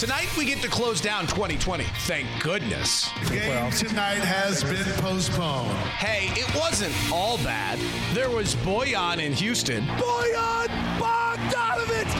Tonight 0.00 0.34
we 0.34 0.46
get 0.46 0.62
to 0.62 0.68
close 0.68 0.98
down 0.98 1.26
2020. 1.26 1.84
Thank 1.84 2.26
goodness. 2.42 3.10
Game 3.28 3.70
tonight 3.72 4.20
has 4.20 4.64
been 4.64 4.90
postponed. 4.94 5.76
Hey, 5.98 6.28
it 6.40 6.48
wasn't 6.58 6.94
all 7.12 7.36
bad. 7.44 7.78
There 8.14 8.30
was 8.30 8.54
Bojan 8.56 9.22
in 9.22 9.34
Houston. 9.34 9.84
Bojan 9.98 10.68
Bogdanovich! 10.96 12.19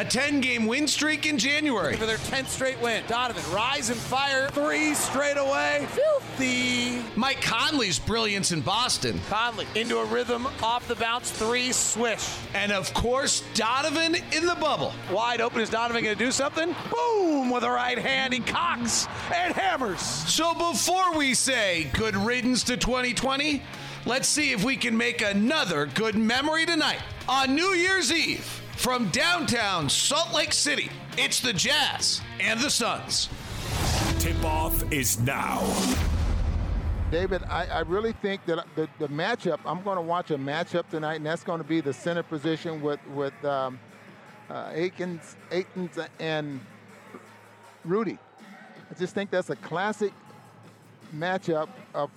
A 0.00 0.02
10-game 0.02 0.64
win 0.64 0.88
streak 0.88 1.26
in 1.26 1.36
January 1.36 1.94
for 1.94 2.06
their 2.06 2.16
10th 2.16 2.46
straight 2.46 2.80
win. 2.80 3.04
Donovan 3.06 3.42
rise 3.52 3.90
and 3.90 3.98
fire 3.98 4.48
three 4.48 4.94
straight 4.94 5.36
away. 5.36 5.86
Filthy. 5.90 7.02
Mike 7.16 7.42
Conley's 7.42 7.98
brilliance 7.98 8.50
in 8.50 8.62
Boston. 8.62 9.20
Conley 9.28 9.66
into 9.74 9.98
a 9.98 10.04
rhythm 10.06 10.46
off 10.62 10.88
the 10.88 10.94
bounce 10.94 11.30
three 11.30 11.70
swish. 11.70 12.26
And 12.54 12.72
of 12.72 12.94
course, 12.94 13.44
Donovan 13.52 14.14
in 14.32 14.46
the 14.46 14.56
bubble. 14.58 14.94
Wide 15.12 15.42
open. 15.42 15.60
Is 15.60 15.68
Donovan 15.68 16.02
going 16.02 16.16
to 16.16 16.24
do 16.24 16.32
something? 16.32 16.74
Boom 16.90 17.50
with 17.50 17.62
a 17.62 17.70
right 17.70 17.98
hand. 17.98 18.32
He 18.32 18.40
cocks 18.40 19.06
and 19.30 19.52
hammers. 19.54 20.00
So 20.00 20.54
before 20.54 21.14
we 21.14 21.34
say 21.34 21.90
good 21.92 22.16
riddance 22.16 22.64
to 22.64 22.78
2020, 22.78 23.62
let's 24.06 24.28
see 24.28 24.52
if 24.52 24.64
we 24.64 24.76
can 24.76 24.96
make 24.96 25.20
another 25.20 25.84
good 25.84 26.14
memory 26.14 26.64
tonight 26.64 27.00
on 27.28 27.54
New 27.54 27.74
Year's 27.74 28.10
Eve 28.10 28.59
from 28.80 29.10
downtown 29.10 29.90
Salt 29.90 30.32
Lake 30.32 30.54
City. 30.54 30.88
It's 31.18 31.40
the 31.40 31.52
Jazz 31.52 32.22
and 32.40 32.58
the 32.58 32.70
Suns. 32.70 33.28
Tip 34.18 34.42
off 34.42 34.90
is 34.90 35.20
now. 35.20 35.60
David, 37.10 37.42
I, 37.42 37.66
I 37.66 37.80
really 37.80 38.12
think 38.12 38.46
that 38.46 38.64
the, 38.76 38.88
the 38.98 39.08
matchup, 39.08 39.58
I'm 39.66 39.82
going 39.82 39.96
to 39.96 40.02
watch 40.02 40.30
a 40.30 40.38
matchup 40.38 40.88
tonight, 40.88 41.16
and 41.16 41.26
that's 41.26 41.44
going 41.44 41.58
to 41.58 41.66
be 41.66 41.82
the 41.82 41.92
center 41.92 42.22
position 42.22 42.80
with, 42.80 43.00
with 43.08 43.34
um, 43.44 43.78
uh, 44.48 44.70
Aikens, 44.72 45.36
Aikens 45.50 45.98
and 46.18 46.58
Rudy. 47.84 48.16
I 48.90 48.94
just 48.98 49.14
think 49.14 49.28
that's 49.28 49.50
a 49.50 49.56
classic 49.56 50.14
matchup 51.14 51.68
of 51.92 52.10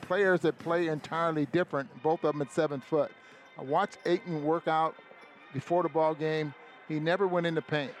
players 0.00 0.40
that 0.40 0.58
play 0.58 0.88
entirely 0.88 1.46
different, 1.46 1.88
both 2.02 2.24
of 2.24 2.32
them 2.32 2.42
at 2.42 2.52
seven 2.52 2.80
foot. 2.80 3.12
I 3.56 3.62
watched 3.62 3.98
Ayton 4.04 4.44
work 4.44 4.66
out 4.66 4.96
before 5.52 5.82
the 5.82 5.88
ball 5.88 6.14
game. 6.14 6.54
He 6.88 7.00
never 7.00 7.26
went 7.26 7.46
in 7.46 7.54
the 7.54 7.62
paint. 7.62 7.92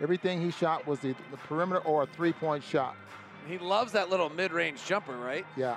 Everything 0.00 0.40
he 0.40 0.50
shot 0.50 0.86
was 0.86 1.00
the, 1.00 1.14
the 1.30 1.36
perimeter 1.36 1.80
or 1.80 2.02
a 2.02 2.06
three-point 2.06 2.62
shot. 2.62 2.96
He 3.48 3.58
loves 3.58 3.92
that 3.92 4.10
little 4.10 4.28
mid-range 4.28 4.84
jumper, 4.84 5.16
right? 5.16 5.46
Yeah. 5.56 5.76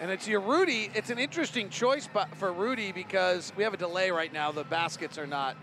And 0.00 0.10
it's 0.10 0.26
your 0.26 0.40
Rudy. 0.40 0.90
It's 0.94 1.10
an 1.10 1.18
interesting 1.18 1.68
choice 1.68 2.08
for 2.36 2.52
Rudy 2.52 2.90
because 2.90 3.52
we 3.56 3.64
have 3.64 3.74
a 3.74 3.76
delay 3.76 4.10
right 4.10 4.32
now. 4.32 4.50
The 4.50 4.64
baskets 4.64 5.18
are 5.18 5.26
not 5.26 5.56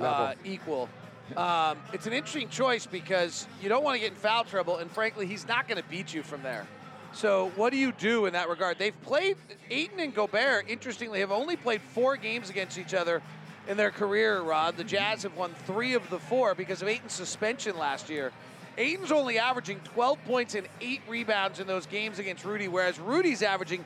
uh, 0.00 0.34
equal. 0.44 0.88
Um, 1.36 1.78
it's 1.92 2.06
an 2.06 2.12
interesting 2.12 2.48
choice 2.48 2.86
because 2.86 3.46
you 3.60 3.68
don't 3.68 3.82
want 3.82 3.96
to 3.96 4.00
get 4.00 4.12
in 4.12 4.16
foul 4.16 4.44
trouble, 4.44 4.76
and 4.78 4.90
frankly, 4.90 5.26
he's 5.26 5.46
not 5.46 5.68
going 5.68 5.80
to 5.82 5.88
beat 5.88 6.14
you 6.14 6.22
from 6.22 6.42
there. 6.42 6.66
So 7.12 7.50
what 7.56 7.70
do 7.70 7.76
you 7.76 7.90
do 7.92 8.26
in 8.26 8.32
that 8.34 8.48
regard? 8.48 8.78
They've 8.78 9.00
played 9.02 9.36
Ayton 9.70 9.98
and 9.98 10.14
Gobert. 10.14 10.68
Interestingly, 10.68 11.20
have 11.20 11.32
only 11.32 11.56
played 11.56 11.82
four 11.82 12.16
games 12.16 12.50
against 12.50 12.78
each 12.78 12.94
other 12.94 13.20
in 13.70 13.76
their 13.76 13.92
career. 13.92 14.42
Rod, 14.42 14.76
the 14.76 14.84
Jazz 14.84 15.22
have 15.22 15.36
won 15.36 15.54
three 15.64 15.94
of 15.94 16.10
the 16.10 16.18
four 16.18 16.56
because 16.56 16.82
of 16.82 16.88
Ayton's 16.88 17.12
suspension 17.12 17.78
last 17.78 18.10
year. 18.10 18.32
Ayton's 18.76 19.12
only 19.12 19.38
averaging 19.38 19.78
12 19.84 20.18
points 20.24 20.54
and 20.56 20.66
eight 20.80 21.02
rebounds 21.08 21.60
in 21.60 21.68
those 21.68 21.86
games 21.86 22.18
against 22.18 22.44
Rudy, 22.44 22.66
whereas 22.66 22.98
Rudy's 22.98 23.42
averaging 23.42 23.84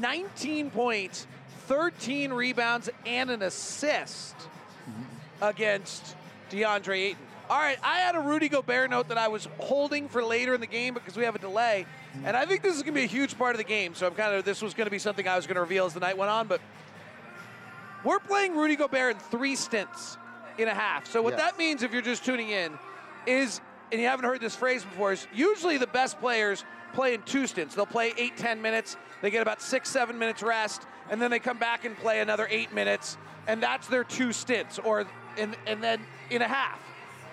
19 0.00 0.70
points, 0.70 1.26
13 1.66 2.32
rebounds, 2.32 2.88
and 3.04 3.28
an 3.28 3.42
assist 3.42 4.36
against 5.42 6.14
DeAndre 6.50 6.98
Ayton. 6.98 7.26
All 7.50 7.58
right, 7.58 7.78
I 7.82 7.98
had 7.98 8.14
a 8.14 8.20
Rudy 8.20 8.48
Gobert 8.48 8.88
note 8.90 9.08
that 9.08 9.18
I 9.18 9.28
was 9.28 9.48
holding 9.58 10.08
for 10.08 10.24
later 10.24 10.54
in 10.54 10.60
the 10.60 10.66
game 10.66 10.94
because 10.94 11.16
we 11.16 11.24
have 11.24 11.34
a 11.34 11.38
delay, 11.40 11.86
and 12.24 12.36
I 12.36 12.46
think 12.46 12.62
this 12.62 12.76
is 12.76 12.82
going 12.82 12.94
to 12.94 13.00
be 13.00 13.04
a 13.04 13.08
huge 13.08 13.36
part 13.36 13.54
of 13.54 13.58
the 13.58 13.64
game. 13.64 13.94
So 13.94 14.06
I'm 14.06 14.14
kind 14.14 14.34
of 14.34 14.44
this 14.44 14.62
was 14.62 14.74
going 14.74 14.86
to 14.86 14.90
be 14.90 14.98
something 14.98 15.26
I 15.26 15.36
was 15.36 15.46
going 15.46 15.56
to 15.56 15.60
reveal 15.60 15.86
as 15.86 15.92
the 15.92 16.00
night 16.00 16.16
went 16.16 16.30
on, 16.30 16.46
but 16.46 16.60
we're 18.04 18.18
playing 18.20 18.54
Rudy 18.54 18.76
Gobert 18.76 19.14
in 19.14 19.20
three 19.20 19.56
stints 19.56 20.16
in 20.58 20.68
a 20.68 20.74
half. 20.74 21.06
So 21.06 21.22
what 21.22 21.32
Yes. 21.32 21.40
that 21.40 21.58
means, 21.58 21.82
if 21.82 21.92
you're 21.92 22.02
just 22.02 22.24
tuning 22.24 22.50
in, 22.50 22.78
is 23.26 23.60
and 23.92 24.00
you 24.00 24.08
haven't 24.08 24.24
heard 24.24 24.40
this 24.40 24.56
phrase 24.56 24.82
before, 24.84 25.12
is 25.12 25.26
usually 25.32 25.78
the 25.78 25.86
best 25.86 26.18
players 26.18 26.64
play 26.94 27.14
in 27.14 27.22
two 27.22 27.46
stints. 27.46 27.74
They'll 27.74 27.86
play 27.86 28.12
eight, 28.16 28.36
ten 28.36 28.60
minutes, 28.62 28.96
they 29.20 29.30
get 29.30 29.42
about 29.42 29.60
six, 29.60 29.88
seven 29.88 30.18
minutes 30.18 30.42
rest, 30.42 30.82
and 31.10 31.20
then 31.20 31.30
they 31.30 31.38
come 31.38 31.58
back 31.58 31.84
and 31.84 31.96
play 31.96 32.20
another 32.20 32.46
eight 32.50 32.72
minutes, 32.72 33.16
and 33.46 33.62
that's 33.62 33.88
their 33.88 34.04
two 34.04 34.32
stints, 34.32 34.78
or 34.78 35.06
and 35.38 35.56
and 35.66 35.82
then 35.82 36.00
in 36.30 36.42
a 36.42 36.48
half. 36.48 36.80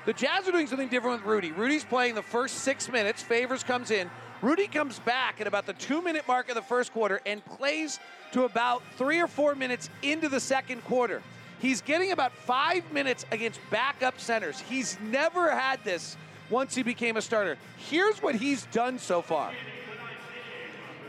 The 0.06 0.14
Jazz 0.14 0.48
are 0.48 0.52
doing 0.52 0.68
something 0.68 0.88
different 0.88 1.22
with 1.22 1.28
Rudy. 1.28 1.52
Rudy's 1.52 1.84
playing 1.86 2.16
the 2.16 2.24
first 2.24 2.60
six 2.60 2.90
minutes. 2.90 3.22
Favors 3.22 3.64
comes 3.64 3.92
in. 3.92 4.10
Rudy 4.42 4.66
comes 4.66 4.98
back 5.00 5.40
at 5.40 5.46
about 5.46 5.68
the 5.68 5.74
two-minute 5.74 6.28
mark 6.28 6.50
of 6.50 6.56
the 6.56 6.64
first 6.64 6.92
quarter 6.94 7.22
and 7.28 7.46
plays 7.46 8.00
to 8.32 8.46
about 8.46 8.82
three 8.98 9.20
or 9.20 9.28
four 9.28 9.54
minutes 9.54 9.90
into 10.02 10.30
the 10.30 10.40
second 10.40 10.84
quarter. 10.84 11.22
He's 11.60 11.82
getting 11.82 12.12
about 12.12 12.34
five 12.34 12.92
minutes 12.92 13.24
against 13.32 13.60
backup 13.70 14.20
centers. 14.20 14.60
He's 14.60 14.98
never 15.00 15.52
had 15.52 15.84
this 15.84 16.18
once 16.50 16.74
he 16.74 16.82
became 16.82 17.18
a 17.18 17.22
starter. 17.22 17.56
Here's 17.78 18.22
what 18.22 18.34
he's 18.34 18.66
done 18.68 18.98
so 18.98 19.22
far. 19.22 19.52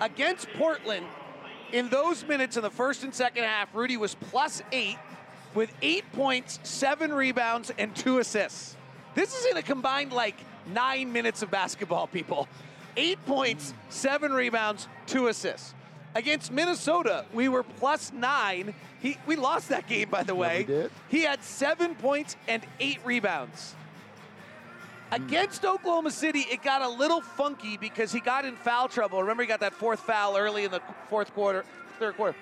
Against 0.03 0.49
Portland, 0.55 1.07
in 1.73 1.89
those 1.89 2.27
minutes 2.27 2.59
in 2.59 2.63
the 2.63 2.71
first 2.71 3.03
and 3.03 3.15
second 3.15 3.45
half, 3.45 3.75
Rudy 3.75 3.97
was 3.97 4.15
plus 4.15 4.63
eight 4.73 4.99
with 5.55 5.73
eight 5.81 6.05
points, 6.13 6.61
seven 6.65 7.13
rebounds, 7.15 7.73
and 7.79 7.95
two 7.97 8.19
assists. 8.19 8.77
This 9.15 9.39
is 9.39 9.47
in 9.47 9.57
a 9.57 9.63
combined 9.63 10.13
like 10.13 10.37
nine 10.75 11.13
minutes 11.13 11.43
of 11.43 11.51
basketball, 11.51 12.07
people. 12.07 12.47
Eight 12.97 13.25
points, 13.27 13.73
seven 13.89 14.33
rebounds, 14.33 14.89
two 15.07 15.29
assists. 15.29 15.75
Against 16.15 16.53
Minnesota, 16.53 17.25
we 17.33 17.49
were 17.49 17.63
plus 17.63 18.13
nine. 18.13 18.75
He, 19.01 19.17
we 19.27 19.37
lost 19.37 19.71
that 19.71 19.89
game, 19.89 20.11
by 20.11 20.23
the 20.23 20.35
way. 20.35 20.59
we 20.59 20.65
did. 20.65 20.91
He 21.09 21.23
had 21.23 21.43
seven 21.43 21.95
points 21.95 22.37
and 22.49 22.63
eight 22.81 22.99
rebounds. 23.05 23.75
Hmm. 25.09 25.23
Against 25.25 25.65
Oklahoma 25.65 26.11
City, 26.11 26.41
it 26.41 26.63
got 26.63 26.83
a 26.83 26.89
little 26.89 27.23
funky 27.23 27.77
because 27.79 28.13
he 28.13 28.21
got 28.21 28.45
in 28.45 28.57
foul 28.57 28.89
trouble. 28.89 29.21
Remember, 29.21 29.43
he 29.43 29.47
got 29.47 29.61
that 29.61 29.73
fourth 29.73 30.01
foul 30.01 30.37
early 30.37 30.65
in 30.65 30.71
the 30.71 30.83
fourth 31.09 31.33
quarter, 31.33 31.65
third 31.99 32.17
quarter. 32.17 32.37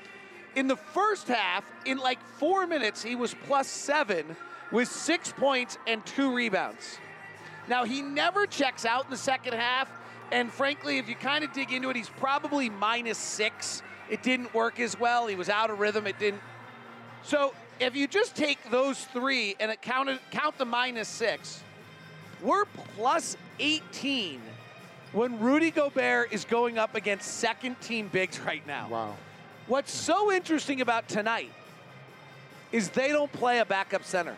In 0.57 0.67
the 0.67 0.77
first 0.77 1.29
half, 1.29 1.65
in 1.87 1.99
like 1.99 2.21
four 2.39 2.67
minutes, 2.67 3.03
he 3.03 3.15
was 3.15 3.35
plus 3.47 3.69
seven 3.69 4.37
with 4.73 4.89
six 4.89 5.33
points 5.33 5.79
and 5.87 6.05
two 6.05 6.35
rebounds. 6.35 6.99
Now, 7.69 7.85
he 7.85 8.03
never 8.03 8.47
checks 8.47 8.85
out 8.85 9.05
in 9.05 9.11
the 9.11 9.17
second 9.17 9.55
half. 9.55 9.89
And 10.33 10.53
frankly, 10.53 10.99
if 10.99 11.09
you 11.09 11.15
kind 11.15 11.45
of 11.45 11.53
dig 11.53 11.73
into 11.73 11.91
it, 11.91 11.97
he's 11.97 12.09
probably 12.09 12.71
minus 12.71 13.19
six. 13.19 13.83
It 14.09 14.23
didn't 14.23 14.55
work 14.55 14.81
as 14.81 14.99
well. 14.99 15.27
He 15.27 15.35
was 15.35 15.49
out 15.49 15.71
of 15.71 15.81
rhythm. 15.81 16.07
It 16.07 16.19
didn't. 16.19 16.43
So 17.23 17.53
if 17.81 17.97
you 17.97 18.07
just 18.07 18.37
take 18.37 18.59
those 18.71 19.05
three 19.07 19.57
and 19.59 19.71
it 19.71 19.83
count 19.83 20.59
the 20.59 20.65
minus 20.65 21.09
six, 21.09 21.63
we're 22.43 22.65
plus 22.97 23.37
18 23.59 24.41
when 25.13 25.41
Rudy 25.41 25.71
Gobert 25.71 26.33
is 26.33 26.45
going 26.45 26.79
up 26.79 26.95
against 26.95 27.39
second 27.39 27.81
team 27.81 28.09
bigs 28.09 28.39
right 28.41 28.65
now. 28.67 28.89
Wow. 28.89 29.17
What's 29.67 29.93
so 29.93 30.33
interesting 30.33 30.81
about 30.81 31.09
tonight 31.09 31.53
is 32.73 32.91
they 32.91 33.09
don't 33.09 33.33
play 33.33 33.59
a 33.59 33.65
backup 33.65 34.05
center. 34.05 34.37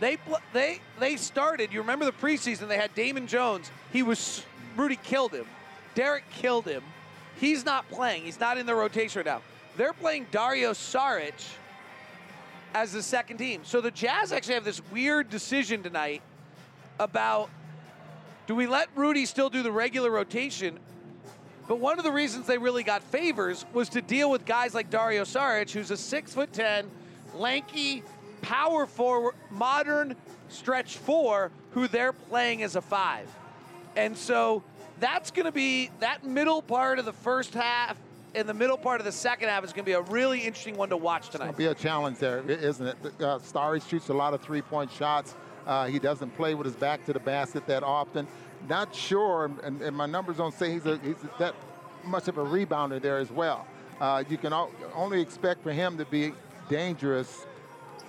They 0.00 0.18
they 0.52 0.80
they 0.98 1.16
started. 1.16 1.72
You 1.72 1.80
remember 1.80 2.04
the 2.04 2.12
preseason? 2.12 2.68
They 2.68 2.76
had 2.76 2.94
Damian 2.94 3.26
Jones. 3.26 3.70
He 3.92 4.02
was 4.02 4.44
Rudy 4.76 4.96
killed 4.96 5.32
him. 5.32 5.46
Derek 5.94 6.28
killed 6.30 6.66
him. 6.66 6.82
He's 7.40 7.64
not 7.64 7.88
playing. 7.90 8.24
He's 8.24 8.40
not 8.40 8.58
in 8.58 8.66
the 8.66 8.74
rotation 8.74 9.20
right 9.20 9.26
now. 9.26 9.42
They're 9.76 9.92
playing 9.92 10.26
Dario 10.30 10.72
Saric 10.72 11.44
as 12.74 12.92
the 12.92 13.02
second 13.02 13.38
team. 13.38 13.62
So 13.64 13.80
the 13.80 13.90
Jazz 13.90 14.32
actually 14.32 14.54
have 14.54 14.64
this 14.64 14.82
weird 14.90 15.30
decision 15.30 15.82
tonight 15.82 16.22
about 16.98 17.50
do 18.46 18.54
we 18.54 18.66
let 18.66 18.88
Rudy 18.94 19.26
still 19.26 19.50
do 19.50 19.62
the 19.62 19.72
regular 19.72 20.10
rotation 20.10 20.78
But 21.66 21.80
one 21.80 21.98
of 21.98 22.04
the 22.04 22.12
reasons 22.12 22.46
they 22.46 22.58
really 22.58 22.82
got 22.82 23.02
favors 23.02 23.64
was 23.72 23.88
to 23.90 24.02
deal 24.02 24.30
with 24.30 24.44
guys 24.44 24.74
like 24.74 24.90
Dario 24.90 25.24
Saric, 25.24 25.70
who's 25.70 25.90
a 25.90 25.96
six 25.96 26.34
foot 26.34 26.52
ten, 26.52 26.90
lanky, 27.34 28.02
power 28.42 28.86
forward, 28.86 29.34
modern 29.50 30.14
stretch 30.48 30.98
four, 30.98 31.50
who 31.72 31.88
they're 31.88 32.12
playing 32.12 32.62
as 32.62 32.76
a 32.76 32.82
five. 32.82 33.28
And 33.96 34.16
so 34.16 34.62
that's 35.00 35.30
going 35.30 35.46
to 35.46 35.52
be 35.52 35.90
that 36.00 36.24
middle 36.24 36.62
part 36.62 36.98
of 36.98 37.04
the 37.04 37.12
first 37.12 37.54
half 37.54 37.98
and 38.34 38.48
the 38.48 38.54
middle 38.54 38.76
part 38.76 39.00
of 39.00 39.04
the 39.04 39.12
second 39.12 39.48
half 39.48 39.64
is 39.64 39.72
going 39.72 39.84
to 39.84 39.88
be 39.88 39.92
a 39.92 40.02
really 40.02 40.40
interesting 40.40 40.76
one 40.76 40.88
to 40.88 40.96
watch 40.96 41.30
tonight. 41.30 41.50
It'll 41.50 41.56
be 41.56 41.66
a 41.66 41.74
challenge 41.74 42.18
there, 42.18 42.42
isn't 42.48 42.86
it? 42.86 42.96
Uh, 43.22 43.38
Starry 43.38 43.80
shoots 43.80 44.08
a 44.08 44.14
lot 44.14 44.34
of 44.34 44.40
three-point 44.40 44.90
shots. 44.90 45.34
Uh, 45.66 45.86
he 45.86 45.98
doesn't 45.98 46.36
play 46.36 46.54
with 46.54 46.66
his 46.66 46.76
back 46.76 47.04
to 47.06 47.12
the 47.12 47.20
basket 47.20 47.66
that 47.66 47.82
often. 47.82 48.26
Not 48.68 48.94
sure, 48.94 49.50
and, 49.62 49.80
and 49.80 49.96
my 49.96 50.06
numbers 50.06 50.38
don't 50.38 50.54
say 50.54 50.72
he's, 50.72 50.86
a, 50.86 50.98
he's 50.98 51.16
that 51.38 51.54
much 52.02 52.28
of 52.28 52.38
a 52.38 52.44
rebounder 52.44 53.00
there 53.00 53.18
as 53.18 53.30
well. 53.30 53.66
Uh, 54.00 54.24
you 54.28 54.36
can 54.36 54.52
only 54.94 55.20
expect 55.20 55.62
for 55.62 55.72
him 55.72 55.96
to 55.96 56.04
be 56.06 56.32
dangerous 56.68 57.46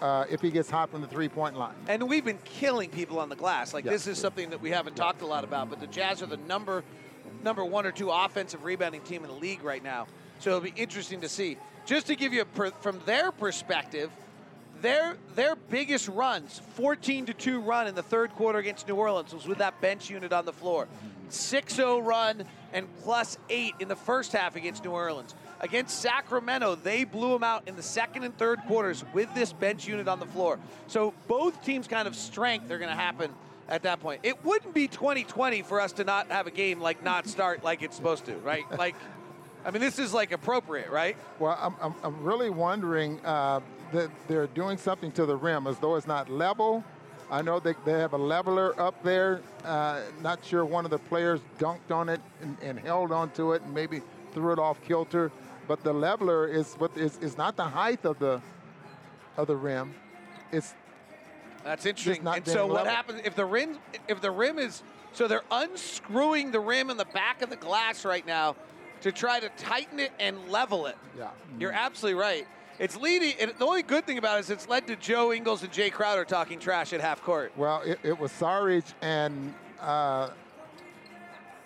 uh, 0.01 0.25
if 0.29 0.41
he 0.41 0.51
gets 0.51 0.69
hot 0.69 0.89
from 0.89 1.01
the 1.01 1.07
three-point 1.07 1.57
line. 1.57 1.75
And 1.87 2.07
we've 2.07 2.25
been 2.25 2.39
killing 2.45 2.89
people 2.89 3.19
on 3.19 3.29
the 3.29 3.35
glass. 3.35 3.73
Like 3.73 3.85
Yeah. 3.85 3.91
this 3.91 4.07
is 4.07 4.17
something 4.17 4.49
that 4.49 4.61
we 4.61 4.69
haven't 4.71 4.95
talked 4.95 5.21
a 5.21 5.25
lot 5.27 5.43
about, 5.43 5.69
but 5.69 5.79
the 5.79 5.87
Jazz 5.87 6.21
are 6.21 6.27
the 6.27 6.37
number 6.37 6.83
number 7.43 7.63
one 7.63 7.85
or 7.85 7.91
two 7.91 8.09
offensive 8.09 8.63
rebounding 8.63 9.01
team 9.01 9.23
in 9.23 9.29
the 9.29 9.35
league 9.35 9.63
right 9.63 9.83
now. 9.83 10.07
So 10.39 10.49
it'll 10.51 10.61
be 10.61 10.73
interesting 10.75 11.21
to 11.21 11.29
see. 11.29 11.57
Just 11.85 12.07
to 12.07 12.15
give 12.15 12.33
you 12.33 12.41
a 12.41 12.45
per, 12.45 12.71
from 12.71 12.99
their 13.05 13.31
perspective, 13.31 14.09
their 14.81 15.15
their 15.35 15.55
biggest 15.55 16.07
runs, 16.07 16.59
14 16.75 17.27
to 17.27 17.33
2 17.33 17.59
run 17.61 17.87
in 17.87 17.95
the 17.95 18.03
third 18.03 18.31
quarter 18.31 18.59
against 18.59 18.87
New 18.87 18.95
Orleans 18.95 19.33
was 19.33 19.47
with 19.47 19.59
that 19.59 19.79
bench 19.81 20.09
unit 20.09 20.33
on 20.33 20.45
the 20.45 20.53
floor. 20.53 20.87
6-0 21.29 22.05
run 22.05 22.43
and 22.73 22.87
plus 23.03 23.37
8 23.49 23.73
in 23.79 23.87
the 23.87 23.95
first 23.95 24.31
half 24.33 24.55
against 24.55 24.83
New 24.83 24.91
Orleans. 24.91 25.33
Against 25.61 25.99
Sacramento, 26.01 26.75
they 26.75 27.05
blew 27.05 27.31
them 27.31 27.43
out 27.43 27.67
in 27.67 27.75
the 27.75 27.83
second 27.83 28.23
and 28.23 28.37
third 28.37 28.59
quarters 28.67 29.03
with 29.13 29.33
this 29.33 29.53
bench 29.53 29.87
unit 29.87 30.07
on 30.07 30.19
the 30.19 30.25
floor. 30.25 30.59
So 30.87 31.13
both 31.27 31.63
teams' 31.63 31.87
kind 31.87 32.07
of 32.07 32.15
strength 32.15 32.69
are 32.71 32.77
going 32.77 32.89
to 32.89 32.95
happen 32.95 33.31
at 33.67 33.83
that 33.83 33.99
point. 33.99 34.21
It 34.23 34.43
wouldn't 34.43 34.73
be 34.73 34.87
2020 34.87 35.61
for 35.61 35.79
us 35.79 35.93
to 35.93 36.03
not 36.03 36.27
have 36.29 36.47
a 36.47 36.51
game 36.51 36.79
like 36.79 37.03
not 37.03 37.27
start 37.27 37.63
like 37.63 37.81
it's 37.81 37.95
supposed 37.95 38.25
to, 38.25 38.35
right? 38.37 38.63
Like, 38.77 38.95
I 39.63 39.71
mean, 39.71 39.81
this 39.81 39.97
is 39.97 40.13
like 40.13 40.31
appropriate, 40.31 40.91
right? 40.91 41.17
Well, 41.39 41.57
I'm, 41.59 41.75
I'm, 41.81 41.95
I'm 42.03 42.23
really 42.23 42.51
wondering 42.51 43.19
uh, 43.25 43.61
that 43.93 44.11
they're 44.27 44.47
doing 44.47 44.77
something 44.77 45.11
to 45.13 45.25
the 45.25 45.35
rim 45.35 45.65
as 45.65 45.79
though 45.79 45.95
it's 45.95 46.05
not 46.05 46.29
level. 46.29 46.83
I 47.31 47.41
know 47.41 47.59
they, 47.59 47.73
they 47.85 47.93
have 47.93 48.13
a 48.13 48.17
leveler 48.17 48.79
up 48.79 49.01
there. 49.01 49.41
Uh, 49.63 50.01
not 50.21 50.45
sure 50.45 50.65
one 50.65 50.85
of 50.85 50.91
the 50.91 50.99
players 50.99 51.39
dunked 51.57 51.89
on 51.89 52.09
it 52.09 52.21
and, 52.41 52.57
and 52.61 52.79
held 52.79 53.11
onto 53.11 53.53
it 53.53 53.63
and 53.63 53.73
maybe 53.73 54.01
threw 54.33 54.51
it 54.51 54.59
off 54.59 54.79
kilter. 54.83 55.31
But 55.67 55.83
the 55.83 55.93
leveler 55.93 56.47
is 56.47 56.73
what 56.75 56.95
is, 56.97 57.17
is 57.19 57.37
not 57.37 57.55
the 57.55 57.63
height 57.63 58.05
of 58.05 58.19
the 58.19 58.41
of 59.37 59.47
the 59.47 59.55
rim. 59.55 59.93
It's 60.51 60.73
That's 61.63 61.85
interesting. 61.85 62.25
And 62.27 62.47
so 62.47 62.67
what 62.67 62.85
level. 62.85 62.91
happens 62.91 63.21
if 63.25 63.35
the 63.35 63.45
rim 63.45 63.79
if 64.07 64.21
the 64.21 64.31
rim 64.31 64.59
is 64.59 64.83
so 65.13 65.27
they're 65.27 65.43
unscrewing 65.49 66.51
the 66.51 66.59
rim 66.59 66.89
in 66.89 66.97
the 66.97 67.05
back 67.05 67.41
of 67.41 67.49
the 67.49 67.55
glass 67.55 68.05
right 68.05 68.25
now 68.25 68.55
to 69.01 69.11
try 69.11 69.39
to 69.39 69.49
tighten 69.57 69.99
it 69.99 70.11
and 70.19 70.49
level 70.49 70.85
it. 70.85 70.97
Yeah. 71.17 71.29
You're 71.59 71.71
absolutely 71.71 72.19
right. 72.19 72.47
It's 72.77 72.97
leading 72.97 73.33
and 73.39 73.51
the 73.57 73.65
only 73.65 73.83
good 73.83 74.05
thing 74.05 74.17
about 74.17 74.37
it 74.37 74.41
is 74.41 74.49
it's 74.49 74.67
led 74.67 74.87
to 74.87 74.95
Joe 74.95 75.33
Ingles 75.33 75.63
and 75.63 75.71
Jae 75.71 75.91
Crowder 75.91 76.25
talking 76.25 76.59
trash 76.59 76.93
at 76.93 77.01
half 77.01 77.21
court. 77.21 77.53
well, 77.55 77.81
it, 77.81 77.99
it 78.03 78.19
was 78.19 78.31
Saric 78.31 78.93
and 79.01 79.53
uh, 79.79 80.29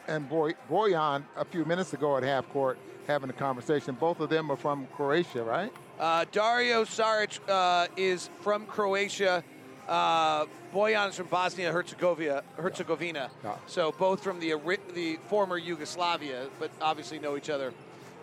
and 0.07 0.27
Boy, 0.27 0.53
Bojan 0.69 1.23
a 1.35 1.45
few 1.45 1.65
minutes 1.65 1.93
ago 1.93 2.17
at 2.17 2.23
half 2.23 2.47
court 2.49 2.77
having 3.09 3.29
a 3.29 3.33
conversation. 3.33 3.95
Both 3.95 4.19
of 4.19 4.29
them 4.29 4.51
are 4.51 4.55
from 4.55 4.87
Croatia, 4.95 5.43
right? 5.43 5.73
Uh, 5.99 6.25
Dario 6.31 6.85
Saric 6.85 7.39
uh, 7.49 7.87
is 7.97 8.29
from 8.39 8.65
Croatia. 8.67 9.43
Uh, 9.87 10.45
Bojan 10.73 11.09
is 11.09 11.15
from 11.15 11.27
Bosnia 11.27 11.71
Herzegovina. 11.71 12.43
Herzegovina. 12.55 13.31
Yeah. 13.43 13.55
So 13.65 13.91
both 13.91 14.23
from 14.23 14.39
the 14.39 14.53
the 14.93 15.17
former 15.27 15.57
Yugoslavia, 15.57 16.47
but 16.59 16.69
obviously 16.79 17.19
know 17.19 17.35
each 17.35 17.49
other 17.49 17.73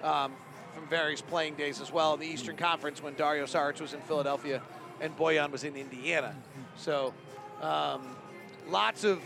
um, 0.04 0.32
from 0.74 0.86
various 0.86 1.20
playing 1.20 1.56
days 1.56 1.80
as 1.80 1.92
well 1.92 2.14
in 2.14 2.20
the 2.20 2.26
Eastern 2.26 2.56
Conference 2.56 3.02
when 3.02 3.14
Dario 3.14 3.44
Saric 3.44 3.80
was 3.80 3.92
in 3.92 4.00
Philadelphia 4.02 4.62
and 5.00 5.16
Bojan 5.18 5.50
was 5.50 5.64
in 5.64 5.74
Indiana. 5.76 6.34
So 6.76 7.12
um, 7.60 8.06
lots 8.68 9.02
of 9.02 9.20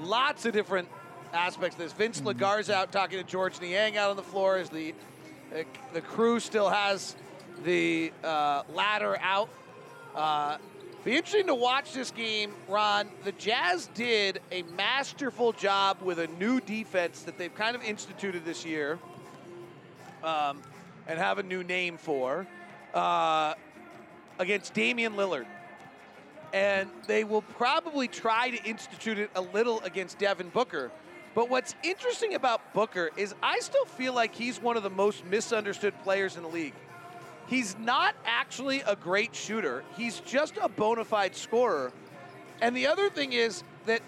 lots 0.00 0.44
of 0.44 0.52
different 0.52 0.88
aspects 1.32 1.76
of 1.76 1.82
this. 1.82 1.92
Vince 1.92 2.20
Lagar's 2.20 2.70
out 2.70 2.92
talking 2.92 3.18
to 3.18 3.24
George 3.24 3.60
Niang 3.60 3.96
out 3.96 4.10
on 4.10 4.16
the 4.16 4.22
floor 4.22 4.56
as 4.56 4.70
the 4.70 4.94
uh, 5.54 5.62
the 5.92 6.00
crew 6.00 6.40
still 6.40 6.68
has 6.68 7.16
the 7.64 8.12
uh, 8.24 8.62
ladder 8.74 9.16
out. 9.20 9.48
Uh, 10.14 10.58
be 11.04 11.14
interesting 11.14 11.46
to 11.46 11.54
watch 11.54 11.92
this 11.92 12.10
game, 12.10 12.52
Ron. 12.66 13.08
The 13.22 13.30
Jazz 13.30 13.88
did 13.94 14.40
a 14.50 14.62
masterful 14.76 15.52
job 15.52 15.98
with 16.02 16.18
a 16.18 16.26
new 16.26 16.60
defense 16.60 17.22
that 17.22 17.38
they've 17.38 17.54
kind 17.54 17.76
of 17.76 17.82
instituted 17.84 18.44
this 18.44 18.64
year 18.64 18.98
um, 20.24 20.60
and 21.06 21.16
have 21.16 21.38
a 21.38 21.44
new 21.44 21.62
name 21.62 21.96
for 21.96 22.44
uh, 22.92 23.54
against 24.40 24.74
Damian 24.74 25.12
Lillard. 25.12 25.46
And 26.52 26.90
they 27.06 27.22
will 27.22 27.42
probably 27.42 28.08
try 28.08 28.50
to 28.50 28.64
institute 28.64 29.20
it 29.20 29.30
a 29.36 29.40
little 29.40 29.80
against 29.82 30.18
Devin 30.18 30.48
Booker. 30.48 30.90
But 31.36 31.50
what's 31.50 31.74
interesting 31.82 32.32
about 32.32 32.72
Booker 32.72 33.10
is 33.14 33.34
I 33.42 33.58
still 33.58 33.84
feel 33.84 34.14
like 34.14 34.34
he's 34.34 34.58
one 34.58 34.78
of 34.78 34.82
the 34.82 34.88
most 34.88 35.22
misunderstood 35.26 35.92
players 36.02 36.38
in 36.38 36.42
the 36.42 36.48
league. 36.48 36.72
He's 37.46 37.76
not 37.78 38.14
actually 38.24 38.80
a 38.80 38.96
great 38.96 39.34
shooter. 39.34 39.84
He's 39.98 40.20
just 40.20 40.54
a 40.58 40.66
bona 40.66 41.04
fide 41.04 41.36
scorer. 41.36 41.92
And 42.62 42.74
the 42.74 42.86
other 42.86 43.10
thing 43.10 43.34
is 43.34 43.64
that 43.84 44.00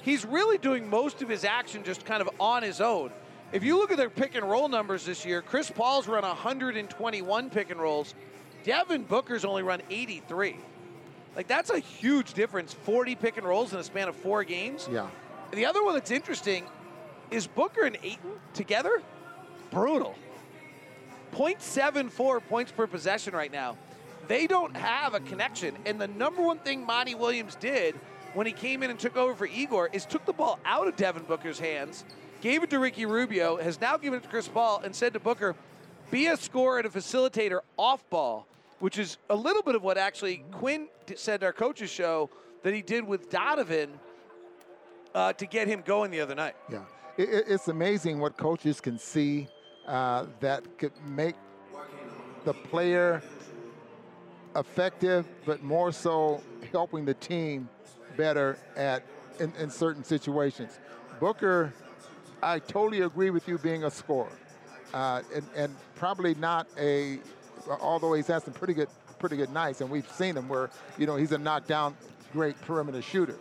he's 0.00 0.24
really 0.24 0.58
doing 0.58 0.88
most 0.88 1.22
of 1.22 1.28
his 1.28 1.42
action 1.42 1.82
just 1.82 2.04
kind 2.06 2.22
of 2.22 2.30
on 2.38 2.62
his 2.62 2.80
own. 2.80 3.10
If 3.50 3.64
you 3.64 3.76
look 3.76 3.90
at 3.90 3.96
their 3.96 4.08
pick 4.08 4.36
and 4.36 4.48
roll 4.48 4.68
numbers 4.68 5.04
this 5.04 5.24
year, 5.26 5.42
Chris 5.42 5.72
Paul's 5.72 6.06
run 6.06 6.22
121 6.22 7.50
pick 7.50 7.70
and 7.70 7.80
rolls. 7.80 8.14
Devin 8.62 9.02
Booker's 9.02 9.44
only 9.44 9.64
run 9.64 9.82
83. 9.90 10.56
Like 11.34 11.48
that's 11.48 11.70
a 11.70 11.80
huge 11.80 12.32
difference. 12.34 12.72
40 12.72 13.16
pick 13.16 13.38
and 13.38 13.44
rolls 13.46 13.72
in 13.72 13.80
a 13.80 13.84
span 13.84 14.08
of 14.08 14.14
four 14.14 14.44
games. 14.44 14.88
Yeah. 14.88 15.08
The 15.52 15.66
other 15.66 15.84
one 15.84 15.94
that's 15.94 16.10
interesting 16.10 16.64
is 17.30 17.46
Booker 17.46 17.84
and 17.84 17.96
Ayton 18.02 18.32
together. 18.54 19.02
Brutal. 19.70 20.14
0.74 21.32 22.46
points 22.48 22.72
per 22.72 22.86
possession 22.86 23.34
right 23.34 23.52
now. 23.52 23.76
They 24.28 24.46
don't 24.46 24.76
have 24.76 25.14
a 25.14 25.20
connection. 25.20 25.76
And 25.86 26.00
the 26.00 26.08
number 26.08 26.42
one 26.42 26.58
thing 26.58 26.84
Monty 26.84 27.14
Williams 27.14 27.56
did 27.56 27.96
when 28.34 28.46
he 28.46 28.52
came 28.52 28.82
in 28.82 28.90
and 28.90 28.98
took 28.98 29.16
over 29.16 29.34
for 29.34 29.46
Igor 29.46 29.90
is 29.92 30.04
took 30.04 30.24
the 30.24 30.32
ball 30.32 30.60
out 30.64 30.86
of 30.86 30.96
Devin 30.96 31.24
Booker's 31.24 31.58
hands, 31.58 32.04
gave 32.40 32.62
it 32.62 32.70
to 32.70 32.78
Ricky 32.78 33.06
Rubio, 33.06 33.56
has 33.56 33.80
now 33.80 33.96
given 33.96 34.18
it 34.18 34.22
to 34.22 34.28
Chris 34.28 34.46
Paul, 34.46 34.82
and 34.84 34.94
said 34.94 35.12
to 35.14 35.20
Booker, 35.20 35.56
be 36.10 36.26
a 36.26 36.36
scorer 36.36 36.78
and 36.78 36.86
a 36.86 36.90
facilitator 36.90 37.60
off 37.76 38.08
ball, 38.08 38.46
which 38.78 38.98
is 38.98 39.18
a 39.30 39.36
little 39.36 39.62
bit 39.62 39.74
of 39.74 39.82
what 39.82 39.98
actually 39.98 40.44
Quinn 40.52 40.88
said 41.16 41.42
at 41.42 41.46
our 41.46 41.52
coaches 41.52 41.90
show 41.90 42.30
that 42.62 42.74
he 42.74 42.82
did 42.82 43.04
with 43.04 43.30
Donovan 43.30 43.90
uh, 45.14 45.32
to 45.34 45.46
get 45.46 45.68
him 45.68 45.82
going 45.84 46.10
the 46.10 46.20
other 46.20 46.34
night. 46.34 46.54
Yeah, 46.70 46.82
it, 47.16 47.28
it- 47.28 47.44
it's 47.48 47.68
amazing 47.68 48.20
what 48.20 48.36
coaches 48.36 48.80
can 48.80 48.98
see 48.98 49.48
uh, 49.86 50.26
that 50.40 50.78
could 50.78 50.92
make 51.06 51.34
the 52.44 52.54
player 52.54 53.22
effective, 54.56 55.26
but 55.44 55.62
more 55.62 55.92
so 55.92 56.42
helping 56.72 57.04
the 57.04 57.14
team 57.14 57.68
better 58.16 58.58
at 58.76 59.02
in, 59.38 59.52
in 59.58 59.70
certain 59.70 60.04
situations. 60.04 60.78
Booker, 61.18 61.72
I 62.42 62.58
totally 62.58 63.02
agree 63.02 63.30
with 63.30 63.46
you 63.48 63.58
being 63.58 63.84
a 63.84 63.90
scorer, 63.90 64.28
uh, 64.94 65.22
and, 65.34 65.44
and 65.56 65.76
probably 65.94 66.34
not 66.34 66.66
a. 66.78 67.18
Although 67.80 68.14
he's 68.14 68.26
had 68.26 68.42
some 68.42 68.54
pretty 68.54 68.72
good, 68.74 68.88
pretty 69.18 69.36
good 69.36 69.50
nights, 69.52 69.80
and 69.82 69.90
we've 69.90 70.10
seen 70.12 70.36
him 70.36 70.48
where 70.48 70.70
you 70.98 71.06
know 71.06 71.16
he's 71.16 71.32
a 71.32 71.38
knockdown, 71.38 71.94
great 72.32 72.58
perimeter 72.62 73.02
shooter. 73.02 73.36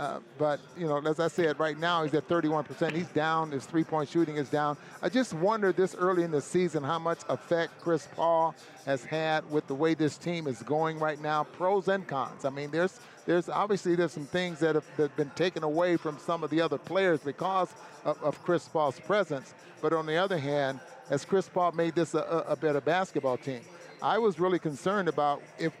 Uh, 0.00 0.18
but 0.38 0.60
you 0.78 0.86
know, 0.86 0.96
as 1.06 1.20
I 1.20 1.28
said, 1.28 1.60
right 1.60 1.78
now 1.78 2.02
he's 2.02 2.14
at 2.14 2.26
31%. 2.26 2.92
He's 2.92 3.08
down. 3.08 3.50
His 3.50 3.66
three-point 3.66 4.08
shooting 4.08 4.36
is 4.36 4.48
down. 4.48 4.78
I 5.02 5.10
just 5.10 5.34
wonder 5.34 5.72
this 5.72 5.94
early 5.94 6.22
in 6.22 6.30
the 6.30 6.40
season 6.40 6.82
how 6.82 6.98
much 6.98 7.18
effect 7.28 7.78
Chris 7.82 8.08
Paul 8.16 8.54
has 8.86 9.04
had 9.04 9.48
with 9.50 9.66
the 9.66 9.74
way 9.74 9.92
this 9.92 10.16
team 10.16 10.46
is 10.46 10.62
going 10.62 10.98
right 10.98 11.20
now. 11.20 11.44
Pros 11.44 11.88
and 11.88 12.06
cons. 12.06 12.46
I 12.46 12.50
mean, 12.50 12.70
there's 12.70 12.98
there's 13.26 13.50
obviously 13.50 13.94
there's 13.94 14.12
some 14.12 14.24
things 14.24 14.58
that 14.60 14.74
have, 14.74 14.86
that 14.96 15.08
have 15.08 15.16
been 15.18 15.32
taken 15.36 15.64
away 15.64 15.98
from 15.98 16.18
some 16.18 16.42
of 16.42 16.48
the 16.48 16.62
other 16.62 16.78
players 16.78 17.20
because 17.20 17.68
of, 18.06 18.18
of 18.22 18.42
Chris 18.42 18.66
Paul's 18.68 18.98
presence. 19.00 19.52
But 19.82 19.92
on 19.92 20.06
the 20.06 20.16
other 20.16 20.38
hand, 20.38 20.80
as 21.10 21.26
Chris 21.26 21.46
Paul 21.46 21.72
made 21.72 21.94
this 21.94 22.14
a, 22.14 22.46
a 22.48 22.56
better 22.56 22.80
basketball 22.80 23.36
team? 23.36 23.60
I 24.02 24.16
was 24.16 24.40
really 24.40 24.58
concerned 24.58 25.10
about 25.10 25.42
if, 25.58 25.74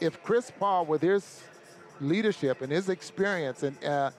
if 0.00 0.22
Chris 0.22 0.50
Paul, 0.58 0.86
with 0.86 1.02
his 1.02 1.42
leadership 2.00 2.62
and 2.62 2.72
his 2.72 2.88
experience 2.88 3.62
and 3.62 3.82
uh, 3.84 4.10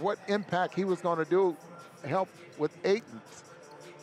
what 0.00 0.18
impact 0.28 0.74
he 0.74 0.84
was 0.84 1.00
going 1.00 1.18
to 1.18 1.24
do 1.24 1.56
help 2.04 2.28
with 2.58 2.76
Ayton's 2.84 3.44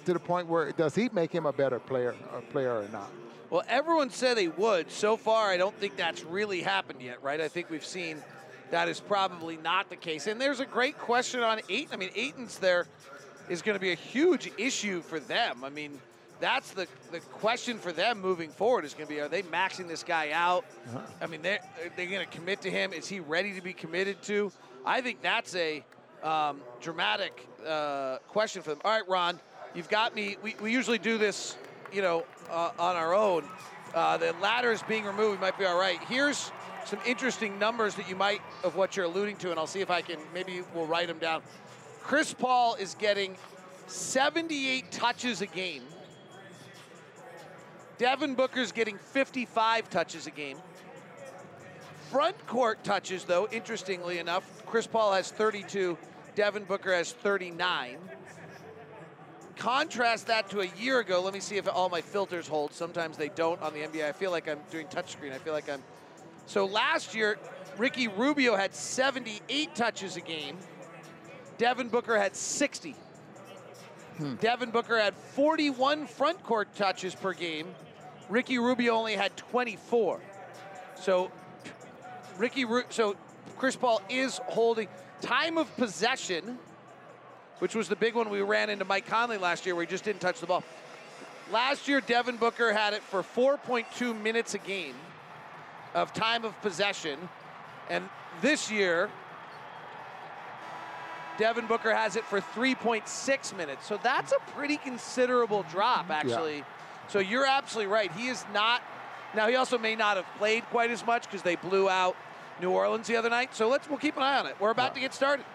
to 0.06 0.14
the 0.14 0.20
point 0.20 0.48
where 0.48 0.72
does 0.72 0.96
he 0.96 1.10
make 1.10 1.32
him 1.32 1.46
a 1.46 1.54
better 1.54 1.80
player, 1.80 2.16
a 2.34 2.42
player 2.42 2.78
or 2.78 2.88
not? 2.92 3.12
Well, 3.50 3.64
everyone 3.68 4.10
said 4.10 4.38
he 4.38 4.50
would. 4.50 4.92
So 4.92 5.16
far, 5.16 5.50
I 5.50 5.58
don't 5.58 5.76
think 5.80 5.96
that's 5.96 6.24
really 6.24 6.62
happened 6.62 7.02
yet, 7.02 7.24
right? 7.24 7.40
I 7.40 7.48
think 7.48 7.70
we've 7.70 7.86
seen 7.86 8.22
that 8.72 8.90
is 8.90 9.00
probably 9.00 9.58
not 9.58 9.90
the 9.90 9.96
case. 9.96 10.28
And 10.28 10.40
there's 10.40 10.60
a 10.60 10.66
great 10.66 10.98
question 10.98 11.42
on 11.42 11.62
Ayton. 11.70 11.94
I 11.94 11.98
mean, 11.98 12.10
Ayton's 12.16 12.60
there 12.60 12.88
is 13.50 13.62
going 13.62 13.76
to 13.76 13.80
be 13.80 13.92
a 13.92 13.96
huge 13.96 14.52
issue 14.58 15.02
for 15.02 15.20
them. 15.20 15.64
I 15.64 15.70
mean, 15.70 16.00
that's 16.40 16.72
the, 16.72 16.88
the 17.12 17.20
question 17.20 17.78
for 17.78 17.92
them 17.92 18.22
moving 18.22 18.50
forward 18.50 18.86
is 18.86 18.94
going 18.94 19.08
to 19.08 19.14
be 19.14 19.20
are 19.20 19.28
they 19.28 19.44
maxing 19.44 19.88
this 19.88 20.04
guy 20.04 20.32
out? 20.32 20.66
Uh-huh. 20.88 21.00
I 21.22 21.28
mean, 21.28 21.42
they're, 21.42 21.60
they're 21.96 22.08
going 22.08 22.26
to 22.26 22.38
commit 22.38 22.62
to 22.62 22.72
him. 22.72 22.94
Is 22.94 23.08
he 23.08 23.20
ready 23.20 23.54
to 23.54 23.62
be 23.62 23.74
committed 23.74 24.22
to? 24.24 24.52
I 24.86 25.02
think 25.02 25.22
that's 25.22 25.56
a 25.56 25.84
um, 26.24 26.62
dramatic 26.80 27.48
uh, 27.66 28.18
question 28.28 28.62
for 28.62 28.72
them. 28.72 28.80
All 28.86 28.92
right, 28.92 29.08
Ron, 29.08 29.40
you've 29.74 29.90
got 29.90 30.16
me. 30.16 30.38
We, 30.42 30.56
we 30.62 30.72
usually 30.72 30.98
do 30.98 31.18
this, 31.18 31.58
you 31.92 32.02
know, 32.02 32.26
uh, 32.50 32.72
on 32.80 32.96
our 32.96 33.14
own. 33.14 33.44
Uh, 33.94 34.18
the 34.18 34.34
ladder 34.42 34.72
is 34.72 34.84
being 34.84 35.06
removed. 35.06 35.40
We 35.40 35.42
might 35.42 35.58
be 35.58 35.66
all 35.66 35.80
right. 35.80 36.00
Here's 36.08 36.52
some 36.86 37.00
interesting 37.06 37.60
numbers 37.60 37.96
that 37.96 38.08
you 38.08 38.16
might 38.16 38.42
of 38.64 38.76
what 38.76 38.96
you're 38.96 39.06
alluding 39.06 39.38
to, 39.38 39.52
and 39.52 39.60
I'll 39.60 39.68
see 39.68 39.82
if 39.82 39.92
I 39.92 40.02
can 40.02 40.20
maybe 40.34 40.62
we'll 40.74 40.86
write 40.86 41.08
them 41.08 41.20
down. 41.20 41.42
Chris 42.02 42.34
Paul 42.34 42.76
is 42.76 42.96
getting 42.96 43.36
78 43.88 44.92
touches 44.92 45.42
a 45.42 45.48
game. 45.48 45.84
Devin 47.98 48.36
Booker's 48.36 48.72
getting 48.72 48.98
55 48.98 49.90
touches 49.90 50.28
a 50.28 50.32
game. 50.32 50.58
Front 52.12 52.46
court 52.48 52.84
touches, 52.84 53.24
though, 53.26 53.48
interestingly 53.52 54.20
enough, 54.20 54.66
Chris 54.66 54.88
Paul 54.88 55.14
has 55.14 55.32
32, 55.32 55.98
Devin 56.36 56.64
Booker 56.64 56.94
has 56.94 57.12
39. 57.12 57.98
Contrast 59.58 60.28
that 60.28 60.50
to 60.52 60.62
a 60.62 60.68
year 60.78 61.00
ago. 61.00 61.22
Let 61.22 61.34
me 61.34 61.40
see 61.40 61.58
if 61.58 61.68
all 61.68 61.90
my 61.90 62.02
filters 62.02 62.48
hold. 62.48 62.74
Sometimes 62.74 63.18
they 63.18 63.30
don't 63.30 63.60
on 63.62 63.74
the 63.74 63.80
NBA. 63.80 64.08
I 64.08 64.12
feel 64.12 64.30
like 64.30 64.48
I'm 64.48 64.60
doing 64.70 64.86
touchscreen. 64.86 65.34
I 65.34 65.40
feel 65.40 65.54
like 65.54 65.68
I'm. 65.68 65.82
So 66.46 66.66
last 66.66 67.16
year, 67.16 67.40
Ricky 67.76 68.08
Rubio 68.08 68.56
had 68.56 68.76
78 68.76 69.74
touches 69.74 70.16
a 70.16 70.22
game. 70.22 70.58
Devin 71.58 71.90
Booker 71.90 72.18
had 72.18 72.36
60. 72.36 72.96
Hmm. 74.18 74.36
Devin 74.36 74.70
Booker 74.70 75.00
had 75.00 75.16
41 75.16 76.06
front 76.06 76.44
court 76.44 76.76
touches 76.76 77.16
per 77.16 77.34
game. 77.34 77.68
Ricky 78.30 78.58
Rubio 78.60 78.94
only 78.94 79.16
had 79.16 79.36
24. 79.38 80.20
So 81.00 81.32
Ricky, 82.38 82.66
Ru- 82.66 82.84
so 82.90 83.16
Chris 83.58 83.76
Paul 83.76 84.02
is 84.10 84.40
holding 84.46 84.88
time 85.22 85.58
of 85.58 85.74
possession, 85.78 86.58
which 87.60 87.76
was 87.76 87.88
the 87.90 87.96
big 87.96 88.16
one 88.16 88.30
we 88.30 88.42
ran 88.42 88.70
into 88.70 88.86
Mike 88.86 89.08
Conley 89.08 89.38
last 89.38 89.66
year, 89.66 89.76
where 89.76 89.86
he 89.86 89.90
just 89.90 90.04
didn't 90.04 90.22
touch 90.22 90.40
the 90.40 90.48
ball. 90.48 90.64
Last 91.52 91.88
year, 91.88 92.02
Devin 92.02 92.38
Booker 92.38 92.74
had 92.74 92.94
it 92.94 93.02
for 93.02 93.24
4.2 93.24 94.22
minutes 94.22 94.54
a 94.54 94.58
game 94.58 94.96
of 95.94 96.14
time 96.14 96.44
of 96.44 96.60
possession, 96.62 97.18
and 97.90 98.08
this 98.42 98.70
year, 98.70 99.10
Devin 101.38 101.68
Booker 101.68 101.94
has 101.94 102.16
it 102.16 102.26
for 102.26 102.42
3.6 102.42 103.56
minutes. 103.56 103.88
So 103.88 104.00
that's 104.02 104.32
a 104.34 104.40
pretty 104.52 104.78
considerable 104.78 105.64
drop, 105.72 106.10
actually. 106.10 106.64
So 107.10 107.20
you're 107.20 107.46
absolutely 107.46 107.92
right. 107.92 108.12
He 108.12 108.28
is 108.28 108.44
not. 108.54 108.82
Now 109.36 109.48
he 109.48 109.56
also 109.56 109.78
may 109.78 109.96
not 109.96 110.18
have 110.18 110.26
played 110.38 110.64
quite 110.66 110.92
as 110.92 111.06
much 111.06 111.24
because 111.24 111.42
they 111.42 111.56
blew 111.56 111.90
out 111.90 112.16
New 112.62 112.72
Orleans 112.72 113.08
the 113.08 113.16
other 113.16 113.30
night. 113.30 113.56
So 113.56 113.70
let's 113.70 113.90
we'll 113.90 113.98
keep 113.98 114.18
an 114.18 114.24
eye 114.24 114.40
on 114.40 114.46
it. 114.48 114.56
We're 114.60 114.72
about 114.72 114.96
to 114.96 115.02
get 115.02 115.14
started. 115.14 115.46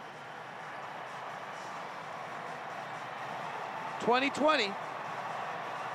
2020, 4.00 4.72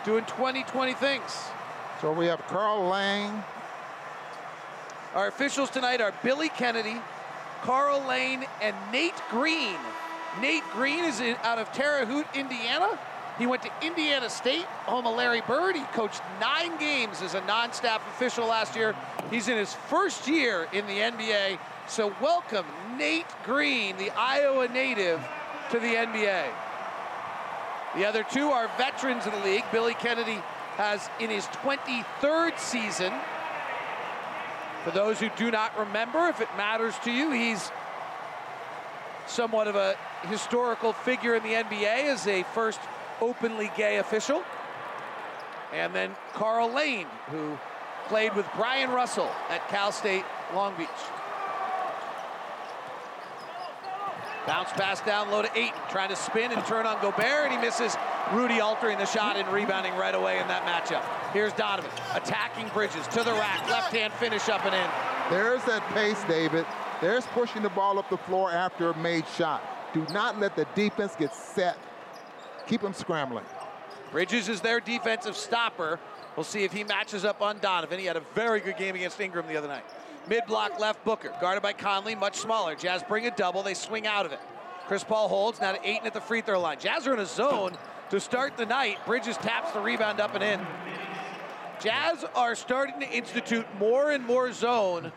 doing 0.06 0.24
2020 0.26 0.94
things. 0.94 1.38
So 2.02 2.14
we 2.14 2.28
have 2.28 2.40
Carl 2.48 2.86
Lang, 2.88 3.44
Our 5.14 5.28
officials 5.28 5.70
tonight 5.70 6.00
are 6.00 6.14
Billy 6.24 6.48
Kennedy, 6.48 7.02
Karl 7.64 8.02
Lane, 8.08 8.46
and 8.62 8.76
Nate 8.94 9.20
Green. 9.30 9.76
Nate 10.40 10.64
Green 10.72 11.04
is 11.04 11.20
out 11.44 11.58
of 11.58 11.72
Terre 11.74 12.06
Haute, 12.06 12.28
Indiana. 12.34 12.98
He 13.38 13.46
went 13.46 13.62
to 13.64 13.72
Indiana 13.82 14.30
State, 14.30 14.66
home 14.86 15.06
of 15.06 15.16
Larry 15.16 15.42
Bird. 15.42 15.76
He 15.76 15.84
coached 15.94 16.22
nine 16.42 16.78
games 16.78 17.22
as 17.22 17.36
a 17.36 17.42
non-staff 17.42 18.02
official 18.16 18.48
last 18.48 18.76
year. 18.76 18.96
He's 19.30 19.48
in 19.48 19.58
his 19.58 19.74
first 19.74 20.28
year 20.28 20.68
in 20.74 20.88
the 20.88 21.00
NBA. 21.00 21.60
So 21.88 22.14
welcome 22.22 22.66
Nate 22.98 23.28
Green, 23.44 23.96
the 23.98 24.12
Iowa 24.12 24.68
native, 24.68 25.26
to 25.72 25.80
the 25.80 25.88
NBA. 25.88 26.48
The 27.96 28.06
other 28.06 28.24
two 28.24 28.50
are 28.50 28.70
veterans 28.78 29.26
of 29.26 29.34
the 29.34 29.40
league. 29.40 29.64
Billy 29.72 29.94
Kennedy 29.94 30.42
has 30.78 31.10
in 31.20 31.30
his 31.30 31.46
23rd 31.46 32.58
season 32.60 33.14
for 34.88 34.92
those 34.92 35.20
who 35.20 35.28
do 35.36 35.52
not 35.52 35.78
remember, 35.78 36.30
if 36.30 36.40
it 36.40 36.48
matters 36.56 36.96
to 37.04 37.12
you, 37.12 37.32
he's 37.32 37.72
somewhat 39.26 39.68
of 39.68 39.76
a 39.76 39.98
historical 40.30 40.94
figure 40.94 41.36
in 41.36 41.44
the 41.44 41.50
NBA 41.50 42.06
as 42.06 42.26
a 42.26 42.44
first 42.44 42.80
openly 43.22 43.72
gay 43.76 43.98
official. 43.98 44.44
And 45.74 45.94
then 45.94 46.16
Karl 46.34 46.72
Lane, 46.72 47.08
who 47.30 47.58
played 48.08 48.36
with 48.36 48.46
Bryon 48.56 48.90
Russell 48.92 49.30
at 49.50 49.68
Cal 49.70 49.92
State 49.92 50.24
Long 50.54 50.76
Beach. 50.78 50.88
Bounce 54.46 54.72
pass 54.72 55.02
down 55.02 55.30
low 55.30 55.42
to 55.42 55.50
eight, 55.60 55.74
trying 55.90 56.08
to 56.08 56.16
spin 56.16 56.54
and 56.54 56.66
turn 56.66 56.86
on 56.86 57.02
Gobert, 57.02 57.52
and 57.52 57.52
he 57.52 57.58
misses. 57.60 57.98
Rudy 58.32 58.62
altering 58.62 58.98
the 58.98 59.06
shot 59.06 59.36
and 59.36 59.46
rebounding 59.50 59.94
right 59.96 60.16
away 60.16 60.40
in 60.40 60.48
that 60.48 60.64
matchup. 60.64 61.04
Here's 61.34 61.52
Donovan 61.54 61.92
attacking 62.14 62.70
Bridges 62.70 63.06
to 63.08 63.24
the 63.24 63.34
rack, 63.34 63.68
left 63.70 63.94
hand 63.94 64.14
finish 64.14 64.48
up 64.48 64.66
and 64.66 64.74
in. 64.74 64.90
There's 65.30 65.64
that 65.66 65.84
pace, 65.94 66.22
David. 66.30 66.66
There's 67.02 67.26
pushing 67.28 67.62
the 67.62 67.70
ball 67.70 68.00
up 68.00 68.10
the 68.10 68.18
floor 68.18 68.50
after 68.52 68.90
a 68.90 68.98
made 68.98 69.26
shot. 69.38 69.62
Do 69.94 70.06
not 70.14 70.40
let 70.40 70.56
the 70.56 70.66
defense 70.76 71.14
get 71.18 71.34
set. 71.36 71.78
Keep 72.68 72.82
them 72.82 72.94
scrambling. 72.94 73.46
Bridges 74.12 74.50
is 74.50 74.62
their 74.62 74.80
defensive 74.80 75.36
stopper. 75.36 76.00
We'll 76.36 76.44
see 76.44 76.64
if 76.64 76.72
he 76.72 76.84
matches 76.84 77.26
up 77.26 77.42
on 77.42 77.60
Donovan. 77.60 78.00
He 78.00 78.06
had 78.06 78.18
a 78.18 78.24
very 78.36 78.60
good 78.60 78.78
game 78.78 78.96
against 78.96 79.20
Ingram 79.20 79.48
the 79.48 79.58
other 79.58 79.68
night. 79.68 79.84
Mid 80.30 80.46
block 80.46 80.80
left 80.80 81.04
Booker, 81.06 81.34
guarded 81.40 81.64
by 81.64 81.74
Conley, 81.74 82.14
much 82.14 82.36
smaller. 82.36 82.76
Jazz 82.76 83.02
bring 83.04 83.26
a 83.26 83.32
double, 83.32 83.64
they 83.64 83.74
swing 83.74 84.06
out 84.06 84.26
of 84.26 84.34
it. 84.34 84.40
Chris 84.88 85.04
Paul 85.04 85.28
holds, 85.28 85.60
now 85.60 85.72
to 85.72 85.90
Ayton 85.90 86.06
at 86.08 86.14
the 86.14 86.22
free 86.22 86.42
throw 86.42 86.60
line. 86.60 86.80
Jazz 86.80 87.08
are 87.08 87.14
in 87.14 87.20
a 87.20 87.26
zone 87.26 87.78
to 88.10 88.20
start 88.20 88.58
the 88.58 88.66
night. 88.66 88.98
Bridges 89.06 89.38
taps 89.38 89.72
the 89.72 89.80
rebound 89.80 90.20
up 90.20 90.36
and 90.36 90.44
in. 90.44 90.66
Jazz 91.82 92.26
are 92.36 92.56
starting 92.56 93.00
to 93.00 93.10
institute 93.10 93.66
more 93.80 94.12
and 94.12 94.26
more 94.26 94.52
zone 94.52 95.12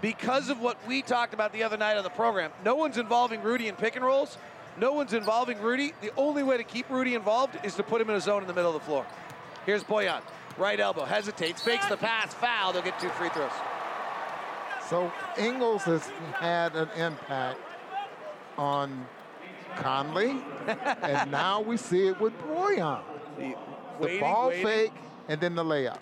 because 0.00 0.48
of 0.48 0.60
what 0.60 0.76
we 0.86 1.02
talked 1.02 1.34
about 1.34 1.52
the 1.52 1.62
other 1.62 1.76
night 1.76 1.96
on 1.96 2.04
the 2.04 2.10
program. 2.10 2.50
No 2.64 2.74
one's 2.74 2.98
involving 2.98 3.42
Rudy 3.42 3.68
in 3.68 3.76
pick 3.76 3.96
and 3.96 4.04
rolls. 4.04 4.38
No 4.78 4.92
one's 4.92 5.12
involving 5.12 5.60
Rudy. 5.60 5.92
The 6.00 6.12
only 6.16 6.42
way 6.42 6.56
to 6.56 6.64
keep 6.64 6.88
Rudy 6.88 7.14
involved 7.14 7.58
is 7.62 7.74
to 7.76 7.82
put 7.82 8.00
him 8.00 8.10
in 8.10 8.16
a 8.16 8.20
zone 8.20 8.42
in 8.42 8.48
the 8.48 8.54
middle 8.54 8.74
of 8.74 8.80
the 8.80 8.86
floor. 8.86 9.06
Here's 9.66 9.84
Bojan. 9.84 10.20
Right 10.58 10.78
elbow, 10.78 11.04
hesitates, 11.04 11.62
fakes 11.62 11.86
the 11.86 11.96
pass, 11.96 12.34
foul. 12.34 12.72
They'll 12.72 12.82
get 12.82 12.98
two 13.00 13.08
free 13.10 13.30
throws. 13.30 13.50
So 14.90 15.10
Ingles 15.38 15.82
has 15.84 16.06
had 16.34 16.76
an 16.76 16.90
impact 16.90 17.58
on 18.58 19.06
Conley, 19.76 20.36
and 21.02 21.30
now 21.30 21.62
we 21.62 21.78
see 21.78 22.08
it 22.08 22.20
with 22.20 22.38
Bojan. 22.42 23.00
The, 23.38 23.54
waiting, 23.98 24.20
ball 24.20 24.48
waiting, 24.48 24.66
fake 24.66 24.92
and 25.28 25.40
then 25.40 25.54
the 25.54 25.64
layup. 25.64 25.98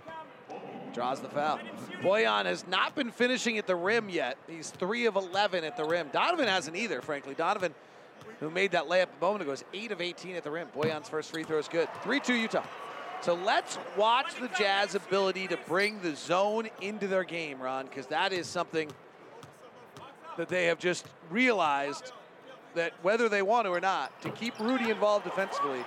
draws 0.92 1.20
the 1.20 1.28
foul. 1.28 1.60
Bojan 2.02 2.46
has 2.46 2.66
not 2.66 2.96
been 2.96 3.12
finishing 3.12 3.58
at 3.58 3.66
the 3.66 3.76
rim 3.76 4.08
yet. 4.08 4.36
He's 4.48 4.70
three 4.70 5.06
of 5.06 5.14
11 5.14 5.62
at 5.62 5.76
the 5.76 5.84
rim. 5.84 6.08
Donovan 6.12 6.48
hasn't 6.48 6.76
either, 6.76 7.00
frankly. 7.00 7.34
Donovan, 7.34 7.74
who 8.40 8.50
made 8.50 8.72
that 8.72 8.88
layup 8.88 9.08
a 9.18 9.20
moment 9.20 9.42
ago, 9.42 9.52
is 9.52 9.64
eight 9.72 9.92
of 9.92 10.00
18 10.00 10.36
at 10.36 10.44
the 10.44 10.50
rim. 10.50 10.68
Bojan's 10.74 11.08
first 11.08 11.30
free 11.30 11.44
throw 11.44 11.58
is 11.58 11.68
good. 11.68 11.88
3-2 12.04 12.40
Utah. 12.40 12.64
So 13.22 13.34
let's 13.34 13.78
watch 13.96 14.34
the 14.40 14.48
Jazz 14.48 14.94
ability 14.94 15.46
to 15.48 15.58
bring 15.68 16.00
the 16.00 16.16
zone 16.16 16.70
into 16.80 17.06
their 17.06 17.24
game, 17.24 17.60
Ron, 17.60 17.86
because 17.86 18.06
that 18.06 18.32
is 18.32 18.46
something 18.46 18.90
that 20.38 20.48
they 20.48 20.66
have 20.66 20.78
just 20.78 21.06
realized 21.28 22.12
that 22.74 22.92
whether 23.02 23.28
they 23.28 23.42
want 23.42 23.66
to 23.66 23.70
or 23.70 23.80
not, 23.80 24.20
to 24.22 24.30
keep 24.30 24.58
Rudy 24.58 24.90
involved 24.90 25.24
defensively, 25.24 25.84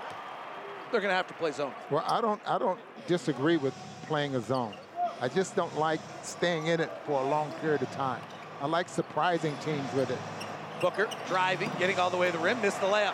they're 0.92 1.02
going 1.02 1.12
to 1.12 1.16
have 1.16 1.28
to 1.28 1.34
play 1.34 1.52
zone. 1.52 1.74
Well, 1.90 2.04
I 2.08 2.22
don't, 2.22 2.42
I 2.46 2.60
don't 2.60 2.80
disagree 3.08 3.58
with 3.58 3.74
playing 4.06 4.36
a 4.36 4.42
zone. 4.42 4.76
I 5.20 5.28
just 5.28 5.56
don't 5.56 5.76
like 5.78 6.02
staying 6.22 6.68
in 6.68 6.80
it 6.80 6.92
for 7.06 7.20
a 7.20 7.28
long 7.28 7.52
period 7.54 7.82
of 7.82 7.92
time. 7.92 8.22
I 8.62 8.68
like 8.68 8.90
surprising 8.90 9.56
teams 9.66 9.92
with 9.94 10.12
it. 10.12 10.20
Booker 10.84 11.08
driving, 11.30 11.72
getting 11.80 11.98
all 11.98 12.10
the 12.10 12.18
way 12.18 12.30
to 12.30 12.38
the 12.38 12.44
rim, 12.44 12.60
missed 12.62 12.82
the 12.82 12.88
layup. 12.88 13.14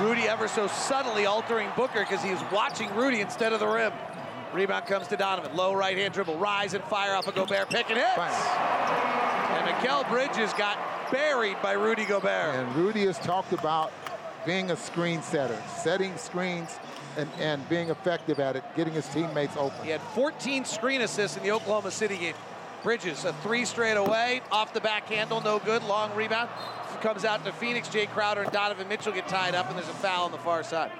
Rudy 0.00 0.22
ever 0.22 0.48
so 0.48 0.66
subtly 0.66 1.24
altering 1.24 1.70
Booker 1.76 2.00
because 2.00 2.20
he 2.20 2.32
was 2.32 2.42
watching 2.52 2.92
Rudy 2.96 3.20
instead 3.20 3.52
of 3.52 3.60
the 3.60 3.68
rim. 3.68 3.92
Rebound 4.52 4.86
comes 4.86 5.06
to 5.08 5.16
Donovan. 5.16 5.54
Low 5.54 5.72
right 5.72 5.96
hand 5.96 6.12
dribble, 6.12 6.36
rise 6.36 6.74
and 6.74 6.82
fire 6.82 7.14
off 7.14 7.28
a 7.28 7.32
Gobert 7.32 7.70
pick 7.70 7.90
and 7.90 7.98
hits. 7.98 8.16
Fine. 8.16 8.32
And 8.32 9.68
Mikal 9.68 10.08
Bridges 10.08 10.52
got 10.54 10.78
buried 11.12 11.56
by 11.62 11.72
Rudy 11.72 12.04
Gobert. 12.04 12.56
And 12.56 12.74
Rudy 12.74 13.06
has 13.06 13.20
talked 13.20 13.52
about 13.52 13.92
being 14.44 14.72
a 14.72 14.76
screen 14.76 15.22
setter, 15.22 15.62
setting 15.76 16.16
screens 16.16 16.76
and, 17.16 17.30
and 17.38 17.68
being 17.68 17.90
effective 17.90 18.40
at 18.40 18.56
it, 18.56 18.64
getting 18.74 18.94
his 18.94 19.06
teammates 19.10 19.56
open. 19.56 19.78
He 19.84 19.90
had 19.90 20.02
14 20.16 20.64
screen 20.64 21.02
assists 21.02 21.36
in 21.36 21.44
the 21.44 21.52
Oklahoma 21.52 21.92
City 21.92 22.18
game. 22.18 22.34
Bridges, 22.82 23.24
a 23.24 23.32
three 23.42 23.64
straight 23.64 23.96
away, 23.96 24.42
off 24.50 24.72
the 24.72 24.80
back 24.80 25.08
handle, 25.08 25.40
no 25.40 25.60
good, 25.60 25.84
long 25.84 26.12
rebound. 26.16 26.48
Comes 27.00 27.24
out 27.24 27.44
to 27.44 27.52
Phoenix, 27.52 27.88
Jae 27.88 28.08
Crowder 28.08 28.42
and 28.42 28.50
Donovan 28.50 28.88
Mitchell 28.88 29.12
get 29.12 29.28
tied 29.28 29.54
up, 29.54 29.68
and 29.68 29.76
there's 29.76 29.88
a 29.88 29.92
foul 29.94 30.24
on 30.24 30.32
the 30.32 30.38
far 30.38 30.64
side. 30.64 30.90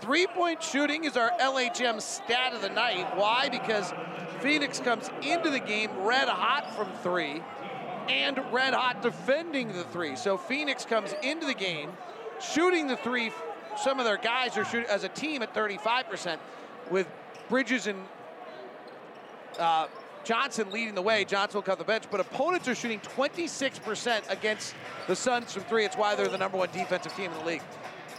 Three-point 0.00 0.62
shooting 0.62 1.04
is 1.04 1.16
our 1.16 1.30
LHM 1.40 2.00
stat 2.00 2.54
of 2.54 2.62
the 2.62 2.70
night. 2.70 3.16
Why? 3.16 3.48
Because 3.48 3.92
Phoenix 4.40 4.80
comes 4.80 5.10
into 5.20 5.50
the 5.50 5.60
game 5.60 5.90
red 5.98 6.28
hot 6.28 6.74
from 6.74 6.90
three 7.02 7.42
and 8.08 8.40
red 8.50 8.74
hot 8.74 9.02
defending 9.02 9.72
the 9.72 9.84
three. 9.84 10.16
So 10.16 10.36
Phoenix 10.36 10.84
comes 10.84 11.14
into 11.22 11.46
the 11.46 11.54
game 11.54 11.92
shooting 12.40 12.86
the 12.86 12.96
three. 12.96 13.30
Some 13.76 13.98
of 13.98 14.04
their 14.04 14.16
guys 14.16 14.56
are 14.56 14.64
shooting 14.64 14.88
as 14.88 15.04
a 15.04 15.08
team 15.08 15.42
at 15.42 15.54
35%, 15.54 16.38
with 16.90 17.06
Bridges 17.48 17.86
and 17.86 17.98
uh, 19.58 19.86
Johnson 20.24 20.70
leading 20.70 20.94
the 20.94 21.02
way. 21.02 21.24
Johnson 21.24 21.58
will 21.58 21.62
cut 21.62 21.78
the 21.78 21.84
bench, 21.84 22.04
but 22.10 22.20
opponents 22.20 22.68
are 22.68 22.74
shooting 22.74 23.00
26% 23.00 24.30
against 24.30 24.74
the 25.06 25.16
Suns 25.16 25.52
from 25.52 25.62
three. 25.64 25.84
It's 25.84 25.96
why 25.96 26.14
they're 26.14 26.28
the 26.28 26.38
number 26.38 26.58
one 26.58 26.68
defensive 26.72 27.14
team 27.16 27.30
in 27.32 27.38
the 27.38 27.44
league. 27.44 27.62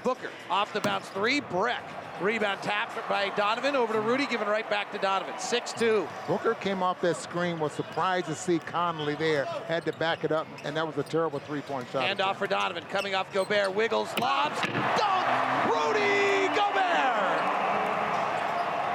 Booker 0.04 0.30
off 0.50 0.74
the 0.74 0.82
bounce 0.82 1.08
three. 1.10 1.40
Breck 1.40 1.82
rebound 2.22 2.62
tapped 2.62 2.98
by 3.10 3.30
Donovan 3.36 3.76
over 3.76 3.94
to 3.94 4.00
Rudy, 4.00 4.26
giving 4.26 4.48
right 4.48 4.70
back 4.70 4.92
to 4.92 4.98
Donovan. 4.98 5.34
6-2. 5.36 6.08
Booker 6.28 6.54
came 6.56 6.84
off 6.84 7.02
that 7.02 7.18
screen, 7.18 7.60
was 7.60 7.72
surprised 7.72 8.28
to 8.28 8.36
see 8.36 8.60
Conley 8.60 9.16
there, 9.16 9.46
had 9.68 9.86
to 9.86 9.94
back 9.94 10.24
it 10.24 10.32
up, 10.32 10.48
and 10.64 10.76
that 10.76 10.86
was 10.86 10.98
a 10.98 11.04
terrible 11.04 11.40
three-point 11.40 11.88
shot. 11.92 12.04
Hand 12.04 12.22
off 12.22 12.38
for 12.38 12.48
Donovan, 12.48 12.84
coming 12.90 13.16
off 13.16 13.32
Gobert, 13.34 13.74
wiggles, 13.74 14.10
lobs, 14.20 14.60
dunk, 14.62 15.66
Rudy 15.66 16.48
Gobert! 16.56 17.43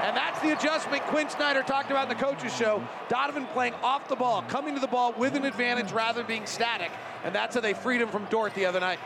And 0.09 0.17
that's 0.17 0.41
the 0.41 0.57
adjustment 0.57 1.03
Quinn 1.03 1.29
Snyder 1.29 1.63
talked 1.63 1.91
about 1.91 2.05
in 2.05 2.09
the 2.09 2.25
coaches 2.25 2.57
show. 2.57 2.83
Donovan 3.11 3.45
playing 3.53 3.75
off 3.83 4.09
the 4.09 4.17
ball, 4.17 4.41
coming 4.49 4.75
to 4.75 4.81
the 4.81 4.87
ball 4.87 5.13
with 5.13 5.35
an 5.35 5.45
advantage 5.45 5.93
rather 5.93 6.21
than 6.21 6.27
being 6.27 6.47
static. 6.47 6.91
And 7.25 7.35
that's 7.35 7.55
how 7.55 7.61
they 7.61 7.75
freed 7.75 8.01
him 8.01 8.09
from 8.09 8.25
Dort 8.31 8.55
the 8.55 8.65
other 8.65 8.81
night. 8.81 8.99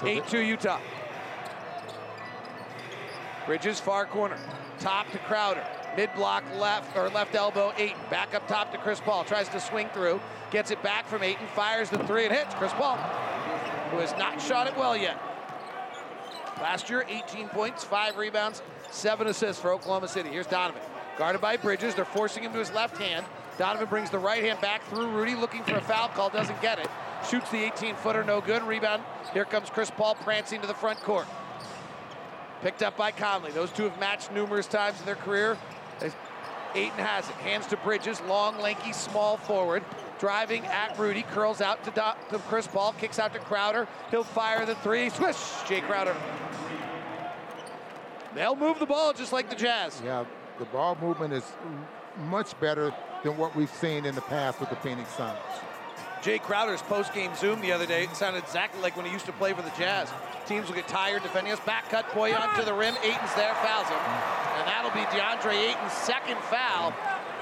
8-2 0.00 0.46
Utah. 0.46 0.80
Bridges 3.44 3.78
far 3.78 4.06
corner, 4.06 4.38
top 4.78 5.10
to 5.10 5.18
Crowder, 5.18 5.62
mid 5.98 6.08
block 6.14 6.44
left 6.54 6.96
or 6.96 7.10
left 7.10 7.34
elbow 7.34 7.74
Ayton, 7.76 8.00
back 8.08 8.34
up 8.34 8.48
top 8.48 8.72
to 8.72 8.78
Chris 8.78 9.00
Paul, 9.00 9.22
tries 9.22 9.50
to 9.50 9.60
swing 9.60 9.90
through, 9.90 10.18
gets 10.50 10.70
it 10.70 10.82
back 10.82 11.06
from 11.06 11.22
Ayton, 11.22 11.46
fires 11.48 11.90
the 11.90 11.98
three 12.04 12.24
and 12.24 12.34
hits. 12.34 12.54
Chris 12.54 12.72
Paul, 12.72 12.96
who 13.90 13.98
has 13.98 14.12
not 14.12 14.40
shot 14.40 14.66
it 14.66 14.74
well 14.78 14.96
yet. 14.96 15.20
Last 16.56 16.88
year, 16.88 17.04
18 17.06 17.48
points, 17.50 17.84
five 17.84 18.16
rebounds, 18.16 18.62
seven 18.96 19.26
assists 19.26 19.60
for 19.60 19.72
Oklahoma 19.72 20.08
City. 20.08 20.30
Here's 20.30 20.46
Donovan, 20.46 20.82
guarded 21.18 21.40
by 21.40 21.56
Bridges. 21.56 21.94
They're 21.94 22.04
forcing 22.04 22.42
him 22.42 22.52
to 22.52 22.58
his 22.58 22.72
left 22.72 22.96
hand. 22.96 23.26
Donovan 23.58 23.88
brings 23.88 24.10
the 24.10 24.18
right 24.18 24.42
hand 24.42 24.60
back 24.60 24.82
through 24.88 25.08
Rudy, 25.10 25.34
looking 25.34 25.62
for 25.64 25.76
a 25.76 25.80
foul 25.80 26.08
call, 26.08 26.30
doesn't 26.30 26.60
get 26.60 26.78
it. 26.78 26.88
Shoots 27.30 27.50
the 27.50 27.62
18 27.62 27.96
footer, 27.96 28.24
no 28.24 28.40
good. 28.40 28.62
Rebound. 28.62 29.02
Here 29.32 29.44
comes 29.44 29.70
Chris 29.70 29.90
Paul 29.90 30.14
prancing 30.16 30.60
to 30.60 30.66
the 30.66 30.74
front 30.74 31.00
court. 31.00 31.26
Picked 32.62 32.82
up 32.82 32.96
by 32.96 33.10
Conley. 33.10 33.50
Those 33.50 33.70
two 33.70 33.84
have 33.84 33.98
matched 33.98 34.32
numerous 34.32 34.66
times 34.66 34.98
in 35.00 35.06
their 35.06 35.14
career. 35.14 35.56
Ayton 36.74 36.98
has 36.98 37.28
it. 37.28 37.34
Hands 37.36 37.66
to 37.68 37.76
Bridges. 37.78 38.20
Long, 38.22 38.58
lanky, 38.58 38.92
small 38.92 39.38
forward. 39.38 39.82
Driving 40.18 40.64
at 40.66 40.98
Rudy. 40.98 41.22
Curls 41.22 41.60
out 41.60 41.82
to, 41.84 41.90
Do- 41.90 42.36
to 42.36 42.42
Chris 42.44 42.66
Paul. 42.66 42.92
Kicks 42.98 43.18
out 43.18 43.32
to 43.32 43.38
Crowder. 43.40 43.88
He'll 44.10 44.24
fire 44.24 44.66
the 44.66 44.74
three. 44.76 45.08
Swish! 45.10 45.36
Jae 45.36 45.82
Crowder. 45.82 46.14
They'll 48.36 48.54
move 48.54 48.78
the 48.78 48.86
ball 48.86 49.14
just 49.14 49.32
like 49.32 49.48
the 49.48 49.56
Jazz. 49.56 50.02
Yeah, 50.04 50.26
the 50.58 50.66
ball 50.66 50.98
movement 51.00 51.32
is 51.32 51.42
much 52.26 52.58
better 52.60 52.92
than 53.24 53.38
what 53.38 53.56
we've 53.56 53.70
seen 53.70 54.04
in 54.04 54.14
the 54.14 54.20
past 54.20 54.60
with 54.60 54.68
the 54.68 54.76
Phoenix 54.76 55.10
Suns. 55.14 55.38
Jae 56.20 56.38
Crowder's 56.38 56.82
post-game 56.82 57.34
Zoom 57.34 57.62
the 57.62 57.72
other 57.72 57.86
day 57.86 58.04
it 58.04 58.14
sounded 58.14 58.42
exactly 58.42 58.82
like 58.82 58.94
when 58.94 59.06
he 59.06 59.12
used 59.12 59.24
to 59.24 59.32
play 59.32 59.54
for 59.54 59.62
the 59.62 59.72
Jazz. 59.78 60.10
Teams 60.46 60.68
will 60.68 60.74
get 60.74 60.86
tired 60.86 61.22
defending 61.22 61.50
us. 61.50 61.60
Back 61.60 61.88
cut, 61.88 62.06
Bojan 62.10 62.54
to 62.56 62.64
the 62.64 62.74
rim. 62.74 62.94
Ayton's 63.02 63.34
there, 63.36 63.54
fouls 63.54 63.88
him. 63.88 63.96
And 63.96 64.68
that'll 64.68 64.90
be 64.90 65.06
DeAndre 65.16 65.70
Ayton's 65.70 65.92
second 65.92 66.36
foul 66.42 66.92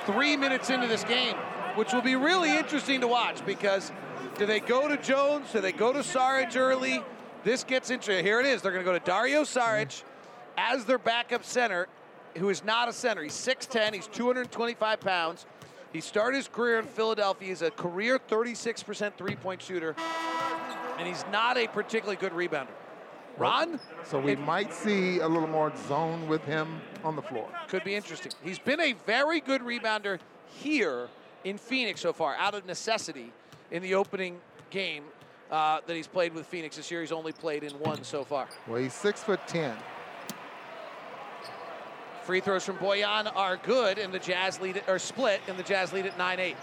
three 0.06 0.36
minutes 0.36 0.70
into 0.70 0.86
this 0.86 1.02
game, 1.02 1.34
which 1.74 1.92
will 1.92 2.02
be 2.02 2.14
really 2.14 2.56
interesting 2.56 3.00
to 3.00 3.08
watch 3.08 3.44
because 3.44 3.90
do 4.38 4.46
they 4.46 4.60
go 4.60 4.86
to 4.86 4.96
Jones? 4.96 5.50
Do 5.52 5.60
they 5.60 5.72
go 5.72 5.92
to 5.92 6.00
Saric 6.00 6.54
early? 6.54 7.02
This 7.42 7.64
gets 7.64 7.90
interesting. 7.90 8.24
Here 8.24 8.38
it 8.38 8.46
is. 8.46 8.62
They're 8.62 8.70
going 8.72 8.84
to 8.84 8.88
go 8.88 8.96
to 8.96 9.04
Dario 9.04 9.42
Saric 9.42 10.04
as 10.56 10.84
their 10.84 10.98
backup 10.98 11.44
center, 11.44 11.88
who 12.36 12.48
is 12.48 12.64
not 12.64 12.88
a 12.88 12.92
center. 12.92 13.22
He's 13.22 13.32
6'10", 13.32 13.94
he's 13.94 14.06
225 14.08 15.00
pounds. 15.00 15.46
He 15.92 16.00
started 16.00 16.36
his 16.38 16.48
career 16.48 16.80
in 16.80 16.86
Philadelphia. 16.86 17.48
He's 17.48 17.62
a 17.62 17.70
career 17.70 18.18
36% 18.18 19.14
three-point 19.16 19.62
shooter, 19.62 19.94
and 20.98 21.06
he's 21.06 21.24
not 21.30 21.56
a 21.56 21.68
particularly 21.68 22.16
good 22.16 22.32
rebounder. 22.32 22.74
Ron? 23.36 23.80
So 24.04 24.18
we 24.18 24.36
might 24.36 24.72
see 24.72 25.18
a 25.18 25.28
little 25.28 25.48
more 25.48 25.72
zone 25.88 26.28
with 26.28 26.44
him 26.44 26.80
on 27.02 27.16
the 27.16 27.22
floor. 27.22 27.48
could 27.68 27.84
be 27.84 27.94
interesting. 27.94 28.32
He's 28.42 28.58
been 28.58 28.80
a 28.80 28.92
very 29.06 29.40
good 29.40 29.62
rebounder 29.62 30.18
here 30.46 31.08
in 31.44 31.58
Phoenix 31.58 32.00
so 32.00 32.12
far, 32.12 32.34
out 32.36 32.54
of 32.54 32.66
necessity 32.66 33.32
in 33.70 33.82
the 33.82 33.94
opening 33.94 34.40
game 34.70 35.04
uh, 35.50 35.80
that 35.86 35.94
he's 35.94 36.06
played 36.06 36.34
with 36.34 36.46
Phoenix 36.46 36.76
this 36.76 36.90
year. 36.90 37.00
He's 37.00 37.12
only 37.12 37.32
played 37.32 37.62
in 37.62 37.72
one 37.72 38.02
so 38.02 38.24
far. 38.24 38.48
Well, 38.66 38.80
he's 38.80 38.94
six 38.94 39.22
foot 39.22 39.40
ten. 39.46 39.76
Free 42.24 42.40
throws 42.40 42.64
from 42.64 42.78
Bojan 42.78 43.30
are 43.36 43.58
good, 43.58 43.98
and 43.98 44.12
the 44.12 44.18
Jazz 44.18 44.58
lead 44.58 44.82
or 44.88 44.98
split, 44.98 45.42
and 45.46 45.58
the 45.58 45.62
Jazz 45.62 45.92
lead 45.92 46.06
at 46.06 46.16
9-8. 46.16 46.54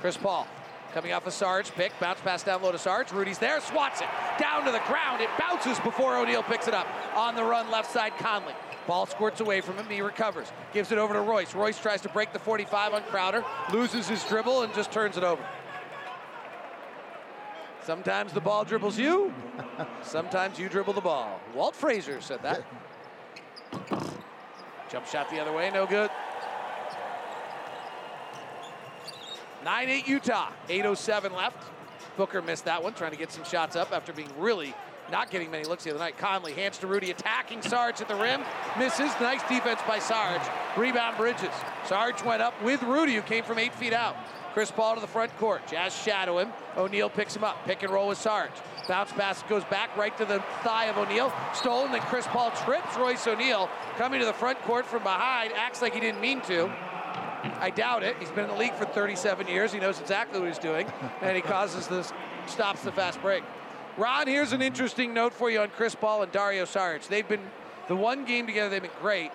Chris 0.00 0.18
Paul 0.18 0.46
coming 0.92 1.12
off 1.12 1.26
a 1.26 1.30
Sarge 1.30 1.72
pick, 1.72 1.92
bounce 1.98 2.20
pass 2.20 2.44
down 2.44 2.62
low 2.62 2.70
to 2.70 2.78
Sarge. 2.78 3.10
Rudy's 3.10 3.38
there, 3.38 3.60
swats 3.60 4.00
it 4.02 4.06
down 4.38 4.64
to 4.64 4.70
the 4.70 4.82
ground. 4.86 5.22
It 5.22 5.30
bounces 5.40 5.80
before 5.80 6.16
O'Neale 6.18 6.42
picks 6.42 6.68
it 6.68 6.74
up. 6.74 6.86
On 7.16 7.34
the 7.34 7.42
run, 7.42 7.70
left 7.70 7.90
side, 7.90 8.12
Conley. 8.18 8.52
Ball 8.86 9.06
squirts 9.06 9.40
away 9.40 9.62
from 9.62 9.76
him. 9.76 9.86
He 9.88 10.02
recovers, 10.02 10.52
gives 10.72 10.92
it 10.92 10.98
over 10.98 11.14
to 11.14 11.20
Royce. 11.20 11.54
Royce 11.54 11.78
tries 11.78 12.02
to 12.02 12.10
break 12.10 12.32
the 12.32 12.38
45 12.38 12.94
on 12.94 13.02
Crowder, 13.04 13.44
loses 13.72 14.06
his 14.06 14.22
dribble, 14.24 14.62
and 14.62 14.74
just 14.74 14.92
turns 14.92 15.16
it 15.16 15.24
over. 15.24 15.42
Sometimes 17.82 18.32
the 18.32 18.40
ball 18.40 18.64
dribbles 18.64 18.98
you, 18.98 19.32
sometimes 20.02 20.58
you 20.58 20.68
dribble 20.68 20.92
the 20.92 21.00
ball. 21.00 21.40
Walt 21.54 21.74
Frazier 21.74 22.20
said 22.20 22.40
that. 22.42 22.62
Jump 24.94 25.08
shot 25.08 25.28
the 25.28 25.40
other 25.40 25.52
way, 25.52 25.72
no 25.74 25.86
good. 25.86 26.08
9-8 29.64 30.06
Utah, 30.06 30.50
8.07 30.68 31.34
left. 31.34 31.56
Booker 32.16 32.40
missed 32.40 32.64
that 32.66 32.80
one, 32.80 32.94
trying 32.94 33.10
to 33.10 33.16
get 33.16 33.32
some 33.32 33.42
shots 33.42 33.74
up 33.74 33.90
after 33.90 34.12
being 34.12 34.30
really 34.38 34.72
not 35.10 35.32
getting 35.32 35.50
many 35.50 35.64
looks 35.64 35.82
the 35.82 35.90
other 35.90 35.98
night. 35.98 36.16
Conley 36.16 36.52
hands 36.52 36.78
to 36.78 36.86
Rudy, 36.86 37.10
attacking 37.10 37.60
Sarge 37.60 38.00
at 38.00 38.06
the 38.06 38.14
rim. 38.14 38.42
Misses. 38.78 39.10
Nice 39.20 39.42
defense 39.48 39.80
by 39.84 39.98
Sarge. 39.98 40.40
Rebound 40.76 41.16
Bridges. 41.16 41.50
Sarge 41.86 42.22
went 42.22 42.40
up 42.40 42.54
with 42.62 42.80
Rudy, 42.84 43.16
who 43.16 43.22
came 43.22 43.42
from 43.42 43.58
eight 43.58 43.74
feet 43.74 43.92
out. 43.92 44.16
Chris 44.52 44.70
Paul 44.70 44.94
to 44.94 45.00
the 45.00 45.08
front 45.08 45.36
court. 45.38 45.66
Jazz 45.66 45.92
shadow 45.94 46.38
him. 46.38 46.52
O'Neale 46.76 47.10
picks 47.10 47.34
him 47.34 47.42
up. 47.42 47.64
Pick 47.66 47.82
and 47.82 47.92
roll 47.92 48.06
with 48.06 48.18
Sarge. 48.18 48.52
Bounce 48.88 49.12
pass 49.12 49.42
goes 49.44 49.64
back 49.64 49.96
right 49.96 50.16
to 50.18 50.24
the 50.24 50.42
thigh 50.62 50.86
of 50.86 50.98
O'Neale. 50.98 51.32
Stolen, 51.54 51.92
then 51.92 52.00
Chris 52.02 52.26
Paul 52.26 52.50
trips 52.50 52.96
Royce 52.96 53.26
O'Neale. 53.26 53.68
Coming 53.96 54.20
to 54.20 54.26
the 54.26 54.32
front 54.32 54.60
court 54.62 54.86
from 54.86 55.02
behind. 55.02 55.52
Acts 55.54 55.82
like 55.82 55.94
he 55.94 56.00
didn't 56.00 56.20
mean 56.20 56.40
to. 56.42 56.72
I 57.60 57.70
doubt 57.70 58.02
it. 58.02 58.16
He's 58.18 58.30
been 58.30 58.44
in 58.44 58.50
the 58.50 58.56
league 58.56 58.74
for 58.74 58.84
37 58.84 59.46
years. 59.48 59.72
He 59.72 59.78
knows 59.78 60.00
exactly 60.00 60.40
what 60.40 60.48
he's 60.48 60.58
doing. 60.58 60.90
And 61.20 61.36
he 61.36 61.42
causes 61.42 61.86
this, 61.88 62.12
stops 62.46 62.82
the 62.82 62.92
fast 62.92 63.20
break. 63.20 63.42
Ron, 63.96 64.26
here's 64.26 64.52
an 64.52 64.62
interesting 64.62 65.14
note 65.14 65.32
for 65.32 65.50
you 65.50 65.60
on 65.60 65.68
Chris 65.68 65.94
Paul 65.94 66.22
and 66.22 66.32
Dario 66.32 66.64
Saric. 66.64 67.06
They've 67.06 67.28
been, 67.28 67.42
the 67.88 67.96
one 67.96 68.24
game 68.24 68.46
together, 68.46 68.70
they've 68.70 68.82
been 68.82 68.90
great. 69.00 69.30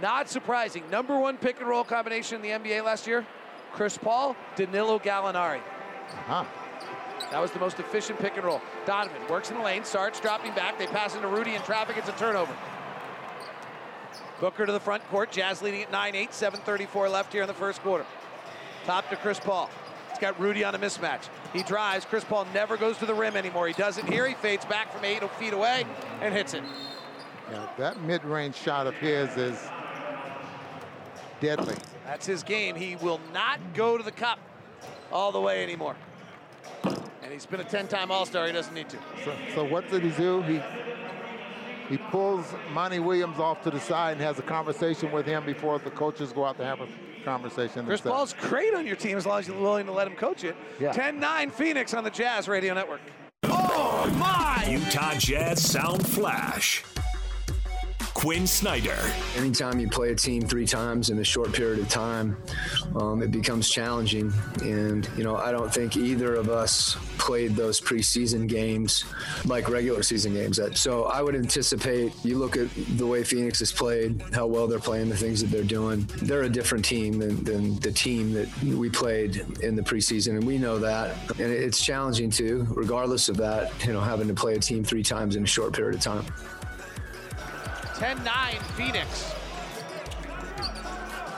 Not 0.00 0.28
surprising. 0.28 0.88
Number 0.90 1.18
one 1.18 1.36
pick 1.36 1.58
and 1.58 1.68
roll 1.68 1.84
combination 1.84 2.36
in 2.36 2.42
the 2.42 2.70
NBA 2.70 2.84
last 2.84 3.06
year 3.06 3.26
Chris 3.72 3.96
Paul, 3.96 4.36
Danilo 4.56 4.98
Gallinari. 4.98 5.60
Huh. 6.26 6.44
That 7.30 7.40
was 7.40 7.50
the 7.50 7.58
most 7.58 7.78
efficient 7.78 8.18
pick 8.18 8.36
and 8.36 8.44
roll. 8.44 8.60
Donovan 8.84 9.22
works 9.28 9.50
in 9.50 9.56
the 9.56 9.62
lane, 9.62 9.84
starts 9.84 10.20
dropping 10.20 10.54
back. 10.54 10.78
They 10.78 10.86
pass 10.86 11.14
into 11.14 11.28
Rudy 11.28 11.54
in 11.54 11.62
traffic. 11.62 11.96
It's 11.96 12.08
a 12.08 12.12
turnover. 12.12 12.54
Booker 14.40 14.66
to 14.66 14.72
the 14.72 14.80
front 14.80 15.06
court. 15.08 15.30
Jazz 15.30 15.62
leading 15.62 15.82
at 15.82 15.92
9-8, 15.92 16.30
7.34 16.30 17.10
left 17.10 17.32
here 17.32 17.42
in 17.42 17.48
the 17.48 17.54
first 17.54 17.80
quarter. 17.82 18.04
Top 18.84 19.08
to 19.10 19.16
Chris 19.16 19.38
Paul. 19.38 19.70
He's 20.10 20.18
got 20.18 20.38
Rudy 20.40 20.64
on 20.64 20.74
a 20.74 20.78
mismatch. 20.78 21.28
He 21.52 21.62
drives. 21.62 22.04
Chris 22.04 22.24
Paul 22.24 22.46
never 22.52 22.76
goes 22.76 22.98
to 22.98 23.06
the 23.06 23.14
rim 23.14 23.36
anymore. 23.36 23.68
He 23.68 23.72
does 23.72 23.98
it 23.98 24.04
here. 24.04 24.26
He 24.26 24.34
fades 24.34 24.64
back 24.64 24.92
from 24.92 25.04
eight 25.04 25.22
feet 25.38 25.52
away 25.52 25.84
and 26.20 26.34
hits 26.34 26.54
it. 26.54 26.64
Yeah, 27.50 27.66
that 27.78 28.00
mid-range 28.02 28.56
shot 28.56 28.86
of 28.86 28.94
his 28.94 29.36
is 29.36 29.58
deadly. 31.40 31.76
That's 32.04 32.26
his 32.26 32.42
game. 32.42 32.74
He 32.74 32.96
will 32.96 33.20
not 33.32 33.60
go 33.74 33.96
to 33.96 34.02
the 34.02 34.12
cup 34.12 34.38
all 35.12 35.30
the 35.32 35.40
way 35.40 35.62
anymore. 35.62 35.96
And 37.32 37.40
he's 37.40 37.46
been 37.46 37.60
a 37.60 37.64
10-time 37.64 38.10
All-Star. 38.10 38.46
He 38.46 38.52
doesn't 38.52 38.74
need 38.74 38.90
to. 38.90 38.98
So, 39.24 39.34
so 39.54 39.64
what 39.64 39.90
did 39.90 40.02
he 40.02 40.10
do? 40.10 40.42
He 40.42 40.60
he 41.88 41.96
pulls 41.96 42.44
Monty 42.72 42.98
Williams 42.98 43.38
off 43.38 43.62
to 43.62 43.70
the 43.70 43.80
side 43.80 44.12
and 44.12 44.20
has 44.20 44.38
a 44.38 44.42
conversation 44.42 45.10
with 45.10 45.24
him 45.24 45.46
before 45.46 45.78
the 45.78 45.90
coaches 45.92 46.30
go 46.30 46.44
out 46.44 46.58
to 46.58 46.64
have 46.66 46.82
a 46.82 46.88
conversation. 47.24 47.86
Chris 47.86 48.02
themselves. 48.02 48.34
Paul's 48.34 48.50
great 48.50 48.74
on 48.74 48.86
your 48.86 48.96
team 48.96 49.16
as 49.16 49.24
long 49.24 49.38
as 49.38 49.48
you're 49.48 49.58
willing 49.58 49.86
to 49.86 49.92
let 49.92 50.06
him 50.06 50.14
coach 50.14 50.44
it. 50.44 50.54
Yeah. 50.78 50.92
10-9 50.92 51.52
Phoenix 51.52 51.94
on 51.94 52.04
the 52.04 52.10
Jazz 52.10 52.48
Radio 52.48 52.74
Network. 52.74 53.00
Oh 53.44 54.14
my! 54.18 54.66
Utah 54.68 55.14
Jazz 55.14 55.66
Sound 55.66 56.06
Flash. 56.06 56.84
Quinn 58.14 58.46
Snyder. 58.46 58.98
Anytime 59.36 59.80
you 59.80 59.88
play 59.88 60.12
a 60.12 60.14
team 60.14 60.42
three 60.42 60.66
times 60.66 61.10
in 61.10 61.18
a 61.18 61.24
short 61.24 61.52
period 61.52 61.80
of 61.80 61.88
time, 61.88 62.36
um, 62.94 63.22
it 63.22 63.30
becomes 63.30 63.68
challenging. 63.68 64.32
And, 64.62 65.08
you 65.16 65.24
know, 65.24 65.36
I 65.36 65.50
don't 65.50 65.72
think 65.72 65.96
either 65.96 66.34
of 66.34 66.48
us 66.48 66.96
played 67.18 67.56
those 67.56 67.80
preseason 67.80 68.46
games 68.46 69.04
like 69.44 69.68
regular 69.68 70.02
season 70.02 70.34
games. 70.34 70.60
So 70.74 71.04
I 71.04 71.22
would 71.22 71.34
anticipate 71.34 72.12
you 72.24 72.38
look 72.38 72.56
at 72.56 72.68
the 72.96 73.06
way 73.06 73.24
Phoenix 73.24 73.58
has 73.60 73.72
played, 73.72 74.22
how 74.32 74.46
well 74.46 74.66
they're 74.66 74.78
playing, 74.78 75.08
the 75.08 75.16
things 75.16 75.40
that 75.40 75.50
they're 75.50 75.64
doing. 75.64 76.08
They're 76.22 76.42
a 76.42 76.48
different 76.48 76.84
team 76.84 77.18
than, 77.18 77.42
than 77.44 77.76
the 77.80 77.92
team 77.92 78.32
that 78.34 78.48
we 78.62 78.90
played 78.90 79.44
in 79.62 79.74
the 79.74 79.82
preseason, 79.82 80.36
and 80.36 80.44
we 80.46 80.58
know 80.58 80.78
that. 80.78 81.16
And 81.40 81.50
it's 81.52 81.84
challenging 81.84 82.30
too, 82.30 82.66
regardless 82.70 83.28
of 83.28 83.36
that, 83.38 83.72
you 83.86 83.92
know, 83.92 84.00
having 84.00 84.28
to 84.28 84.34
play 84.34 84.54
a 84.54 84.58
team 84.58 84.84
three 84.84 85.02
times 85.02 85.36
in 85.36 85.44
a 85.44 85.46
short 85.46 85.72
period 85.72 85.94
of 85.94 86.00
time. 86.00 86.24
10-9 87.94 88.62
Phoenix. 88.76 89.34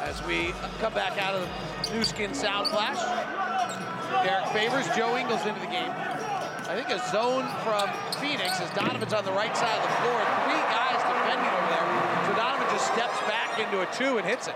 As 0.01 0.23
we 0.27 0.53
come 0.81 0.93
back 0.93 1.21
out 1.21 1.35
of 1.35 1.49
the 1.88 1.95
Nu 1.95 2.05
Skin 2.05 2.35
sound 2.35 2.69
flash. 2.69 2.99
Derek 4.25 4.47
Favors, 4.49 4.87
Joe 4.97 5.17
Ingles 5.17 5.45
into 5.47 5.61
the 5.61 5.67
game. 5.67 5.90
I 5.90 6.77
think 6.77 6.88
a 6.90 6.99
zone 7.11 7.47
from 7.64 7.88
Phoenix 8.21 8.61
as 8.61 8.71
Donovan's 8.71 9.12
on 9.12 9.25
the 9.25 9.33
right 9.33 9.55
side 9.57 9.77
of 9.77 9.83
the 9.83 9.97
floor. 10.01 10.21
Three 10.45 10.64
guys 10.73 11.01
defending 11.03 11.51
over 11.51 11.69
there. 11.69 11.87
So 12.27 12.35
Donovan 12.37 12.69
just 12.73 12.87
steps 12.93 13.21
back 13.29 13.59
into 13.59 13.81
a 13.81 13.87
two 13.93 14.19
and 14.19 14.27
hits 14.27 14.49
it. 14.49 14.55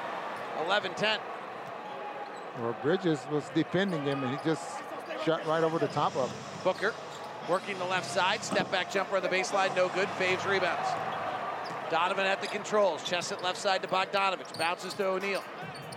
11-10. 0.67 1.19
Well, 2.61 2.77
Bridges 2.83 3.21
was 3.31 3.45
defending 3.55 4.03
him, 4.05 4.25
and 4.25 4.37
he 4.37 4.39
just 4.45 4.63
shot 5.25 5.47
right 5.47 5.63
over 5.63 5.79
the 5.79 5.89
top 5.89 6.17
of 6.17 6.31
him. 6.31 6.39
Booker 6.65 6.95
working 7.49 7.79
the 7.79 7.85
left 7.85 8.07
side. 8.07 8.43
Step 8.43 8.71
back 8.71 8.91
jumper 8.91 9.17
on 9.17 9.23
the 9.23 9.29
baseline, 9.29 9.75
no 9.77 9.89
good. 9.89 10.09
Faves 10.19 10.49
rebounds. 10.49 10.89
Donovan 11.91 12.27
at 12.27 12.41
the 12.41 12.47
controls. 12.47 13.03
Chest 13.03 13.33
it 13.33 13.43
left 13.43 13.59
side 13.59 13.83
to 13.83 13.89
Bogdanovich. 13.89 14.57
Bounces 14.59 14.95
to 14.95 15.07
O'Neale. 15.07 15.45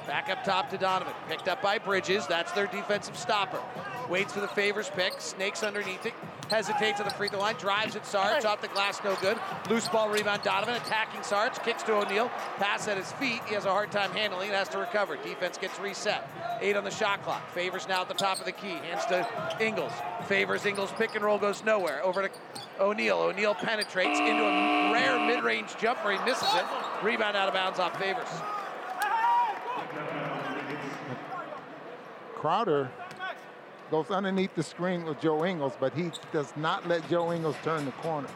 Back 0.07 0.29
up 0.29 0.43
top 0.43 0.69
to 0.71 0.77
Donovan. 0.77 1.13
Picked 1.27 1.47
up 1.47 1.61
by 1.61 1.77
Bridges. 1.77 2.25
That's 2.27 2.51
their 2.53 2.67
defensive 2.67 3.17
stopper. 3.17 3.61
Waits 4.09 4.33
for 4.33 4.39
the 4.39 4.47
favors 4.47 4.89
pick. 4.89 5.19
Snakes 5.19 5.63
underneath 5.63 6.05
it. 6.05 6.13
Hesitates 6.51 6.99
at 6.99 7.05
the 7.05 7.13
free 7.15 7.29
throw 7.29 7.39
line. 7.39 7.55
Drives 7.55 7.95
at 7.95 8.05
Sarge. 8.05 8.43
Off 8.43 8.61
the 8.61 8.67
glass, 8.67 9.01
no 9.05 9.15
good. 9.21 9.37
Loose 9.69 9.87
ball 9.87 10.09
rebound. 10.09 10.43
Donovan 10.43 10.75
attacking 10.75 11.23
Sarge. 11.23 11.57
Kicks 11.63 11.81
to 11.83 11.93
O'Neale. 11.93 12.29
Pass 12.57 12.89
at 12.89 12.97
his 12.97 13.09
feet. 13.13 13.39
He 13.47 13.53
has 13.55 13.63
a 13.63 13.71
hard 13.71 13.89
time 13.89 14.11
handling 14.11 14.49
it. 14.49 14.53
Has 14.53 14.67
to 14.69 14.77
recover. 14.77 15.15
Defense 15.15 15.57
gets 15.57 15.79
reset. 15.79 16.29
Eight 16.59 16.75
on 16.75 16.83
the 16.83 16.91
shot 16.91 17.23
clock. 17.23 17.49
Favors 17.51 17.87
now 17.87 18.01
at 18.01 18.09
the 18.09 18.13
top 18.13 18.39
of 18.39 18.45
the 18.45 18.51
key. 18.51 18.67
Hands 18.67 19.05
to 19.05 19.25
Ingles. 19.65 19.93
Favors 20.25 20.65
Ingles. 20.65 20.91
Pick 20.97 21.15
and 21.15 21.23
roll 21.23 21.37
goes 21.37 21.63
nowhere. 21.63 22.03
Over 22.03 22.27
to 22.27 22.29
O'Neale. 22.81 23.19
O'Neale 23.19 23.55
penetrates 23.55 24.19
into 24.19 24.43
a 24.43 24.91
rare 24.91 25.17
mid-range 25.25 25.77
jumper. 25.77 26.11
He 26.11 26.17
misses 26.25 26.53
it. 26.53 26.65
Rebound 27.01 27.37
out 27.37 27.47
of 27.47 27.53
bounds 27.53 27.79
off 27.79 27.97
Favors. 27.97 28.27
Crowder 32.35 32.91
goes 33.91 34.09
underneath 34.09 34.55
the 34.55 34.63
screen 34.63 35.03
with 35.03 35.19
Joe 35.21 35.45
Ingles, 35.45 35.73
but 35.79 35.93
he 35.93 36.11
does 36.31 36.53
not 36.55 36.87
let 36.87 37.07
Joe 37.09 37.33
Ingles 37.33 37.57
turn 37.61 37.85
the 37.85 37.91
corner. 37.91 38.29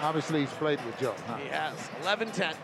Obviously, 0.00 0.40
he's 0.40 0.50
played 0.54 0.84
with 0.84 0.98
Joe. 0.98 1.14
huh? 1.26 1.36
He 1.36 1.48
has 1.48 1.74
11-10. 2.02 2.56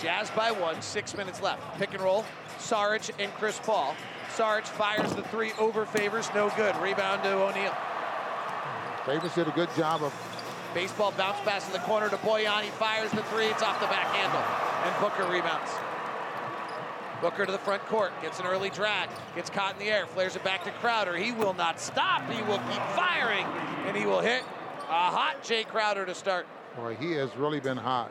Jazz 0.00 0.30
by 0.30 0.50
one, 0.50 0.80
six 0.80 1.16
minutes 1.16 1.42
left. 1.42 1.78
Pick 1.78 1.92
and 1.92 2.02
roll, 2.02 2.24
Sarge 2.58 3.10
and 3.18 3.32
Chris 3.34 3.60
Paul. 3.62 3.94
Sarge 4.30 4.64
fires 4.64 5.14
the 5.14 5.22
three 5.24 5.52
over 5.58 5.84
favors, 5.84 6.28
no 6.34 6.50
good. 6.56 6.74
Rebound 6.76 7.22
to 7.24 7.32
O'Neale. 7.34 7.76
Favors 9.04 9.34
did 9.34 9.48
a 9.48 9.52
good 9.52 9.68
job 9.76 10.02
of 10.02 10.12
Baseball 10.74 11.12
bounce 11.18 11.38
pass 11.40 11.66
in 11.66 11.72
the 11.74 11.80
corner 11.80 12.08
to 12.08 12.16
Bojan. 12.18 12.62
He 12.62 12.70
fires 12.70 13.10
the 13.10 13.22
three. 13.24 13.46
It's 13.46 13.62
off 13.62 13.78
the 13.78 13.86
back 13.88 14.06
handle. 14.06 14.40
And 14.88 15.00
Booker 15.00 15.30
rebounds. 15.30 15.70
Booker 17.22 17.46
to 17.46 17.52
the 17.52 17.58
front 17.58 17.86
court. 17.86 18.12
Gets 18.20 18.40
an 18.40 18.46
early 18.46 18.68
drag. 18.68 19.08
Gets 19.36 19.48
caught 19.48 19.74
in 19.74 19.78
the 19.78 19.90
air. 19.90 20.06
Flares 20.06 20.34
it 20.34 20.42
back 20.42 20.64
to 20.64 20.72
Crowder. 20.72 21.16
He 21.16 21.30
will 21.30 21.54
not 21.54 21.80
stop. 21.80 22.28
He 22.28 22.42
will 22.42 22.58
keep 22.58 22.82
firing. 22.96 23.46
And 23.86 23.96
he 23.96 24.04
will 24.06 24.20
hit 24.20 24.42
a 24.88 25.10
hot 25.10 25.36
Jae 25.44 25.64
Crowder 25.64 26.04
to 26.04 26.16
start. 26.16 26.46
Boy, 26.76 26.96
he 26.96 27.12
has 27.12 27.34
really 27.36 27.60
been 27.60 27.76
hot. 27.76 28.10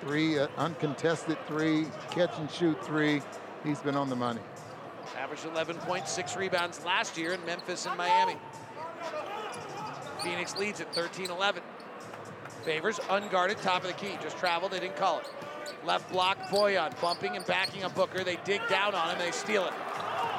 Three, 0.00 0.38
uh, 0.38 0.48
uncontested 0.56 1.38
three, 1.46 1.86
catch 2.10 2.36
and 2.38 2.50
shoot 2.50 2.84
three. 2.84 3.22
He's 3.62 3.78
been 3.78 3.94
on 3.94 4.08
the 4.08 4.16
money. 4.16 4.40
Averaged 5.16 5.44
11.6 5.44 6.36
rebounds 6.36 6.84
last 6.84 7.16
year 7.16 7.34
in 7.34 7.44
Memphis 7.44 7.86
and 7.86 7.96
Miami. 7.96 8.36
Phoenix 10.24 10.56
leads 10.56 10.80
at 10.80 10.92
13-11. 10.92 11.60
Favors 12.64 12.98
unguarded, 13.10 13.58
top 13.58 13.82
of 13.82 13.88
the 13.88 13.94
key. 13.94 14.18
Just 14.22 14.38
traveled, 14.38 14.72
they 14.72 14.80
didn't 14.80 14.96
call 14.96 15.20
it. 15.20 15.26
Left 15.84 16.10
block, 16.10 16.38
Bojan 16.50 16.98
bumping 17.00 17.36
and 17.36 17.46
backing 17.46 17.84
on 17.84 17.92
Booker. 17.92 18.24
They 18.24 18.38
dig 18.44 18.60
down 18.68 18.94
on 18.94 19.10
him, 19.10 19.18
they 19.18 19.30
steal 19.30 19.66
it. 19.66 19.72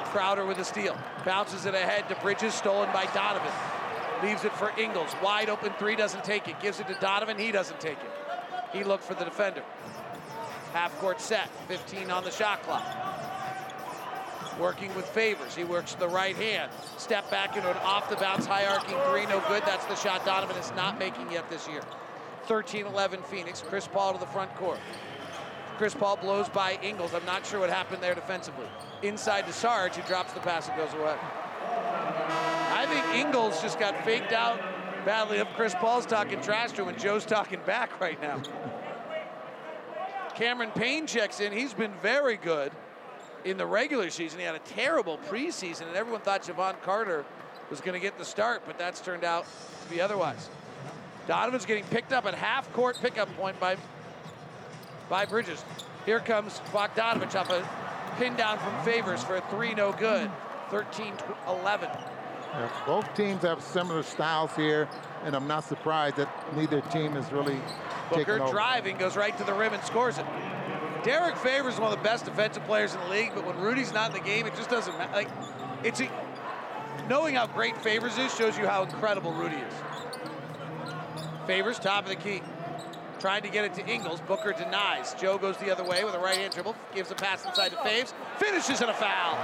Crowder 0.06 0.44
with 0.44 0.58
a 0.58 0.64
steal. 0.64 0.96
Bounces 1.24 1.66
it 1.66 1.74
ahead 1.74 2.08
to 2.08 2.14
Bridges, 2.16 2.54
stolen 2.54 2.92
by 2.92 3.06
Donovan. 3.14 3.52
Leaves 4.22 4.44
it 4.44 4.52
for 4.52 4.72
Ingles. 4.78 5.10
Wide 5.22 5.48
open 5.48 5.72
three, 5.78 5.96
doesn't 5.96 6.22
take 6.22 6.46
it. 6.48 6.60
Gives 6.60 6.80
it 6.80 6.86
to 6.88 6.94
Donovan, 6.94 7.38
he 7.38 7.50
doesn't 7.50 7.80
take 7.80 7.98
it. 7.98 8.10
He 8.72 8.84
looked 8.84 9.04
for 9.04 9.14
the 9.14 9.24
defender. 9.24 9.62
Half 10.72 10.98
court 11.00 11.20
set, 11.20 11.48
15 11.68 12.10
on 12.10 12.24
the 12.24 12.30
shot 12.30 12.62
clock. 12.62 12.84
Working 14.58 14.94
with 14.94 15.06
favors. 15.06 15.54
He 15.54 15.64
works 15.64 15.94
the 15.94 16.08
right 16.08 16.36
hand. 16.36 16.70
Step 16.98 17.30
back 17.30 17.56
into 17.56 17.70
an 17.70 17.76
off 17.78 18.08
the 18.08 18.16
bounce 18.16 18.46
high 18.46 18.66
arcing 18.66 18.98
three. 19.08 19.26
No 19.26 19.42
good. 19.48 19.62
That's 19.64 19.84
the 19.86 19.96
shot 19.96 20.24
Donovan 20.24 20.56
is 20.56 20.72
not 20.76 20.98
making 20.98 21.30
yet 21.32 21.48
this 21.50 21.66
year. 21.68 21.82
13 22.44 22.86
11 22.86 23.22
Phoenix. 23.22 23.62
Chris 23.66 23.88
Paul 23.88 24.12
to 24.12 24.20
the 24.20 24.26
front 24.26 24.54
court. 24.56 24.78
Chris 25.78 25.94
Paul 25.94 26.16
blows 26.16 26.48
by 26.48 26.78
Ingles. 26.82 27.14
I'm 27.14 27.24
not 27.24 27.46
sure 27.46 27.60
what 27.60 27.70
happened 27.70 28.02
there 28.02 28.14
defensively. 28.14 28.66
Inside 29.02 29.46
to 29.46 29.52
Sarge, 29.52 29.96
who 29.96 30.02
drops 30.06 30.32
the 30.32 30.40
pass 30.40 30.68
and 30.68 30.76
goes 30.76 30.92
away. 30.94 31.16
I 32.70 32.86
think 32.86 33.26
Ingles 33.26 33.60
just 33.62 33.78
got 33.78 34.04
faked 34.04 34.32
out 34.32 34.60
badly 35.04 35.38
up. 35.40 35.52
Chris 35.54 35.74
Paul's 35.74 36.06
talking 36.06 36.40
trash 36.40 36.72
to 36.72 36.82
him, 36.82 36.88
and 36.88 36.98
Joe's 36.98 37.24
talking 37.24 37.60
back 37.66 38.00
right 38.00 38.20
now. 38.20 38.40
Cameron 40.34 40.70
Payne 40.70 41.06
checks 41.06 41.40
in. 41.40 41.52
He's 41.52 41.74
been 41.74 41.92
very 42.02 42.36
good 42.36 42.72
in 43.44 43.56
the 43.56 43.66
regular 43.66 44.10
season. 44.10 44.38
He 44.38 44.44
had 44.44 44.54
a 44.54 44.60
terrible 44.60 45.18
preseason, 45.28 45.88
and 45.88 45.96
everyone 45.96 46.20
thought 46.20 46.42
Jevon 46.42 46.80
Carter 46.82 47.24
was 47.70 47.80
going 47.80 47.94
to 47.94 48.00
get 48.00 48.18
the 48.18 48.24
start, 48.24 48.62
but 48.66 48.78
that's 48.78 49.00
turned 49.00 49.24
out 49.24 49.46
to 49.84 49.90
be 49.90 50.00
otherwise. 50.00 50.48
Donovan's 51.26 51.66
getting 51.66 51.84
picked 51.84 52.12
up 52.12 52.26
at 52.26 52.34
half 52.34 52.72
court 52.72 52.98
pickup 53.00 53.34
point 53.36 53.58
by, 53.60 53.76
by 55.12 55.26
Bridges. 55.26 55.62
Here 56.06 56.20
comes 56.20 56.62
Bogdanovich 56.72 57.34
off 57.34 57.50
a 57.50 57.68
pin 58.16 58.34
down 58.34 58.58
from 58.58 58.72
Favors 58.82 59.22
for 59.22 59.36
a 59.36 59.42
three, 59.50 59.74
no 59.74 59.92
good. 59.92 60.30
13 60.70 61.12
11. 61.46 61.90
Yeah, 61.92 62.70
both 62.86 63.14
teams 63.14 63.42
have 63.42 63.62
similar 63.62 64.02
styles 64.02 64.56
here, 64.56 64.88
and 65.22 65.36
I'm 65.36 65.46
not 65.46 65.64
surprised 65.64 66.16
that 66.16 66.56
neither 66.56 66.80
team 66.80 67.14
is 67.18 67.30
really 67.30 67.60
Booker 68.08 68.38
driving, 68.38 68.96
goes 68.96 69.14
right 69.14 69.36
to 69.36 69.44
the 69.44 69.52
rim 69.52 69.74
and 69.74 69.84
scores 69.84 70.16
it. 70.16 70.24
Derek 71.04 71.36
Favors 71.36 71.74
is 71.74 71.80
one 71.80 71.92
of 71.92 71.98
the 71.98 72.04
best 72.04 72.24
defensive 72.24 72.64
players 72.64 72.94
in 72.94 73.00
the 73.00 73.08
league, 73.08 73.32
but 73.34 73.44
when 73.44 73.58
Rudy's 73.58 73.92
not 73.92 74.16
in 74.16 74.16
the 74.16 74.26
game, 74.26 74.46
it 74.46 74.54
just 74.54 74.70
doesn't 74.70 74.96
matter. 74.96 75.12
Like, 75.12 75.28
it's 75.84 76.00
a, 76.00 76.08
knowing 77.06 77.34
how 77.34 77.46
great 77.48 77.76
Favors 77.82 78.16
is 78.16 78.34
shows 78.34 78.56
you 78.56 78.66
how 78.66 78.84
incredible 78.84 79.34
Rudy 79.34 79.56
is. 79.56 79.74
Favors, 81.46 81.78
top 81.78 82.04
of 82.04 82.08
the 82.08 82.16
key. 82.16 82.40
Trying 83.22 83.42
to 83.42 83.48
get 83.48 83.64
it 83.64 83.72
to 83.74 83.86
Ingles. 83.86 84.20
Booker 84.22 84.52
denies. 84.52 85.14
Joe 85.14 85.38
goes 85.38 85.56
the 85.58 85.70
other 85.70 85.84
way 85.84 86.02
with 86.02 86.12
a 86.12 86.18
right 86.18 86.36
hand 86.36 86.52
dribble. 86.52 86.74
Gives 86.92 87.08
a 87.12 87.14
pass 87.14 87.46
inside 87.46 87.68
to 87.68 87.76
Faves. 87.76 88.12
Finishes 88.36 88.80
in 88.80 88.88
a 88.88 88.94
foul. 88.94 89.38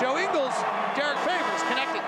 Joe 0.00 0.18
Ingles, 0.18 0.52
Derek 0.96 1.16
Favors 1.18 1.62
connecting. 1.68 2.02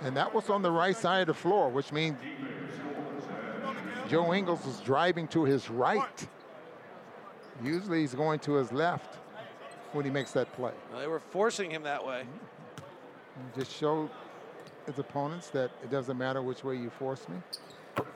And 0.00 0.16
that 0.16 0.32
was 0.32 0.48
on 0.48 0.62
the 0.62 0.70
right 0.70 0.96
side 0.96 1.20
of 1.20 1.26
the 1.26 1.34
floor, 1.34 1.68
which 1.68 1.92
means 1.92 2.16
Joe 4.08 4.32
Ingles 4.32 4.64
was 4.64 4.80
driving 4.80 5.28
to 5.28 5.44
his 5.44 5.68
right. 5.68 6.26
Usually 7.62 8.00
he's 8.00 8.14
going 8.14 8.38
to 8.38 8.54
his 8.54 8.72
left 8.72 9.18
when 9.92 10.04
he 10.04 10.10
makes 10.10 10.32
that 10.32 10.52
play. 10.54 10.72
Well, 10.90 11.00
they 11.00 11.06
were 11.06 11.20
forcing 11.20 11.70
him 11.70 11.82
that 11.82 12.04
way. 12.04 12.24
Just 13.56 13.72
show 13.72 14.10
his 14.86 14.98
opponents 14.98 15.48
that 15.50 15.70
it 15.82 15.90
doesn't 15.90 16.18
matter 16.18 16.42
which 16.42 16.64
way 16.64 16.76
you 16.76 16.90
force 16.90 17.28
me. 17.28 17.36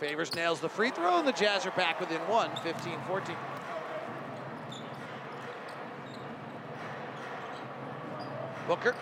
Favors 0.01 0.35
nails 0.35 0.61
the 0.61 0.69
free 0.69 0.91
throw, 0.91 1.19
and 1.19 1.29
the 1.29 1.33
Jazz 1.33 1.67
are 1.67 1.71
back 1.73 2.01
within 2.01 2.21
one, 2.23 2.51
15 2.63 2.99
14. 3.07 3.37
Booker 8.67 8.97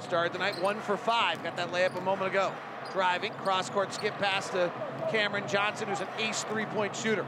started 0.00 0.32
the 0.32 0.38
night 0.38 0.60
one 0.62 0.78
for 0.80 0.96
five. 0.96 1.42
Got 1.42 1.56
that 1.56 1.72
layup 1.72 1.96
a 1.96 2.00
moment 2.00 2.30
ago. 2.30 2.52
Driving, 2.92 3.32
cross 3.32 3.70
court 3.70 3.92
skip 3.92 4.14
pass 4.18 4.48
to 4.50 4.72
Cameron 5.10 5.46
Johnson, 5.48 5.88
who's 5.88 6.00
an 6.00 6.08
ace 6.18 6.42
three 6.44 6.66
point 6.66 6.94
shooter. 6.94 7.26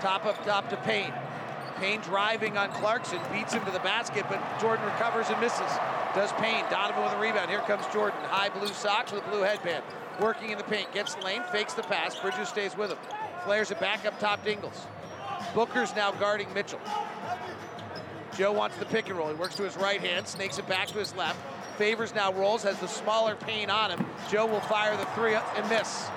Top 0.00 0.26
up 0.26 0.44
top 0.44 0.68
to 0.70 0.76
Payne. 0.78 1.12
Payne 1.76 2.00
driving 2.00 2.56
on 2.56 2.70
Clarkson, 2.70 3.20
beats 3.32 3.52
him 3.52 3.64
to 3.64 3.70
the 3.70 3.80
basket, 3.80 4.24
but 4.28 4.42
Jordan 4.60 4.84
recovers 4.86 5.28
and 5.28 5.40
misses. 5.40 5.60
Does 6.14 6.32
Payne. 6.32 6.64
Donovan 6.70 7.04
with 7.04 7.12
a 7.12 7.18
rebound. 7.18 7.50
Here 7.50 7.60
comes 7.60 7.84
Jordan. 7.92 8.18
High 8.24 8.48
blue 8.48 8.68
socks 8.68 9.12
with 9.12 9.26
a 9.26 9.30
blue 9.30 9.42
headband. 9.42 9.84
Working 10.20 10.50
in 10.50 10.58
the 10.58 10.64
paint. 10.64 10.92
Gets 10.94 11.14
the 11.14 11.22
lane, 11.22 11.42
fakes 11.52 11.74
the 11.74 11.82
pass. 11.82 12.18
Bridges 12.18 12.48
stays 12.48 12.76
with 12.76 12.90
him. 12.90 12.98
Flares 13.44 13.70
it 13.70 13.78
back 13.80 14.06
up 14.06 14.18
top 14.18 14.42
to 14.44 14.52
Ingles. 14.52 14.86
Booker's 15.54 15.94
now 15.94 16.12
guarding 16.12 16.52
Mitchell. 16.54 16.80
Joe 18.34 18.52
wants 18.52 18.76
the 18.78 18.86
pick 18.86 19.08
and 19.08 19.18
roll. 19.18 19.28
He 19.28 19.34
works 19.34 19.56
to 19.56 19.62
his 19.62 19.76
right 19.76 20.00
hand, 20.00 20.26
snakes 20.26 20.58
it 20.58 20.66
back 20.66 20.88
to 20.88 20.98
his 20.98 21.14
left. 21.14 21.38
Favors 21.76 22.14
now 22.14 22.32
rolls, 22.32 22.62
has 22.62 22.78
the 22.80 22.88
smaller 22.88 23.36
Payne 23.36 23.68
on 23.68 23.90
him. 23.90 24.06
Joe 24.30 24.46
will 24.46 24.60
fire 24.60 24.96
the 24.96 25.04
three 25.14 25.34
and 25.34 25.68
miss. 25.68 26.08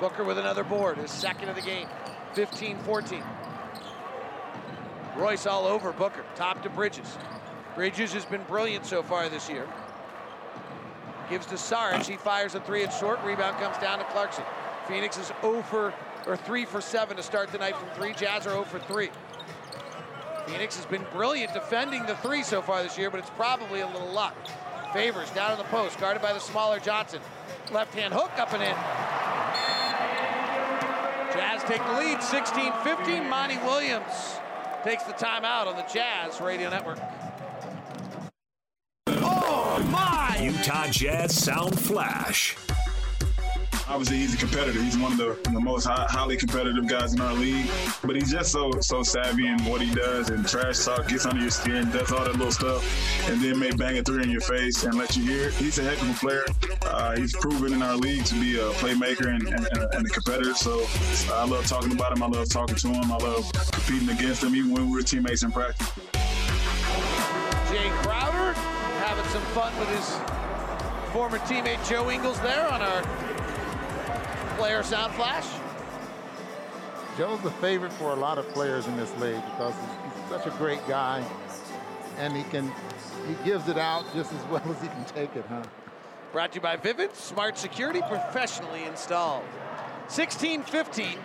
Booker 0.00 0.24
with 0.24 0.38
another 0.38 0.64
board, 0.64 0.98
his 0.98 1.10
second 1.10 1.48
of 1.48 1.56
the 1.56 1.62
game. 1.62 1.88
15-14. 2.34 3.22
Royce 5.16 5.46
all 5.46 5.66
over 5.66 5.92
Booker, 5.92 6.24
top 6.34 6.62
to 6.62 6.70
Bridges. 6.70 7.16
Bridges 7.74 8.12
has 8.12 8.24
been 8.24 8.42
brilliant 8.44 8.84
so 8.84 9.02
far 9.02 9.28
this 9.28 9.48
year. 9.48 9.66
Gives 11.30 11.46
to 11.46 11.54
Saric, 11.54 12.06
he 12.06 12.16
fires 12.16 12.54
a 12.54 12.60
three 12.60 12.82
and 12.82 12.92
short, 12.92 13.18
rebound 13.24 13.56
comes 13.58 13.78
down 13.78 13.98
to 13.98 14.04
Clarkson. 14.06 14.44
Phoenix 14.86 15.18
is 15.18 15.32
0 15.40 15.62
for, 15.62 15.92
or 16.26 16.36
3 16.36 16.64
for 16.64 16.80
7 16.80 17.16
to 17.16 17.22
start 17.22 17.50
the 17.50 17.58
night 17.58 17.76
from 17.76 17.88
3. 17.90 18.12
Jazz 18.12 18.46
are 18.46 18.50
0 18.50 18.64
for 18.64 18.78
3. 18.78 19.10
Phoenix 20.46 20.76
has 20.76 20.86
been 20.86 21.04
brilliant 21.12 21.52
defending 21.52 22.06
the 22.06 22.14
three 22.16 22.44
so 22.44 22.62
far 22.62 22.82
this 22.82 22.96
year, 22.96 23.10
but 23.10 23.18
it's 23.18 23.30
probably 23.30 23.80
a 23.80 23.86
little 23.86 24.12
luck. 24.12 24.36
Favors 24.92 25.28
down 25.30 25.50
in 25.50 25.58
the 25.58 25.64
post, 25.64 25.98
guarded 25.98 26.22
by 26.22 26.32
the 26.32 26.38
smaller 26.38 26.78
Johnson. 26.78 27.20
Left 27.72 27.92
hand 27.94 28.14
hook 28.14 28.30
up 28.38 28.52
and 28.52 28.62
in. 28.62 28.76
Jazz 31.34 31.64
take 31.64 31.84
the 31.84 31.98
lead, 31.98 32.18
16-15. 32.18 33.28
Monty 33.28 33.58
Williams 33.58 34.38
takes 34.86 35.02
the 35.02 35.12
timeout 35.14 35.66
on 35.66 35.74
the 35.74 35.84
Jazz 35.92 36.40
Radio 36.40 36.70
Network. 36.70 37.00
Oh 39.08 39.84
my! 39.90 40.38
Utah 40.40 40.86
Jazz 40.92 41.34
Sound 41.34 41.76
Flash. 41.76 42.56
Obviously, 43.88 44.16
he's 44.16 44.34
a 44.34 44.36
competitor. 44.36 44.82
He's 44.82 44.98
one 44.98 45.12
of 45.12 45.18
the, 45.18 45.38
the 45.50 45.60
most 45.60 45.84
high, 45.84 46.06
highly 46.08 46.36
competitive 46.36 46.88
guys 46.88 47.14
in 47.14 47.20
our 47.20 47.32
league. 47.34 47.66
But 48.02 48.16
he's 48.16 48.32
just 48.32 48.50
so 48.50 48.72
so 48.80 49.04
savvy 49.04 49.46
in 49.46 49.64
what 49.64 49.80
he 49.80 49.94
does 49.94 50.28
and 50.30 50.46
trash 50.46 50.84
talk, 50.84 51.06
gets 51.06 51.24
under 51.24 51.40
your 51.40 51.50
skin, 51.50 51.88
does 51.92 52.10
all 52.10 52.24
that 52.24 52.32
little 52.32 52.50
stuff, 52.50 52.84
and 53.30 53.40
then 53.40 53.58
may 53.60 53.70
bang 53.70 53.98
a 53.98 54.02
three 54.02 54.24
in 54.24 54.30
your 54.30 54.40
face 54.40 54.82
and 54.82 54.94
let 54.94 55.16
you 55.16 55.24
hear 55.24 55.48
it. 55.48 55.54
He's 55.54 55.78
a 55.78 55.84
heck 55.84 56.00
of 56.02 56.10
a 56.10 56.14
player. 56.14 56.44
Uh, 56.82 57.16
he's 57.16 57.34
proven 57.36 57.72
in 57.74 57.82
our 57.82 57.96
league 57.96 58.24
to 58.24 58.34
be 58.34 58.58
a 58.58 58.70
playmaker 58.72 59.28
and, 59.28 59.46
and, 59.46 59.94
and 59.94 60.06
a 60.06 60.10
competitor. 60.10 60.54
So 60.54 60.84
I 61.32 61.46
love 61.46 61.66
talking 61.66 61.92
about 61.92 62.16
him. 62.16 62.24
I 62.24 62.26
love 62.26 62.48
talking 62.48 62.76
to 62.76 62.88
him. 62.88 63.12
I 63.12 63.16
love 63.18 63.50
competing 63.70 64.08
against 64.08 64.42
him, 64.42 64.56
even 64.56 64.72
when 64.72 64.90
we 64.90 64.96
were 64.96 65.02
teammates 65.02 65.44
in 65.44 65.52
practice. 65.52 65.88
Jae 67.70 67.90
Crowder 68.02 68.52
having 69.04 69.24
some 69.26 69.42
fun 69.54 69.72
with 69.78 69.88
his 69.90 70.16
former 71.12 71.38
teammate 71.38 71.88
Joe 71.88 72.10
Ingles 72.10 72.40
there 72.40 72.66
on 72.68 72.82
our 72.82 73.02
player 74.56 74.82
sound 74.82 75.12
flash. 75.14 75.46
Joe's 77.18 77.40
the 77.40 77.50
favorite 77.52 77.92
for 77.94 78.12
a 78.12 78.16
lot 78.16 78.38
of 78.38 78.48
players 78.50 78.86
in 78.86 78.96
this 78.96 79.14
league 79.18 79.42
because 79.52 79.74
he's 79.74 80.28
such 80.30 80.46
a 80.46 80.50
great 80.58 80.86
guy, 80.88 81.24
and 82.18 82.36
he 82.36 82.42
can 82.44 82.72
he 83.26 83.34
gives 83.44 83.68
it 83.68 83.78
out 83.78 84.04
just 84.14 84.32
as 84.32 84.44
well 84.46 84.62
as 84.70 84.80
he 84.80 84.88
can 84.88 85.04
take 85.04 85.34
it, 85.36 85.44
huh? 85.48 85.62
Brought 86.32 86.52
to 86.52 86.56
you 86.56 86.60
by 86.60 86.76
Vivint 86.76 87.14
Smart 87.14 87.58
Security, 87.58 88.00
professionally 88.08 88.84
installed. 88.84 89.44
16-15. 90.08 91.16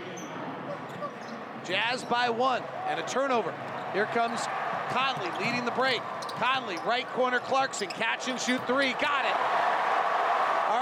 Jazz 1.66 2.04
by 2.04 2.30
one 2.30 2.64
and 2.88 3.00
a 3.00 3.04
turnover. 3.04 3.54
Here 3.94 4.08
comes 4.08 4.42
Conley 4.90 5.30
leading 5.44 5.66
the 5.66 5.72
break. 5.72 6.02
Conley, 6.22 6.78
right 6.86 7.08
corner 7.10 7.40
Clarkson, 7.40 7.88
catch 7.90 8.28
and 8.28 8.40
shoot 8.40 8.66
three, 8.68 8.94
got 8.94 9.26
it. 9.26 9.71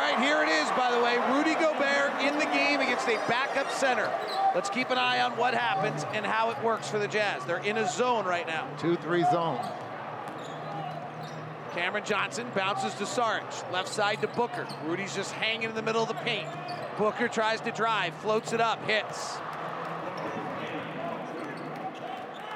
Right, 0.10 0.24
here 0.24 0.42
it 0.42 0.50
is, 0.50 0.68
by 0.72 0.92
the 0.92 1.00
way. 1.04 1.18
Rudy 1.36 1.54
Gobert 1.54 2.20
in 2.24 2.40
the 2.40 2.46
game 2.46 2.80
against 2.80 3.08
a 3.08 3.18
backup 3.28 3.72
center. 3.72 4.12
Let's 4.56 4.68
keep 4.68 4.90
an 4.90 4.98
eye 4.98 5.22
on 5.22 5.38
what 5.38 5.54
happens 5.54 6.04
and 6.14 6.26
how 6.26 6.50
it 6.50 6.64
works 6.64 6.90
for 6.90 6.98
the 6.98 7.08
Jazz. 7.08 7.46
They're 7.46 7.58
in 7.58 7.78
a 7.78 7.88
zone 7.88 8.26
right 8.26 8.48
now. 8.48 8.68
2-3 8.80 9.32
zone. 9.32 9.60
Cameron 11.74 12.04
Johnson 12.04 12.48
bounces 12.56 12.96
to 12.96 13.04
Saric. 13.04 13.72
Left 13.72 13.88
side 13.88 14.20
to 14.22 14.28
Booker. 14.30 14.66
Rudy's 14.84 15.14
just 15.14 15.32
hanging 15.34 15.70
in 15.70 15.76
the 15.76 15.84
middle 15.84 16.02
of 16.02 16.08
the 16.08 16.16
paint. 16.16 16.48
Booker 16.98 17.28
tries 17.28 17.62
to 17.62 17.72
drive, 17.72 18.16
floats 18.16 18.52
it 18.52 18.60
up, 18.60 18.84
hits. 18.88 19.38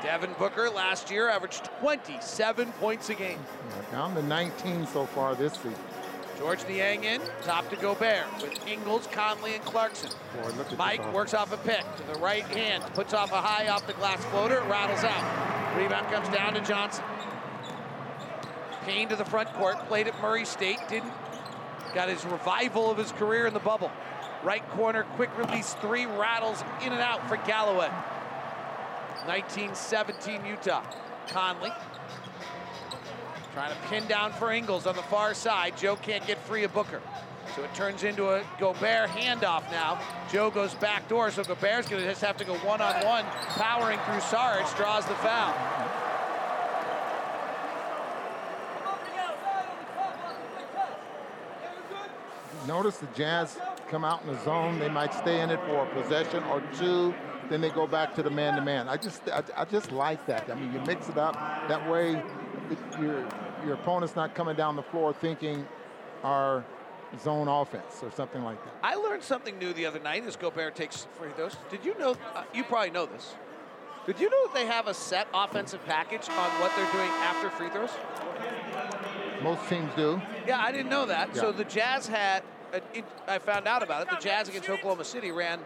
Devin 0.02 0.34
Booker 0.40 0.72
last 0.72 1.12
year 1.12 1.30
averaged 1.30 1.70
27 1.82 2.72
points 2.74 3.10
a 3.12 3.14
game. 3.14 3.40
Down 3.92 4.16
to 4.16 4.24
19 4.24 4.88
so 4.88 5.06
far 5.06 5.36
this 5.36 5.54
season. 5.54 5.76
George 6.44 6.68
Niang 6.68 7.06
in, 7.06 7.22
top 7.44 7.70
to 7.70 7.78
Gobert 7.78 8.26
with 8.42 8.68
Ingles, 8.68 9.08
Conley, 9.14 9.56
and 9.56 9.64
Clarkson. 9.64 10.10
Boy, 10.36 10.52
Mike 10.78 11.14
works 11.14 11.34
off 11.34 11.54
a 11.54 11.58
pick 11.58 11.86
to 11.96 12.04
the 12.04 12.20
right 12.20 12.44
hand, 12.44 12.84
puts 12.94 13.14
off 13.14 13.32
a 13.32 13.40
high 13.40 13.70
off 13.70 13.88
the 13.88 13.94
glass 13.94 14.22
floater, 14.26 14.60
rattles 14.64 15.06
out. 15.06 15.78
Rebound 15.78 16.06
comes 16.08 16.28
down 16.36 16.54
to 16.56 16.60
Johnson. 16.60 17.06
Payne 18.84 19.08
to 19.08 19.16
the 19.16 19.24
front 19.24 19.54
court, 19.54 19.80
played 19.88 20.10
at 20.10 20.22
Murray 20.22 20.44
State, 20.44 20.80
didn't 20.90 21.14
got 21.94 22.10
his 22.10 22.26
revival 22.26 22.92
of 22.92 22.98
his 22.98 23.14
career 23.14 23.48
in 23.48 23.54
the 23.54 23.62
bubble. 23.62 23.90
Right 24.44 24.68
corner, 24.72 25.04
quick 25.16 25.30
release 25.38 25.76
three, 25.76 26.08
rattles 26.08 26.62
in 26.82 26.92
and 26.92 27.02
out 27.02 27.26
for 27.30 27.38
Galloway. 27.38 27.88
1917 29.28 30.46
Utah. 30.46 30.84
Conley 31.30 31.72
trying 33.54 33.72
to 33.72 33.88
pin 33.88 34.08
down 34.08 34.34
for 34.34 34.52
Ingles 34.52 34.88
on 34.88 34.96
the 34.96 35.04
far 35.04 35.34
side. 35.34 35.78
Joe 35.78 35.96
can't 35.96 36.26
get 36.26 36.40
free 36.40 36.64
of 36.64 36.74
Booker. 36.74 37.02
So 37.56 37.64
it 37.64 37.74
turns 37.76 38.04
into 38.04 38.30
a 38.30 38.44
Gobert 38.60 39.10
handoff 39.10 39.70
now. 39.70 40.00
Joe 40.32 40.50
goes 40.50 40.74
back 40.76 41.08
door, 41.08 41.30
so 41.30 41.44
Gobert's 41.44 41.88
gonna 41.88 42.04
just 42.04 42.22
have 42.22 42.36
to 42.38 42.46
go 42.46 42.56
one-on-one, 42.56 43.26
powering 43.26 44.00
through 44.00 44.22
Saric, 44.22 44.76
draws 44.76 45.06
the 45.06 45.14
foul. 45.16 45.54
Notice 52.68 52.98
the 52.98 53.08
Jazz 53.08 53.60
come 53.90 54.06
out 54.06 54.22
in 54.24 54.34
the 54.34 54.42
zone. 54.44 54.80
They 54.80 54.90
might 54.90 55.14
stay 55.14 55.42
in 55.42 55.50
it 55.50 55.60
for 55.68 55.86
a 55.86 56.02
possession 56.02 56.44
or 56.46 56.64
two. 56.80 57.14
Then 57.50 57.60
they 57.60 57.70
go 57.70 57.86
back 57.86 58.16
to 58.16 58.24
the 58.24 58.30
man-to-man. 58.30 58.88
I 58.88 58.96
just, 58.96 59.22
I, 59.30 59.44
I, 59.58 59.66
just 59.66 59.92
like 59.92 60.26
that. 60.28 60.50
I 60.50 60.56
mean, 60.56 60.72
you 60.72 60.80
mix 60.88 61.10
it 61.10 61.18
up 61.18 61.36
that 61.68 61.88
way. 61.90 62.24
It, 62.72 63.43
your 63.66 63.76
opponent's 63.76 64.16
not 64.16 64.36
coming 64.36 64.56
down 64.56 64.76
the 64.76 64.84
floor 64.84 65.14
thinking 65.14 65.66
our 66.24 66.64
zone 67.22 67.48
offense 67.48 68.02
or 68.02 68.12
something 68.12 68.44
like 68.44 68.64
that. 68.64 68.74
I 68.84 68.96
learned 68.96 69.24
something 69.24 69.58
new 69.60 69.74
the 69.74 69.86
other 69.86 70.00
night 70.00 70.26
as 70.26 70.36
Gobert 70.36 70.76
takes 70.76 71.08
free 71.18 71.30
throws. 71.36 71.56
Did 71.70 71.86
you 71.86 71.98
know? 71.98 72.16
Uh, 72.34 72.44
you 72.54 72.64
probably 72.64 72.92
know 72.92 73.06
this. 73.06 73.36
Did 74.06 74.20
you 74.20 74.30
know 74.30 74.48
that 74.48 74.54
they 74.54 74.66
have 74.66 74.88
a 74.88 74.94
set 74.94 75.28
offensive 75.34 75.86
package 75.86 76.28
on 76.30 76.50
what 76.60 76.72
they're 76.76 76.92
doing 76.92 77.10
after 77.22 77.50
free 77.50 77.70
throws? 77.70 77.92
Most 79.42 79.68
teams 79.70 79.92
do. 79.96 80.22
Yeah, 80.48 80.60
I 80.60 80.72
didn't 80.72 80.90
know 80.90 81.06
that. 81.06 81.30
Yeah. 81.34 81.42
So 81.42 81.52
the 81.52 81.64
Jazz 81.64 82.08
had, 82.08 82.44
uh, 82.74 82.80
it, 82.94 83.06
I 83.28 83.38
found 83.40 83.68
out 83.68 83.84
about 83.84 84.04
it. 84.04 84.10
The 84.10 84.18
Jazz 84.18 84.50
against 84.50 84.70
Oklahoma 84.70 85.06
City 85.06 85.32
ran 85.32 85.60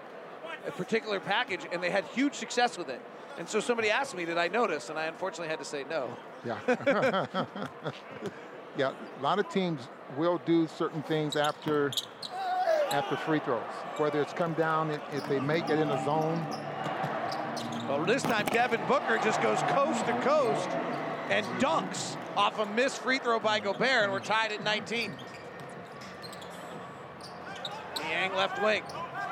a 0.68 0.72
particular 0.72 1.20
package, 1.20 1.62
and 1.72 1.82
they 1.82 1.90
had 1.90 2.04
huge 2.06 2.36
success 2.36 2.78
with 2.78 2.90
it. 2.90 3.02
And 3.40 3.48
so 3.48 3.60
somebody 3.60 3.90
asked 3.90 4.16
me, 4.16 4.26
did 4.26 4.38
I 4.38 4.48
notice? 4.48 4.90
And 4.90 4.98
I 4.98 5.06
unfortunately 5.06 5.50
had 5.50 5.60
to 5.60 5.66
say 5.66 5.86
no. 5.90 6.16
Yeah. 6.48 7.26
yeah, 8.78 8.94
a 9.20 9.22
lot 9.22 9.38
of 9.38 9.50
teams 9.50 9.90
will 10.16 10.42
do 10.46 10.66
certain 10.66 11.04
things 11.04 11.36
after 11.36 11.92
after 12.90 13.18
free 13.18 13.40
throws, 13.40 13.62
whether 13.98 14.22
it's 14.22 14.32
come 14.32 14.54
down 14.54 14.90
if, 15.12 15.28
they 15.28 15.42
make 15.42 15.70
it 15.70 15.78
in 15.78 15.90
a 15.90 16.06
zone. 16.06 16.46
Well, 17.90 18.06
this 18.06 18.24
time 18.24 18.46
Devin 18.46 18.80
Booker 18.88 19.20
just 19.22 19.42
goes 19.42 19.62
coast 19.64 20.06
to 20.06 20.14
coast 20.22 20.70
and 21.30 21.46
dunks 21.60 22.16
off 22.38 22.60
a 22.60 22.66
missed 22.66 23.00
free 23.00 23.20
throw 23.20 23.40
by 23.40 23.60
Gobert, 23.60 24.04
and 24.04 24.14
we're 24.14 24.22
tied 24.22 24.54
at 24.54 24.64
19. 24.64 25.18
Niang 28.00 28.34
left 28.36 28.64
wing. 28.64 28.84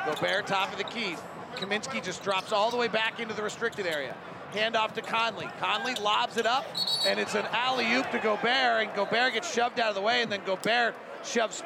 Gobert 0.05 0.47
top 0.47 0.69
of 0.73 0.77
the 0.77 0.83
key. 0.83 1.15
Kaminsky 1.55 2.03
just 2.03 2.21
drops 2.23 2.51
all 2.51 2.69
the 2.69 2.77
way 2.77 2.89
back 2.89 3.21
into 3.21 3.33
the 3.33 3.41
restricted 3.41 3.85
area. 3.85 4.17
Hand 4.51 4.75
off 4.75 4.93
to 4.93 5.01
Conley. 5.01 5.47
Conley 5.59 5.95
lobs 5.95 6.37
it 6.37 6.45
up, 6.45 6.65
and 7.05 7.19
it's 7.19 7.35
an 7.35 7.45
alley-oop 7.51 8.09
to 8.11 8.19
Gobert, 8.19 8.83
and 8.83 8.93
Gobert 8.95 9.33
gets 9.33 9.53
shoved 9.53 9.79
out 9.79 9.89
of 9.89 9.95
the 9.95 10.01
way, 10.01 10.21
and 10.21 10.31
then 10.31 10.41
Gobert 10.45 10.95
shoves 11.23 11.63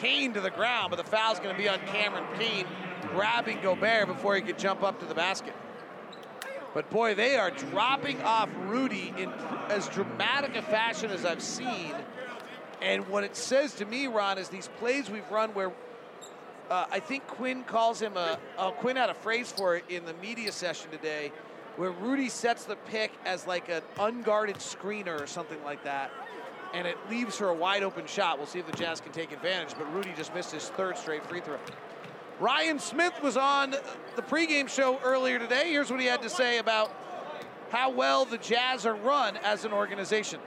Payne 0.00 0.32
to 0.34 0.40
the 0.40 0.50
ground, 0.50 0.90
but 0.90 0.96
the 0.96 1.08
foul's 1.08 1.38
going 1.38 1.54
to 1.54 1.60
be 1.60 1.68
on 1.68 1.78
Cameron 1.80 2.24
Payne, 2.38 2.66
grabbing 3.10 3.60
Gobert 3.60 4.08
before 4.08 4.34
he 4.34 4.42
could 4.42 4.58
jump 4.58 4.82
up 4.82 5.00
to 5.00 5.06
the 5.06 5.14
basket. 5.14 5.54
But 6.72 6.90
boy, 6.90 7.14
they 7.14 7.36
are 7.36 7.50
dropping 7.50 8.20
off 8.22 8.48
Rudy 8.62 9.14
in 9.16 9.30
as 9.68 9.88
dramatic 9.88 10.56
a 10.56 10.62
fashion 10.62 11.10
as 11.10 11.24
I've 11.24 11.42
seen. 11.42 11.94
And 12.82 13.06
what 13.08 13.22
it 13.22 13.36
says 13.36 13.74
to 13.74 13.84
me, 13.84 14.08
Ron, 14.08 14.38
is 14.38 14.48
these 14.48 14.68
plays 14.78 15.08
we've 15.08 15.30
run 15.30 15.54
where 15.54 15.72
uh, 16.70 16.86
I 16.90 16.98
think 16.98 17.26
Quinn 17.26 17.62
calls 17.62 18.00
him 18.00 18.16
a. 18.16 18.38
Uh, 18.58 18.70
Quinn 18.72 18.96
had 18.96 19.10
a 19.10 19.14
phrase 19.14 19.52
for 19.52 19.76
it 19.76 19.84
in 19.88 20.04
the 20.04 20.14
media 20.14 20.50
session 20.50 20.90
today, 20.90 21.30
where 21.76 21.90
Rudy 21.90 22.28
sets 22.28 22.64
the 22.64 22.76
pick 22.76 23.12
as 23.24 23.46
like 23.46 23.68
an 23.68 23.82
unguarded 23.98 24.56
screener 24.56 25.20
or 25.20 25.26
something 25.26 25.62
like 25.64 25.84
that, 25.84 26.10
and 26.72 26.86
it 26.86 26.96
leaves 27.10 27.38
her 27.38 27.48
a 27.48 27.54
wide 27.54 27.82
open 27.82 28.06
shot. 28.06 28.38
We'll 28.38 28.46
see 28.46 28.58
if 28.58 28.66
the 28.66 28.76
Jazz 28.76 29.00
can 29.00 29.12
take 29.12 29.32
advantage. 29.32 29.74
But 29.76 29.92
Rudy 29.92 30.12
just 30.16 30.34
missed 30.34 30.52
his 30.52 30.68
third 30.70 30.98
straight 30.98 31.24
free 31.26 31.40
throw. 31.40 31.58
Ryan 32.40 32.78
Smith 32.78 33.14
was 33.22 33.36
on 33.36 33.76
the 34.16 34.22
pregame 34.22 34.68
show 34.68 34.98
earlier 35.04 35.38
today. 35.38 35.70
Here's 35.70 35.90
what 35.90 36.00
he 36.00 36.06
had 36.06 36.22
to 36.22 36.30
say 36.30 36.58
about 36.58 36.92
how 37.70 37.90
well 37.90 38.24
the 38.24 38.38
Jazz 38.38 38.86
are 38.86 38.94
run 38.94 39.36
as 39.38 39.64
an 39.64 39.72
organization 39.72 40.40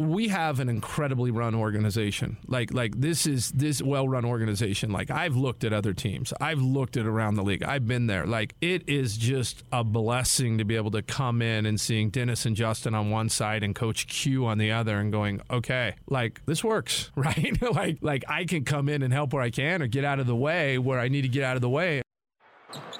we 0.00 0.28
have 0.28 0.60
an 0.60 0.68
incredibly 0.68 1.30
run 1.30 1.54
organization. 1.54 2.38
Like 2.46 2.72
like 2.72 2.98
this 3.00 3.26
is 3.26 3.50
this 3.52 3.82
well 3.82 4.08
run 4.08 4.24
organization. 4.24 4.90
Like 4.90 5.10
I've 5.10 5.36
looked 5.36 5.64
at 5.64 5.72
other 5.72 5.92
teams. 5.92 6.32
I've 6.40 6.60
looked 6.60 6.96
at 6.96 7.06
around 7.06 7.34
the 7.34 7.42
league. 7.42 7.62
I've 7.62 7.86
been 7.86 8.06
there. 8.06 8.26
Like 8.26 8.54
it 8.60 8.88
is 8.88 9.16
just 9.16 9.62
a 9.72 9.84
blessing 9.84 10.58
to 10.58 10.64
be 10.64 10.76
able 10.76 10.90
to 10.92 11.02
come 11.02 11.42
in 11.42 11.66
and 11.66 11.80
seeing 11.80 12.10
Dennis 12.10 12.46
and 12.46 12.56
Justin 12.56 12.94
on 12.94 13.10
one 13.10 13.28
side 13.28 13.62
and 13.62 13.74
Coach 13.74 14.06
Q 14.06 14.46
on 14.46 14.58
the 14.58 14.72
other 14.72 14.98
and 14.98 15.12
going, 15.12 15.40
okay, 15.50 15.94
like 16.08 16.44
this 16.46 16.64
works, 16.64 17.10
right? 17.16 17.60
like 17.74 17.98
like 18.00 18.24
I 18.28 18.44
can 18.44 18.64
come 18.64 18.88
in 18.88 19.02
and 19.02 19.12
help 19.12 19.32
where 19.32 19.42
I 19.42 19.50
can 19.50 19.82
or 19.82 19.86
get 19.86 20.04
out 20.04 20.20
of 20.20 20.26
the 20.26 20.36
way 20.36 20.78
where 20.78 20.98
I 20.98 21.08
need 21.08 21.22
to 21.22 21.28
get 21.28 21.44
out 21.44 21.56
of 21.56 21.62
the 21.62 21.68
way. 21.68 22.02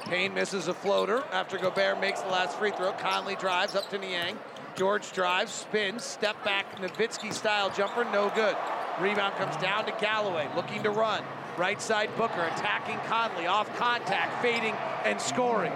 Payne 0.06 0.34
misses 0.34 0.66
a 0.66 0.74
floater 0.74 1.22
after 1.30 1.56
Gobert 1.56 2.00
makes 2.00 2.20
the 2.20 2.28
last 2.28 2.58
free 2.58 2.72
throw. 2.72 2.92
Conley 2.92 3.36
drives 3.36 3.76
up 3.76 3.88
to 3.90 3.98
Niang. 3.98 4.36
George 4.76 5.12
drives, 5.12 5.52
spins, 5.52 6.04
step 6.04 6.42
back, 6.44 6.76
Nowitzki 6.78 7.32
style 7.32 7.70
jumper, 7.70 8.04
no 8.04 8.30
good. 8.34 8.56
Rebound 9.00 9.34
comes 9.34 9.56
down 9.56 9.86
to 9.86 9.92
Galloway, 10.00 10.48
looking 10.54 10.82
to 10.82 10.90
run. 10.90 11.22
Right 11.56 11.80
side 11.80 12.10
Booker 12.16 12.42
attacking 12.42 12.98
Conley, 13.06 13.46
off 13.46 13.74
contact, 13.76 14.40
fading 14.40 14.74
and 15.04 15.20
scoring. 15.20 15.72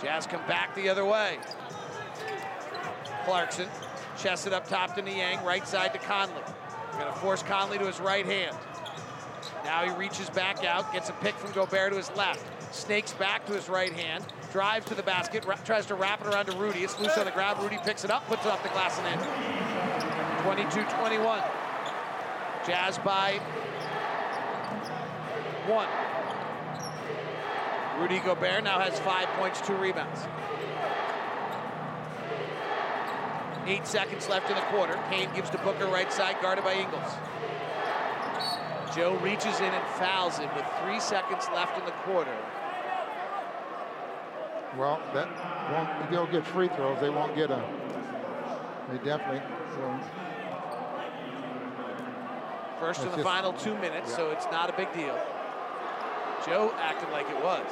Jazz 0.00 0.26
come 0.26 0.46
back 0.46 0.74
the 0.74 0.88
other 0.88 1.04
way. 1.04 1.38
Clarkson, 3.24 3.68
chest 4.16 4.46
it 4.46 4.52
up 4.52 4.66
top 4.68 4.94
to 4.94 5.02
Niang, 5.02 5.44
right 5.44 5.66
side 5.66 5.92
to 5.92 5.98
Conley. 5.98 6.42
Gonna 6.92 7.12
force 7.16 7.42
Conley 7.42 7.78
to 7.78 7.86
his 7.86 8.00
right 8.00 8.24
hand. 8.24 8.56
Now 9.64 9.84
he 9.84 9.90
reaches 9.98 10.30
back 10.30 10.64
out, 10.64 10.92
gets 10.92 11.08
a 11.10 11.12
pick 11.14 11.34
from 11.34 11.52
Gobert 11.52 11.90
to 11.90 11.96
his 11.96 12.10
left. 12.16 12.74
Snakes 12.74 13.12
back 13.12 13.44
to 13.46 13.52
his 13.52 13.68
right 13.68 13.92
hand, 13.92 14.24
drives 14.52 14.86
to 14.86 14.94
the 14.94 15.02
basket, 15.02 15.44
tries 15.64 15.86
to 15.86 15.94
wrap 15.94 16.20
it 16.20 16.26
around 16.26 16.46
to 16.46 16.56
Rudy. 16.56 16.80
It's 16.80 16.98
loose 16.98 17.16
on 17.18 17.24
the 17.24 17.30
ground. 17.30 17.62
Rudy 17.62 17.78
picks 17.84 18.04
it 18.04 18.10
up, 18.10 18.26
puts 18.26 18.44
it 18.44 18.52
off 18.52 18.62
the 18.62 18.68
glass 18.70 18.98
and 18.98 19.06
in. 19.08 19.18
22-21. 20.44 21.44
Jazz 22.66 22.98
by 22.98 23.40
one. 25.66 25.88
Rudy 28.00 28.20
Gobert 28.20 28.64
now 28.64 28.78
has 28.78 28.98
five 29.00 29.26
points, 29.30 29.60
two 29.60 29.74
rebounds. 29.74 30.20
Eight 33.66 33.86
seconds 33.86 34.28
left 34.28 34.48
in 34.48 34.56
the 34.56 34.62
quarter. 34.62 34.98
Payne 35.10 35.28
gives 35.34 35.50
to 35.50 35.58
Booker 35.58 35.86
right 35.86 36.10
side, 36.12 36.36
guarded 36.40 36.64
by 36.64 36.74
Ingles. 36.74 37.12
Joe 38.94 39.16
reaches 39.18 39.60
in 39.60 39.66
and 39.66 39.86
fouls 39.96 40.38
him 40.38 40.48
with 40.54 40.64
three 40.82 41.00
seconds 41.00 41.46
left 41.52 41.78
in 41.78 41.84
the 41.84 41.92
quarter. 41.92 42.34
Well, 44.76 45.00
that 45.14 45.28
won't, 45.72 46.04
if 46.04 46.10
they'll 46.10 46.26
get 46.26 46.46
free 46.46 46.68
throws. 46.68 47.00
They 47.00 47.10
won't 47.10 47.34
get 47.34 47.50
a. 47.50 47.64
They 48.90 48.98
definitely. 48.98 49.40
Will. 49.78 50.00
First 52.80 53.02
in 53.02 53.10
the 53.10 53.16
just, 53.16 53.24
final 53.26 53.52
two 53.52 53.74
minutes, 53.74 54.10
yeah. 54.10 54.16
so 54.16 54.30
it's 54.30 54.46
not 54.46 54.70
a 54.70 54.72
big 54.72 54.92
deal. 54.92 55.18
Joe 56.46 56.72
acted 56.78 57.10
like 57.10 57.28
it 57.28 57.42
was. 57.42 57.66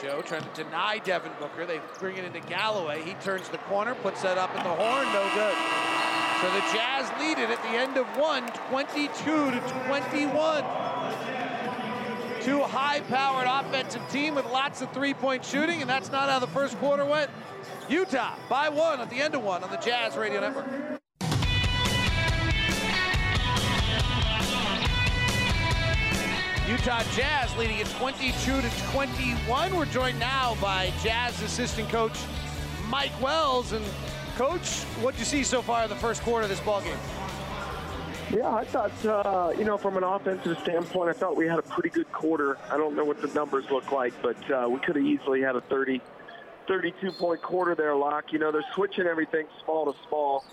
Joe 0.00 0.22
trying 0.22 0.42
to 0.42 0.64
deny 0.64 0.98
Devin 0.98 1.32
Booker. 1.38 1.66
They 1.66 1.80
bring 1.98 2.16
it 2.16 2.24
into 2.24 2.40
Galloway. 2.40 3.02
He 3.02 3.14
turns 3.14 3.48
the 3.48 3.58
corner, 3.58 3.94
puts 3.94 4.22
that 4.22 4.38
up 4.38 4.50
in 4.56 4.62
the 4.62 4.70
horn, 4.70 5.06
no 5.12 5.24
good. 5.34 5.56
So 6.40 6.50
the 6.52 6.60
Jazz 6.72 7.08
lead 7.20 7.38
it 7.38 7.50
at 7.50 7.62
the 7.62 7.70
end 7.70 7.96
of 7.96 8.06
one, 8.18 8.46
22 8.68 9.08
to 9.24 9.60
21 9.86 10.02
two 12.44 12.60
high-powered 12.60 13.46
offensive 13.48 14.06
team 14.10 14.34
with 14.34 14.44
lots 14.46 14.82
of 14.82 14.92
three-point 14.92 15.42
shooting, 15.42 15.80
and 15.80 15.88
that's 15.88 16.12
not 16.12 16.28
how 16.28 16.38
the 16.38 16.46
first 16.48 16.76
quarter 16.78 17.04
went. 17.04 17.30
Utah 17.88 18.36
by 18.50 18.68
one 18.68 19.00
at 19.00 19.08
the 19.08 19.16
end 19.16 19.34
of 19.34 19.42
one 19.42 19.64
on 19.64 19.70
the 19.70 19.78
Jazz 19.78 20.14
Radio 20.14 20.40
Network. 20.40 20.66
Utah 26.68 27.02
Jazz 27.14 27.56
leading 27.56 27.80
at 27.80 27.86
22 27.98 28.60
to 28.60 28.70
21. 28.90 29.74
We're 29.74 29.84
joined 29.86 30.18
now 30.18 30.56
by 30.60 30.92
Jazz 31.02 31.40
assistant 31.40 31.88
coach 31.88 32.18
Mike 32.88 33.18
Wells. 33.22 33.72
And 33.72 33.84
coach, 34.36 34.82
what 35.00 35.14
do 35.14 35.20
you 35.20 35.24
see 35.24 35.44
so 35.44 35.62
far 35.62 35.84
in 35.84 35.88
the 35.88 35.96
first 35.96 36.22
quarter 36.22 36.42
of 36.42 36.50
this 36.50 36.60
ball 36.60 36.82
game? 36.82 36.98
Yeah, 38.34 38.52
I 38.52 38.64
thought, 38.64 39.06
uh, 39.06 39.52
you 39.56 39.64
know, 39.64 39.78
from 39.78 39.96
an 39.96 40.02
offensive 40.02 40.58
standpoint, 40.58 41.08
I 41.08 41.12
thought 41.12 41.36
we 41.36 41.46
had 41.46 41.60
a 41.60 41.62
pretty 41.62 41.90
good 41.90 42.10
quarter. 42.10 42.58
I 42.68 42.76
don't 42.76 42.96
know 42.96 43.04
what 43.04 43.22
the 43.22 43.28
numbers 43.28 43.64
look 43.70 43.92
like, 43.92 44.12
but 44.22 44.50
uh, 44.50 44.66
we 44.68 44.80
could 44.80 44.96
have 44.96 45.04
easily 45.04 45.40
had 45.40 45.54
a 45.54 45.60
30, 45.60 46.00
32 46.66 47.12
point 47.12 47.40
quarter 47.42 47.76
there, 47.76 47.94
Locke. 47.94 48.32
You 48.32 48.40
know, 48.40 48.50
they're 48.50 48.64
switching 48.74 49.06
everything 49.06 49.46
small 49.62 49.92
to 49.92 49.96
small 50.08 50.44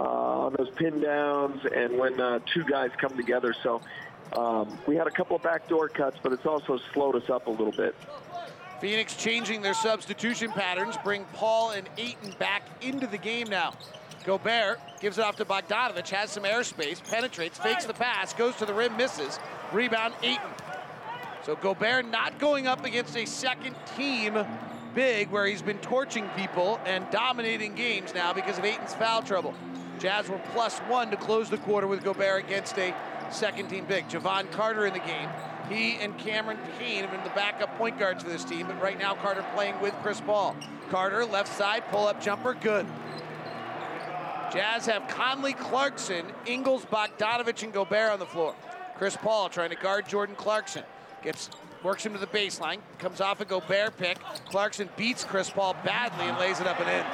uh, 0.00 0.02
on 0.02 0.56
those 0.58 0.70
pin 0.70 1.00
downs 1.00 1.64
and 1.72 1.96
when 1.96 2.20
uh, 2.20 2.40
two 2.52 2.64
guys 2.64 2.90
come 3.00 3.16
together. 3.16 3.54
So 3.62 3.80
um, 4.32 4.76
we 4.88 4.96
had 4.96 5.06
a 5.06 5.12
couple 5.12 5.36
of 5.36 5.42
backdoor 5.44 5.88
cuts, 5.88 6.16
but 6.24 6.32
it's 6.32 6.46
also 6.46 6.80
slowed 6.92 7.14
us 7.14 7.30
up 7.30 7.46
a 7.46 7.50
little 7.50 7.70
bit. 7.70 7.94
Phoenix 8.80 9.14
changing 9.14 9.62
their 9.62 9.74
substitution 9.74 10.50
patterns, 10.50 10.96
bring 11.04 11.24
Paul 11.34 11.70
and 11.70 11.88
Ayton 11.96 12.34
back 12.40 12.64
into 12.82 13.06
the 13.06 13.18
game 13.18 13.48
now. 13.48 13.74
Gobert 14.24 14.78
gives 15.00 15.18
it 15.18 15.24
off 15.24 15.36
to 15.36 15.44
Bogdanovic, 15.44 16.08
has 16.10 16.30
some 16.30 16.42
airspace, 16.44 17.02
penetrates, 17.10 17.58
fakes 17.58 17.84
the 17.86 17.94
pass, 17.94 18.34
goes 18.34 18.54
to 18.56 18.66
the 18.66 18.74
rim, 18.74 18.96
misses. 18.96 19.38
Rebound, 19.72 20.14
Ayton. 20.22 20.50
So 21.44 21.56
Gobert 21.56 22.06
not 22.06 22.38
going 22.38 22.66
up 22.66 22.84
against 22.84 23.16
a 23.16 23.24
second 23.24 23.74
team 23.96 24.38
big 24.94 25.30
where 25.30 25.46
he's 25.46 25.62
been 25.62 25.78
torching 25.78 26.28
people 26.36 26.80
and 26.84 27.08
dominating 27.10 27.74
games 27.74 28.12
now 28.14 28.32
because 28.32 28.58
of 28.58 28.64
Ayton's 28.64 28.94
foul 28.94 29.22
trouble. 29.22 29.54
Jazz 29.98 30.28
were 30.28 30.40
plus 30.52 30.78
one 30.80 31.10
to 31.10 31.16
close 31.16 31.48
the 31.48 31.58
quarter 31.58 31.86
with 31.86 32.02
Gobert 32.02 32.44
against 32.44 32.78
a 32.78 32.94
second 33.30 33.68
team 33.68 33.86
big. 33.86 34.08
Jevon 34.08 34.50
Carter 34.50 34.86
in 34.86 34.92
the 34.92 35.00
game. 35.00 35.28
He 35.68 35.94
and 35.96 36.18
Cameron 36.18 36.58
Payne 36.78 37.02
have 37.02 37.12
been 37.12 37.22
the 37.22 37.30
backup 37.30 37.76
point 37.78 37.98
guards 37.98 38.24
for 38.24 38.28
this 38.28 38.44
team, 38.44 38.66
but 38.66 38.80
right 38.82 38.98
now 38.98 39.14
Carter 39.14 39.44
playing 39.54 39.80
with 39.80 39.94
Chris 40.02 40.20
Paul. 40.20 40.56
Carter, 40.90 41.24
left 41.24 41.48
side, 41.56 41.84
pull 41.90 42.08
up 42.08 42.20
jumper, 42.20 42.54
good. 42.54 42.86
Jazz 44.52 44.86
have 44.86 45.06
Conley, 45.08 45.52
Clarkson, 45.52 46.24
Ingles, 46.46 46.84
Bogdanovic, 46.84 47.62
and 47.62 47.72
Gobert 47.72 48.12
on 48.12 48.18
the 48.18 48.26
floor. 48.26 48.54
Chris 48.96 49.16
Paul 49.16 49.48
trying 49.48 49.70
to 49.70 49.76
guard 49.76 50.08
Jordan 50.08 50.34
Clarkson. 50.34 50.82
Gets 51.22 51.50
works 51.82 52.04
him 52.04 52.12
to 52.12 52.18
the 52.18 52.26
baseline, 52.26 52.78
comes 52.98 53.20
off 53.20 53.40
a 53.40 53.44
Gobert 53.44 53.96
pick. 53.96 54.18
Clarkson 54.46 54.88
beats 54.96 55.24
Chris 55.24 55.48
Paul 55.48 55.74
badly 55.84 56.26
and 56.26 56.38
lays 56.38 56.60
it 56.60 56.66
up 56.66 56.78
and 56.80 56.90
in. 56.90 57.04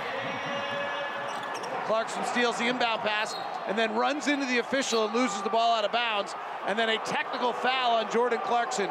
Clarkson 1.87 2.25
steals 2.25 2.59
the 2.59 2.67
inbound 2.67 3.03
pass 3.03 3.37
and 3.69 3.79
then 3.79 3.95
runs 3.95 4.27
into 4.27 4.45
the 4.47 4.59
official 4.59 5.05
and 5.05 5.15
loses 5.15 5.41
the 5.43 5.51
ball 5.51 5.77
out 5.77 5.85
of 5.85 5.93
bounds. 5.93 6.35
And 6.67 6.77
then 6.77 6.89
a 6.89 6.99
technical 6.99 7.53
foul 7.53 7.97
on 7.97 8.11
Jordan 8.11 8.41
Clarkson. 8.43 8.91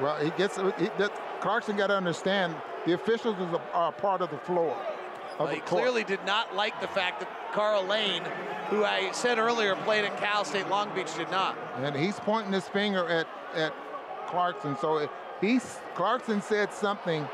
Well, 0.00 0.16
he 0.16 0.30
gets 0.30 0.56
he, 0.56 0.88
that, 0.98 1.40
Clarkson 1.40 1.76
got 1.76 1.88
to 1.88 1.96
understand 1.96 2.54
the 2.86 2.92
officials 2.92 3.36
are 3.72 3.88
a 3.88 3.92
part 3.92 4.20
of 4.20 4.30
the 4.30 4.38
floor. 4.38 4.76
He 5.46 5.60
clearly 5.60 6.04
did 6.04 6.24
not 6.26 6.54
like 6.54 6.80
the 6.80 6.88
fact 6.88 7.20
that 7.20 7.52
Karl 7.52 7.84
Lane, 7.84 8.22
who 8.68 8.84
I 8.84 9.10
said 9.12 9.38
earlier 9.38 9.74
played 9.76 10.04
at 10.04 10.16
Cal 10.18 10.44
State 10.44 10.68
Long 10.68 10.94
Beach, 10.94 11.14
did 11.16 11.30
not. 11.30 11.56
And 11.76 11.96
he's 11.96 12.20
pointing 12.20 12.52
his 12.52 12.68
finger 12.68 13.08
at, 13.08 13.26
at 13.54 13.72
Clarkson. 14.26 14.76
So 14.76 15.08
he's 15.40 15.78
Clarkson 15.94 16.42
said 16.42 16.72
something. 16.72 17.26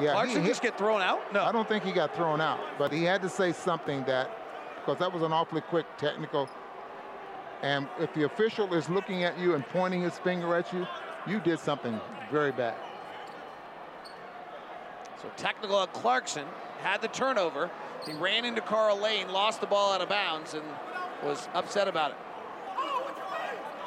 Yeah, 0.00 0.12
Clarkson 0.12 0.42
he, 0.42 0.48
just 0.48 0.62
get 0.62 0.76
thrown 0.76 1.00
out? 1.00 1.32
No. 1.32 1.42
I 1.42 1.52
don't 1.52 1.66
think 1.66 1.82
he 1.84 1.92
got 1.92 2.14
thrown 2.14 2.40
out, 2.40 2.60
but 2.78 2.92
he 2.92 3.02
had 3.02 3.22
to 3.22 3.30
say 3.30 3.52
something 3.52 4.04
that, 4.04 4.30
because 4.76 4.98
that 4.98 5.10
was 5.10 5.22
an 5.22 5.32
awfully 5.32 5.62
quick 5.62 5.86
technical. 5.96 6.50
And 7.62 7.88
if 7.98 8.12
the 8.12 8.24
official 8.24 8.74
is 8.74 8.90
looking 8.90 9.24
at 9.24 9.38
you 9.38 9.54
and 9.54 9.66
pointing 9.66 10.02
his 10.02 10.18
finger 10.18 10.54
at 10.54 10.70
you, 10.72 10.86
you 11.26 11.40
did 11.40 11.58
something 11.58 11.98
very 12.30 12.52
bad. 12.52 12.74
So 15.26 15.32
technical 15.42 15.76
on 15.76 15.88
Clarkson, 15.88 16.46
had 16.82 17.02
the 17.02 17.08
turnover. 17.08 17.68
He 18.06 18.12
ran 18.12 18.44
into 18.44 18.60
Karl 18.60 18.96
Lane, 18.96 19.28
lost 19.32 19.60
the 19.60 19.66
ball 19.66 19.92
out 19.92 20.00
of 20.00 20.08
bounds, 20.08 20.54
and 20.54 20.62
was 21.24 21.48
upset 21.52 21.88
about 21.88 22.12
it. 22.12 22.16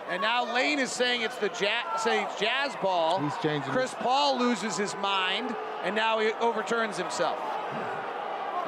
And 0.10 0.22
now 0.22 0.54
Lane 0.54 0.80
is 0.80 0.92
saying 0.92 1.22
it's 1.22 1.38
the 1.38 1.48
jazz, 1.50 2.02
saying 2.02 2.26
it's 2.26 2.40
jazz 2.40 2.76
ball. 2.82 3.22
He's 3.22 3.38
changing 3.38 3.72
Chris 3.72 3.94
Paul 4.00 4.38
loses 4.38 4.76
his 4.76 4.96
mind, 4.96 5.56
and 5.84 5.96
now 5.96 6.20
he 6.20 6.32
overturns 6.42 6.98
himself. 6.98 7.38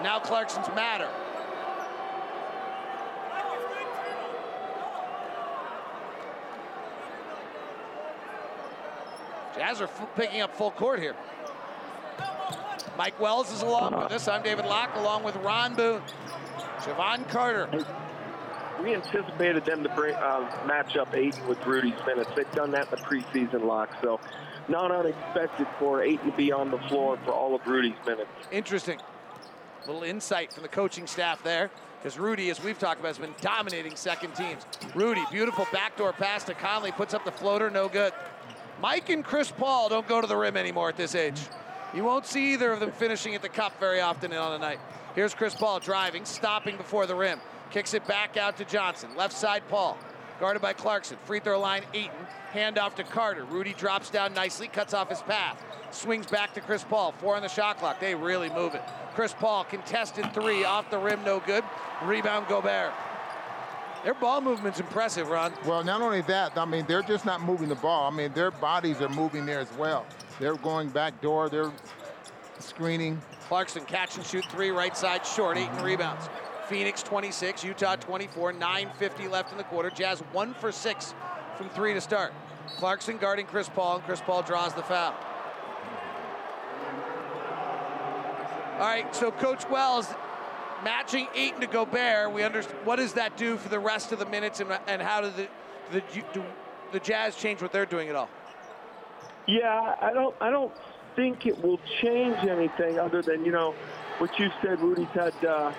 Now 0.01 0.19
Clarkson's 0.19 0.69
madder. 0.69 1.09
Jazz 9.55 9.81
are 9.81 9.89
picking 10.15 10.39
up 10.39 10.55
full 10.55 10.71
court 10.71 10.99
here. 10.99 11.15
Mike 12.97 13.19
Wells 13.19 13.51
is 13.51 13.61
along 13.61 13.95
with 13.95 14.11
us. 14.11 14.27
I'm 14.27 14.43
David 14.43 14.65
Locke, 14.65 14.95
along 14.95 15.23
with 15.23 15.35
Ron 15.37 15.75
Boone, 15.75 16.01
Jevon 16.79 17.27
Carter. 17.29 17.69
We 18.81 18.95
anticipated 18.95 19.65
them 19.65 19.83
to 19.83 19.89
bring, 19.89 20.15
uh, 20.15 20.65
match 20.65 20.97
up 20.97 21.13
Ayton 21.15 21.47
with 21.47 21.63
Rudy's 21.65 21.93
minutes. 22.05 22.29
They've 22.35 22.51
done 22.51 22.71
that 22.71 22.91
in 22.91 22.91
the 22.91 22.97
preseason 22.97 23.65
Locke, 23.65 23.91
so 24.01 24.19
not 24.67 24.91
unexpected 24.91 25.67
for 25.79 26.01
Ayton 26.01 26.31
to 26.31 26.37
be 26.37 26.51
on 26.51 26.71
the 26.71 26.79
floor 26.79 27.17
for 27.23 27.31
all 27.31 27.55
of 27.55 27.65
Rudy's 27.65 27.95
minutes. 28.05 28.29
Interesting. 28.51 28.99
Little 29.85 30.03
insight 30.03 30.53
from 30.53 30.63
the 30.63 30.69
coaching 30.69 31.07
staff 31.07 31.43
there. 31.43 31.69
Because 31.99 32.17
Rudy, 32.17 32.49
as 32.49 32.63
we've 32.63 32.79
talked 32.79 32.99
about, 32.99 33.09
has 33.09 33.19
been 33.19 33.35
dominating 33.41 33.95
second 33.95 34.33
teams. 34.33 34.65
Rudy, 34.95 35.21
beautiful 35.31 35.67
backdoor 35.71 36.13
pass 36.13 36.43
to 36.45 36.55
Conley, 36.55 36.91
puts 36.91 37.13
up 37.13 37.23
the 37.25 37.31
floater, 37.31 37.69
no 37.69 37.87
good. 37.87 38.11
Mike 38.81 39.09
and 39.09 39.23
Chris 39.23 39.51
Paul 39.51 39.89
don't 39.89 40.07
go 40.07 40.19
to 40.19 40.25
the 40.25 40.35
rim 40.35 40.57
anymore 40.57 40.89
at 40.89 40.97
this 40.97 41.13
age. 41.13 41.39
You 41.93 42.03
won't 42.05 42.25
see 42.25 42.53
either 42.53 42.71
of 42.71 42.79
them 42.79 42.91
finishing 42.91 43.35
at 43.35 43.41
the 43.41 43.49
cup 43.49 43.77
very 43.79 43.99
often 43.99 44.31
on 44.33 44.53
a 44.53 44.59
night. 44.59 44.79
Here's 45.13 45.33
Chris 45.33 45.53
Paul 45.53 45.79
driving, 45.79 46.23
stopping 46.23 46.77
before 46.77 47.05
the 47.05 47.15
rim. 47.15 47.39
Kicks 47.69 47.93
it 47.93 48.07
back 48.07 48.37
out 48.37 48.57
to 48.57 48.65
Johnson. 48.65 49.09
Left 49.17 49.33
side, 49.33 49.63
Paul. 49.69 49.97
Guarded 50.39 50.61
by 50.61 50.73
Clarkson. 50.73 51.17
Free 51.25 51.39
throw 51.39 51.59
line, 51.59 51.83
Ayton. 51.93 52.15
Hand 52.51 52.77
off 52.77 52.95
to 52.95 53.03
Carter. 53.03 53.43
Rudy 53.43 53.73
drops 53.73 54.09
down 54.09 54.33
nicely, 54.33 54.67
cuts 54.67 54.93
off 54.93 55.09
his 55.09 55.21
path. 55.21 55.63
Swings 55.91 56.25
back 56.25 56.53
to 56.53 56.61
Chris 56.61 56.83
Paul. 56.83 57.11
Four 57.11 57.35
on 57.35 57.41
the 57.41 57.49
shot 57.49 57.77
clock. 57.77 57.99
They 57.99 58.15
really 58.15 58.49
move 58.49 58.73
it. 58.73 58.81
Chris 59.13 59.33
Paul, 59.33 59.65
contested 59.65 60.33
three, 60.33 60.63
off 60.63 60.89
the 60.89 60.97
rim, 60.97 61.23
no 61.25 61.41
good. 61.45 61.63
Rebound, 62.03 62.47
Gobert. 62.47 62.93
Their 64.03 64.13
ball 64.15 64.41
movement's 64.41 64.79
impressive, 64.79 65.29
Ron. 65.29 65.53
Well, 65.65 65.83
not 65.83 66.01
only 66.01 66.21
that, 66.21 66.57
I 66.57 66.65
mean, 66.65 66.85
they're 66.87 67.03
just 67.03 67.25
not 67.25 67.41
moving 67.41 67.69
the 67.69 67.75
ball. 67.75 68.11
I 68.11 68.15
mean, 68.15 68.33
their 68.33 68.49
bodies 68.49 68.99
are 69.01 69.09
moving 69.09 69.45
there 69.45 69.59
as 69.59 69.71
well. 69.73 70.05
They're 70.41 70.55
going 70.55 70.89
back 70.89 71.21
door, 71.21 71.49
they're 71.49 71.71
screening. 72.57 73.21
Clarkson 73.47 73.85
catch 73.85 74.17
and 74.17 74.25
shoot 74.25 74.43
three, 74.45 74.71
right 74.71 74.97
side 74.97 75.23
short, 75.23 75.55
Ayton 75.55 75.83
rebounds. 75.83 76.29
Phoenix 76.67 77.03
26, 77.03 77.63
Utah 77.63 77.95
24, 77.95 78.53
9.50 78.53 79.29
left 79.29 79.51
in 79.51 79.59
the 79.59 79.63
quarter. 79.65 79.91
Jazz 79.91 80.21
one 80.31 80.55
for 80.55 80.71
six 80.71 81.13
from 81.57 81.69
three 81.69 81.93
to 81.93 82.01
start. 82.01 82.33
Clarkson 82.77 83.19
guarding 83.19 83.45
Chris 83.45 83.69
Paul, 83.69 83.97
and 83.97 84.03
Chris 84.03 84.19
Paul 84.19 84.41
draws 84.41 84.73
the 84.73 84.81
foul. 84.81 85.13
All 88.79 88.87
right, 88.87 89.15
so 89.15 89.29
Coach 89.29 89.69
Wells 89.69 90.07
matching 90.83 91.27
Ayton 91.35 91.61
to 91.61 91.67
Gobert. 91.67 92.33
We 92.33 92.41
understand 92.41 92.79
what 92.83 92.95
does 92.95 93.13
that 93.13 93.37
do 93.37 93.57
for 93.57 93.69
the 93.69 93.77
rest 93.77 94.11
of 94.11 94.17
the 94.17 94.25
minutes, 94.25 94.59
and, 94.59 94.71
and 94.87 95.03
how 95.03 95.21
do 95.21 95.29
the 95.29 95.47
the 95.91 96.01
do 96.33 96.43
the 96.93 96.99
Jazz 96.99 97.35
change 97.35 97.61
what 97.61 97.71
they're 97.71 97.85
doing 97.85 98.09
at 98.09 98.15
all? 98.15 98.27
Yeah, 99.47 99.95
I 99.99 100.13
don't. 100.13 100.35
I 100.39 100.49
don't 100.49 100.71
think 101.15 101.45
it 101.45 101.61
will 101.63 101.79
change 102.01 102.37
anything 102.37 102.99
other 102.99 103.21
than 103.21 103.43
you 103.43 103.51
know 103.51 103.73
what 104.19 104.37
you 104.39 104.49
said. 104.61 104.79
Rudy's 104.79 105.07
had 105.07 105.33
uh, 105.43 105.71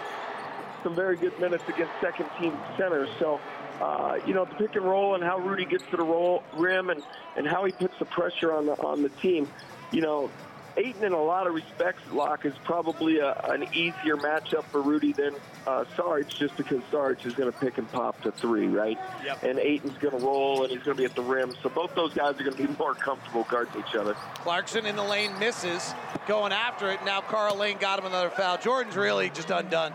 some 0.82 0.94
very 0.94 1.16
good 1.16 1.38
minutes 1.40 1.64
against 1.68 1.92
second 2.00 2.28
team 2.38 2.56
centers, 2.76 3.08
so. 3.18 3.40
Uh, 3.80 4.20
you 4.26 4.32
know 4.32 4.44
the 4.44 4.54
pick 4.54 4.76
and 4.76 4.84
roll 4.84 5.16
and 5.16 5.24
how 5.24 5.38
Rudy 5.38 5.64
gets 5.64 5.82
to 5.90 5.96
the 5.96 6.04
roll 6.04 6.44
rim 6.54 6.90
and, 6.90 7.02
and 7.36 7.48
how 7.48 7.64
he 7.64 7.72
puts 7.72 7.98
the 7.98 8.04
pressure 8.04 8.52
on 8.52 8.66
the 8.66 8.74
on 8.74 9.02
the 9.02 9.08
team. 9.08 9.48
You 9.90 10.02
know, 10.02 10.30
Ayton, 10.76 11.04
in 11.04 11.12
a 11.12 11.22
lot 11.22 11.46
of 11.46 11.54
respects, 11.54 12.02
Locke 12.12 12.46
is 12.46 12.54
probably 12.64 13.18
a, 13.18 13.32
an 13.44 13.64
easier 13.74 14.16
matchup 14.16 14.64
for 14.64 14.80
Rudy 14.80 15.12
than 15.12 15.34
uh, 15.66 15.84
Sarge, 15.96 16.38
just 16.38 16.56
because 16.56 16.80
Sarge 16.90 17.26
is 17.26 17.34
going 17.34 17.52
to 17.52 17.58
pick 17.58 17.78
and 17.78 17.90
pop 17.92 18.20
to 18.22 18.32
three, 18.32 18.66
right? 18.66 18.98
Yep. 19.24 19.42
And 19.42 19.58
Ayton's 19.58 19.98
going 19.98 20.18
to 20.18 20.24
roll, 20.24 20.62
and 20.62 20.72
he's 20.72 20.82
going 20.82 20.96
to 20.96 21.00
be 21.00 21.04
at 21.04 21.14
the 21.14 21.22
rim. 21.22 21.54
So 21.62 21.68
both 21.68 21.94
those 21.94 22.14
guys 22.14 22.40
are 22.40 22.44
going 22.44 22.56
to 22.56 22.66
be 22.66 22.74
more 22.78 22.94
comfortable 22.94 23.46
guarding 23.50 23.82
each 23.86 23.94
other. 23.94 24.14
Clarkson 24.36 24.86
in 24.86 24.96
the 24.96 25.04
lane 25.04 25.38
misses, 25.38 25.94
going 26.26 26.52
after 26.52 26.90
it. 26.90 27.04
Now 27.04 27.20
Karl 27.20 27.56
Lane 27.56 27.78
got 27.78 27.98
him 27.98 28.06
another 28.06 28.30
foul. 28.30 28.56
Jordan's 28.56 28.96
really 28.96 29.28
just 29.30 29.50
undone. 29.50 29.92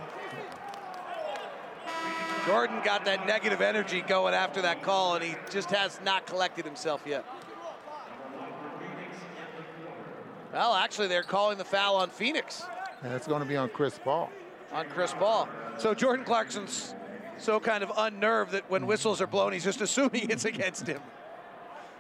Jordan 2.46 2.80
got 2.82 3.04
that 3.04 3.28
negative 3.28 3.60
energy 3.60 4.00
going 4.00 4.34
after 4.34 4.62
that 4.62 4.82
call, 4.82 5.16
and 5.16 5.24
he 5.24 5.36
just 5.50 5.70
has 5.72 6.00
not 6.06 6.26
collected 6.26 6.64
himself 6.64 7.02
yet. 7.06 7.26
Well, 10.54 10.74
actually, 10.74 11.08
they're 11.08 11.24
calling 11.24 11.58
the 11.58 11.66
foul 11.66 11.96
on 11.98 12.10
Phoenix. 12.10 12.64
And 13.04 13.14
it's 13.14 13.28
going 13.28 13.42
to 13.42 13.48
be 13.48 13.58
on 13.58 13.70
Chris 13.70 14.00
Paul. 14.04 14.32
On 14.72 14.88
Chris 14.90 15.14
Paul. 15.14 15.48
So 15.78 15.94
Jordan 15.94 16.26
Clarkson's 16.26 16.96
so 17.38 17.60
kind 17.60 17.84
of 17.84 17.92
unnerved 17.98 18.52
that 18.52 18.70
when 18.70 18.84
mm. 18.84 18.88
whistles 18.88 19.22
are 19.22 19.28
blown, 19.28 19.54
he's 19.54 19.64
just 19.64 19.82
assuming 19.88 20.30
it's 20.30 20.46
against 20.46 20.88
him. 20.88 21.02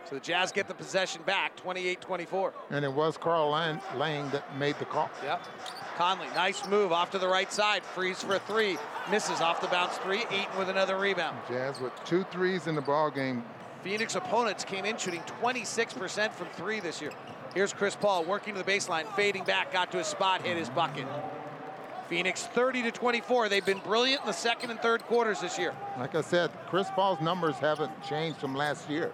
So 0.09 0.15
the 0.15 0.21
Jazz 0.21 0.53
get 0.53 0.69
the 0.69 0.73
possession 0.73 1.21
back, 1.25 1.61
28-24. 1.61 2.53
And 2.69 2.85
it 2.85 2.91
was 2.91 3.17
Carl 3.17 3.49
Lang, 3.49 3.81
Lane 3.97 4.29
that 4.29 4.57
made 4.57 4.79
the 4.79 4.85
call. 4.85 5.09
Yep. 5.21 5.43
Conley, 5.97 6.27
nice 6.27 6.65
move 6.67 6.93
off 6.93 7.11
to 7.11 7.19
the 7.19 7.27
right 7.27 7.51
side. 7.51 7.83
Freeze 7.83 8.23
for 8.23 8.35
a 8.35 8.39
three. 8.39 8.77
Misses 9.11 9.41
off 9.41 9.59
the 9.59 9.67
bounce 9.67 9.97
three. 9.97 10.23
Ayton 10.31 10.57
with 10.57 10.69
another 10.69 10.97
rebound. 10.97 11.37
Jazz 11.49 11.81
with 11.81 11.91
two 12.05 12.23
threes 12.31 12.67
in 12.67 12.75
the 12.75 12.81
ball 12.81 13.11
game. 13.11 13.43
Phoenix 13.83 14.15
opponents 14.15 14.63
came 14.63 14.85
in 14.85 14.95
shooting 14.97 15.21
26% 15.41 16.31
from 16.31 16.47
three 16.55 16.79
this 16.79 17.01
year. 17.01 17.11
Here's 17.57 17.73
Chris 17.73 17.95
Paul 17.95 18.23
working 18.23 18.53
to 18.53 18.61
the 18.61 18.71
baseline, 18.71 19.11
fading 19.15 19.43
back, 19.43 19.73
got 19.73 19.91
to 19.91 19.97
his 19.97 20.05
spot, 20.05 20.43
hit 20.43 20.57
his 20.57 20.69
bucket. 20.69 21.07
Phoenix 22.07 22.43
30 22.43 22.83
to 22.83 22.91
24. 22.91 23.49
They've 23.49 23.65
been 23.65 23.79
brilliant 23.79 24.21
in 24.21 24.27
the 24.27 24.31
second 24.31 24.69
and 24.69 24.79
third 24.79 25.01
quarters 25.05 25.41
this 25.41 25.57
year. 25.57 25.73
Like 25.97 26.13
I 26.13 26.21
said, 26.21 26.51
Chris 26.67 26.87
Paul's 26.91 27.19
numbers 27.19 27.55
haven't 27.55 27.91
changed 28.03 28.39
from 28.39 28.53
last 28.53 28.87
year. 28.87 29.11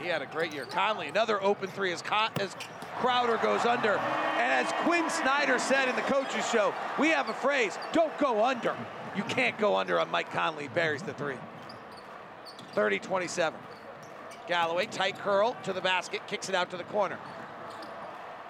He 0.00 0.08
had 0.08 0.22
a 0.22 0.26
great 0.26 0.54
year. 0.54 0.64
Conley, 0.64 1.08
another 1.08 1.42
open 1.42 1.68
three 1.68 1.92
as, 1.92 2.00
Con- 2.00 2.30
as 2.40 2.56
Crowder 3.00 3.36
goes 3.42 3.66
under. 3.66 3.98
And 3.98 4.66
as 4.66 4.72
Quin 4.84 5.10
Snyder 5.10 5.58
said 5.58 5.90
in 5.90 5.94
the 5.94 6.02
coaches 6.02 6.50
show, 6.50 6.72
we 6.98 7.08
have 7.08 7.28
a 7.28 7.34
phrase, 7.34 7.78
don't 7.92 8.16
go 8.16 8.46
under. 8.46 8.74
You 9.14 9.24
can't 9.24 9.58
go 9.58 9.76
under 9.76 10.00
on 10.00 10.10
Mike 10.10 10.32
Conley, 10.32 10.68
buries 10.68 11.02
the 11.02 11.12
three. 11.12 11.36
30-27. 12.74 13.52
Galloway, 14.46 14.86
tight 14.86 15.18
curl 15.18 15.56
to 15.64 15.72
the 15.72 15.80
basket, 15.80 16.26
kicks 16.26 16.48
it 16.48 16.54
out 16.54 16.70
to 16.70 16.76
the 16.76 16.84
corner. 16.84 17.18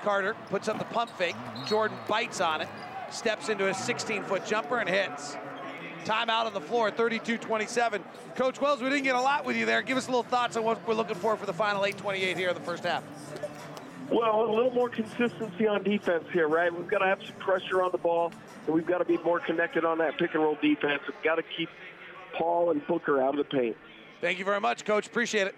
Carter 0.02 0.36
puts 0.50 0.68
up 0.68 0.78
the 0.78 0.84
pump 0.84 1.10
fake. 1.16 1.36
Jordan 1.66 1.96
bites 2.08 2.40
on 2.40 2.60
it, 2.60 2.68
steps 3.10 3.48
into 3.48 3.66
a 3.68 3.72
16-foot 3.72 4.46
jumper 4.46 4.78
and 4.78 4.88
hits. 4.88 5.36
Timeout 6.04 6.46
on 6.46 6.54
the 6.54 6.60
floor, 6.60 6.90
32-27. 6.90 8.00
Coach 8.36 8.60
Wells, 8.60 8.80
we 8.80 8.88
didn't 8.88 9.02
get 9.02 9.16
a 9.16 9.20
lot 9.20 9.44
with 9.44 9.56
you 9.56 9.66
there. 9.66 9.82
Give 9.82 9.96
us 9.96 10.06
a 10.06 10.10
little 10.10 10.22
thoughts 10.22 10.56
on 10.56 10.62
what 10.62 10.86
we're 10.86 10.94
looking 10.94 11.16
for 11.16 11.36
for 11.36 11.46
the 11.46 11.52
final 11.52 11.82
8:28 11.82 12.36
here 12.36 12.50
in 12.50 12.54
the 12.54 12.60
first 12.60 12.84
half. 12.84 13.02
Well, 14.08 14.42
a 14.48 14.54
little 14.54 14.70
more 14.70 14.88
consistency 14.88 15.66
on 15.66 15.82
defense 15.82 16.24
here, 16.32 16.46
right? 16.46 16.72
We've 16.72 16.86
got 16.86 16.98
to 16.98 17.06
have 17.06 17.20
some 17.24 17.34
pressure 17.36 17.82
on 17.82 17.90
the 17.90 17.98
ball, 17.98 18.30
and 18.66 18.74
we've 18.74 18.86
got 18.86 18.98
to 18.98 19.04
be 19.04 19.18
more 19.18 19.40
connected 19.40 19.84
on 19.84 19.98
that 19.98 20.16
pick 20.16 20.34
and 20.34 20.44
roll 20.44 20.56
defense. 20.62 21.02
We've 21.08 21.22
got 21.24 21.36
to 21.36 21.42
keep 21.56 21.68
Paul 22.34 22.70
and 22.70 22.86
Booker 22.86 23.20
out 23.20 23.36
of 23.36 23.38
the 23.38 23.56
paint. 23.56 23.76
Thank 24.20 24.38
you 24.38 24.44
very 24.44 24.60
much, 24.60 24.84
Coach. 24.84 25.08
Appreciate 25.08 25.48
it. 25.48 25.56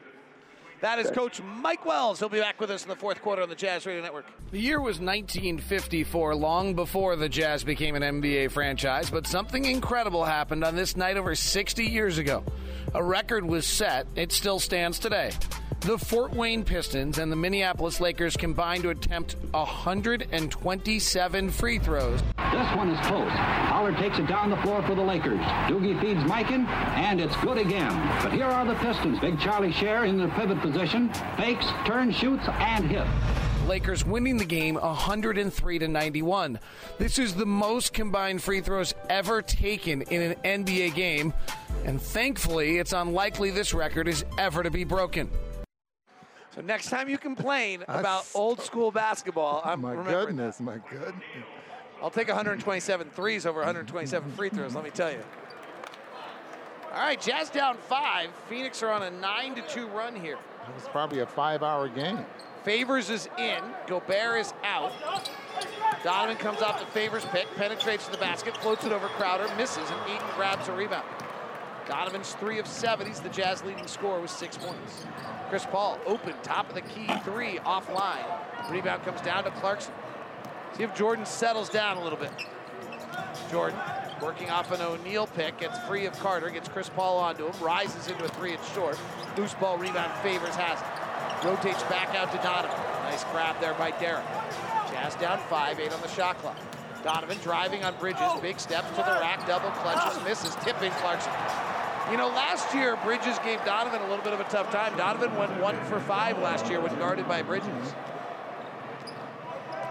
That 0.81 1.01
is 1.01 1.11
Coach 1.11 1.43
Mike 1.43 1.85
Wells. 1.85 2.21
He'll 2.21 2.29
be 2.29 2.39
back 2.39 2.61
with 2.61 2.71
us 2.71 2.85
in 2.85 2.89
the 2.89 2.95
fourth 2.97 3.21
quarter 3.21 3.43
on 3.43 3.49
the 3.49 3.57
Jazz 3.57 3.85
Radio 3.85 4.01
Network. 4.01 4.27
The 4.53 4.61
year 4.61 4.81
was 4.81 5.01
1954, 5.01 6.37
long 6.37 6.75
before 6.75 7.17
the 7.17 7.29
Jazz 7.29 7.65
became 7.65 7.97
an 7.97 8.03
NBA 8.03 8.53
franchise, 8.53 9.11
but 9.11 9.27
something 9.27 9.65
incredible 9.65 10.25
happened 10.25 10.63
on 10.63 10.77
this 10.77 10.97
night 10.97 11.17
over 11.17 11.35
60 11.35 11.85
years 11.85 12.19
ago. 12.19 12.45
A 12.95 13.03
record 13.03 13.45
was 13.45 13.67
set, 13.67 14.07
it 14.15 14.31
still 14.31 14.61
stands 14.61 15.01
today. 15.01 15.33
The 15.81 15.97
Fort 15.97 16.35
Wayne 16.35 16.65
Pistons 16.65 17.19
and 17.19 17.31
the 17.31 17.37
Minneapolis 17.37 18.01
Lakers 18.01 18.37
combined 18.37 18.83
to 18.83 18.91
attempt 18.91 19.37
127 19.53 21.51
free 21.51 21.79
throws. 21.79 22.21
This 22.21 22.77
one 22.77 22.91
is 22.91 23.07
close. 23.07 23.31
Howard 23.31 23.97
takes 23.97 24.19
it 24.19 24.27
down 24.27 24.51
the 24.51 24.57
floor 24.59 24.83
for 24.83 24.97
the 24.97 25.03
Lakers. 25.03 25.39
Doogie 25.69 25.99
feeds 26.01 26.21
Mikan, 26.25 26.67
and 26.67 27.21
it's 27.21 27.37
good 27.37 27.59
again. 27.59 27.93
But 28.23 28.33
here 28.33 28.47
are 28.47 28.67
the 28.67 28.75
Pistons. 28.75 29.21
Big 29.21 29.39
Charlie 29.39 29.71
Share 29.73 30.05
in 30.05 30.19
their 30.19 30.29
pivot 30.29 30.61
position. 30.61 31.11
Fakes, 31.37 31.67
turns, 31.87 32.17
shoots, 32.17 32.49
and 32.49 32.85
hits. 32.85 33.09
Lakers 33.69 34.05
winning 34.05 34.37
the 34.37 34.45
game 34.45 34.75
103 34.75 35.79
to 35.79 35.89
91. 35.89 36.59
This 36.99 37.19
is 37.19 37.35
the 37.35 37.47
most 37.47 37.93
combined 37.93 38.43
free 38.43 38.61
throws 38.61 38.95
ever 39.09 39.43
taken 39.43 40.03
in 40.03 40.33
an 40.33 40.65
NBA 40.65 40.95
game, 40.95 41.33
and 41.85 42.03
thankfully, 42.03 42.79
it's 42.79 42.93
unlikely 42.93 43.51
this 43.51 43.73
record 43.73 44.09
is 44.09 44.25
ever 44.39 44.63
to 44.63 44.71
be 44.71 44.85
broken. 44.85 45.31
So 46.59 46.65
next 46.65 46.91
time 46.91 47.09
you 47.09 47.19
complain 47.19 47.85
about 47.87 48.27
old 48.35 48.61
school 48.61 48.91
basketball, 48.91 49.63
I'm 49.65 49.81
My 49.81 49.95
goodness, 49.95 50.59
my 50.59 50.79
goodness. 50.91 51.15
I'll 52.03 52.11
take 52.11 52.27
127 52.27 53.11
threes 53.11 53.47
over 53.47 53.61
127 53.61 54.33
free 54.33 54.49
throws, 54.49 54.75
let 54.75 54.83
me 54.83 54.91
tell 54.91 55.13
you. 55.13 55.23
All 56.93 56.99
right, 56.99 57.21
Jazz 57.21 57.49
down 57.49 57.77
five. 57.77 58.31
Phoenix 58.49 58.83
are 58.83 58.91
on 58.91 59.05
a 59.05 59.11
9 59.11 59.55
to 59.55 59.63
2 59.69 59.87
run 59.87 60.17
here. 60.17 60.37
It's 60.77 60.89
probably 60.89 61.21
a 61.21 61.27
five-hour 61.27 61.91
game. 61.91 62.27
Favors 62.65 63.09
is 63.09 63.29
in. 63.39 63.63
Gobert 63.87 64.41
is 64.41 64.53
out. 64.65 64.91
Donovan 66.03 66.39
comes 66.39 66.61
off 66.61 66.81
the 66.81 66.87
Favors 66.87 67.25
pick, 67.27 67.47
penetrates 67.55 68.07
to 68.07 68.11
the 68.11 68.19
basket, 68.19 68.57
floats 68.57 68.85
it 68.85 68.91
over 68.91 69.07
Crowder, 69.07 69.47
misses, 69.57 69.89
and 69.89 70.11
Ayton 70.11 70.27
grabs 70.35 70.67
a 70.67 70.73
rebound. 70.73 71.07
Donovan's 71.87 72.35
three 72.35 72.59
of 72.59 72.67
seven. 72.67 73.07
He's 73.07 73.21
the 73.21 73.29
Jazz 73.29 73.63
leading 73.63 73.87
scorer 73.87 74.21
with 74.21 74.33
six 74.33 74.59
points. 74.59 75.07
Chris 75.49 75.65
Paul 75.65 75.99
open, 76.07 76.35
top 76.43 76.69
of 76.69 76.75
the 76.75 76.83
key, 76.83 77.07
three 77.25 77.59
offline. 77.59 78.25
Rebound 78.71 79.03
comes 79.03 79.21
down 79.23 79.45
to 79.45 79.51
Clarkson. 79.53 79.93
See 80.77 80.83
if 80.83 80.95
Jordan 80.95 81.25
settles 81.25 81.71
down 81.71 81.97
a 81.97 82.03
little 82.03 82.19
bit. 82.19 82.31
Jordan 83.51 83.79
working 84.21 84.51
off 84.51 84.71
an 84.73 84.83
O'Neale 84.83 85.27
pick, 85.29 85.59
gets 85.59 85.79
free 85.87 86.05
of 86.07 86.13
Carter, 86.19 86.51
gets 86.51 86.69
Chris 86.69 86.91
Paul 86.91 87.19
onto 87.19 87.47
him, 87.47 87.63
rises 87.63 88.09
into 88.09 88.25
a 88.25 88.29
three, 88.29 88.53
it's 88.53 88.73
short. 88.75 88.99
Loose 89.37 89.55
ball 89.55 89.79
rebound 89.79 90.13
favors 90.23 90.55
has 90.57 90.81
it. 90.81 91.47
Rotates 91.47 91.83
back 91.85 92.15
out 92.15 92.31
to 92.33 92.39
Donovan. 92.39 92.77
Nice 93.05 93.25
grab 93.33 93.59
there 93.61 93.75
by 93.75 93.93
Derek. 93.93 94.27
Jazz 94.91 95.15
down 95.15 95.39
five, 95.49 95.79
eight 95.81 95.93
on 95.93 96.01
the 96.01 96.09
shot 96.09 96.37
clock. 96.39 96.57
Donovan 97.05 97.39
driving 97.43 97.85
on 97.85 97.95
Bridges, 97.97 98.21
oh! 98.23 98.41
big 98.41 98.59
step 98.59 98.87
to 98.91 98.97
the 98.97 99.19
rack, 99.21 99.47
double 99.47 99.71
clutches, 99.71 100.23
misses, 100.25 100.55
tipping 100.57 100.91
Clarkson. 100.93 101.33
You 102.11 102.17
know, 102.17 102.29
last 102.29 102.75
year 102.75 102.97
Bridges 103.05 103.39
gave 103.41 103.63
Donovan 103.67 104.01
a 104.01 104.09
little 104.09 104.25
bit 104.25 104.33
of 104.33 104.41
a 104.41 104.45
tough 104.45 104.71
time. 104.73 104.97
Donovan 104.97 105.37
went 105.37 105.61
one 105.61 105.77
for 105.85 106.01
five 106.01 106.39
last 106.39 106.67
year 106.67 106.81
when 106.81 106.97
guarded 106.99 107.29
by 107.29 107.43
Bridges. 107.43 107.95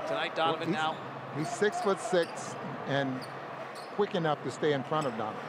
Tonight, 0.07 0.35
Donovan 0.35 0.71
Well, 0.71 0.95
now 0.95 0.97
he's, 1.37 1.49
six 1.49 1.79
foot 1.81 2.01
six 2.01 2.55
and 2.87 3.19
quick 3.95 4.15
enough 4.15 4.41
to 4.43 4.51
stay 4.51 4.73
in 4.73 4.83
front 4.83 5.05
of 5.05 5.15
Donovan. 5.17 5.39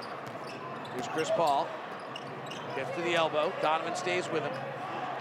Here's 0.94 1.08
Chris 1.08 1.30
Paul. 1.30 1.68
Gets 2.76 2.94
to 2.96 3.02
the 3.02 3.14
elbow. 3.14 3.50
Donovan 3.62 3.96
stays 3.96 4.28
with 4.28 4.42
him. 4.42 4.52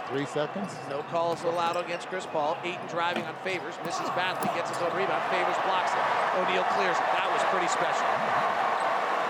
Three 0.09 0.25
seconds. 0.25 0.75
No 0.89 1.03
calls 1.03 1.43
allowed 1.43 1.77
against 1.77 2.07
Chris 2.07 2.25
Paul. 2.25 2.57
Ayton 2.63 2.87
driving 2.87 3.23
on 3.23 3.35
Favors. 3.43 3.75
Misses 3.85 4.09
badly. 4.15 4.49
Gets 4.55 4.71
his 4.71 4.79
own 4.79 4.95
rebound. 4.95 5.23
Favors 5.31 5.55
blocks 5.63 5.91
it. 5.91 6.03
O'Neale 6.39 6.67
clears 6.75 6.95
it. 6.95 7.07
That 7.15 7.27
was 7.31 7.43
pretty 7.51 7.67
special. 7.67 8.07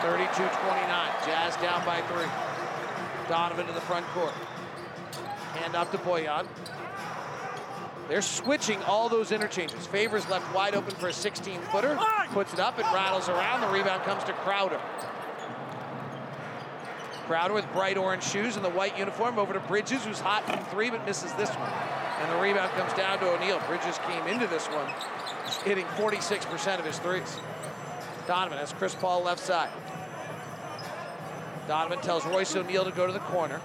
32-29. 0.02 1.07
Jazz 1.28 1.58
down 1.58 1.86
by 1.86 2.02
three. 2.04 2.26
Donovan 3.28 3.68
to 3.68 3.74
the 3.74 3.82
front 3.82 4.06
court. 4.08 4.32
Hand 5.54 5.76
off 5.76 5.92
to 5.92 5.98
Bojan. 5.98 6.48
They're 8.08 8.22
switching 8.22 8.82
all 8.84 9.10
those 9.10 9.34
interchanges. 9.34 9.86
Favors 9.86 10.28
left 10.30 10.56
wide 10.56 10.74
open 10.74 10.96
for 10.96 11.10
a 11.10 11.12
16-footer. 11.12 12.00
Puts 12.32 12.54
it 12.54 12.60
up. 12.60 12.80
It 12.80 12.86
rattles 12.94 13.28
around. 13.28 13.62
The 13.62 13.68
rebound 13.68 14.04
comes 14.04 14.24
to 14.24 14.34
Crowder. 14.34 14.80
Crowder 17.26 17.54
with 17.54 17.70
bright 17.74 17.98
orange 17.98 18.24
shoes 18.24 18.56
and 18.56 18.64
the 18.64 18.70
white 18.70 18.98
uniform 18.98 19.38
over 19.38 19.52
to 19.52 19.60
Bridges, 19.60 20.06
who's 20.06 20.22
hot 20.22 20.46
from 20.46 20.64
three 20.66 20.90
but 20.90 21.06
misses 21.06 21.34
this 21.34 21.50
one. 21.50 21.72
And 22.22 22.32
the 22.32 22.42
rebound 22.42 22.72
comes 22.72 22.94
down 22.94 23.20
to 23.20 23.30
O'Neale. 23.30 23.62
Bridges 23.68 24.00
came 24.08 24.26
into 24.28 24.48
this 24.48 24.68
one 24.68 24.90
hitting 25.66 25.86
46% 25.98 26.80
of 26.80 26.86
his 26.86 27.00
threes. 27.00 27.38
Donovan 28.28 28.58
has 28.58 28.74
Chris 28.74 28.96
Paul 28.96 29.24
left 29.24 29.42
side. 29.42 29.70
Donovan 31.68 32.00
tells 32.00 32.26
Royce 32.26 32.56
O'Neale 32.56 32.86
to 32.86 32.92
go 32.92 33.06
to 33.06 33.14
the 33.14 33.20
corner. 33.20 33.60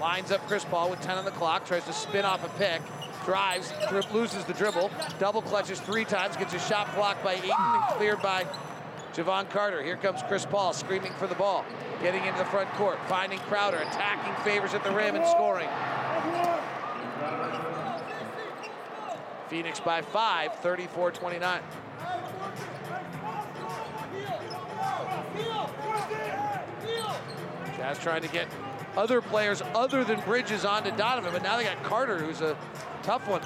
Lines 0.00 0.30
up 0.30 0.46
Chris 0.46 0.64
Paul 0.64 0.90
with 0.90 1.00
10 1.00 1.18
on 1.18 1.24
the 1.24 1.30
clock, 1.32 1.66
tries 1.66 1.84
to 1.84 1.92
spin 1.92 2.24
off 2.24 2.44
a 2.44 2.48
pick, 2.58 2.80
drives, 3.24 3.72
loses 4.12 4.44
the 4.44 4.54
dribble, 4.54 4.90
double 5.18 5.42
clutches 5.42 5.80
three 5.80 6.04
times, 6.04 6.36
gets 6.36 6.54
a 6.54 6.58
shot 6.58 6.94
blocked 6.94 7.22
by 7.22 7.34
Ayton 7.34 7.50
and 7.50 7.82
cleared 7.96 8.22
by 8.22 8.46
Jevon 9.12 9.50
Carter. 9.50 9.82
Here 9.82 9.96
comes 9.96 10.22
Chris 10.22 10.46
Paul 10.46 10.72
screaming 10.72 11.12
for 11.14 11.26
the 11.26 11.34
ball, 11.34 11.64
getting 12.00 12.24
into 12.24 12.38
the 12.38 12.44
front 12.46 12.70
court, 12.70 12.98
finding 13.08 13.38
Crowder, 13.40 13.78
attacking 13.78 14.34
favors 14.44 14.72
at 14.72 14.84
the 14.84 14.90
rim 14.90 15.16
and 15.16 15.26
scoring. 15.26 15.68
Phoenix 19.48 19.80
by 19.80 20.00
five, 20.00 20.52
34-29. 20.62 21.60
Jazz 27.90 28.02
trying 28.02 28.22
to 28.22 28.28
get 28.28 28.48
other 28.96 29.20
players 29.20 29.62
other 29.74 30.04
than 30.04 30.20
Bridges 30.20 30.64
onto 30.64 30.90
Donovan, 30.96 31.32
but 31.32 31.42
now 31.42 31.56
they 31.56 31.64
got 31.64 31.82
Carter, 31.82 32.18
who's 32.18 32.40
a 32.40 32.56
tough 33.02 33.26
one. 33.28 33.42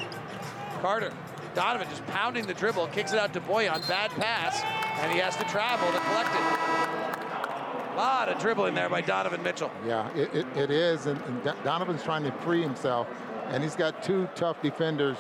Carter, 0.81 1.13
Donovan 1.55 1.89
just 1.89 2.07
pounding 2.07 2.47
the 2.47 2.55
dribble, 2.55 2.89
kicks 2.89 3.13
it 3.13 3.19
out 3.19 3.33
to 3.35 3.41
Bojan, 3.41 3.87
bad 3.89 4.11
pass, 4.13 4.63
and 5.01 5.13
he 5.13 5.19
has 5.19 5.37
to 5.37 5.45
travel 5.45 5.91
to 5.93 5.99
collect 6.01 6.29
it. 6.35 7.95
A 7.95 7.97
lot 7.97 8.29
of 8.29 8.41
dribbling 8.41 8.75
there 8.75 8.89
by 8.89 9.01
Donovan 9.01 9.43
Mitchell. 9.43 9.71
Yeah, 9.87 10.13
it, 10.15 10.35
it, 10.35 10.47
it 10.57 10.71
is, 10.71 11.07
and, 11.07 11.21
and 11.23 11.45
Donovan's 11.63 12.03
trying 12.03 12.25
to 12.25 12.33
free 12.33 12.63
himself, 12.63 13.07
and 13.49 13.63
he's 13.63 13.77
got 13.77 14.03
two 14.03 14.29
tough 14.35 14.61
defenders. 14.63 15.19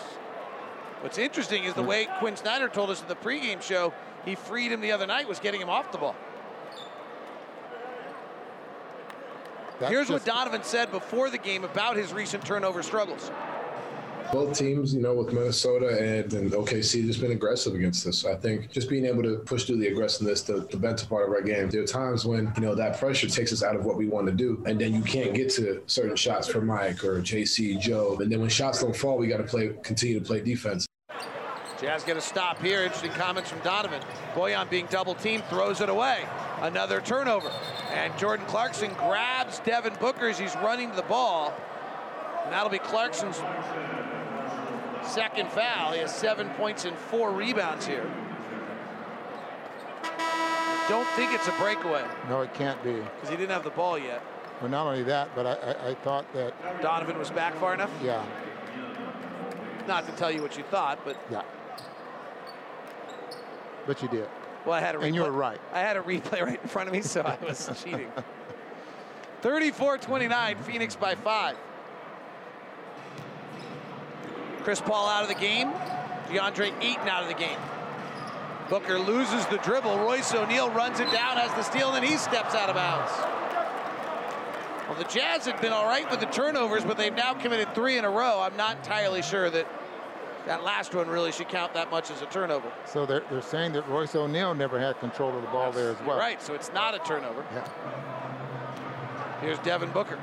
What's 1.00 1.18
interesting 1.18 1.64
is 1.64 1.74
the 1.74 1.82
mm. 1.82 1.86
way 1.86 2.08
Quin 2.18 2.36
Snyder 2.36 2.68
told 2.68 2.90
us 2.90 3.00
in 3.00 3.08
the 3.08 3.16
pregame 3.16 3.62
show, 3.62 3.92
he 4.24 4.34
freed 4.34 4.72
him 4.72 4.80
the 4.80 4.92
other 4.92 5.06
night, 5.06 5.28
was 5.28 5.38
getting 5.38 5.60
him 5.60 5.68
off 5.68 5.92
the 5.92 5.98
ball. 5.98 6.16
That's 9.80 9.92
Here's 9.92 10.10
what 10.10 10.24
Donovan 10.24 10.62
said 10.62 10.90
before 10.92 11.30
the 11.30 11.38
game 11.38 11.64
about 11.64 11.96
his 11.96 12.12
recent 12.12 12.44
turnover 12.44 12.82
struggles. 12.82 13.30
Both 14.32 14.58
teams, 14.58 14.94
you 14.94 15.02
know, 15.02 15.14
with 15.14 15.32
Minnesota 15.32 15.98
and, 16.00 16.32
and 16.32 16.50
OKC, 16.50 17.04
just 17.06 17.20
been 17.20 17.32
aggressive 17.32 17.74
against 17.74 18.06
us. 18.06 18.24
I 18.24 18.34
think 18.36 18.70
just 18.70 18.88
being 18.88 19.04
able 19.04 19.22
to 19.22 19.36
push 19.38 19.64
through 19.64 19.78
the 19.78 19.88
aggressiveness, 19.88 20.42
the, 20.42 20.66
the 20.70 20.76
better 20.76 21.06
part 21.06 21.28
of 21.28 21.34
our 21.34 21.42
game. 21.42 21.68
There 21.68 21.82
are 21.82 21.86
times 21.86 22.24
when, 22.24 22.52
you 22.56 22.62
know, 22.62 22.74
that 22.74 22.98
pressure 22.98 23.28
takes 23.28 23.52
us 23.52 23.62
out 23.62 23.76
of 23.76 23.84
what 23.84 23.96
we 23.96 24.06
want 24.06 24.26
to 24.26 24.32
do. 24.32 24.62
And 24.66 24.80
then 24.80 24.94
you 24.94 25.02
can't 25.02 25.34
get 25.34 25.50
to 25.50 25.82
certain 25.86 26.16
shots 26.16 26.48
for 26.48 26.60
Mike 26.60 27.04
or 27.04 27.20
JC, 27.20 27.78
Joe. 27.80 28.16
And 28.20 28.32
then 28.32 28.40
when 28.40 28.48
shots 28.48 28.80
don't 28.80 28.96
fall, 28.96 29.18
we 29.18 29.26
got 29.26 29.38
to 29.38 29.44
play, 29.44 29.74
continue 29.82 30.18
to 30.18 30.24
play 30.24 30.40
defense. 30.40 30.86
Jazz 31.80 32.02
get 32.02 32.16
a 32.16 32.20
stop 32.20 32.60
here. 32.62 32.82
Interesting 32.82 33.10
comments 33.12 33.50
from 33.50 33.58
Donovan. 33.60 34.00
Bojan 34.34 34.70
being 34.70 34.86
double 34.90 35.14
teamed, 35.14 35.44
throws 35.44 35.80
it 35.80 35.88
away. 35.88 36.24
Another 36.60 37.00
turnover. 37.00 37.50
And 37.94 38.16
Jordan 38.18 38.44
Clarkson 38.46 38.92
grabs 38.94 39.60
Devin 39.60 39.94
Booker 40.00 40.28
as 40.28 40.36
he's 40.38 40.54
running 40.56 40.90
to 40.90 40.96
the 40.96 41.02
ball. 41.02 41.54
And 42.42 42.52
that'll 42.52 42.68
be 42.68 42.78
Clarkson's 42.80 43.36
second 45.08 45.50
foul. 45.52 45.92
He 45.92 46.00
has 46.00 46.12
seven 46.14 46.50
points 46.50 46.84
and 46.84 46.96
four 46.98 47.30
rebounds 47.30 47.86
here. 47.86 48.04
Don't 50.88 51.06
think 51.10 51.32
it's 51.32 51.48
a 51.48 51.52
breakaway 51.52 52.04
No, 52.28 52.42
it 52.42 52.52
can't 52.52 52.82
be. 52.84 52.92
because 52.92 53.30
he 53.30 53.36
didn't 53.36 53.52
have 53.52 53.64
the 53.64 53.70
ball 53.70 53.96
yet. 53.96 54.22
Well, 54.60 54.70
not 54.70 54.86
only 54.86 55.02
that, 55.04 55.28
but 55.34 55.46
I, 55.46 55.52
I, 55.54 55.90
I 55.90 55.94
thought 55.94 56.30
that, 56.34 56.52
Donovan 56.82 57.18
was 57.18 57.30
back 57.30 57.54
far 57.56 57.74
enough. 57.74 57.90
yeah, 58.02 58.22
Not 59.88 60.04
to 60.06 60.12
tell 60.12 60.30
you 60.30 60.42
what 60.42 60.58
you 60.58 60.64
thought, 60.64 60.98
but 61.04 61.16
yeah. 61.30 61.42
But 63.86 64.02
you 64.02 64.08
did. 64.08 64.28
Well, 64.64 64.74
I 64.74 64.80
had 64.80 64.94
a 64.94 65.00
And 65.00 65.14
you 65.14 65.22
replay- 65.22 65.26
were 65.26 65.32
right. 65.32 65.60
I 65.72 65.80
had 65.80 65.96
a 65.96 66.02
replay 66.02 66.40
right 66.42 66.60
in 66.62 66.68
front 66.68 66.88
of 66.88 66.94
me, 66.94 67.02
so 67.02 67.20
I 67.22 67.36
was 67.44 67.70
cheating. 67.84 68.10
34-29, 69.42 70.60
Phoenix 70.62 70.96
by 70.96 71.14
five. 71.16 71.56
Chris 74.62 74.80
Paul 74.80 75.06
out 75.08 75.22
of 75.22 75.28
the 75.28 75.34
game. 75.34 75.70
DeAndre 76.28 76.72
Ayton 76.82 77.06
out 77.08 77.22
of 77.22 77.28
the 77.28 77.34
game. 77.34 77.58
Booker 78.70 78.98
loses 78.98 79.44
the 79.46 79.58
dribble. 79.58 79.98
Royce 79.98 80.34
O'Neale 80.34 80.70
runs 80.70 80.98
it 81.00 81.10
down, 81.12 81.36
has 81.36 81.50
the 81.52 81.62
steal, 81.62 81.88
and 81.92 81.96
then 82.02 82.10
he 82.10 82.16
steps 82.16 82.54
out 82.54 82.70
of 82.70 82.74
bounds. 82.74 83.12
Well, 84.88 84.96
the 84.96 85.04
Jazz 85.04 85.44
had 85.44 85.60
been 85.60 85.72
all 85.72 85.84
right 85.86 86.10
with 86.10 86.20
the 86.20 86.26
turnovers, 86.26 86.82
but 86.84 86.96
they've 86.96 87.14
now 87.14 87.34
committed 87.34 87.74
three 87.74 87.98
in 87.98 88.06
a 88.06 88.10
row. 88.10 88.40
I'm 88.40 88.56
not 88.56 88.78
entirely 88.78 89.20
sure 89.20 89.50
that 89.50 89.66
that 90.46 90.62
last 90.62 90.94
one 90.94 91.08
really 91.08 91.32
should 91.32 91.48
count 91.48 91.72
that 91.74 91.90
much 91.90 92.10
as 92.10 92.20
a 92.22 92.26
turnover. 92.26 92.70
So 92.84 93.06
they're, 93.06 93.22
they're 93.30 93.40
saying 93.40 93.72
that 93.72 93.88
Royce 93.88 94.14
O'Neale 94.14 94.54
never 94.54 94.78
had 94.78 94.98
control 95.00 95.34
of 95.34 95.42
the 95.42 95.48
ball 95.48 95.72
there 95.72 95.90
as 95.90 96.00
well. 96.06 96.18
Right, 96.18 96.42
so 96.42 96.54
it's 96.54 96.72
not 96.72 96.94
a 96.94 96.98
turnover. 96.98 97.44
Yeah. 97.52 97.68
Here's 99.40 99.58
Devin 99.60 99.90
Booker. 99.90 100.18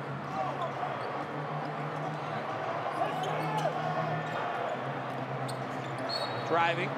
Driving. 6.47 6.89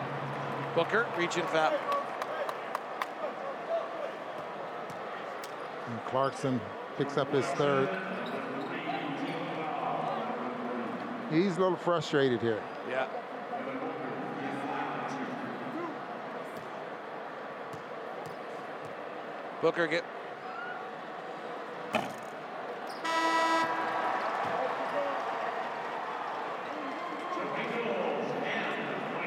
Booker, 0.76 1.05
reaching 1.17 1.45
foul. 1.47 1.74
And 5.88 6.05
Clarkson 6.05 6.59
picks 6.97 7.17
up 7.17 7.32
his 7.32 7.45
third. 7.45 7.89
He's 11.30 11.57
a 11.57 11.61
little 11.61 11.78
frustrated 11.78 12.41
here. 12.41 12.61
Yeah. 12.93 13.07
Booker 19.63 19.87
get. 19.87 20.03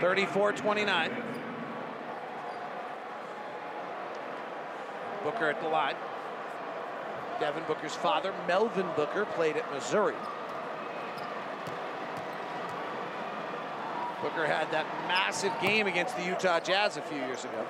Thirty-four 0.01 0.53
twenty-nine. 0.53 1.11
Booker 5.25 5.51
at 5.51 5.61
the 5.61 5.67
line. 5.67 5.97
Devin 7.41 7.65
Booker's 7.67 7.97
father, 7.97 8.33
Melvin 8.47 8.87
Booker, 8.95 9.25
played 9.25 9.57
at 9.57 9.69
Missouri. 9.73 10.15
Booker 14.23 14.47
had 14.47 14.71
that 14.73 14.87
massive 15.07 15.53
game 15.61 15.87
against 15.87 16.17
the 16.17 16.25
Utah 16.25 16.59
Jazz 16.61 16.97
a 16.97 17.03
few 17.03 17.19
years 17.19 17.45
ago. 17.45 17.67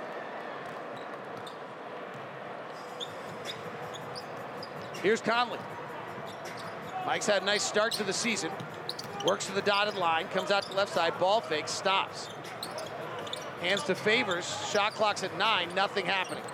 Here's 5.02 5.20
Conley. 5.20 5.58
Mike's 7.04 7.26
had 7.26 7.42
a 7.42 7.44
nice 7.44 7.62
start 7.62 7.92
to 7.94 8.04
the 8.04 8.12
season. 8.12 8.50
Works 9.24 9.46
to 9.46 9.52
the 9.52 9.62
dotted 9.62 9.96
line, 9.96 10.28
comes 10.28 10.50
out 10.50 10.64
to 10.64 10.72
left 10.74 10.92
side, 10.92 11.18
ball 11.18 11.40
fakes, 11.40 11.72
stops. 11.72 12.28
Hands 13.60 13.82
to 13.84 13.94
Favors, 13.94 14.68
shot 14.70 14.94
clock's 14.94 15.22
at 15.22 15.36
nine, 15.36 15.74
nothing 15.74 16.06
happening. 16.06 16.44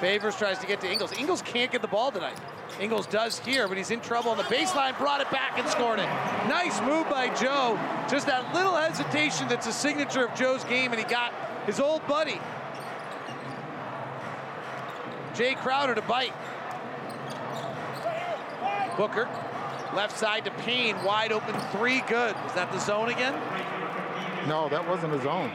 Favors 0.00 0.36
tries 0.36 0.58
to 0.58 0.66
get 0.66 0.80
to 0.80 0.90
Ingles. 0.90 1.12
Ingles 1.12 1.42
can't 1.42 1.70
get 1.70 1.80
the 1.80 1.88
ball 1.88 2.10
tonight. 2.10 2.38
Ingles 2.80 3.06
does 3.06 3.38
here, 3.38 3.68
but 3.68 3.76
he's 3.76 3.90
in 3.90 4.00
trouble 4.00 4.30
on 4.30 4.36
the 4.36 4.42
baseline, 4.44 4.96
brought 4.98 5.20
it 5.20 5.30
back 5.30 5.58
and 5.58 5.68
scored 5.68 5.98
it. 5.98 6.08
Nice 6.48 6.80
move 6.80 7.08
by 7.08 7.28
Joe. 7.34 7.78
Just 8.10 8.26
that 8.26 8.54
little 8.54 8.74
hesitation 8.74 9.46
that's 9.48 9.66
a 9.66 9.72
signature 9.72 10.24
of 10.24 10.34
Joe's 10.34 10.64
game, 10.64 10.92
and 10.92 11.00
he 11.00 11.06
got 11.06 11.32
his 11.66 11.78
old 11.78 12.06
buddy, 12.06 12.40
Jae 15.34 15.56
Crowder, 15.56 15.94
to 15.94 16.02
bite. 16.02 16.32
Booker, 18.96 19.28
left 19.94 20.18
side 20.18 20.44
to 20.44 20.50
Payne, 20.50 21.02
wide 21.04 21.32
open 21.32 21.54
three, 21.70 22.02
good. 22.08 22.34
Was 22.44 22.52
that 22.54 22.70
the 22.72 22.78
zone 22.78 23.08
again? 23.08 23.32
No, 24.48 24.68
that 24.68 24.86
wasn't 24.86 25.14
a 25.14 25.22
zone. 25.22 25.50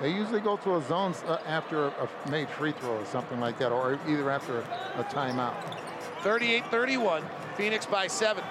They 0.00 0.12
usually 0.12 0.40
go 0.40 0.56
to 0.58 0.76
a 0.76 0.82
zone 0.82 1.14
uh, 1.26 1.38
after 1.46 1.86
a 1.88 2.08
made 2.30 2.48
free 2.48 2.72
throw 2.72 2.96
or 2.96 3.04
something 3.04 3.38
like 3.38 3.58
that, 3.58 3.70
or 3.70 3.98
either 4.08 4.30
after 4.30 4.60
a 4.60 5.04
timeout. 5.04 5.54
38-31, 6.22 7.22
Phoenix 7.56 7.86
by 7.86 8.06
seven. 8.06 8.44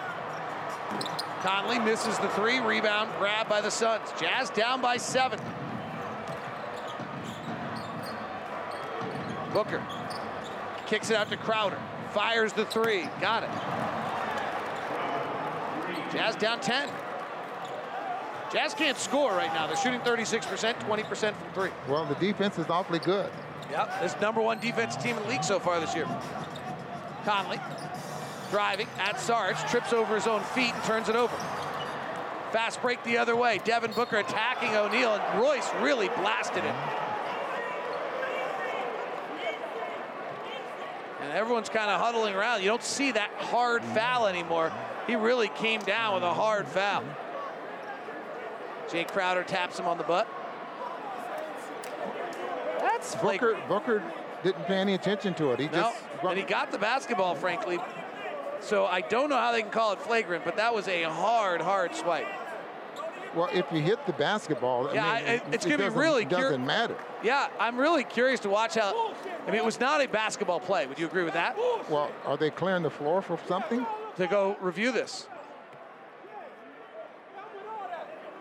Conley 1.41 1.79
misses 1.79 2.17
the 2.19 2.29
three, 2.29 2.59
rebound, 2.59 3.11
grab 3.19 3.47
by 3.47 3.61
the 3.61 3.69
Suns. 3.69 4.09
Jazz 4.19 4.49
down 4.49 4.81
by 4.81 4.97
seven. 4.97 5.39
Booker 9.53 9.85
kicks 10.87 11.09
it 11.09 11.15
out 11.15 11.29
to 11.29 11.37
Crowder, 11.37 11.79
fires 12.11 12.53
the 12.53 12.65
three, 12.65 13.07
got 13.21 13.43
it. 13.43 13.49
Jazz 16.11 16.35
down 16.35 16.59
10. 16.59 16.89
Jazz 18.51 18.73
can't 18.73 18.97
score 18.97 19.31
right 19.31 19.53
now. 19.53 19.67
They're 19.67 19.75
shooting 19.75 19.99
36%, 20.01 20.73
20% 20.79 21.19
from 21.19 21.53
three. 21.53 21.69
Well, 21.87 22.05
the 22.05 22.15
defense 22.15 22.57
is 22.57 22.69
awfully 22.69 22.99
good. 22.99 23.29
Yep, 23.69 24.01
this 24.01 24.19
number 24.21 24.41
one 24.41 24.59
defense 24.59 24.95
team 24.95 25.17
in 25.17 25.23
the 25.23 25.29
league 25.29 25.43
so 25.43 25.59
far 25.59 25.81
this 25.81 25.93
year. 25.93 26.07
Conley 27.27 27.59
driving 28.51 28.87
at 28.99 29.19
Sarge, 29.19 29.57
trips 29.69 29.91
over 29.91 30.15
his 30.15 30.27
own 30.27 30.41
feet 30.41 30.73
and 30.73 30.83
turns 30.85 31.09
it 31.09 31.15
over. 31.17 31.35
Fast 32.53 32.81
break 32.81 33.03
the 33.03 33.17
other 33.17 33.35
way. 33.35 33.59
Devin 33.65 33.91
Booker 33.91 34.15
attacking 34.15 34.73
O'Neale, 34.77 35.15
and 35.15 35.41
Royce 35.41 35.69
really 35.81 36.07
blasted 36.07 36.63
it. 36.63 36.75
And 41.19 41.33
everyone's 41.33 41.67
kind 41.67 41.91
of 41.91 41.99
huddling 41.99 42.33
around. 42.33 42.61
You 42.61 42.69
don't 42.69 42.81
see 42.81 43.11
that 43.11 43.29
hard 43.39 43.83
foul 43.83 44.27
anymore. 44.27 44.71
He 45.05 45.17
really 45.17 45.49
came 45.49 45.81
down 45.81 46.13
with 46.13 46.23
a 46.23 46.33
hard 46.33 46.65
foul. 46.65 47.03
Jae 48.87 49.05
Crowder 49.05 49.43
taps 49.43 49.77
him 49.77 49.85
on 49.85 49.97
the 49.97 50.05
butt. 50.05 50.27
That's 52.79 53.15
Booker. 53.15 53.57
Booker 53.67 54.01
didn't 54.43 54.65
pay 54.65 54.77
any 54.77 54.93
attention 54.93 55.33
to 55.35 55.51
it. 55.51 55.59
He 55.59 55.65
no, 55.67 55.71
just 55.71 55.97
and 56.23 56.37
he 56.37 56.43
got 56.43 56.71
the 56.71 56.77
basketball, 56.77 57.35
frankly. 57.35 57.79
So 58.59 58.85
I 58.85 59.01
don't 59.01 59.29
know 59.29 59.37
how 59.37 59.51
they 59.51 59.61
can 59.61 59.71
call 59.71 59.93
it 59.93 60.01
flagrant, 60.01 60.43
but 60.43 60.55
that 60.57 60.73
was 60.73 60.87
a 60.87 61.03
hard, 61.03 61.61
hard 61.61 61.95
swipe. 61.95 62.27
Well, 63.35 63.49
if 63.53 63.65
you 63.71 63.81
hit 63.81 64.03
the 64.07 64.13
basketball, 64.13 64.93
yeah, 64.93 65.05
I 65.05 65.19
mean, 65.19 65.29
it, 65.29 65.43
it's 65.51 65.65
it 65.65 65.69
going 65.69 65.71
to 65.71 65.77
be 65.77 65.83
doesn't- 65.85 65.99
really 65.99 66.25
doesn't 66.25 66.65
matter. 66.65 66.95
Yeah, 67.23 67.49
I'm 67.59 67.77
really 67.77 68.03
curious 68.03 68.39
to 68.41 68.49
watch 68.49 68.75
how. 68.75 69.13
I 69.47 69.51
mean, 69.51 69.55
it 69.59 69.65
was 69.65 69.79
not 69.79 70.01
a 70.03 70.07
basketball 70.07 70.59
play. 70.59 70.87
Would 70.87 70.97
you 70.97 71.05
agree 71.05 71.23
with 71.23 71.35
that? 71.35 71.55
Well, 71.89 72.11
are 72.25 72.35
they 72.35 72.49
clearing 72.49 72.83
the 72.83 72.89
floor 72.89 73.21
for 73.21 73.39
something? 73.47 73.85
To 74.17 74.27
go 74.27 74.57
review 74.59 74.91
this. 74.91 75.27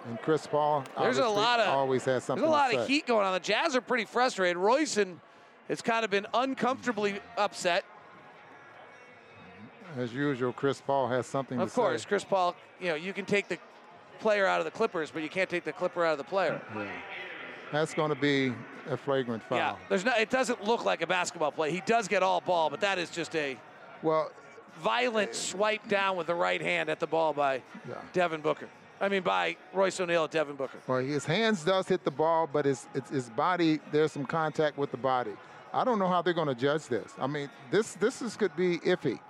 And 0.08 0.20
Chris 0.22 0.46
Paul 0.46 0.84
There's 0.98 1.18
a 1.18 1.28
lot 1.28 1.58
of 1.60 1.68
always 1.68 2.04
has 2.04 2.24
something. 2.24 2.42
There's 2.42 2.48
a 2.48 2.52
lot 2.52 2.74
of 2.74 2.86
heat 2.86 3.06
going 3.06 3.26
on. 3.26 3.32
The 3.34 3.40
Jazz 3.40 3.74
are 3.74 3.80
pretty 3.80 4.04
frustrated. 4.04 4.56
Royson 4.56 5.20
has 5.68 5.82
kind 5.82 6.04
of 6.04 6.10
been 6.10 6.26
uncomfortably 6.34 7.20
upset. 7.36 7.84
As 9.96 10.12
usual, 10.12 10.52
Chris 10.52 10.80
Paul 10.80 11.08
has 11.08 11.26
something 11.26 11.58
Of 11.60 11.70
to 11.70 11.74
course, 11.74 12.02
say. 12.02 12.08
Chris 12.08 12.24
Paul. 12.24 12.54
You 12.80 12.88
know, 12.90 12.94
you 12.96 13.12
can 13.12 13.24
take 13.24 13.48
the 13.48 13.58
player 14.20 14.46
out 14.46 14.58
of 14.60 14.64
the 14.64 14.70
Clippers, 14.70 15.10
but 15.10 15.22
you 15.22 15.28
can't 15.28 15.48
take 15.48 15.64
the 15.64 15.72
Clipper 15.72 16.04
out 16.04 16.12
of 16.12 16.18
the 16.18 16.24
player. 16.24 16.60
Yeah. 16.74 16.86
That's 17.72 17.94
going 17.94 18.10
to 18.10 18.14
be 18.20 18.52
a 18.88 18.96
flagrant 18.96 19.42
foul. 19.42 19.58
Yeah, 19.58 19.76
there's 19.88 20.04
no. 20.04 20.12
It 20.18 20.30
doesn't 20.30 20.62
look 20.64 20.84
like 20.84 21.02
a 21.02 21.06
basketball 21.06 21.50
play. 21.50 21.70
He 21.72 21.82
does 21.86 22.06
get 22.08 22.22
all 22.22 22.40
ball, 22.40 22.70
but 22.70 22.80
that 22.80 22.98
is 22.98 23.10
just 23.10 23.34
a 23.34 23.56
Well, 24.02 24.30
violent 24.78 25.34
swipe 25.34 25.88
down 25.88 26.16
with 26.16 26.26
the 26.28 26.34
right 26.34 26.60
hand 26.60 26.88
at 26.90 27.00
the 27.00 27.06
ball 27.06 27.32
by 27.32 27.62
Devin 28.12 28.40
Booker. 28.40 28.68
I 29.00 29.08
mean, 29.08 29.22
by 29.22 29.56
Royce 29.74 29.98
O'Neale 30.00 30.24
at 30.24 30.30
Devin 30.30 30.56
Booker. 30.56 30.78
well, 30.86 30.98
his 31.00 31.24
hands 31.24 31.64
does 31.64 31.88
hit 31.88 32.04
the 32.04 32.10
ball, 32.10 32.48
but 32.50 32.64
his, 32.64 32.86
it's 32.94 33.10
his 33.10 33.28
body. 33.30 33.80
There's 33.92 34.12
some 34.12 34.24
contact 34.24 34.78
with 34.78 34.90
the 34.90 34.96
body. 34.96 35.32
I 35.76 35.84
don't 35.84 35.98
know 35.98 36.08
how 36.08 36.22
they're 36.22 36.32
going 36.32 36.48
to 36.48 36.54
judge 36.54 36.86
this. 36.86 37.12
I 37.18 37.26
mean, 37.26 37.50
this 37.70 37.94
this 37.94 38.22
is 38.22 38.34
could 38.34 38.56
be 38.56 38.78
iffy. 38.78 39.20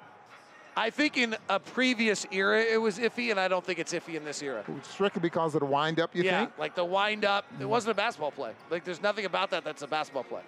I 0.76 0.90
think 0.90 1.16
in 1.16 1.36
a 1.48 1.58
previous 1.58 2.24
era 2.30 2.60
it 2.60 2.80
was 2.80 2.98
iffy, 2.98 3.30
and 3.32 3.40
I 3.40 3.48
don't 3.48 3.64
think 3.64 3.80
it's 3.80 3.92
iffy 3.92 4.14
in 4.14 4.24
this 4.24 4.42
era. 4.42 4.62
Strictly 4.82 5.20
because 5.20 5.54
of 5.54 5.60
the 5.60 5.66
windup, 5.66 6.14
you 6.14 6.22
yeah, 6.22 6.40
think? 6.40 6.52
Yeah, 6.54 6.60
like 6.60 6.76
the 6.76 6.84
wind 6.84 7.24
up. 7.24 7.46
It 7.58 7.64
wasn't 7.64 7.92
a 7.92 7.94
basketball 7.94 8.30
play. 8.30 8.52
Like 8.70 8.84
there's 8.84 9.02
nothing 9.02 9.24
about 9.24 9.50
that 9.50 9.64
that's 9.64 9.82
a 9.82 9.88
basketball 9.88 10.22
play. 10.22 10.42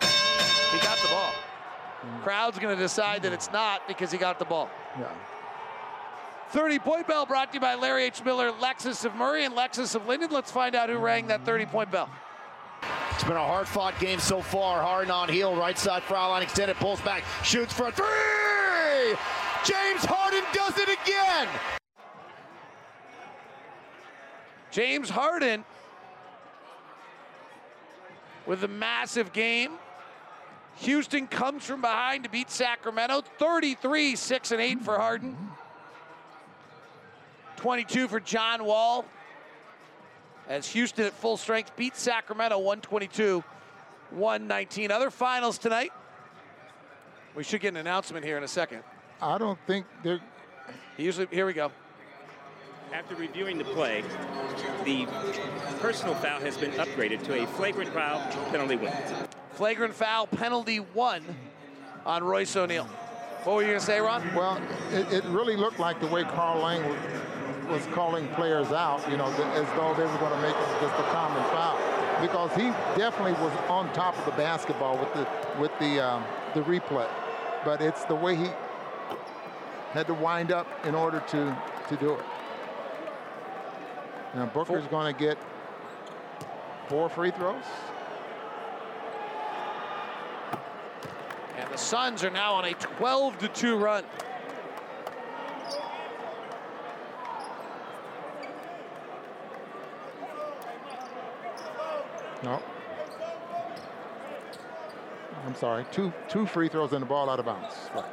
He 0.00 0.78
got 0.78 0.98
the 0.98 1.08
ball. 1.08 1.32
Crowd's 2.22 2.58
going 2.58 2.76
to 2.76 2.80
decide 2.80 3.22
that 3.22 3.32
it's 3.32 3.50
not 3.50 3.88
because 3.88 4.12
he 4.12 4.18
got 4.18 4.38
the 4.38 4.44
ball. 4.44 4.70
Yeah. 4.96 5.06
30 6.50 6.78
point 6.78 7.08
bell 7.08 7.26
brought 7.26 7.50
to 7.50 7.56
you 7.56 7.60
by 7.60 7.74
Larry 7.74 8.04
H. 8.04 8.22
Miller, 8.24 8.52
Lexus 8.52 9.04
of 9.04 9.16
Murray, 9.16 9.44
and 9.44 9.56
Lexus 9.56 9.96
of 9.96 10.06
Lindon. 10.06 10.30
Let's 10.30 10.52
find 10.52 10.76
out 10.76 10.88
who 10.88 10.98
rang 10.98 11.26
that 11.28 11.44
30 11.44 11.66
point 11.66 11.90
bell. 11.90 12.08
It's 13.12 13.24
been 13.24 13.36
a 13.36 13.44
hard 13.44 13.66
fought 13.66 13.98
game 13.98 14.18
so 14.18 14.40
far. 14.40 14.82
Harden 14.82 15.10
on 15.10 15.28
Hield, 15.28 15.58
right 15.58 15.78
side 15.78 16.02
foul 16.02 16.30
line 16.30 16.42
extended, 16.42 16.76
pulls 16.76 17.00
back, 17.00 17.24
shoots 17.42 17.72
for 17.72 17.88
a 17.88 17.92
three! 17.92 19.16
James 19.64 20.04
Harden 20.04 20.44
does 20.52 20.78
it 20.78 20.88
again! 20.88 21.48
James 24.70 25.08
Harden 25.08 25.64
with 28.46 28.62
a 28.64 28.68
massive 28.68 29.32
game. 29.32 29.72
Houston 30.76 31.26
comes 31.26 31.64
from 31.64 31.80
behind 31.80 32.24
to 32.24 32.30
beat 32.30 32.50
Sacramento 32.50 33.22
33 33.38 34.14
6 34.14 34.52
and 34.52 34.60
8 34.60 34.82
for 34.82 34.98
Harden. 34.98 35.36
22 37.56 38.08
for 38.08 38.20
John 38.20 38.64
Wall. 38.64 39.06
As 40.48 40.68
Houston 40.68 41.06
at 41.06 41.12
full 41.12 41.36
strength 41.36 41.74
beats 41.76 42.00
Sacramento 42.00 42.58
122 42.58 43.42
119. 44.10 44.90
Other 44.90 45.10
finals 45.10 45.58
tonight. 45.58 45.92
We 47.34 47.42
should 47.42 47.60
get 47.60 47.68
an 47.68 47.76
announcement 47.76 48.24
here 48.24 48.38
in 48.38 48.44
a 48.44 48.48
second. 48.48 48.82
I 49.20 49.38
don't 49.38 49.58
think 49.66 49.86
they're. 50.02 50.20
Usually, 50.96 51.26
here 51.30 51.46
we 51.46 51.52
go. 51.52 51.70
After 52.92 53.16
reviewing 53.16 53.58
the 53.58 53.64
play, 53.64 54.02
the 54.84 55.06
personal 55.80 56.14
foul 56.14 56.40
has 56.40 56.56
been 56.56 56.70
upgraded 56.72 57.22
to 57.24 57.42
a 57.42 57.46
flagrant 57.46 57.92
foul 57.92 58.20
penalty 58.50 58.76
win. 58.76 58.92
Flagrant 59.52 59.94
foul 59.94 60.26
penalty 60.28 60.78
one 60.78 61.24
on 62.04 62.22
Royce 62.22 62.54
O'Neale. 62.54 62.88
What 63.44 63.56
were 63.56 63.62
you 63.62 63.68
going 63.68 63.80
to 63.80 63.84
say, 63.84 64.00
Ron? 64.00 64.22
Well, 64.34 64.60
it, 64.92 65.12
it 65.12 65.24
really 65.24 65.56
looked 65.56 65.78
like 65.78 66.00
the 66.00 66.06
way 66.06 66.22
Karl 66.24 66.64
Lane 66.64 66.82
was, 67.68 67.86
calling 67.86 68.28
players 68.34 68.72
out, 68.72 69.08
you 69.10 69.16
know, 69.16 69.26
as 69.26 69.66
though 69.76 69.94
they 69.94 70.04
were 70.04 70.18
going 70.18 70.32
to 70.32 70.42
make 70.42 70.54
it 70.54 70.80
just 70.80 70.94
a 70.94 71.02
common 71.12 71.42
foul, 71.50 71.78
because 72.20 72.50
he 72.54 72.68
definitely 72.98 73.32
was 73.32 73.52
on 73.68 73.92
top 73.92 74.16
of 74.18 74.24
the 74.24 74.32
basketball 74.32 74.98
with 74.98 75.12
the 75.14 75.26
with 75.60 75.72
the 75.78 76.00
um, 76.00 76.24
the 76.54 76.62
replay, 76.62 77.08
but 77.64 77.80
it's 77.80 78.04
the 78.04 78.14
way 78.14 78.36
he 78.36 78.48
had 79.92 80.06
to 80.06 80.14
wind 80.14 80.52
up 80.52 80.66
in 80.84 80.94
order 80.94 81.20
to 81.28 81.56
to 81.88 81.96
do 81.96 82.12
it. 82.14 82.24
Now 84.34 84.46
Booker's 84.46 84.86
going 84.86 85.12
to 85.12 85.18
get 85.18 85.38
four 86.88 87.08
free 87.08 87.30
throws. 87.30 87.64
And 91.58 91.70
the 91.70 91.78
Suns 91.78 92.22
are 92.22 92.30
now 92.30 92.54
on 92.54 92.66
a 92.66 92.74
12 92.74 93.38
to 93.38 93.48
2 93.48 93.76
run. 93.76 94.04
No. 102.46 102.62
I'm 105.44 105.56
sorry, 105.56 105.84
two 105.90 106.12
two 106.28 106.46
free 106.46 106.68
throws 106.68 106.92
and 106.92 107.02
the 107.02 107.06
ball 107.06 107.28
out 107.28 107.40
of 107.40 107.46
bounds. 107.46 107.74
Right. 107.92 108.04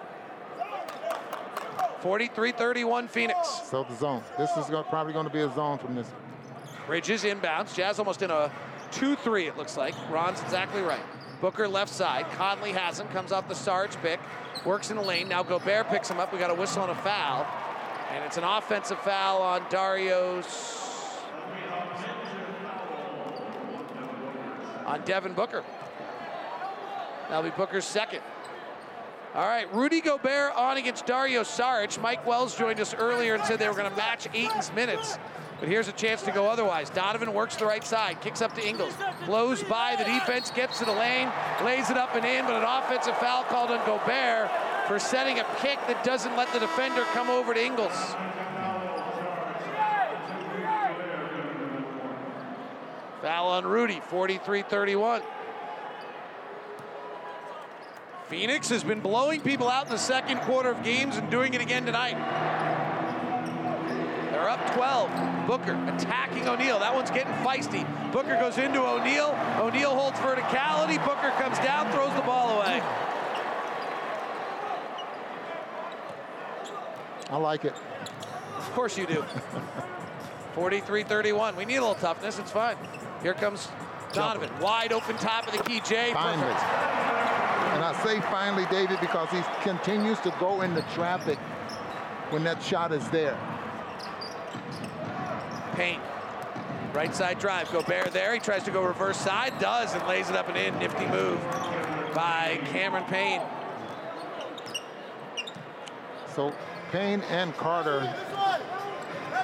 43-31 2.01 3.07
Phoenix. 3.09 3.61
So 3.69 3.86
the 3.88 3.95
zone. 3.95 4.23
This 4.38 4.49
is 4.57 4.65
probably 4.89 5.13
going 5.13 5.27
to 5.27 5.31
be 5.31 5.41
a 5.41 5.53
zone 5.53 5.77
from 5.77 5.93
this. 5.93 6.09
Bridges 6.88 7.23
inbounds. 7.23 7.75
Jazz 7.75 7.99
almost 7.99 8.23
in 8.23 8.31
a 8.31 8.51
2-3, 8.91 9.47
it 9.47 9.55
looks 9.55 9.77
like. 9.77 9.93
Ron's 10.09 10.41
exactly 10.41 10.81
right. 10.81 10.99
Booker 11.39 11.67
left 11.67 11.93
side. 11.93 12.25
Conley 12.31 12.71
has 12.71 12.99
him. 12.99 13.07
Comes 13.09 13.31
off 13.31 13.47
the 13.47 13.55
Sarge 13.55 13.95
pick. 14.01 14.19
Works 14.65 14.89
in 14.89 14.97
the 14.97 15.03
lane. 15.03 15.29
Now 15.29 15.43
Gobert 15.43 15.89
picks 15.89 16.09
him 16.09 16.19
up. 16.19 16.34
We 16.34 16.39
got 16.39 16.49
a 16.49 16.55
whistle 16.55 16.81
and 16.81 16.91
a 16.91 16.95
foul. 16.95 17.47
And 18.11 18.25
it's 18.25 18.38
an 18.38 18.43
offensive 18.43 18.99
foul 18.99 19.41
on 19.41 19.63
Darius. 19.69 20.82
On 24.93 25.01
Devin 25.05 25.33
Booker. 25.33 25.63
That'll 27.27 27.41
be 27.41 27.49
Booker's 27.57 27.83
second. 27.83 28.21
All 29.33 29.47
right, 29.47 29.73
Rudy 29.73 30.01
Gobert 30.01 30.55
on 30.55 30.77
against 30.77 31.07
Dario 31.07 31.41
Saric. 31.41 31.99
Mike 31.99 32.23
Wells 32.27 32.55
joined 32.55 32.79
us 32.79 32.93
earlier 32.93 33.33
and 33.33 33.43
said 33.43 33.57
they 33.57 33.67
were 33.67 33.73
going 33.73 33.89
to 33.89 33.97
match 33.97 34.27
Ayton's 34.35 34.71
minutes. 34.73 35.17
But 35.59 35.67
here's 35.67 35.87
a 35.87 35.93
chance 35.93 36.21
to 36.21 36.31
go 36.31 36.45
otherwise. 36.45 36.91
Donovan 36.91 37.33
works 37.33 37.55
the 37.55 37.65
right 37.65 37.83
side, 37.83 38.21
kicks 38.21 38.43
up 38.43 38.53
to 38.53 38.63
Ingles, 38.63 38.93
blows 39.25 39.63
by 39.63 39.95
the 39.97 40.03
defense, 40.03 40.51
gets 40.51 40.77
to 40.77 40.85
the 40.85 40.91
lane, 40.91 41.31
lays 41.65 41.89
it 41.89 41.97
up 41.97 42.13
and 42.13 42.23
in, 42.23 42.45
but 42.45 42.53
an 42.53 42.63
offensive 42.63 43.17
foul 43.17 43.45
called 43.45 43.71
on 43.71 43.83
Gobert 43.87 44.51
for 44.87 44.99
setting 44.99 45.39
a 45.39 45.45
pick 45.57 45.79
that 45.87 46.03
doesn't 46.03 46.37
let 46.37 46.53
the 46.53 46.59
defender 46.59 47.01
come 47.13 47.31
over 47.31 47.55
to 47.55 47.65
Ingles. 47.65 48.15
Foul 53.24 53.47
on 53.51 53.65
Rudy, 53.65 54.01
43-31. 54.11 55.24
Phoenix 58.28 58.67
has 58.67 58.84
been 58.84 58.99
blowing 58.99 59.39
people 59.39 59.69
out 59.69 59.86
in 59.86 59.91
the 59.93 59.97
second 59.97 60.39
quarter 60.41 60.71
of 60.71 60.84
games 60.84 61.15
and 61.15 61.32
doing 61.32 61.53
it 61.53 61.61
again 61.61 61.86
tonight. 61.86 62.17
They're 64.30 64.49
up 64.49 64.59
12. 64.74 65.47
Booker 65.47 65.71
attacking 65.95 66.49
O'Neale. 66.49 66.80
That 66.80 66.93
one's 66.93 67.11
getting 67.11 67.32
feisty. 67.36 67.88
Booker 68.11 68.36
goes 68.41 68.57
into 68.57 68.82
O'Neale. 68.82 69.34
O'Neale 69.57 69.95
holds 69.95 70.19
verticality. 70.19 70.97
Booker 71.05 71.32
comes 71.41 71.57
down, 71.59 71.89
throws 71.93 72.13
the 72.15 72.24
ball 72.24 72.59
away. 72.59 72.82
I 77.30 77.38
like 77.38 77.63
it. 77.63 77.74
Of 78.57 78.69
course 78.74 78.97
you 78.97 79.07
do. 79.07 79.24
43-31. 80.55 81.55
We 81.55 81.63
need 81.63 81.78
a 81.78 81.80
little 81.80 81.95
toughness. 81.95 82.38
It's 82.38 82.51
fine. 82.51 82.76
Here 83.24 83.34
comes 83.34 83.69
Donovan. 84.11 84.51
Wide 84.59 84.91
open 84.91 85.15
top 85.17 85.47
of 85.47 85.57
the 85.57 85.63
key. 85.63 85.80
Jay. 85.80 86.11
Finally. 86.13 86.43
Perfect. 86.43 86.74
And 87.74 87.84
I 87.84 88.03
say 88.03 88.19
finally, 88.30 88.65
David, 88.69 88.99
because 88.99 89.30
he 89.32 89.41
continues 89.63 90.19
to 90.19 90.34
go 90.39 90.61
into 90.61 90.82
traffic 90.93 91.39
when 92.30 92.43
that 92.43 92.61
shot 92.61 92.91
is 92.91 93.07
there. 93.09 93.38
Payne. 95.76 96.01
Right 96.93 97.15
side 97.15 97.39
drive. 97.39 97.71
Gobert 97.71 98.11
there. 98.11 98.34
He 98.34 98.39
tries 98.39 98.63
to 98.63 98.71
go 98.71 98.84
reverse 98.84 99.17
side. 99.17 99.57
Does 99.57 99.95
and 99.95 100.05
lays 100.07 100.30
it 100.30 100.36
up 100.36 100.49
and 100.49 100.57
in. 100.57 100.78
Nifty 100.78 101.07
move 101.07 101.39
by 102.13 102.59
Cameron 102.65 103.05
Payne. 103.05 103.41
So 106.36 106.53
Payne 106.91 107.21
and 107.21 107.55
Carter 107.55 108.13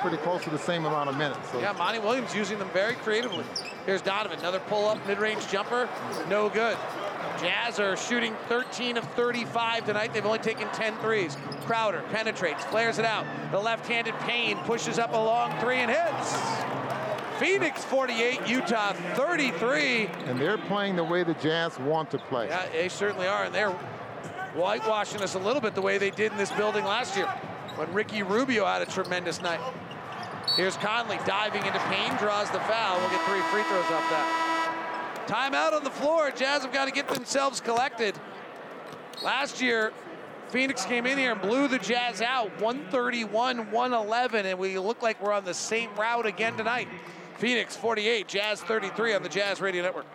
pretty 0.02 0.18
close 0.18 0.43
to 0.43 0.50
the 0.50 0.58
same 0.58 0.86
amount 0.86 1.10
of 1.10 1.18
minutes. 1.18 1.39
So. 1.52 1.60
Yeah, 1.60 1.74
Monty 1.74 2.00
Williams 2.00 2.36
using 2.36 2.60
them 2.60 2.70
very 2.74 2.95
creatively. 2.95 3.45
Here's 3.86 4.02
Donovan. 4.02 4.39
Another 4.39 4.60
pull-up 4.60 5.06
mid-range 5.08 5.47
jumper. 5.47 5.89
No 6.30 6.50
good. 6.50 6.78
Jazz 7.39 7.80
are 7.80 7.95
shooting 7.95 8.36
13 8.50 8.97
of 8.97 9.04
35 9.14 9.86
tonight. 9.86 10.14
They've 10.14 10.26
only 10.26 10.39
taken 10.39 10.68
10 10.70 10.97
threes. 10.97 11.38
Crowder 11.66 12.04
penetrates, 12.12 12.66
flares 12.66 13.00
it 13.00 13.06
out. 13.06 13.26
The 13.52 13.60
left-handed 13.60 14.14
Payne 14.20 14.58
pushes 14.60 15.00
up 15.00 15.14
a 15.14 15.18
long 15.18 15.58
three 15.60 15.78
and 15.78 15.89
hits. 15.89 16.38
Phoenix 17.39 17.86
48, 17.86 18.47
Utah 18.47 18.91
33. 18.91 20.08
And 20.26 20.38
they're 20.38 20.58
playing 20.58 20.97
the 20.97 21.04
way 21.04 21.24
the 21.24 21.36
Jazz 21.36 21.80
want 21.80 22.12
to 22.12 22.18
play. 22.18 22.47
Yeah, 22.47 22.68
they 22.74 22.89
certainly 22.89 23.28
are. 23.28 23.45
And 23.45 23.56
they're 23.56 23.72
whitewashing 24.54 25.22
us 25.22 25.36
a 25.36 25.39
little 25.39 25.62
bit 25.62 25.76
the 25.76 25.82
way 25.82 25.97
they 25.97 26.10
did 26.10 26.34
in 26.34 26.38
this 26.38 26.52
building 26.52 26.84
last 26.84 27.16
year 27.16 27.28
when 27.76 27.93
Ricky 27.93 28.24
Rubio 28.24 28.66
had 28.66 28.82
a 28.82 28.86
tremendous 28.86 29.41
night. 29.41 29.62
Here's 30.60 30.76
Conley 30.76 31.18
diving 31.26 31.66
into 31.66 31.80
Payne, 31.80 32.18
draws 32.18 32.51
the 32.51 32.60
foul. 32.60 32.99
We'll 32.99 33.10
get 33.12 33.22
three 33.22 33.39
free 33.43 33.64
throws 33.64 33.86
off 33.86 34.10
that. 34.10 35.24
Timeout 35.26 35.72
on 35.72 35.86
the 35.86 35.89
floor. 35.89 36.32
Jazz 36.32 36.64
have 36.64 36.74
got 36.74 36.84
to 36.84 36.91
get 36.91 37.07
themselves 37.07 37.62
collected. 37.62 38.14
Last 39.24 39.62
year, 39.62 39.93
Phoenix 40.49 40.84
came 40.84 41.05
in 41.05 41.18
here 41.18 41.32
and 41.32 41.41
blew 41.41 41.70
the 41.70 41.80
Jazz 41.80 42.22
out 42.22 42.51
131 42.60 43.72
111, 43.72 44.45
and 44.47 44.60
we 44.60 44.78
look 44.78 45.01
like 45.01 45.24
we're 45.24 45.32
on 45.32 45.45
the 45.45 45.53
same 45.53 45.95
route 45.95 46.26
again 46.26 46.57
tonight. 46.57 46.89
Phoenix 47.38 47.78
48, 47.78 48.28
Jazz 48.28 48.60
33 48.60 49.14
on 49.14 49.24
the 49.24 49.30
Jazz 49.30 49.62
Radio 49.62 49.82
Network. 49.82 50.07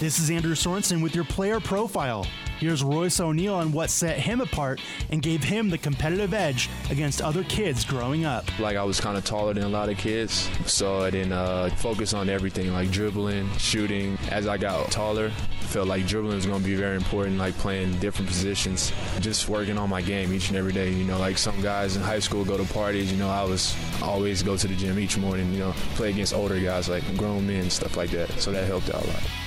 This 0.00 0.18
is 0.18 0.32
Andrew 0.32 0.56
Sorensen 0.56 1.00
with 1.00 1.14
your 1.14 1.24
player 1.26 1.60
profile. 1.60 2.26
Here's 2.64 2.82
Royce 2.82 3.20
O'Neale 3.20 3.56
on 3.56 3.72
what 3.72 3.90
set 3.90 4.16
him 4.16 4.40
apart 4.40 4.80
and 5.10 5.20
gave 5.20 5.44
him 5.44 5.68
the 5.68 5.76
competitive 5.76 6.32
edge 6.32 6.70
against 6.88 7.20
other 7.20 7.44
kids 7.44 7.84
growing 7.84 8.24
up. 8.24 8.58
Like 8.58 8.78
I 8.78 8.84
was 8.84 8.98
kind 8.98 9.18
of 9.18 9.24
taller 9.26 9.52
than 9.52 9.64
a 9.64 9.68
lot 9.68 9.90
of 9.90 9.98
kids, 9.98 10.48
so 10.64 11.02
I 11.02 11.10
didn't 11.10 11.34
uh, 11.34 11.68
focus 11.76 12.14
on 12.14 12.30
everything 12.30 12.72
like 12.72 12.90
dribbling, 12.90 13.50
shooting. 13.58 14.16
As 14.30 14.46
I 14.46 14.56
got 14.56 14.90
taller, 14.90 15.28
felt 15.60 15.88
like 15.88 16.06
dribbling 16.06 16.36
was 16.36 16.46
going 16.46 16.62
to 16.62 16.66
be 16.66 16.74
very 16.74 16.96
important, 16.96 17.36
like 17.36 17.52
playing 17.58 17.98
different 17.98 18.28
positions, 18.28 18.94
just 19.20 19.46
working 19.46 19.76
on 19.76 19.90
my 19.90 20.00
game 20.00 20.32
each 20.32 20.48
and 20.48 20.56
every 20.56 20.72
day. 20.72 20.90
You 20.90 21.04
know, 21.04 21.18
like 21.18 21.36
some 21.36 21.60
guys 21.60 21.96
in 21.96 22.02
high 22.02 22.20
school 22.20 22.46
go 22.46 22.56
to 22.56 22.64
parties. 22.72 23.12
You 23.12 23.18
know, 23.18 23.28
I 23.28 23.44
was 23.44 23.76
always 24.02 24.42
go 24.42 24.56
to 24.56 24.66
the 24.66 24.74
gym 24.74 24.98
each 24.98 25.18
morning. 25.18 25.52
You 25.52 25.58
know, 25.58 25.72
play 25.96 26.08
against 26.08 26.32
older 26.32 26.58
guys 26.58 26.88
like 26.88 27.04
grown 27.18 27.46
men, 27.46 27.68
stuff 27.68 27.98
like 27.98 28.08
that. 28.12 28.30
So 28.40 28.52
that 28.52 28.66
helped 28.66 28.88
out 28.88 29.04
a 29.04 29.06
lot. 29.06 29.43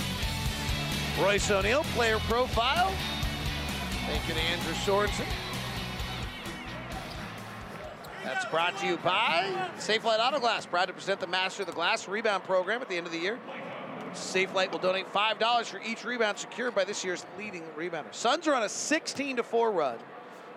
Royce 1.20 1.49
O'Neale, 1.49 1.84
player 1.95 2.20
profile. 2.20 2.93
Thank 4.05 4.28
you 4.28 4.36
to 4.36 4.39
Andrew 4.39 4.74
Sorensen. 4.74 5.26
That's 8.24 8.45
brought 8.45 8.78
to 8.78 8.86
you 8.86 8.97
by 8.97 9.51
Safelite 9.80 10.20
Auto 10.20 10.39
Glass. 10.39 10.68
Proud 10.68 10.86
to 10.86 10.93
present 10.93 11.20
the 11.20 11.26
Master 11.26 11.63
of 11.63 11.68
the 11.68 11.74
Glass 11.74 12.07
rebound 12.07 12.43
program 12.43 12.84
at 12.84 12.88
the 12.88 12.97
end 12.97 13.07
of 13.07 13.11
the 13.11 13.18
year. 13.18 13.39
Safelite 14.13 14.72
will 14.72 14.78
donate 14.78 15.11
$5 15.11 15.65
for 15.65 15.82
each 15.82 16.05
rebound 16.05 16.38
secured 16.38 16.76
by 16.76 16.84
this 16.84 17.03
year's 17.03 17.26
leading 17.36 17.63
rebounder. 17.76 18.13
Suns 18.13 18.47
are 18.47 18.53
on 18.53 18.61
a 18.61 18.70
16 18.70 19.38
4 19.38 19.72
run, 19.72 19.97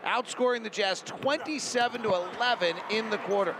outscoring 0.04 0.62
the 0.62 0.70
Jazz 0.70 1.00
27 1.06 2.04
11 2.04 2.76
in 2.90 3.08
the 3.08 3.18
quarter. 3.18 3.56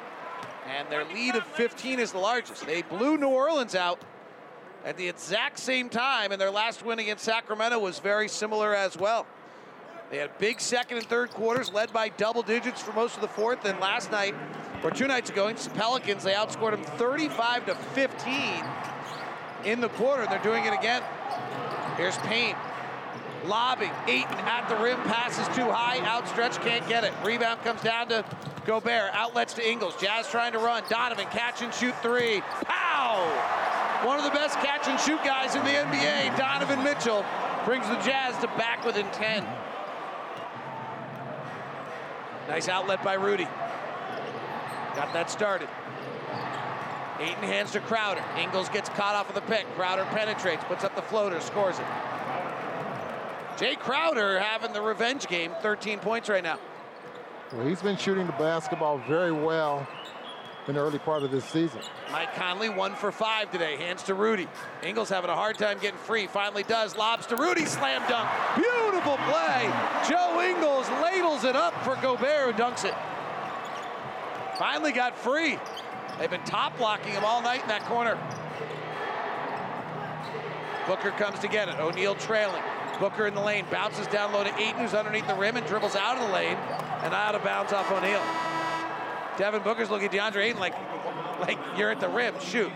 And 0.68 0.86
their 0.90 1.07
lead 1.07 1.34
of 1.34 1.46
15 1.46 1.98
is 1.98 2.12
the 2.12 2.18
largest. 2.18 2.66
They 2.66 2.82
blew 2.82 3.16
New 3.16 3.28
Orleans 3.28 3.74
out 3.74 4.03
at 4.85 4.97
the 4.97 5.09
exact 5.09 5.59
same 5.59 5.89
time, 5.89 6.33
and 6.33 6.41
their 6.41 6.51
last 6.51 6.85
win 6.85 6.99
against 6.99 7.24
Sacramento 7.24 7.78
was 7.78 7.99
very 7.99 8.28
similar 8.28 8.74
as 8.74 8.97
well. 8.97 9.26
They 10.11 10.18
had 10.18 10.37
big 10.39 10.61
second 10.61 10.99
and 10.99 11.07
third 11.07 11.31
quarters, 11.31 11.72
led 11.72 11.93
by 11.93 12.09
double 12.09 12.43
digits 12.43 12.83
for 12.83 12.93
most 12.93 13.14
of 13.14 13.20
the 13.20 13.28
fourth. 13.28 13.64
And 13.64 13.78
last 13.78 14.11
night, 14.11 14.35
or 14.83 14.91
two 14.91 15.07
nights 15.07 15.31
ago, 15.31 15.47
against 15.47 15.68
the 15.72 15.78
Pelicans, 15.78 16.24
they 16.24 16.33
outscored 16.33 16.72
them 16.72 16.83
35 16.99 17.66
to 17.66 17.74
15 17.74 18.64
in 19.64 19.81
the 19.81 19.89
quarter. 19.91 20.26
They're 20.26 20.43
doing 20.43 20.64
it 20.64 20.72
again. 20.72 21.03
Here's 21.97 22.18
Payne. 22.18 22.57
Lobbing, 23.45 23.91
Ayton 24.07 24.35
at 24.35 24.68
the 24.68 24.76
rim, 24.76 25.01
passes 25.03 25.47
too 25.57 25.70
high, 25.70 25.99
outstretched, 26.07 26.61
can't 26.61 26.87
get 26.89 27.05
it. 27.05 27.12
Rebound 27.24 27.62
comes 27.62 27.81
down 27.81 28.09
to 28.09 28.22
Gobert, 28.66 29.12
outlets 29.14 29.55
to 29.55 29.66
Ingles. 29.66 29.95
Jazz 29.99 30.28
trying 30.28 30.53
to 30.53 30.59
run. 30.59 30.83
Donovan, 30.91 31.26
catch 31.31 31.62
and 31.62 31.72
shoot 31.72 31.95
three. 32.03 32.43
Pow! 32.64 33.80
One 34.05 34.18
of 34.18 34.24
the 34.24 34.30
best 34.30 34.59
catch 34.61 34.88
and 34.88 34.98
shoot 34.98 35.22
guys 35.22 35.55
in 35.55 35.62
the 35.62 35.70
NBA, 35.70 36.36
Donovan 36.38 36.82
Mitchell, 36.82 37.22
brings 37.66 37.86
the 37.86 37.96
Jazz 37.96 38.34
to 38.38 38.46
back 38.57 38.82
within 38.84 39.07
10. 39.11 39.46
Nice 42.48 42.68
outlet 42.68 43.05
by 43.05 43.14
Rudy. 43.14 43.46
Got 44.96 45.12
that 45.12 45.30
started. 45.30 45.68
Ayton 47.20 47.42
hands 47.42 47.72
to 47.72 47.80
Crowder. 47.80 48.24
Ingles 48.38 48.70
gets 48.70 48.88
caught 48.88 49.14
off 49.14 49.28
of 49.28 49.34
the 49.34 49.42
pick. 49.42 49.66
Crowder 49.74 50.07
penetrates, 50.07 50.64
puts 50.64 50.82
up 50.82 50.96
the 50.96 51.03
floater, 51.03 51.38
scores 51.38 51.78
it. 51.78 51.84
Jae 53.59 53.78
Crowder 53.78 54.40
having 54.40 54.72
the 54.72 54.80
revenge 54.80 55.26
game, 55.26 55.53
13 55.61 55.98
points 55.98 56.30
right 56.30 56.42
now. 56.42 56.59
Well, 57.53 57.66
he's 57.66 57.82
been 57.82 57.98
shooting 57.98 58.26
the 58.26 58.32
basketball 58.32 58.96
very 59.07 59.32
well 59.32 59.86
in 60.69 60.75
the 60.75 60.81
early 60.81 60.99
part 60.99 61.23
of 61.23 61.31
this 61.31 61.45
season. 61.45 61.81
Mike 62.13 62.35
Conley 62.35 62.69
one 62.69 62.95
for 62.95 63.11
five 63.11 63.51
today. 63.51 63.77
Hands 63.77 64.03
to 64.05 64.15
Rudy. 64.15 64.49
Ingles 64.83 65.09
having 65.09 65.31
a 65.31 65.35
hard 65.35 65.59
time 65.59 65.79
getting 65.79 65.99
free. 65.99 66.27
Finally 66.27 66.65
does. 66.65 66.97
Lobs 66.97 67.27
to 67.27 67.37
Rudy. 67.37 67.65
Slam 67.65 68.03
dunk. 68.09 68.29
Beautiful 68.57 69.17
play. 69.29 69.71
Joe 70.09 70.41
Ingles 70.43 70.89
ladles 71.03 71.45
it 71.45 71.57
up 71.57 71.75
for 71.83 71.97
Gobert 72.03 72.55
who 72.55 72.63
dunks 72.63 72.85
it. 72.85 72.95
Finally 74.59 74.93
got 74.93 75.17
free. 75.17 75.59
They've 76.19 76.31
been 76.31 76.45
top 76.45 76.77
blocking 76.77 77.13
him 77.13 77.25
all 77.25 77.41
night 77.41 77.63
in 77.63 77.69
that 77.69 77.85
corner. 77.87 78.19
Booker 80.87 81.11
comes 81.13 81.39
to 81.39 81.49
get 81.49 81.69
it. 81.69 81.79
O'Neale 81.81 82.15
trailing. 82.17 82.63
Booker 82.99 83.27
in 83.27 83.35
the 83.35 83.41
lane, 83.41 83.65
bounces 83.71 84.07
down 84.09 84.33
low 84.35 84.45
to 84.45 84.55
Ayton, 84.59 84.81
who's 84.81 84.93
underneath 84.93 85.27
the 85.27 85.35
rim 85.35 85.57
and 85.57 85.67
dribbles 85.67 85.97
out 85.97 86.19
of 86.19 86.27
the 86.27 86.35
lane 86.35 86.57
and 87.03 87.15
out 87.15 87.35
of 87.35 87.43
bounds 87.43 87.73
off 87.73 87.91
O'Neale. 87.91 88.21
Devin 89.41 89.62
Booker's 89.62 89.88
looking 89.88 90.09
at 90.09 90.12
DeAndre 90.12 90.43
Ayton 90.45 90.61
like, 90.61 90.74
like 91.41 91.57
you're 91.74 91.91
at 91.91 91.99
the 91.99 92.11
rim, 92.11 92.34
shoot. 92.41 92.70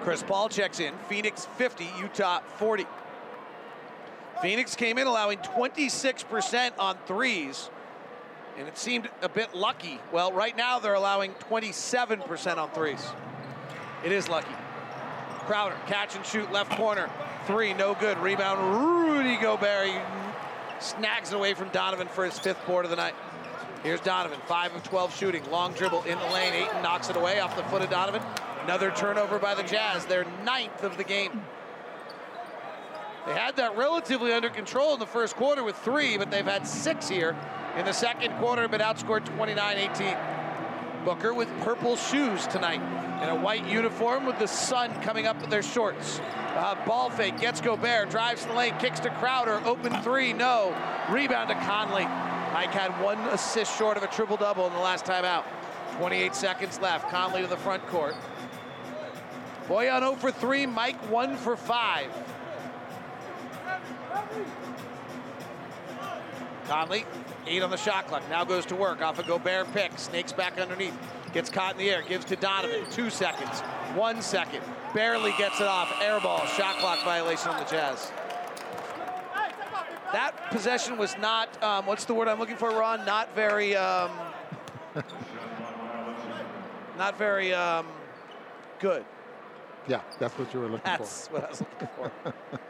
Chris 0.00 0.24
Paul 0.24 0.48
checks 0.48 0.80
in. 0.80 0.92
Phoenix 1.08 1.46
50, 1.56 1.88
Utah 2.00 2.40
40. 2.56 2.84
Phoenix 4.42 4.74
came 4.74 4.98
in 4.98 5.06
allowing 5.06 5.38
26% 5.38 6.72
on 6.80 6.98
threes, 7.06 7.70
and 8.56 8.66
it 8.66 8.76
seemed 8.76 9.08
a 9.22 9.28
bit 9.28 9.54
lucky. 9.54 10.00
Well, 10.12 10.32
right 10.32 10.56
now 10.56 10.80
they're 10.80 10.94
allowing 10.94 11.34
27% 11.34 12.56
on 12.56 12.70
threes. 12.70 13.06
It 14.04 14.10
is 14.10 14.28
lucky. 14.28 14.54
Crowder, 15.46 15.76
catch 15.86 16.16
and 16.16 16.26
shoot, 16.26 16.50
left 16.50 16.72
corner. 16.72 17.08
Three, 17.46 17.72
no 17.72 17.94
good. 17.94 18.18
Rebound, 18.18 18.82
Rudy 18.82 19.36
Gobert. 19.36 20.02
Snags 20.80 21.32
it 21.32 21.36
away 21.36 21.54
from 21.54 21.68
Donovan 21.70 22.08
for 22.08 22.24
his 22.24 22.38
fifth 22.38 22.60
quarter 22.60 22.84
of 22.84 22.90
the 22.90 22.96
night. 22.96 23.14
Here's 23.82 24.00
Donovan, 24.00 24.38
5 24.46 24.74
of 24.74 24.82
12 24.82 25.16
shooting. 25.16 25.50
Long 25.50 25.72
dribble 25.72 26.02
in 26.02 26.18
the 26.18 26.26
lane. 26.26 26.52
Ayton 26.52 26.82
knocks 26.82 27.08
it 27.10 27.16
away 27.16 27.40
off 27.40 27.56
the 27.56 27.62
foot 27.64 27.82
of 27.82 27.90
Donovan. 27.90 28.22
Another 28.64 28.90
turnover 28.90 29.38
by 29.38 29.54
the 29.54 29.62
Jazz, 29.62 30.04
their 30.06 30.26
ninth 30.44 30.82
of 30.82 30.96
the 30.96 31.04
game. 31.04 31.42
They 33.26 33.34
had 33.34 33.56
that 33.56 33.76
relatively 33.76 34.32
under 34.32 34.50
control 34.50 34.94
in 34.94 35.00
the 35.00 35.06
first 35.06 35.36
quarter 35.36 35.62
with 35.62 35.76
three, 35.76 36.16
but 36.16 36.30
they've 36.30 36.44
had 36.44 36.66
six 36.66 37.08
here 37.08 37.36
in 37.76 37.84
the 37.84 37.92
second 37.92 38.36
quarter, 38.38 38.68
but 38.68 38.80
outscored 38.80 39.24
29-18. 39.36 40.37
Booker 41.08 41.32
with 41.32 41.48
purple 41.60 41.96
shoes 41.96 42.46
tonight 42.48 42.82
in 43.22 43.30
a 43.30 43.34
white 43.34 43.66
uniform 43.66 44.26
with 44.26 44.38
the 44.38 44.46
sun 44.46 44.92
coming 45.00 45.26
up 45.26 45.40
with 45.40 45.48
their 45.48 45.62
shorts. 45.62 46.20
Uh, 46.54 46.76
ball 46.84 47.08
fake, 47.08 47.40
gets 47.40 47.62
Gobert, 47.62 48.10
drives 48.10 48.42
to 48.42 48.48
the 48.48 48.54
lane, 48.54 48.74
kicks 48.78 49.00
to 49.00 49.08
Crowder, 49.12 49.58
open 49.64 50.02
three, 50.02 50.34
no. 50.34 50.76
Rebound 51.08 51.48
to 51.48 51.54
Conley. 51.64 52.04
Mike 52.52 52.72
had 52.72 52.90
one 53.02 53.18
assist 53.28 53.74
short 53.78 53.96
of 53.96 54.02
a 54.02 54.06
triple-double 54.08 54.66
in 54.66 54.72
the 54.74 54.80
last 54.80 55.06
time 55.06 55.24
out. 55.24 55.46
28 55.96 56.34
seconds 56.34 56.78
left, 56.78 57.08
Conley 57.08 57.40
to 57.40 57.48
the 57.48 57.56
front 57.56 57.86
court. 57.86 58.14
Bojan 59.66 60.00
0 60.00 60.12
for 60.16 60.30
3, 60.30 60.66
Mike 60.66 61.00
1 61.10 61.36
for 61.38 61.56
5. 61.56 62.06
Conley, 66.68 67.06
8 67.46 67.62
on 67.62 67.70
the 67.70 67.76
shot 67.76 68.06
clock, 68.06 68.22
now 68.28 68.44
goes 68.44 68.66
to 68.66 68.76
work 68.76 69.00
off 69.00 69.18
a 69.18 69.22
Gobert 69.22 69.72
pick, 69.72 69.98
snakes 69.98 70.32
back 70.32 70.60
underneath, 70.60 70.94
gets 71.32 71.48
caught 71.48 71.72
in 71.72 71.78
the 71.78 71.90
air, 71.90 72.02
gives 72.02 72.26
to 72.26 72.36
Donovan, 72.36 72.84
2 72.92 73.08
seconds, 73.08 73.60
1 73.94 74.22
second, 74.22 74.60
barely 74.94 75.32
gets 75.38 75.60
it 75.60 75.66
off, 75.66 75.90
air 76.02 76.20
ball, 76.20 76.44
shot 76.46 76.76
clock 76.76 77.02
violation 77.04 77.48
on 77.48 77.58
the 77.58 77.70
Jazz. 77.70 78.12
That 80.12 80.34
possession 80.50 80.98
was 80.98 81.16
not, 81.18 81.62
um, 81.62 81.86
what's 81.86 82.04
the 82.04 82.14
word 82.14 82.28
I'm 82.28 82.38
looking 82.38 82.56
for, 82.56 82.70
Ron? 82.70 83.04
Not 83.06 83.34
very, 83.34 83.74
um, 83.74 84.10
not 86.98 87.16
very 87.18 87.54
um, 87.54 87.86
good. 88.78 89.04
Yeah, 89.86 90.02
that's 90.18 90.36
what 90.38 90.52
you 90.52 90.60
were 90.60 90.66
looking 90.66 90.82
That's 90.84 91.28
for. 91.28 91.40
That's 91.40 91.40
what 91.40 91.44
I 91.44 91.48
was 91.48 91.60
looking 91.60 91.88
for. 92.52 92.60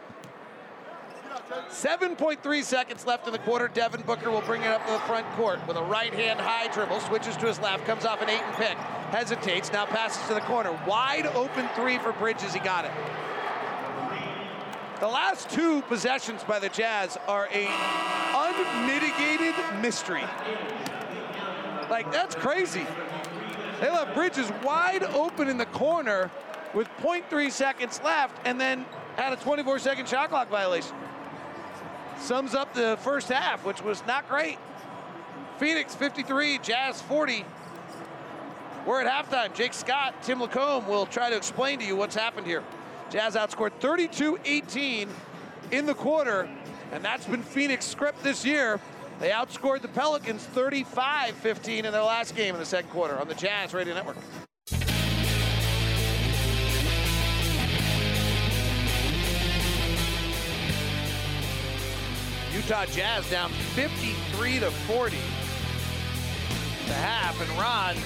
7.3 1.48 2.62
seconds 2.62 3.06
left 3.06 3.26
in 3.26 3.32
the 3.32 3.38
quarter. 3.38 3.68
Devin 3.68 4.02
Booker 4.02 4.30
will 4.30 4.42
bring 4.42 4.62
it 4.62 4.68
up 4.68 4.84
to 4.86 4.92
the 4.92 4.98
front 5.00 5.26
court 5.32 5.58
with 5.66 5.76
a 5.76 5.82
right 5.82 6.12
hand 6.12 6.38
high 6.40 6.68
dribble, 6.72 7.00
switches 7.00 7.36
to 7.38 7.46
his 7.46 7.58
left, 7.60 7.86
comes 7.86 8.04
off 8.04 8.20
an 8.20 8.28
Ayton 8.28 8.52
pick, 8.54 8.76
hesitates, 9.10 9.72
now 9.72 9.86
passes 9.86 10.26
to 10.28 10.34
the 10.34 10.40
corner. 10.42 10.78
Wide 10.86 11.26
open 11.26 11.68
three 11.74 11.98
for 11.98 12.12
Bridges. 12.12 12.52
He 12.52 12.60
got 12.60 12.84
it. 12.84 12.90
The 15.00 15.08
last 15.08 15.48
two 15.48 15.80
possessions 15.82 16.44
by 16.44 16.58
the 16.58 16.68
Jazz 16.68 17.16
are 17.28 17.48
a 17.52 17.68
unmitigated 18.34 19.54
mystery. 19.80 20.24
Like, 21.88 22.12
that's 22.12 22.34
crazy. 22.34 22.84
They 23.80 23.90
left 23.90 24.14
Bridges 24.14 24.52
wide 24.62 25.04
open 25.04 25.48
in 25.48 25.56
the 25.56 25.66
corner 25.66 26.30
with 26.74 26.88
0.3 27.00 27.50
seconds 27.50 28.00
left 28.04 28.36
and 28.44 28.60
then 28.60 28.84
had 29.16 29.32
a 29.32 29.36
24 29.36 29.78
second 29.78 30.08
shot 30.08 30.28
clock 30.28 30.50
violation. 30.50 30.96
Sums 32.18 32.54
up 32.54 32.74
the 32.74 32.98
first 33.00 33.28
half, 33.28 33.64
which 33.64 33.82
was 33.82 34.02
not 34.06 34.28
great. 34.28 34.58
Phoenix 35.58 35.94
53, 35.94 36.58
Jazz 36.58 37.00
40. 37.02 37.44
We're 38.86 39.02
at 39.02 39.26
halftime. 39.26 39.54
Jake 39.54 39.72
Scott, 39.74 40.14
Tim 40.22 40.40
Lacombe 40.40 40.86
will 40.86 41.06
try 41.06 41.30
to 41.30 41.36
explain 41.36 41.78
to 41.78 41.84
you 41.84 41.96
what's 41.96 42.14
happened 42.14 42.46
here. 42.46 42.62
Jazz 43.10 43.34
outscored 43.34 43.72
32-18 43.80 45.08
in 45.70 45.86
the 45.86 45.94
quarter, 45.94 46.48
and 46.92 47.04
that's 47.04 47.26
been 47.26 47.42
Phoenix' 47.42 47.86
script 47.86 48.22
this 48.22 48.44
year. 48.44 48.80
They 49.20 49.30
outscored 49.30 49.82
the 49.82 49.88
Pelicans 49.88 50.46
35-15 50.54 51.84
in 51.84 51.92
their 51.92 52.02
last 52.02 52.36
game 52.36 52.54
in 52.54 52.60
the 52.60 52.66
second 52.66 52.90
quarter 52.90 53.18
on 53.18 53.28
the 53.28 53.34
Jazz 53.34 53.74
Radio 53.74 53.94
Network. 53.94 54.16
Utah 62.68 62.84
Jazz 62.84 63.30
down 63.30 63.50
53 63.50 64.60
to 64.60 64.70
40 64.70 65.16
to 65.16 66.92
half. 66.92 67.40
And 67.40 67.50
Ron, 67.58 67.96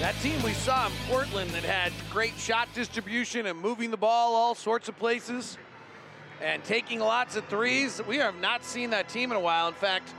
that 0.00 0.20
team 0.20 0.42
we 0.42 0.52
saw 0.52 0.88
in 0.88 0.92
Portland 1.08 1.48
that 1.52 1.62
had 1.62 1.92
great 2.10 2.36
shot 2.38 2.66
distribution 2.74 3.46
and 3.46 3.56
moving 3.56 3.92
the 3.92 3.96
ball 3.96 4.34
all 4.34 4.56
sorts 4.56 4.88
of 4.88 4.98
places 4.98 5.58
and 6.42 6.64
taking 6.64 6.98
lots 6.98 7.36
of 7.36 7.46
threes, 7.46 8.02
we 8.08 8.16
have 8.16 8.34
not 8.40 8.64
seen 8.64 8.90
that 8.90 9.08
team 9.08 9.30
in 9.30 9.36
a 9.36 9.40
while. 9.40 9.68
In 9.68 9.74
fact, 9.74 10.12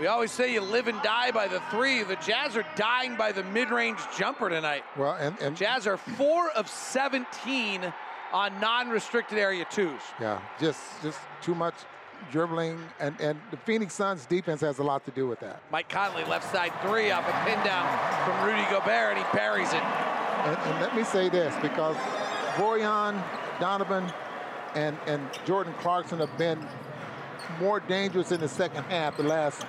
we 0.00 0.06
always 0.06 0.32
say 0.32 0.50
you 0.50 0.62
live 0.62 0.88
and 0.88 1.02
die 1.02 1.30
by 1.30 1.46
the 1.46 1.60
three. 1.70 2.04
The 2.04 2.16
Jazz 2.16 2.56
are 2.56 2.64
dying 2.74 3.16
by 3.16 3.32
the 3.32 3.44
mid-range 3.44 3.98
jumper 4.16 4.48
tonight. 4.48 4.84
Well, 4.96 5.12
and, 5.20 5.38
and 5.42 5.54
Jazz 5.54 5.86
are 5.86 5.98
four 5.98 6.48
of 6.52 6.70
17 6.70 7.92
on 8.32 8.60
non-restricted 8.60 9.36
area 9.36 9.66
twos. 9.70 10.00
Yeah, 10.18 10.40
just 10.58 10.80
just 11.02 11.18
too 11.42 11.54
much 11.54 11.74
dribbling, 12.30 12.78
and, 13.00 13.18
and 13.20 13.40
the 13.50 13.56
Phoenix 13.58 13.94
Suns 13.94 14.26
defense 14.26 14.60
has 14.60 14.78
a 14.78 14.82
lot 14.82 15.04
to 15.06 15.10
do 15.10 15.26
with 15.26 15.40
that. 15.40 15.62
Mike 15.70 15.88
Conley, 15.88 16.24
left 16.24 16.50
side 16.52 16.72
three 16.82 17.10
off 17.10 17.26
a 17.28 17.32
pin 17.48 17.62
down 17.64 17.86
from 18.24 18.46
Rudy 18.46 18.64
Gobert, 18.70 19.16
and 19.16 19.18
he 19.18 19.24
buries 19.36 19.72
it. 19.72 19.82
And, 19.82 20.56
and 20.56 20.80
let 20.80 20.94
me 20.94 21.04
say 21.04 21.28
this, 21.28 21.54
because 21.62 21.96
Bojan, 22.56 23.22
Donovan, 23.60 24.12
and, 24.74 24.96
and 25.06 25.26
Jordan 25.46 25.74
Clarkson 25.80 26.18
have 26.18 26.36
been 26.38 26.64
more 27.60 27.80
dangerous 27.80 28.30
in 28.32 28.40
the 28.40 28.48
second 28.48 28.84
half, 28.84 29.16
the 29.16 29.22
last 29.22 29.64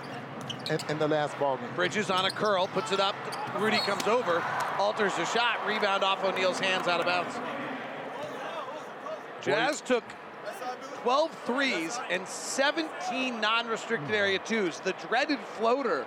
in, 0.69 0.79
in 0.89 0.99
the 0.99 1.07
last 1.07 1.37
ball 1.39 1.57
game. 1.57 1.69
Bridges 1.75 2.09
on 2.11 2.25
a 2.25 2.31
curl, 2.31 2.67
puts 2.67 2.91
it 2.91 2.99
up. 2.99 3.15
Rudy 3.59 3.77
comes 3.77 4.03
over, 4.07 4.43
alters 4.77 5.15
the 5.15 5.25
shot, 5.25 5.65
rebound 5.65 6.03
off 6.03 6.23
O'Neale's 6.23 6.59
hands 6.59 6.87
out 6.87 6.99
of 6.99 7.05
bounds. 7.05 7.35
Jazz 9.41 9.81
took 9.81 10.03
12 11.03 11.31
threes 11.45 11.99
and 12.09 12.27
17 12.27 13.39
non-restricted 13.39 14.11
area 14.11 14.39
twos. 14.39 14.79
The 14.79 14.93
dreaded 15.07 15.39
floater 15.57 16.05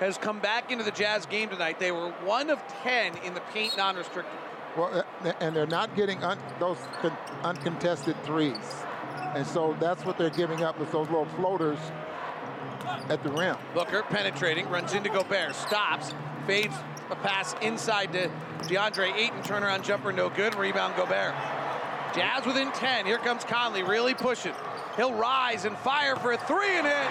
has 0.00 0.18
come 0.18 0.40
back 0.40 0.72
into 0.72 0.82
the 0.82 0.90
Jazz 0.90 1.26
game 1.26 1.48
tonight. 1.48 1.78
They 1.78 1.92
were 1.92 2.10
one 2.24 2.50
of 2.50 2.60
10 2.82 3.16
in 3.18 3.34
the 3.34 3.40
paint 3.52 3.76
non-restricted. 3.76 4.38
Well, 4.76 5.04
uh, 5.22 5.32
and 5.40 5.54
they're 5.54 5.66
not 5.66 5.94
getting 5.94 6.22
un, 6.24 6.38
those 6.58 6.78
con, 7.00 7.16
uncontested 7.44 8.20
threes. 8.24 8.56
And 9.34 9.46
so 9.46 9.76
that's 9.78 10.04
what 10.04 10.18
they're 10.18 10.30
giving 10.30 10.62
up 10.62 10.78
with 10.78 10.90
those 10.90 11.06
little 11.06 11.26
floaters 11.36 11.78
at 13.08 13.22
the 13.22 13.30
rim. 13.30 13.56
Booker 13.72 14.02
penetrating, 14.02 14.68
runs 14.68 14.94
into 14.94 15.10
Gobert, 15.10 15.54
stops, 15.54 16.12
fades 16.46 16.74
a 17.10 17.16
pass 17.16 17.54
inside 17.62 18.12
to 18.12 18.30
DeAndre 18.62 19.14
Ayton, 19.14 19.40
turnaround 19.42 19.82
jumper, 19.82 20.12
no 20.12 20.28
good, 20.28 20.54
rebound 20.54 20.96
Gobert. 20.96 21.34
Jazz 22.14 22.46
within 22.46 22.70
10. 22.70 23.06
Here 23.06 23.18
comes 23.18 23.42
Conley, 23.42 23.82
really 23.82 24.14
pushing. 24.14 24.54
He'll 24.96 25.14
rise 25.14 25.64
and 25.64 25.76
fire 25.78 26.14
for 26.14 26.32
a 26.32 26.38
three 26.38 26.76
and 26.78 26.86
hit. 26.86 27.08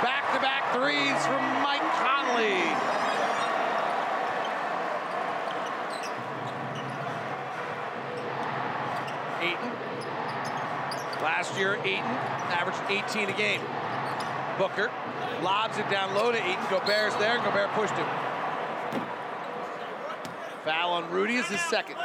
Back-to-back 0.00 0.72
threes 0.72 1.26
from 1.26 1.42
Mike 1.62 1.82
Conley. 1.98 2.60
Ayton. 9.42 9.72
Last 11.20 11.58
year, 11.58 11.74
Ayton 11.84 12.04
averaged 12.54 12.80
18 12.88 13.28
a 13.28 13.36
game. 13.36 13.60
Booker 14.56 14.90
lobs 15.42 15.78
it 15.78 15.90
down 15.90 16.14
low 16.14 16.30
to 16.30 16.38
Ayton. 16.38 16.64
Gobert's 16.70 17.16
there. 17.16 17.38
Gobert 17.38 17.70
pushed 17.72 17.94
him. 17.94 18.06
Foul 20.64 20.92
on 20.92 21.10
Rudy 21.10 21.36
is 21.36 21.46
his 21.46 21.60
second. 21.62 21.96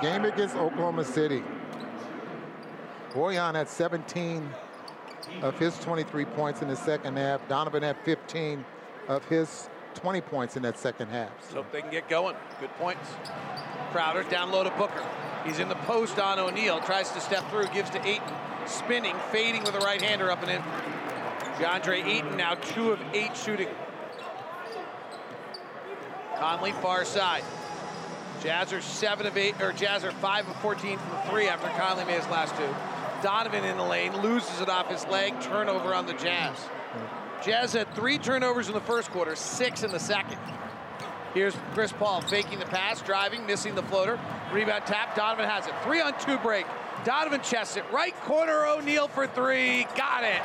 Game 0.00 0.24
against 0.24 0.54
Oklahoma 0.54 1.04
City. 1.04 1.42
Bojan 3.10 3.54
had 3.54 3.68
17 3.68 4.48
of 5.42 5.58
his 5.58 5.76
23 5.80 6.24
points 6.24 6.62
in 6.62 6.68
the 6.68 6.76
second 6.76 7.16
half. 7.16 7.46
Donovan 7.48 7.82
had 7.82 7.96
15 8.04 8.64
of 9.08 9.24
his 9.26 9.68
20 9.94 10.20
points 10.20 10.56
in 10.56 10.62
that 10.62 10.78
second 10.78 11.08
half. 11.08 11.30
Let's 11.40 11.52
hope 11.52 11.72
they 11.72 11.80
can 11.80 11.90
get 11.90 12.08
going. 12.08 12.36
Good 12.60 12.70
points. 12.78 13.08
Crowder 13.90 14.22
down 14.24 14.52
low 14.52 14.62
to 14.62 14.70
Booker. 14.70 15.04
He's 15.44 15.58
in 15.58 15.68
the 15.68 15.74
post 15.76 16.18
on 16.20 16.38
O'Neale. 16.38 16.80
Tries 16.80 17.10
to 17.12 17.20
step 17.20 17.48
through, 17.50 17.66
gives 17.68 17.90
to 17.90 18.06
Ayton. 18.06 18.28
Spinning, 18.66 19.16
fading 19.32 19.64
with 19.64 19.74
a 19.74 19.80
right 19.80 20.00
hander 20.00 20.30
up 20.30 20.42
and 20.42 20.50
in. 20.50 20.62
DeAndre 21.56 22.04
Ayton 22.06 22.36
now 22.36 22.54
two 22.54 22.92
of 22.92 23.00
eight 23.12 23.36
shooting. 23.36 23.68
Conley 26.36 26.72
far 26.72 27.04
side. 27.04 27.42
Jazz 28.42 28.72
are 28.72 28.80
seven 28.80 29.26
of 29.26 29.36
eight, 29.36 29.60
or 29.60 29.72
Jazz 29.72 30.04
are 30.04 30.12
five 30.12 30.48
of 30.48 30.56
14 30.56 30.98
from 30.98 31.30
three 31.30 31.48
after 31.48 31.68
Conley 31.68 32.04
made 32.04 32.20
his 32.20 32.28
last 32.28 32.56
two. 32.56 32.74
Donovan 33.22 33.64
in 33.64 33.76
the 33.76 33.82
lane, 33.82 34.16
loses 34.22 34.60
it 34.60 34.68
off 34.68 34.88
his 34.88 35.04
leg, 35.08 35.40
turnover 35.40 35.92
on 35.92 36.06
the 36.06 36.14
Jazz. 36.14 36.56
Jazz 37.44 37.72
had 37.72 37.92
three 37.94 38.18
turnovers 38.18 38.68
in 38.68 38.74
the 38.74 38.80
first 38.80 39.10
quarter, 39.10 39.34
six 39.34 39.82
in 39.82 39.90
the 39.90 39.98
second. 39.98 40.38
Here's 41.34 41.54
Chris 41.74 41.92
Paul 41.92 42.20
faking 42.22 42.58
the 42.58 42.66
pass, 42.66 43.02
driving, 43.02 43.44
missing 43.46 43.74
the 43.74 43.82
floater. 43.82 44.18
Rebound 44.52 44.86
tap, 44.86 45.14
Donovan 45.14 45.48
has 45.48 45.66
it. 45.66 45.74
Three 45.82 46.00
on 46.00 46.18
two 46.20 46.38
break. 46.38 46.66
Donovan 47.04 47.40
chests 47.42 47.76
it. 47.76 47.84
Right 47.92 48.14
corner, 48.22 48.66
O'Neale 48.66 49.08
for 49.08 49.26
three. 49.26 49.84
Got 49.96 50.24
it. 50.24 50.42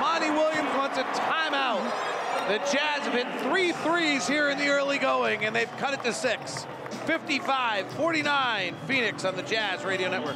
Monty 0.00 0.30
Williams 0.30 0.74
wants 0.76 0.98
a 0.98 1.02
timeout. 1.02 2.09
The 2.50 2.58
Jazz 2.58 3.06
have 3.06 3.12
hit 3.12 3.28
three 3.42 3.70
threes 3.70 4.26
here 4.26 4.50
in 4.50 4.58
the 4.58 4.66
early 4.70 4.98
going, 4.98 5.44
and 5.44 5.54
they've 5.54 5.70
cut 5.76 5.94
it 5.94 6.02
to 6.02 6.12
six. 6.12 6.66
55 7.06 7.86
49, 7.92 8.74
Phoenix 8.88 9.24
on 9.24 9.36
the 9.36 9.42
Jazz 9.44 9.84
Radio 9.84 10.10
Network. 10.10 10.34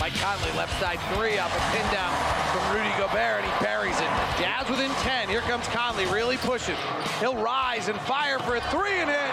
Mike 0.00 0.14
Conley, 0.14 0.50
left 0.56 0.80
side 0.80 0.98
three 1.14 1.38
off 1.38 1.54
a 1.54 1.76
pin 1.76 1.86
down 1.92 2.12
from 2.50 2.76
Rudy 2.76 2.90
Gobert, 2.98 3.44
and 3.44 3.52
he 3.52 3.64
buries 3.64 3.96
it. 4.00 4.10
Jazz 4.40 4.68
within 4.68 4.90
10. 4.90 5.28
Here 5.28 5.42
comes 5.42 5.68
Conley, 5.68 6.06
really 6.06 6.38
pushing. 6.38 6.74
He'll 7.20 7.36
rise 7.36 7.86
and 7.86 8.00
fire 8.00 8.40
for 8.40 8.56
a 8.56 8.60
three 8.72 8.98
and 8.98 9.08
hit. 9.08 9.32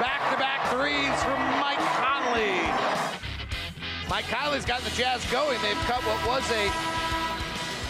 Back 0.00 0.32
to 0.32 0.38
back 0.38 0.70
threes 0.70 1.22
from 1.22 1.38
Mike 1.60 1.84
Conley. 2.00 2.56
Mike 4.08 4.26
Conley's 4.28 4.64
gotten 4.64 4.86
the 4.86 4.96
Jazz 4.96 5.22
going. 5.30 5.60
They've 5.60 5.76
cut 5.84 6.00
what 6.06 6.26
was 6.26 6.50
a 6.50 6.99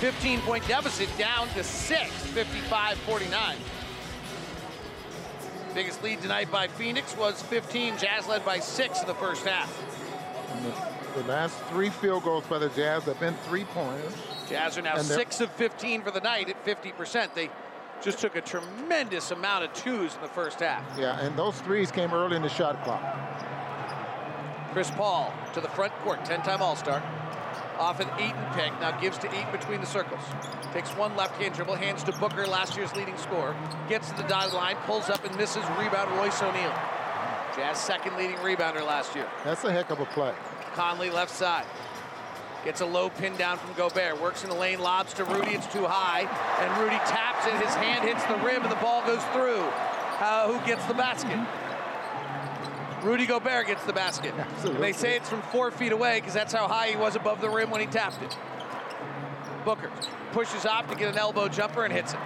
15 0.00 0.40
point 0.40 0.66
deficit 0.66 1.10
down 1.18 1.46
to 1.48 1.62
six, 1.62 2.10
55 2.28 2.96
49. 2.96 3.56
Biggest 5.74 6.02
lead 6.02 6.22
tonight 6.22 6.50
by 6.50 6.68
Phoenix 6.68 7.14
was 7.18 7.42
15. 7.42 7.98
Jazz 7.98 8.26
led 8.26 8.42
by 8.42 8.58
six 8.60 9.02
in 9.02 9.06
the 9.06 9.14
first 9.14 9.44
half. 9.44 9.70
The 11.14 11.22
last 11.24 11.58
three 11.64 11.90
field 11.90 12.24
goals 12.24 12.46
by 12.46 12.58
the 12.58 12.70
Jazz 12.70 13.04
have 13.04 13.20
been 13.20 13.34
three 13.44 13.64
pointers. 13.64 14.14
Jazz 14.48 14.78
are 14.78 14.82
now 14.82 14.96
six 14.96 15.42
of 15.42 15.50
15 15.52 16.00
for 16.00 16.10
the 16.10 16.20
night 16.20 16.48
at 16.48 16.64
50%. 16.64 17.34
They 17.34 17.50
just 18.02 18.20
took 18.20 18.36
a 18.36 18.40
tremendous 18.40 19.32
amount 19.32 19.64
of 19.64 19.74
twos 19.74 20.14
in 20.14 20.22
the 20.22 20.28
first 20.28 20.60
half. 20.60 20.82
Yeah, 20.98 21.20
and 21.20 21.38
those 21.38 21.60
threes 21.60 21.92
came 21.92 22.14
early 22.14 22.36
in 22.36 22.42
the 22.42 22.48
shot 22.48 22.82
clock. 22.84 23.02
Chris 24.72 24.90
Paul 24.92 25.30
to 25.52 25.60
the 25.60 25.68
front 25.68 25.92
court, 25.96 26.20
10-time 26.20 26.62
All-Star. 26.62 27.02
Off 27.80 27.98
an 27.98 28.10
Ayton 28.18 28.44
pick, 28.52 28.70
now 28.78 28.90
gives 29.00 29.16
to 29.16 29.34
Ayton 29.34 29.50
between 29.50 29.80
the 29.80 29.86
circles. 29.86 30.20
Takes 30.74 30.90
one 30.90 31.16
left-hand 31.16 31.54
dribble, 31.54 31.76
hands 31.76 32.04
to 32.04 32.12
Booker, 32.12 32.46
last 32.46 32.76
year's 32.76 32.94
leading 32.94 33.16
scorer. 33.16 33.56
Gets 33.88 34.10
to 34.10 34.16
the 34.16 34.22
dotted 34.24 34.52
line, 34.52 34.76
pulls 34.84 35.08
up 35.08 35.24
and 35.24 35.34
misses, 35.36 35.64
rebound 35.78 36.10
Royce 36.18 36.42
O'Neale. 36.42 36.74
Jazz 37.56 37.78
second 37.78 38.16
leading 38.16 38.36
rebounder 38.36 38.86
last 38.86 39.16
year. 39.16 39.26
That's 39.44 39.64
a 39.64 39.72
heck 39.72 39.88
of 39.88 39.98
a 39.98 40.04
play. 40.04 40.34
Conley 40.74 41.08
left 41.08 41.34
side. 41.34 41.64
Gets 42.66 42.82
a 42.82 42.86
low 42.86 43.08
pin 43.08 43.34
down 43.36 43.56
from 43.56 43.72
Gobert. 43.72 44.20
Works 44.20 44.44
in 44.44 44.50
the 44.50 44.56
lane, 44.56 44.78
lobs 44.80 45.14
to 45.14 45.24
Rudy. 45.24 45.52
It's 45.52 45.66
too 45.72 45.86
high. 45.86 46.28
And 46.60 46.82
Rudy 46.82 46.98
taps 47.06 47.46
it. 47.46 47.54
His 47.54 47.74
hand 47.76 48.06
hits 48.06 48.22
the 48.24 48.36
rim 48.44 48.62
and 48.62 48.70
the 48.70 48.76
ball 48.76 49.04
goes 49.06 49.24
through. 49.32 49.64
Uh, 50.20 50.52
who 50.52 50.66
gets 50.66 50.84
the 50.84 50.92
basket? 50.92 51.40
Rudy 53.02 53.26
Gobert 53.26 53.66
gets 53.66 53.84
the 53.84 53.92
basket. 53.92 54.34
And 54.64 54.82
they 54.82 54.92
say 54.92 55.16
it's 55.16 55.28
from 55.28 55.42
four 55.42 55.70
feet 55.70 55.92
away 55.92 56.20
because 56.20 56.34
that's 56.34 56.52
how 56.52 56.68
high 56.68 56.88
he 56.88 56.96
was 56.96 57.16
above 57.16 57.40
the 57.40 57.48
rim 57.48 57.70
when 57.70 57.80
he 57.80 57.86
tapped 57.86 58.22
it. 58.22 58.36
Booker 59.64 59.90
pushes 60.32 60.66
off 60.66 60.88
to 60.88 60.94
get 60.94 61.12
an 61.12 61.18
elbow 61.18 61.48
jumper 61.48 61.84
and 61.84 61.92
hits 61.92 62.12
it. 62.12 62.20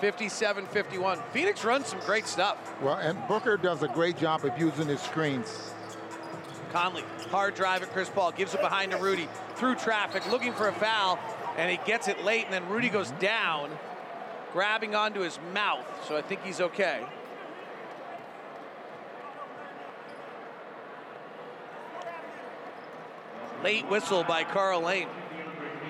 57-51. 0.00 1.22
Phoenix 1.30 1.64
runs 1.64 1.86
some 1.86 2.00
great 2.00 2.26
stuff. 2.26 2.58
Well, 2.82 2.96
and 2.96 3.16
Booker 3.26 3.56
does 3.56 3.82
a 3.82 3.88
great 3.88 4.18
job 4.18 4.44
of 4.44 4.58
using 4.58 4.86
his 4.86 5.00
screens. 5.00 5.72
Conley, 6.72 7.04
hard 7.30 7.54
drive 7.54 7.82
at 7.82 7.92
Chris 7.92 8.10
Paul, 8.10 8.32
gives 8.32 8.54
it 8.54 8.60
behind 8.60 8.90
to 8.90 8.98
Rudy, 8.98 9.28
through 9.54 9.76
traffic, 9.76 10.28
looking 10.30 10.52
for 10.52 10.68
a 10.68 10.72
foul, 10.72 11.18
and 11.56 11.70
he 11.70 11.78
gets 11.86 12.08
it 12.08 12.22
late, 12.24 12.44
and 12.44 12.52
then 12.52 12.68
Rudy 12.68 12.88
goes 12.88 13.12
down, 13.12 13.70
grabbing 14.54 14.94
onto 14.94 15.20
his 15.20 15.38
mouth, 15.52 15.84
so 16.06 16.16
I 16.16 16.22
think 16.22 16.44
he's 16.44 16.60
okay. 16.60 17.04
Late 23.64 23.88
whistle 23.88 24.22
by 24.22 24.44
Karl 24.44 24.80
Lane. 24.80 25.08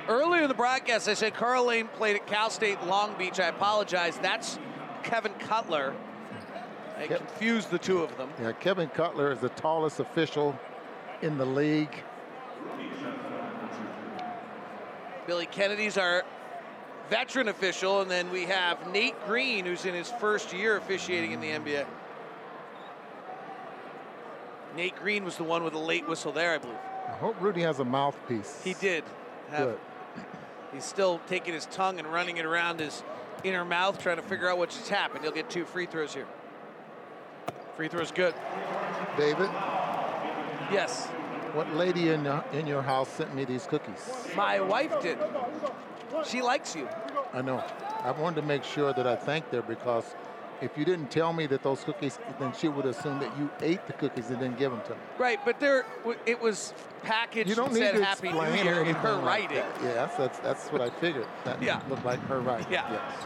Earlier 0.08 0.42
in 0.42 0.48
the 0.48 0.54
broadcast, 0.54 1.08
I 1.08 1.14
said 1.14 1.34
Karl 1.34 1.66
Lane 1.66 1.88
played 1.88 2.16
at 2.16 2.26
Cal 2.26 2.48
State 2.48 2.82
Long 2.84 3.14
Beach. 3.18 3.38
I 3.38 3.48
apologize. 3.48 4.16
That's 4.18 4.58
Kevin 5.02 5.34
Cutler. 5.34 5.94
I 6.96 7.06
confused 7.06 7.70
the 7.70 7.78
two 7.78 8.02
of 8.02 8.16
them. 8.16 8.30
Yeah, 8.40 8.52
Kevin 8.52 8.88
Cutler 8.88 9.30
is 9.30 9.40
the 9.40 9.50
tallest 9.50 10.00
official 10.00 10.58
in 11.20 11.36
the 11.36 11.44
league. 11.44 12.02
Billy 15.26 15.46
Kennedy's 15.46 15.98
our 15.98 16.22
veteran 17.11 17.48
official, 17.48 18.00
and 18.00 18.11
then 18.11 18.30
we 18.30 18.44
have 18.44 18.90
Nate 18.92 19.14
Green, 19.26 19.64
who's 19.64 19.84
in 19.84 19.94
his 19.94 20.11
first 20.11 20.52
year 20.52 20.76
officiating 20.76 21.32
in 21.32 21.40
the 21.40 21.48
NBA. 21.48 21.86
Nate 24.76 24.96
Green 24.96 25.24
was 25.24 25.36
the 25.36 25.44
one 25.44 25.62
with 25.62 25.72
the 25.72 25.78
late 25.78 26.09
whistle 26.09 26.32
there, 26.32 26.55
I 26.55 26.59
believe. 26.59 26.76
I 27.09 27.12
hope 27.16 27.40
Rudy 27.40 27.62
has 27.62 27.78
a 27.78 27.84
mouthpiece. 27.84 28.61
He 28.64 28.74
did. 28.74 29.05
Have, 29.50 29.68
Good. 29.68 29.78
He's 30.72 30.84
still 30.84 31.20
taking 31.28 31.55
his 31.55 31.66
tongue 31.66 31.98
and 31.98 32.09
running 32.09 32.38
it 32.38 32.44
around 32.44 32.80
his 32.80 33.05
inner 33.44 33.64
mouth, 33.64 34.00
trying 34.00 34.16
to 34.16 34.22
figure 34.22 34.48
out 34.48 34.59
what 34.59 34.70
just 34.70 34.88
happened. 34.88 35.22
He'll 35.22 35.32
get 35.32 35.48
two 35.48 35.64
free 35.64 35.86
throws 35.86 36.12
here. 36.14 36.26
Free 37.76 37.88
throw's 37.88 38.11
good. 38.11 38.34
David? 39.16 39.48
Yes. 40.72 41.07
What 41.52 41.72
lady 41.74 42.09
in 42.09 42.24
your, 42.24 42.44
in 42.52 42.66
your 42.66 42.82
house 42.82 43.09
sent 43.09 43.32
me 43.34 43.44
these 43.44 43.66
cookies? 43.66 44.11
My 44.34 44.61
wife 44.61 45.00
did. 45.00 45.18
She 46.26 46.42
likes 46.42 46.74
you. 46.76 46.88
I 47.32 47.42
know. 47.42 47.62
I 48.02 48.10
wanted 48.12 48.40
to 48.42 48.46
make 48.46 48.64
sure 48.64 48.92
that 48.92 49.06
I 49.06 49.16
thanked 49.16 49.52
her 49.52 49.62
because 49.62 50.14
if 50.60 50.76
you 50.78 50.84
didn't 50.84 51.10
tell 51.10 51.32
me 51.32 51.46
that 51.48 51.62
those 51.62 51.82
cookies, 51.84 52.18
then 52.38 52.52
she 52.52 52.68
would 52.68 52.86
assume 52.86 53.18
that 53.20 53.36
you 53.38 53.50
ate 53.60 53.84
the 53.86 53.92
cookies 53.94 54.30
and 54.30 54.38
didn't 54.38 54.58
give 54.58 54.70
them 54.70 54.80
to 54.86 54.90
me. 54.92 54.96
Right, 55.18 55.40
but 55.44 55.58
there, 55.60 55.84
it 56.26 56.40
was 56.40 56.72
packaged 57.02 57.48
You 57.48 57.54
don't 57.56 57.66
and 57.70 57.74
need 57.74 57.80
said 57.80 57.94
to 57.96 58.04
Happy 58.04 58.32
New 58.32 58.62
Year 58.62 58.84
in 58.84 58.94
her 58.96 59.12
like 59.14 59.24
writing. 59.24 59.56
that. 59.58 59.80
Yes, 59.82 60.14
that's 60.16 60.38
that's 60.38 60.68
what 60.68 60.80
I 60.80 60.90
figured. 60.90 61.26
That 61.44 61.60
Yeah. 61.62 61.80
looked 61.90 62.04
like 62.04 62.20
her 62.28 62.40
writing. 62.40 62.66
Yeah. 62.70 62.90
Yes. 62.92 63.24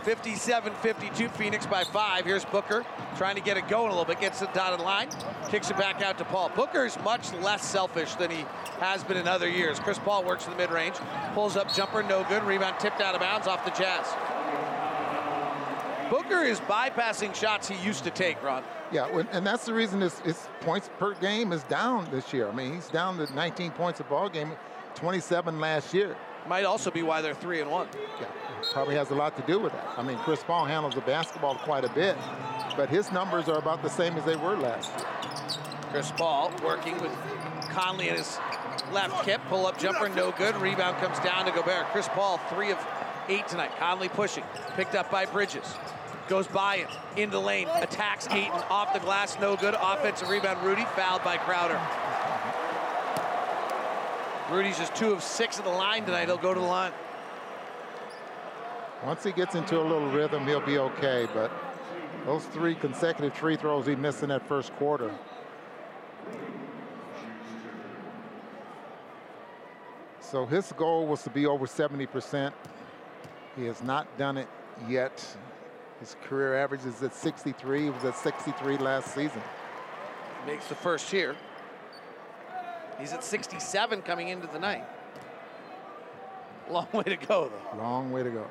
57-52, 0.00 1.30
Phoenix 1.32 1.66
by 1.66 1.84
five. 1.84 2.24
Here's 2.24 2.44
Booker 2.44 2.84
trying 3.16 3.34
to 3.36 3.40
get 3.40 3.56
it 3.56 3.68
going 3.68 3.86
a 3.86 3.90
little 3.90 4.04
bit. 4.04 4.20
Gets 4.20 4.40
the 4.40 4.46
dotted 4.46 4.80
line, 4.80 5.08
kicks 5.48 5.70
it 5.70 5.76
back 5.76 6.02
out 6.02 6.18
to 6.18 6.24
Paul. 6.24 6.50
Booker's 6.54 6.98
much 7.04 7.32
less 7.34 7.64
selfish 7.64 8.14
than 8.14 8.30
he 8.30 8.44
has 8.78 9.04
been 9.04 9.16
in 9.16 9.28
other 9.28 9.48
years. 9.48 9.78
Chris 9.78 9.98
Paul 9.98 10.24
works 10.24 10.46
in 10.46 10.52
the 10.52 10.56
mid-range, 10.56 10.96
pulls 11.34 11.56
up 11.56 11.72
jumper, 11.74 12.02
no 12.02 12.24
good. 12.28 12.42
Rebound 12.44 12.76
tipped 12.80 13.00
out 13.00 13.14
of 13.14 13.20
bounds 13.20 13.46
off 13.46 13.64
the 13.64 13.70
Jazz. 13.72 14.06
Booker 16.10 16.42
is 16.42 16.58
bypassing 16.60 17.34
shots 17.34 17.68
he 17.68 17.76
used 17.86 18.02
to 18.04 18.10
take, 18.10 18.42
Ron. 18.42 18.64
Yeah, 18.90 19.22
and 19.30 19.46
that's 19.46 19.64
the 19.64 19.72
reason 19.72 20.00
his, 20.00 20.18
his 20.20 20.48
points 20.60 20.90
per 20.98 21.14
game 21.14 21.52
is 21.52 21.62
down 21.64 22.08
this 22.10 22.32
year. 22.32 22.48
I 22.48 22.52
mean, 22.52 22.74
he's 22.74 22.88
down 22.88 23.16
to 23.18 23.32
19 23.32 23.70
points 23.72 24.00
a 24.00 24.04
ball 24.04 24.28
game, 24.28 24.52
27 24.96 25.60
last 25.60 25.94
year. 25.94 26.16
Might 26.48 26.64
also 26.64 26.90
be 26.90 27.02
why 27.02 27.20
they're 27.20 27.34
three 27.34 27.60
and 27.60 27.70
one. 27.70 27.88
Yeah, 28.20 28.26
probably 28.72 28.96
has 28.96 29.10
a 29.10 29.14
lot 29.14 29.36
to 29.36 29.42
do 29.42 29.58
with 29.58 29.72
that. 29.72 29.86
I 29.96 30.02
mean, 30.02 30.18
Chris 30.18 30.42
Paul 30.42 30.64
handles 30.64 30.94
the 30.94 31.00
basketball 31.02 31.56
quite 31.56 31.84
a 31.84 31.90
bit, 31.90 32.16
but 32.76 32.88
his 32.88 33.12
numbers 33.12 33.48
are 33.48 33.58
about 33.58 33.82
the 33.82 33.90
same 33.90 34.16
as 34.16 34.24
they 34.24 34.36
were 34.36 34.56
last 34.56 34.90
year. 34.98 35.06
Chris 35.90 36.12
Paul 36.12 36.52
working 36.64 37.00
with 37.00 37.12
Conley 37.70 38.08
in 38.08 38.16
his 38.16 38.38
left 38.92 39.24
hip. 39.24 39.40
Pull 39.48 39.66
up 39.66 39.78
jumper, 39.78 40.08
no 40.08 40.32
good. 40.32 40.56
Rebound 40.56 40.96
comes 40.98 41.18
down 41.20 41.46
to 41.46 41.52
Gobert. 41.52 41.86
Chris 41.92 42.08
Paul, 42.08 42.38
three 42.48 42.70
of 42.70 42.78
eight 43.28 43.46
tonight. 43.48 43.70
Conley 43.78 44.08
pushing. 44.08 44.44
Picked 44.76 44.94
up 44.94 45.10
by 45.10 45.26
Bridges. 45.26 45.74
Goes 46.28 46.46
by 46.46 46.78
him. 46.78 46.88
Into 47.16 47.32
the 47.32 47.40
lane. 47.40 47.68
Attacks 47.74 48.28
Ayton. 48.28 48.62
Off 48.70 48.92
the 48.92 49.00
glass, 49.00 49.36
no 49.40 49.56
good. 49.56 49.74
Offensive 49.80 50.28
rebound. 50.28 50.64
Rudy 50.64 50.84
fouled 50.96 51.24
by 51.24 51.36
Crowder. 51.38 51.80
Rudy's 54.50 54.78
just 54.78 54.96
two 54.96 55.12
of 55.12 55.22
six 55.22 55.58
at 55.58 55.64
the 55.64 55.70
line 55.70 56.04
tonight. 56.04 56.26
He'll 56.26 56.36
go 56.36 56.52
to 56.52 56.58
the 56.58 56.66
line. 56.66 56.92
Once 59.04 59.22
he 59.22 59.30
gets 59.30 59.54
into 59.54 59.80
a 59.80 59.82
little 59.82 60.10
rhythm, 60.10 60.44
he'll 60.46 60.60
be 60.60 60.76
okay, 60.76 61.28
but 61.32 61.52
those 62.26 62.44
three 62.46 62.74
consecutive 62.74 63.32
free 63.32 63.56
throws 63.56 63.86
he 63.86 63.94
missed 63.94 64.24
in 64.24 64.28
that 64.30 64.46
first 64.48 64.72
quarter. 64.74 65.14
So 70.20 70.46
his 70.46 70.72
goal 70.72 71.06
was 71.06 71.22
to 71.22 71.30
be 71.30 71.46
over 71.46 71.66
70%. 71.66 72.52
He 73.56 73.66
has 73.66 73.82
not 73.82 74.06
done 74.18 74.36
it 74.36 74.48
yet. 74.88 75.24
His 76.00 76.16
career 76.24 76.56
average 76.56 76.84
is 76.84 77.02
at 77.02 77.14
63. 77.14 77.84
He 77.84 77.90
was 77.90 78.04
at 78.04 78.16
63 78.16 78.78
last 78.78 79.14
season. 79.14 79.42
Makes 80.46 80.66
the 80.66 80.74
first 80.74 81.10
here. 81.10 81.36
He's 83.00 83.12
at 83.12 83.24
67 83.24 84.02
coming 84.02 84.28
into 84.28 84.46
the 84.46 84.58
night. 84.58 84.84
Long 86.70 86.86
way 86.92 87.02
to 87.04 87.16
go, 87.16 87.50
though. 87.50 87.78
Long 87.78 88.12
way 88.12 88.22
to 88.22 88.30
go. 88.30 88.46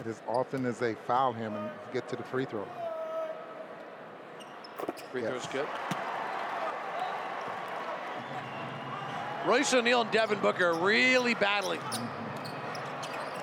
It 0.00 0.06
is 0.06 0.20
often 0.28 0.66
as 0.66 0.78
they 0.78 0.94
foul 1.06 1.32
him 1.32 1.54
and 1.54 1.70
get 1.92 2.08
to 2.08 2.16
the 2.16 2.22
free 2.22 2.44
throw. 2.44 2.66
Free 5.10 5.22
Yes. 5.22 5.30
throw's 5.30 5.46
good. 5.46 5.68
Royce 9.46 9.74
O'Neale 9.74 10.02
and 10.02 10.10
Devin 10.10 10.40
Booker 10.40 10.68
are 10.68 10.74
really 10.74 11.34
battling. 11.34 11.80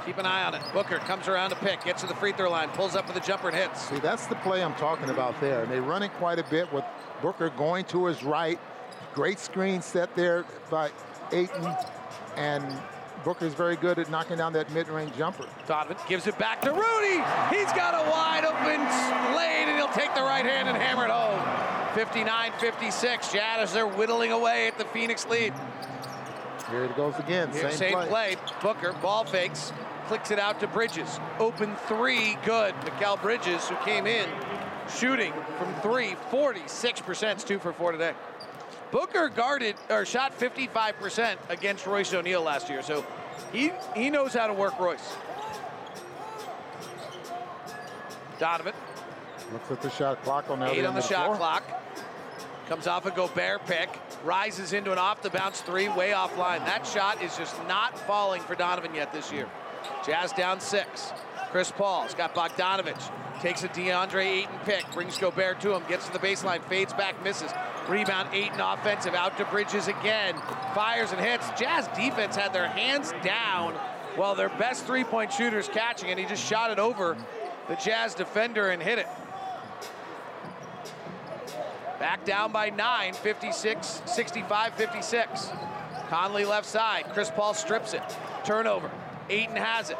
Keep 0.05 0.17
an 0.17 0.25
eye 0.25 0.43
on 0.43 0.55
it. 0.55 0.61
Booker 0.73 0.97
comes 0.97 1.27
around 1.27 1.51
to 1.51 1.55
pick, 1.57 1.83
gets 1.83 2.01
to 2.01 2.07
the 2.07 2.15
free 2.15 2.31
throw 2.31 2.49
line, 2.49 2.69
pulls 2.69 2.95
up 2.95 3.07
with 3.07 3.15
a 3.15 3.19
jumper 3.19 3.49
and 3.49 3.57
hits. 3.57 3.81
See, 3.81 3.99
that's 3.99 4.25
the 4.25 4.35
play 4.35 4.63
I'm 4.63 4.73
talking 4.75 5.09
about 5.09 5.39
there. 5.39 5.61
And 5.61 5.71
they 5.71 5.79
run 5.79 6.01
it 6.01 6.11
quite 6.15 6.39
a 6.39 6.43
bit 6.43 6.71
with 6.73 6.83
Booker 7.21 7.49
going 7.51 7.85
to 7.85 8.05
his 8.05 8.23
right. 8.23 8.59
Great 9.13 9.39
screen 9.39 9.81
set 9.81 10.13
there 10.15 10.45
by 10.69 10.89
Ayton. 11.31 11.67
And 12.37 12.65
Booker's 13.23 13.53
very 13.53 13.75
good 13.75 13.99
at 13.99 14.09
knocking 14.09 14.37
down 14.37 14.53
that 14.53 14.71
mid-range 14.71 15.15
jumper. 15.17 15.45
Donovan 15.67 15.97
gives 16.07 16.27
it 16.27 16.37
back 16.39 16.61
to 16.61 16.71
Rudy. 16.71 17.21
He's 17.55 17.71
got 17.73 17.93
a 17.93 18.09
wide 18.09 18.45
open 18.45 18.79
lane, 19.35 19.67
and 19.69 19.77
he'll 19.77 19.87
take 19.89 20.15
the 20.15 20.21
right 20.21 20.45
hand 20.45 20.69
and 20.69 20.77
hammer 20.77 21.05
it 21.05 21.11
home. 21.11 21.39
59-56. 21.93 23.33
Jazz 23.33 23.75
are 23.75 23.87
whittling 23.87 24.31
away 24.31 24.67
at 24.67 24.77
the 24.77 24.85
Phoenix 24.85 25.27
lead. 25.27 25.53
Here 26.69 26.85
it 26.85 26.95
goes 26.95 27.15
again. 27.19 27.51
Here, 27.51 27.69
Same, 27.71 27.93
play. 27.93 28.07
play. 28.07 28.35
Booker 28.61 28.93
ball 29.01 29.25
fakes, 29.25 29.73
clicks 30.07 30.31
it 30.31 30.39
out 30.39 30.61
to 30.61 30.67
Bridges. 30.67 31.19
Open 31.37 31.75
three, 31.87 32.37
good. 32.45 32.73
Mikal 32.75 33.21
Bridges, 33.21 33.67
who 33.67 33.75
came 33.83 34.07
in 34.07 34.29
shooting 34.97 35.33
from 35.57 35.73
three, 35.81 36.15
46%, 36.31 37.31
It's 37.31 37.43
two 37.43 37.59
for 37.59 37.73
four 37.73 37.91
today. 37.91 38.13
Booker 38.91 39.29
guarded 39.29 39.75
or 39.89 40.05
shot 40.05 40.37
55% 40.37 41.37
against 41.49 41.85
Royce 41.85 42.13
O'Neale 42.13 42.41
last 42.41 42.69
year, 42.69 42.83
so 42.83 43.05
he 43.53 43.71
he 43.95 44.09
knows 44.09 44.33
how 44.33 44.47
to 44.47 44.53
work 44.53 44.77
Royce. 44.79 45.15
Donovan, 48.39 48.73
Looks 49.53 49.69
at 49.71 49.81
the 49.81 49.89
shot 49.89 50.23
clock 50.23 50.49
on 50.49 50.59
that. 50.61 50.71
eight 50.71 50.79
on 50.79 50.87
end 50.87 50.97
the 50.97 51.01
shot 51.01 51.25
floor. 51.25 51.37
clock. 51.37 51.63
Comes 52.67 52.87
off 52.87 53.05
a 53.05 53.11
Gobert 53.11 53.65
pick, 53.65 53.89
rises 54.23 54.71
into 54.71 54.91
an 54.93 54.97
off 54.97 55.21
the 55.21 55.29
bounce 55.29 55.59
three, 55.61 55.89
way 55.89 56.11
offline. 56.11 56.65
That 56.65 56.87
shot 56.87 57.21
is 57.21 57.35
just 57.37 57.55
not 57.67 57.97
falling 57.99 58.41
for 58.41 58.55
Donovan 58.55 58.95
yet 58.95 59.11
this 59.11 59.31
year. 59.31 59.47
Jazz 60.05 60.31
down 60.31 60.59
six. 60.61 61.11
Chris 61.51 61.69
Paul's 61.71 62.13
got 62.13 62.33
Bogdanovic. 62.33 62.97
Takes 63.41 63.63
a 63.63 63.69
DeAndre 63.69 64.23
Ayton 64.23 64.59
pick, 64.65 64.85
brings 64.93 65.17
Gobert 65.17 65.59
to 65.61 65.73
him, 65.73 65.81
gets 65.89 66.05
to 66.05 66.13
the 66.13 66.19
baseline, 66.19 66.61
fades 66.65 66.93
back, 66.93 67.21
misses. 67.23 67.51
Rebound 67.89 68.29
Ayton 68.33 68.59
offensive, 68.59 69.15
out 69.15 69.35
to 69.39 69.45
Bridges 69.45 69.87
again. 69.87 70.35
Fires 70.75 71.11
and 71.11 71.19
hits. 71.19 71.49
Jazz 71.59 71.87
defense 71.97 72.35
had 72.35 72.53
their 72.53 72.67
hands 72.67 73.11
down 73.23 73.73
while 74.15 74.35
their 74.35 74.49
best 74.49 74.85
three-point 74.85 75.33
shooters 75.33 75.67
catching 75.67 76.11
and 76.11 76.19
He 76.19 76.27
just 76.27 76.47
shot 76.47 76.69
it 76.69 76.77
over 76.77 77.17
the 77.67 77.75
Jazz 77.77 78.13
defender 78.13 78.69
and 78.69 78.81
hit 78.81 78.99
it. 78.99 79.07
Back 81.99 82.23
down 82.25 82.51
by 82.51 82.69
nine, 82.69 83.13
56, 83.13 84.03
65, 84.05 84.73
56. 84.75 85.49
Conley 86.09 86.45
left 86.45 86.67
side. 86.67 87.05
Chris 87.13 87.31
Paul 87.31 87.55
strips 87.55 87.93
it. 87.93 88.03
Turnover. 88.43 88.91
Ayton 89.29 89.55
has 89.55 89.89
it. 89.89 89.97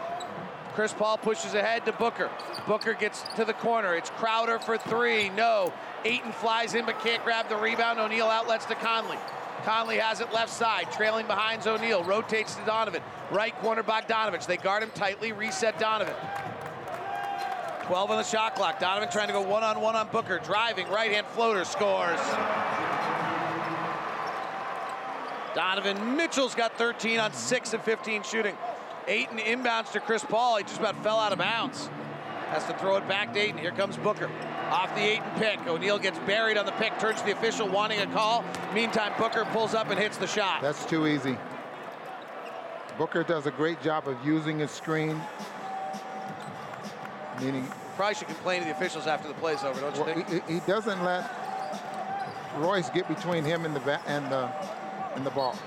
Chris 0.74 0.94
Paul 0.94 1.18
pushes 1.18 1.54
ahead 1.54 1.86
to 1.86 1.92
Booker. 1.92 2.30
Booker 2.66 2.94
gets 2.94 3.24
to 3.36 3.44
the 3.44 3.54
corner. 3.54 3.96
It's 3.96 4.10
Crowder 4.12 4.58
for 4.60 4.78
three. 4.78 5.30
No. 5.30 5.74
Ayton 6.06 6.32
flies 6.32 6.76
in 6.76 6.86
but 6.86 7.00
can't 7.02 7.24
grab 7.24 7.50
the 7.50 7.58
rebound. 7.58 8.00
O'Neale 8.00 8.28
outlets 8.28 8.66
to 8.66 8.76
Conley. 8.76 9.18
Conley 9.64 9.98
has 9.98 10.22
it 10.22 10.34
left 10.34 10.50
side, 10.50 10.92
trailing 10.92 11.28
behind 11.28 11.66
O'Neale. 11.68 12.04
Rotates 12.04 12.56
to 12.56 12.66
Donovan. 12.66 13.02
Right 13.32 13.56
corner 13.60 13.84
Bogdanovic. 13.84 14.46
They 14.46 14.58
guard 14.58 14.82
him 14.82 14.92
tightly. 14.96 15.34
Reset 15.34 15.78
Donovan. 15.78 16.16
12 17.84 18.12
on 18.12 18.18
the 18.18 18.24
shot 18.24 18.56
clock. 18.56 18.80
Donovan 18.80 19.10
trying 19.12 19.28
to 19.28 19.34
go 19.34 19.42
one-on-one 19.42 19.96
on 19.96 20.08
Booker. 20.08 20.40
Driving, 20.40 20.88
right-hand 20.90 21.28
floater, 21.28 21.66
scores. 21.66 22.20
Donovan 25.54 26.16
Mitchell's 26.16 26.56
got 26.56 26.78
13 26.78 27.20
on 27.20 27.34
6 27.34 27.74
and 27.74 27.84
15 27.84 28.24
shooting. 28.24 28.56
Ayton 29.08 29.38
inbounds 29.38 29.92
to 29.94 30.00
Chris 30.00 30.24
Paul. 30.24 30.58
He 30.58 30.64
just 30.64 30.80
about 30.80 31.02
fell 31.04 31.20
out 31.20 31.32
of 31.32 31.40
bounds. 31.40 31.90
Has 32.50 32.66
to 32.66 32.74
throw 32.78 32.98
it 32.98 33.08
back 33.08 33.34
to 33.34 33.40
Ayton. 33.40 33.58
Here 33.58 33.72
comes 33.72 33.98
Booker. 33.98 34.30
Off 34.70 34.94
the 34.96 35.02
Ayton 35.02 35.32
pick. 35.38 35.66
O'Neale 35.68 36.00
gets 36.00 36.20
buried 36.20 36.58
on 36.58 36.66
the 36.66 36.72
pick, 36.74 36.98
turns 37.00 37.20
to 37.20 37.26
the 37.26 37.32
official 37.32 37.68
wanting 37.68 38.00
a 38.00 38.08
call. 38.08 38.44
Meantime, 38.74 39.14
Booker 39.18 39.46
pulls 39.52 39.74
up 39.74 39.90
and 39.90 40.00
hits 40.00 40.18
the 40.18 40.28
shot. 40.28 40.62
That's 40.62 40.86
too 40.86 41.08
easy. 41.08 41.38
Booker 42.98 43.24
does 43.24 43.48
a 43.48 43.52
great 43.52 43.82
job 43.82 44.08
of 44.08 44.18
using 44.26 44.60
his 44.60 44.72
screen. 44.72 45.20
Meaning, 47.42 47.68
Probably 47.96 48.16
should 48.16 48.28
complain 48.28 48.60
to 48.62 48.66
the 48.66 48.72
officials 48.72 49.08
after 49.08 49.28
the 49.28 49.34
play's 49.36 49.64
over, 49.64 49.80
don't 49.80 49.96
you 49.96 50.04
well, 50.04 50.14
think? 50.14 50.48
he, 50.48 50.54
he 50.56 50.60
doesn't 50.62 51.04
let 51.04 51.30
Royce 52.58 52.90
get 52.90 53.08
between 53.08 53.44
him 53.44 53.66
and 53.66 53.76
the 53.76 54.10
and 54.10 54.32
the 54.32 54.50
and 55.16 55.26
the 55.26 55.30
ball. 55.32 55.58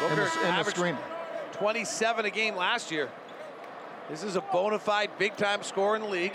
Booker 0.00 0.04
and 0.08 0.18
the, 0.18 0.46
and 0.46 0.66
the 0.66 0.70
screen. 0.70 0.96
27 1.52 2.24
a 2.24 2.30
game 2.30 2.56
last 2.56 2.90
year. 2.90 3.08
This 4.10 4.22
is 4.22 4.36
a 4.36 4.40
bona 4.40 4.78
fide 4.78 5.10
big 5.18 5.36
time 5.36 5.62
scorer 5.62 5.96
in 5.96 6.02
the 6.02 6.08
league. 6.08 6.34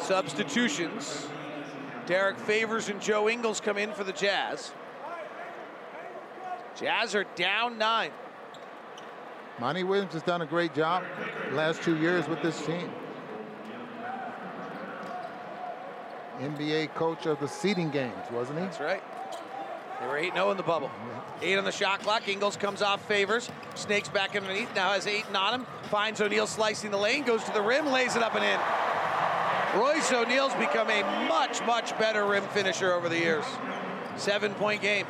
Substitutions. 0.00 1.26
Derrick 2.06 2.38
Favors 2.38 2.88
and 2.88 3.00
Joe 3.02 3.28
Ingles 3.28 3.60
come 3.60 3.76
in 3.76 3.92
for 3.92 4.02
the 4.02 4.12
Jazz. 4.12 4.72
Jazz 6.78 7.14
are 7.14 7.24
down 7.34 7.76
nine. 7.76 8.12
Monty 9.60 9.82
Williams 9.82 10.12
has 10.12 10.22
done 10.22 10.42
a 10.42 10.46
great 10.46 10.74
job 10.74 11.02
the 11.50 11.56
last 11.56 11.82
two 11.82 11.96
years 11.98 12.28
with 12.28 12.40
this 12.40 12.64
team. 12.64 12.90
NBA 16.40 16.94
coach 16.94 17.26
of 17.26 17.40
the 17.40 17.48
seeding 17.48 17.90
games, 17.90 18.14
wasn't 18.30 18.58
he? 18.58 18.64
That's 18.64 18.80
right. 18.80 19.02
They 20.00 20.06
were 20.06 20.16
8 20.16 20.32
0 20.32 20.50
in 20.52 20.56
the 20.56 20.62
bubble. 20.62 20.90
Eight 21.42 21.56
on 21.56 21.64
the 21.64 21.72
shot 21.72 22.00
clock. 22.00 22.28
Ingles 22.28 22.56
comes 22.56 22.82
off 22.82 23.06
favors. 23.06 23.50
Snakes 23.74 24.08
back 24.08 24.36
underneath. 24.36 24.72
Now 24.74 24.92
has 24.92 25.06
Ayton 25.06 25.34
on 25.34 25.54
him. 25.54 25.66
Finds 25.90 26.20
O'Neale 26.20 26.46
slicing 26.46 26.90
the 26.90 26.96
lane. 26.96 27.24
Goes 27.24 27.44
to 27.44 27.52
the 27.52 27.62
rim. 27.62 27.86
Lays 27.86 28.16
it 28.16 28.22
up 28.22 28.34
and 28.34 28.44
in. 28.44 28.60
Royce 29.80 30.12
O'Neale's 30.12 30.54
become 30.54 30.88
a 30.90 31.02
much, 31.28 31.64
much 31.66 31.96
better 31.98 32.24
rim 32.26 32.44
finisher 32.48 32.92
over 32.92 33.08
the 33.08 33.18
years. 33.18 33.44
Seven 34.16 34.54
point 34.54 34.82
game. 34.82 35.06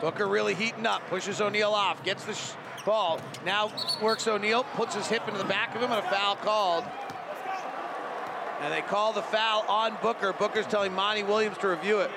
Booker 0.00 0.26
really 0.26 0.54
heating 0.54 0.86
up. 0.86 1.06
Pushes 1.08 1.40
O'Neale 1.40 1.70
off. 1.70 2.02
Gets 2.04 2.24
the 2.24 2.38
ball. 2.84 3.20
Now 3.44 3.70
works 4.02 4.26
O'Neale. 4.26 4.64
Puts 4.74 4.94
his 4.94 5.06
hip 5.06 5.26
into 5.28 5.38
the 5.38 5.44
back 5.44 5.74
of 5.76 5.82
him 5.82 5.92
and 5.92 6.04
a 6.04 6.10
foul 6.10 6.36
called. 6.36 6.84
And 8.60 8.72
they 8.72 8.82
call 8.82 9.12
the 9.12 9.22
foul 9.22 9.64
on 9.68 9.96
Booker. 10.02 10.32
Booker's 10.32 10.66
telling 10.66 10.92
Monty 10.92 11.22
Williams 11.22 11.58
to 11.58 11.68
review 11.68 11.98
it. 11.98 12.10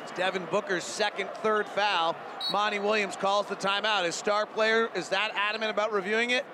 Devin 0.15 0.45
Booker's 0.51 0.83
second, 0.83 1.29
third 1.41 1.65
foul. 1.67 2.15
Monty 2.51 2.79
Williams 2.79 3.15
calls 3.15 3.47
the 3.47 3.55
timeout. 3.55 4.05
His 4.05 4.15
star 4.15 4.45
player 4.45 4.89
is 4.95 5.09
that 5.09 5.31
adamant 5.35 5.71
about 5.71 5.91
reviewing 5.91 6.31
it. 6.31 6.45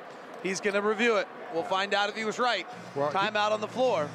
He's 0.44 0.62
going 0.62 0.76
to 0.76 0.82
review 0.82 1.18
it. 1.18 1.28
We'll 1.54 1.64
find 1.64 1.94
out 1.94 2.10
if 2.10 2.16
he 2.16 2.26
was 2.26 2.40
right. 2.40 2.68
Well, 2.96 3.10
he- 3.10 3.18
timeout 3.18 3.52
on 3.52 3.62
the 3.62 3.68
floor. 3.68 4.10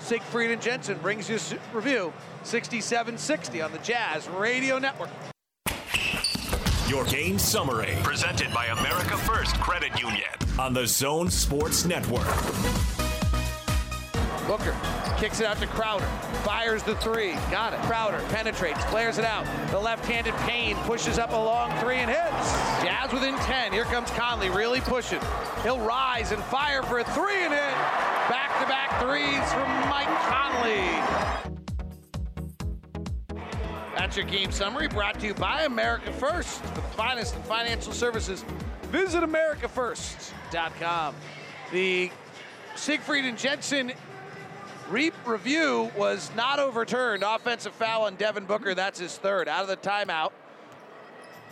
Siegfried 0.00 0.50
and 0.50 0.62
Jensen 0.62 0.96
brings 0.98 1.28
you 1.28 1.38
review 1.72 2.12
67-60 2.44 3.64
on 3.64 3.72
the 3.72 3.78
Jazz 3.78 4.28
Radio 4.28 4.78
Network. 4.78 5.10
Your 6.88 7.04
game 7.04 7.38
summary, 7.38 7.98
presented 8.02 8.52
by 8.54 8.66
America 8.66 9.16
First 9.18 9.60
Credit 9.60 10.00
Union 10.00 10.22
on 10.58 10.72
the 10.72 10.86
Zone 10.86 11.28
Sports 11.30 11.84
Network. 11.84 12.26
Booker 14.48 14.74
kicks 15.18 15.40
it 15.40 15.46
out 15.46 15.58
to 15.58 15.66
Crowder. 15.66 16.06
Fires 16.42 16.82
the 16.82 16.94
three. 16.96 17.32
Got 17.50 17.74
it. 17.74 17.80
Crowder 17.80 18.18
penetrates, 18.30 18.82
flares 18.86 19.18
it 19.18 19.24
out. 19.26 19.44
The 19.70 19.78
left-handed 19.78 20.32
Payne 20.36 20.74
pushes 20.84 21.18
up 21.18 21.32
a 21.32 21.36
long 21.36 21.70
three 21.80 21.96
and 21.96 22.10
hits. 22.10 22.52
Jazz 22.82 23.12
within 23.12 23.34
10. 23.36 23.74
Here 23.74 23.84
comes 23.84 24.10
Conley, 24.12 24.48
really 24.48 24.80
pushing. 24.80 25.20
He'll 25.62 25.80
rise 25.80 26.32
and 26.32 26.42
fire 26.44 26.82
for 26.82 27.00
a 27.00 27.04
three 27.04 27.44
and 27.44 27.52
hit. 27.52 27.74
Back-to-back 28.30 29.02
threes 29.02 29.52
from 29.52 29.68
Mike 29.90 30.08
Conley. 30.30 30.88
That's 33.98 34.16
your 34.16 34.24
game 34.24 34.50
summary 34.50 34.88
brought 34.88 35.20
to 35.20 35.26
you 35.26 35.34
by 35.34 35.64
America 35.64 36.10
First, 36.10 36.62
the 36.74 36.80
finest 36.80 37.36
in 37.36 37.42
financial 37.42 37.92
services. 37.92 38.46
Visit 38.84 39.22
AmericaFirst.com. 39.24 41.14
The 41.70 42.10
Siegfried 42.76 43.26
and 43.26 43.36
Jensen 43.36 43.92
Re- 44.90 45.12
review 45.26 45.90
was 45.96 46.30
not 46.34 46.58
overturned. 46.58 47.22
Offensive 47.22 47.74
foul 47.74 48.04
on 48.04 48.16
Devin 48.16 48.46
Booker. 48.46 48.74
That's 48.74 48.98
his 48.98 49.16
third. 49.16 49.48
Out 49.48 49.62
of 49.62 49.68
the 49.68 49.76
timeout. 49.76 50.32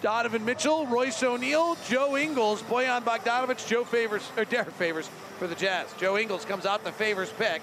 Donovan 0.02 0.44
Mitchell, 0.44 0.86
Royce 0.86 1.22
O'Neale, 1.22 1.76
Joe 1.88 2.16
Ingles, 2.16 2.62
Bojan 2.62 3.02
Bogdanovic, 3.02 3.66
Joe 3.66 3.84
Favors, 3.84 4.30
or 4.36 4.44
Derrick 4.44 4.70
Favors 4.72 5.08
for 5.38 5.46
the 5.46 5.54
Jazz. 5.54 5.88
Joe 5.98 6.18
Ingles 6.18 6.44
comes 6.44 6.66
out 6.66 6.84
the 6.84 6.92
Favors 6.92 7.32
pick, 7.38 7.62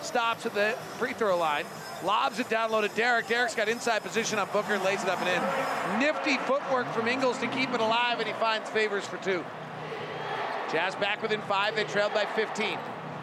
stops 0.00 0.46
at 0.46 0.54
the 0.54 0.74
free 0.98 1.12
throw 1.12 1.36
line, 1.36 1.66
lobs 2.02 2.38
it 2.38 2.48
down 2.48 2.70
low 2.70 2.80
to 2.80 2.88
Derrick. 2.88 3.28
Derrick's 3.28 3.54
got 3.54 3.68
inside 3.68 4.02
position 4.02 4.38
on 4.38 4.48
Booker, 4.50 4.78
lays 4.78 5.02
it 5.02 5.10
up 5.10 5.20
and 5.20 5.28
in. 5.28 6.00
Nifty 6.00 6.38
footwork 6.38 6.90
from 6.94 7.06
Ingles 7.06 7.38
to 7.38 7.46
keep 7.48 7.70
it 7.70 7.80
alive, 7.80 8.18
and 8.18 8.26
he 8.26 8.34
finds 8.34 8.70
Favors 8.70 9.04
for 9.04 9.18
two. 9.18 9.44
Jazz 10.72 10.94
back 10.96 11.20
within 11.20 11.42
five. 11.42 11.76
They 11.76 11.84
trailed 11.84 12.14
by 12.14 12.24
15. 12.34 12.78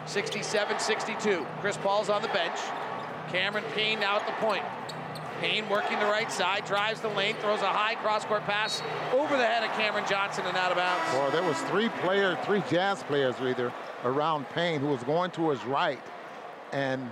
67-62. 0.06 1.46
Chris 1.60 1.76
Paul's 1.76 2.08
on 2.08 2.22
the 2.22 2.28
bench. 2.28 2.58
Cameron 3.28 3.64
Payne 3.74 4.00
now 4.00 4.16
at 4.16 4.26
the 4.26 4.32
point. 4.44 4.64
Payne 5.40 5.68
working 5.68 5.98
the 5.98 6.06
right 6.06 6.30
side, 6.30 6.64
drives 6.66 7.00
the 7.00 7.08
lane, 7.08 7.34
throws 7.40 7.62
a 7.62 7.66
high 7.66 7.96
cross-court 7.96 8.42
pass 8.44 8.80
over 9.12 9.36
the 9.36 9.44
head 9.44 9.64
of 9.64 9.70
Cameron 9.76 10.04
Johnson 10.08 10.44
and 10.46 10.56
out 10.56 10.70
of 10.70 10.76
bounds. 10.76 11.12
Well, 11.14 11.30
there 11.32 11.42
was 11.42 11.58
three 11.62 11.88
players, 12.00 12.38
three 12.44 12.62
Jazz 12.70 13.02
players 13.02 13.34
either 13.40 13.72
around 14.04 14.48
Payne 14.50 14.80
who 14.80 14.86
was 14.86 15.02
going 15.02 15.32
to 15.32 15.50
his 15.50 15.64
right, 15.64 16.00
and 16.72 17.10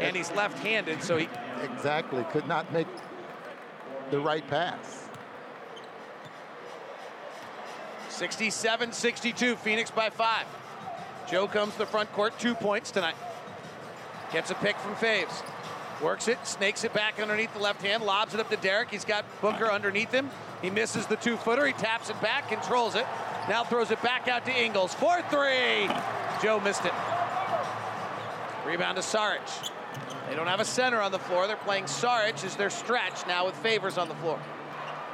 and 0.00 0.16
he's 0.16 0.30
left-handed, 0.32 1.02
so 1.02 1.16
he 1.16 1.28
exactly 1.62 2.24
could 2.32 2.46
not 2.46 2.70
make 2.72 2.88
the 4.10 4.20
right 4.20 4.46
pass. 4.48 5.08
67-62, 8.10 9.56
Phoenix 9.56 9.90
by 9.90 10.10
five. 10.10 10.46
Joe 11.28 11.46
comes 11.46 11.72
to 11.74 11.78
the 11.78 11.86
front 11.86 12.12
court, 12.12 12.38
two 12.38 12.54
points 12.54 12.90
tonight. 12.90 13.14
Gets 14.32 14.50
a 14.50 14.54
pick 14.54 14.76
from 14.78 14.94
Faves. 14.94 15.42
Works 16.02 16.26
it, 16.26 16.38
snakes 16.46 16.84
it 16.84 16.92
back 16.92 17.20
underneath 17.20 17.52
the 17.52 17.60
left 17.60 17.82
hand, 17.82 18.02
lobs 18.02 18.34
it 18.34 18.40
up 18.40 18.50
to 18.50 18.56
Derrick. 18.56 18.90
He's 18.90 19.04
got 19.04 19.24
Booker 19.40 19.70
underneath 19.70 20.10
him. 20.10 20.30
He 20.60 20.70
misses 20.70 21.06
the 21.06 21.16
two 21.16 21.36
footer. 21.36 21.66
He 21.66 21.72
taps 21.72 22.10
it 22.10 22.20
back, 22.20 22.48
controls 22.48 22.94
it. 22.94 23.06
Now 23.48 23.62
throws 23.62 23.90
it 23.90 24.02
back 24.02 24.28
out 24.28 24.44
to 24.46 24.52
Ingles. 24.52 24.94
4 24.94 25.22
3. 25.30 25.88
Joe 26.42 26.60
missed 26.60 26.84
it. 26.84 26.92
Rebound 28.66 28.96
to 28.96 29.02
Saric. 29.02 29.70
They 30.28 30.34
don't 30.34 30.46
have 30.46 30.60
a 30.60 30.64
center 30.64 31.00
on 31.00 31.12
the 31.12 31.18
floor. 31.18 31.46
They're 31.46 31.56
playing 31.56 31.84
Saric 31.84 32.44
as 32.44 32.56
their 32.56 32.70
stretch 32.70 33.26
now 33.26 33.46
with 33.46 33.54
Favors 33.56 33.98
on 33.98 34.08
the 34.08 34.14
floor. 34.16 34.40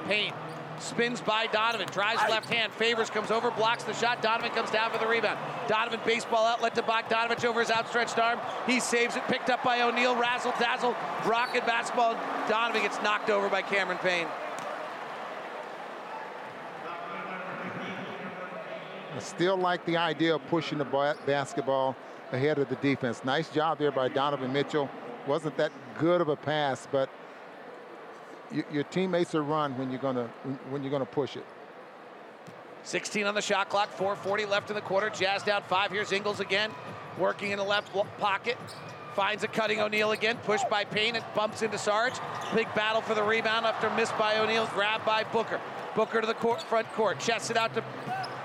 Payne 0.07 0.33
spins 0.83 1.21
by 1.21 1.47
Donovan, 1.47 1.89
drives 1.93 2.21
left 2.29 2.53
hand. 2.53 2.73
Favors 2.73 3.11
comes 3.11 3.31
over, 3.31 3.51
blocks 3.51 3.85
the 3.85 3.93
shot. 3.95 4.23
Donovan 4.23 4.51
comes 4.53 4.71
down 4.71 4.91
for 4.91 4.99
the 4.99 5.07
rebound. 5.07 5.39
Donovan 5.69 6.01
baseball 6.05 6.45
outlet 6.47 6.75
to 6.75 6.83
Bogdanovic 6.83 7.45
over 7.45 7.61
his 7.61 7.71
outstretched 7.71 8.19
arm. 8.19 8.39
He 8.67 8.81
saves 8.81 9.17
it, 9.17 9.23
picked 9.29 9.51
up 9.51 9.63
by 9.63 9.83
O'Neale. 9.83 10.17
Razzle 10.17 10.53
dazzle, 10.59 10.95
rocket 11.27 11.67
basketball. 11.67 12.17
Donovan 12.49 12.83
gets 12.83 13.01
knocked 13.03 13.31
over 13.31 13.49
by 13.49 13.63
Cameron 13.63 13.99
Payne. 13.99 14.27
I 19.15 19.21
still 19.21 19.57
like 19.57 19.85
the 19.85 19.97
idea 19.97 20.35
of 20.37 20.47
pushing 20.49 20.79
the 20.79 20.85
ba- 20.85 21.17
basketball 21.27 21.97
ahead 22.33 22.59
of 22.59 22.69
the 22.69 22.77
defense. 22.77 23.25
Nice 23.25 23.49
job 23.49 23.79
there 23.79 23.91
by 23.91 24.09
Donovan 24.09 24.53
Mitchell. 24.53 24.89
Wasn't 25.27 25.57
that 25.57 25.73
good 25.99 26.21
of 26.21 26.29
a 26.29 26.37
pass, 26.37 26.87
but 26.93 27.09
y- 27.09 27.18
your 28.51 28.85
teammates 28.85 29.35
are 29.35 29.43
run 29.43 29.77
when 29.79 29.91
you're 29.91 30.01
gonna 30.01 30.29
when 30.71 30.83
you're 30.83 30.91
gonna 30.91 31.05
push 31.07 31.37
it. 31.37 31.45
16 32.85 33.27
on 33.27 33.35
the 33.35 33.43
shot 33.43 33.69
clock, 33.69 33.91
440 33.91 34.47
left 34.47 34.71
in 34.71 34.77
the 34.77 34.81
quarter. 34.81 35.11
Jazz 35.11 35.43
down 35.43 35.63
five. 35.69 35.91
Here's 35.91 36.13
Ingles 36.13 36.41
again, 36.41 36.71
working 37.19 37.51
in 37.51 37.59
the 37.59 37.65
left 37.65 37.93
pocket. 38.19 38.57
Finds 39.15 39.43
a 39.43 39.49
cutting 39.49 39.81
O'Neale 39.81 40.13
again, 40.13 40.39
pushed 40.45 40.69
by 40.71 40.85
Payne, 40.85 41.17
and 41.17 41.25
bumps 41.35 41.63
into 41.63 41.77
Sarge. 41.77 42.15
Big 42.55 42.73
battle 42.75 43.01
for 43.01 43.15
the 43.15 43.23
rebound 43.23 43.67
after 43.67 43.91
missed 43.91 44.17
by 44.17 44.39
O'Neale, 44.39 44.67
grabbed 44.69 45.05
by 45.05 45.25
Booker. 45.25 45.61
Booker 45.95 46.21
to 46.21 46.27
the 46.27 46.35
court, 46.35 46.63
front 46.63 46.91
court, 46.93 47.19
chests 47.19 47.51
it 47.51 47.57
out 47.57 47.75
to 47.75 47.83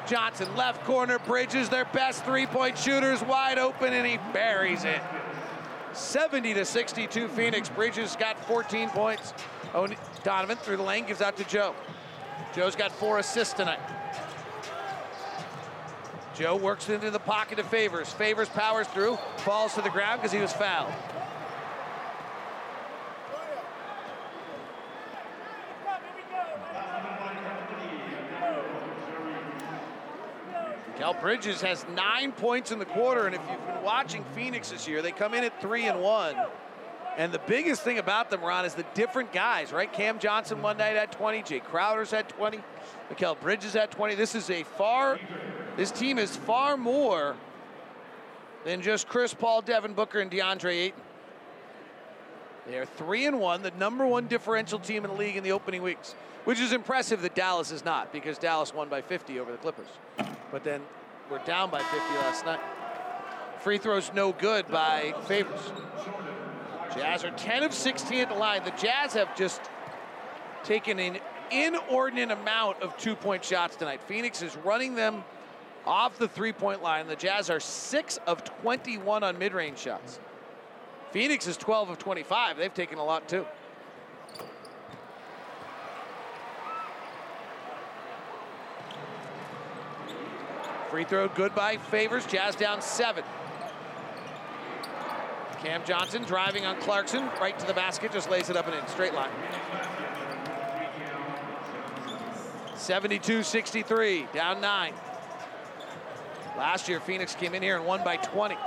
Johnson. 0.07 0.53
Left 0.55 0.83
corner, 0.83 1.19
Bridges, 1.19 1.69
their 1.69 1.85
best 1.85 2.25
three-point 2.25 2.77
shooters, 2.77 3.21
wide 3.21 3.59
open, 3.59 3.93
and 3.93 4.07
he 4.07 4.17
buries 4.33 4.83
it. 4.83 5.01
70 5.93 6.55
to 6.55 6.65
62 6.65 7.27
Phoenix. 7.27 7.69
Bridges 7.69 8.15
got 8.15 8.43
14 8.45 8.89
points. 8.89 9.33
Donovan 10.23 10.57
through 10.57 10.77
the 10.77 10.83
lane 10.83 11.05
gives 11.05 11.21
out 11.21 11.35
to 11.37 11.43
Joe. 11.45 11.73
Joe's 12.55 12.75
got 12.75 12.91
four 12.91 13.17
assists 13.17 13.53
tonight. 13.53 13.79
Joe 16.35 16.55
works 16.55 16.89
into 16.89 17.11
the 17.11 17.19
pocket 17.19 17.59
of 17.59 17.67
Favors. 17.67 18.11
Favors 18.11 18.49
powers 18.49 18.87
through, 18.87 19.17
falls 19.37 19.73
to 19.75 19.81
the 19.81 19.89
ground 19.89 20.21
because 20.21 20.31
he 20.31 20.39
was 20.39 20.53
fouled. 20.53 20.93
Cal 30.97 31.13
Bridges 31.15 31.61
has 31.61 31.85
nine 31.89 32.31
points 32.31 32.71
in 32.71 32.79
the 32.79 32.85
quarter, 32.85 33.25
and 33.25 33.35
if 33.35 33.41
you've 33.49 33.65
been 33.65 33.83
watching 33.83 34.23
Phoenix 34.35 34.69
this 34.69 34.87
year, 34.87 35.01
they 35.01 35.11
come 35.11 35.33
in 35.33 35.43
at 35.43 35.59
three 35.59 35.85
and 35.87 36.01
one. 36.01 36.35
And 37.15 37.31
the 37.31 37.39
biggest 37.39 37.83
thing 37.83 37.99
about 37.99 38.31
them, 38.31 38.41
Ron, 38.41 38.65
is 38.65 38.73
the 38.73 38.85
different 38.95 39.31
guys, 39.31 39.71
right? 39.71 39.91
Cam 39.91 40.17
Johnson 40.17 40.61
one 40.61 40.77
night 40.77 40.95
at 40.95 41.11
20, 41.11 41.43
Jae 41.43 41.63
Crowder's 41.63 42.11
at 42.11 42.27
20, 42.29 42.59
Mikal 43.11 43.39
Bridges 43.39 43.75
at 43.75 43.91
20. 43.91 44.15
This 44.15 44.33
is 44.33 44.49
a 44.49 44.63
far, 44.63 45.19
this 45.77 45.91
team 45.91 46.17
is 46.17 46.35
far 46.35 46.75
more 46.75 47.35
than 48.65 48.81
just 48.81 49.07
Chris 49.07 49.33
Paul, 49.33 49.61
Devin 49.61 49.93
Booker, 49.93 50.19
and 50.19 50.31
DeAndre 50.31 50.73
Ayton. 50.73 51.01
They 52.67 52.77
are 52.77 52.85
three 52.85 53.25
and 53.25 53.39
one, 53.39 53.61
the 53.61 53.71
number 53.71 54.07
one 54.07 54.27
differential 54.27 54.79
team 54.79 55.03
in 55.03 55.11
the 55.11 55.17
league 55.17 55.35
in 55.35 55.43
the 55.43 55.51
opening 55.51 55.83
weeks, 55.83 56.15
which 56.45 56.59
is 56.59 56.71
impressive 56.71 57.21
that 57.21 57.35
Dallas 57.35 57.71
is 57.71 57.83
not 57.83 58.11
because 58.13 58.37
Dallas 58.37 58.73
won 58.73 58.89
by 58.89 59.01
50 59.01 59.39
over 59.39 59.51
the 59.51 59.57
Clippers. 59.57 59.89
But 60.49 60.63
then 60.63 60.81
we're 61.29 61.43
down 61.45 61.69
by 61.69 61.79
50 61.79 61.97
last 62.15 62.45
night. 62.45 62.61
Free 63.59 63.77
throws 63.77 64.11
no 64.13 64.31
good 64.31 64.67
by 64.69 65.13
Favors. 65.27 65.71
Jazz 66.95 67.23
are 67.23 67.31
10 67.31 67.63
of 67.63 67.73
16 67.73 68.19
at 68.19 68.29
the 68.29 68.35
line. 68.35 68.63
The 68.63 68.71
Jazz 68.71 69.13
have 69.13 69.35
just 69.35 69.61
taken 70.63 70.99
an 70.99 71.17
inordinate 71.51 72.31
amount 72.31 72.81
of 72.81 72.95
two-point 72.97 73.43
shots 73.43 73.75
tonight. 73.75 74.01
Phoenix 74.03 74.41
is 74.41 74.55
running 74.57 74.95
them 74.95 75.23
off 75.85 76.17
the 76.17 76.27
three-point 76.27 76.83
line. 76.83 77.07
The 77.07 77.15
Jazz 77.15 77.49
are 77.49 77.59
6 77.59 78.19
of 78.27 78.43
21 78.43 79.23
on 79.23 79.37
mid-range 79.37 79.79
shots. 79.79 80.19
Phoenix 81.11 81.47
is 81.47 81.57
12 81.57 81.91
of 81.91 81.97
25. 81.99 82.57
They've 82.57 82.73
taken 82.73 82.97
a 82.97 83.03
lot 83.03 83.27
too. 83.27 83.45
Free 90.89 91.05
throw 91.05 91.27
good 91.27 91.55
by 91.55 91.77
Favors. 91.77 92.25
Jazz 92.27 92.55
down 92.55 92.81
seven. 92.81 93.23
Cam 95.63 95.81
Johnson 95.85 96.23
driving 96.23 96.65
on 96.65 96.75
Clarkson, 96.81 97.23
right 97.39 97.57
to 97.57 97.65
the 97.65 97.73
basket, 97.73 98.11
just 98.11 98.29
lays 98.29 98.49
it 98.49 98.57
up 98.57 98.67
and 98.67 98.75
in, 98.75 98.85
straight 98.87 99.13
line. 99.13 99.31
72-63, 102.75 104.29
down 104.33 104.59
nine. 104.59 104.93
Last 106.57 106.89
year, 106.89 106.99
Phoenix 106.99 107.33
came 107.33 107.55
in 107.55 107.63
here 107.63 107.77
and 107.77 107.85
won 107.85 108.03
by 108.03 108.17
20. 108.17 108.57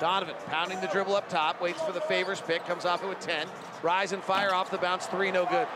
Donovan 0.00 0.34
pounding 0.46 0.80
the 0.80 0.86
dribble 0.86 1.14
up 1.14 1.28
top, 1.28 1.60
waits 1.60 1.82
for 1.82 1.92
the 1.92 2.00
Favors 2.00 2.40
pick, 2.40 2.64
comes 2.64 2.86
off 2.86 3.04
it 3.04 3.08
with 3.08 3.20
10. 3.20 3.46
Rise 3.82 4.12
and 4.12 4.22
fire 4.22 4.54
off 4.54 4.70
the 4.70 4.78
bounce, 4.78 5.04
three, 5.06 5.30
no 5.30 5.44
good. 5.44 5.68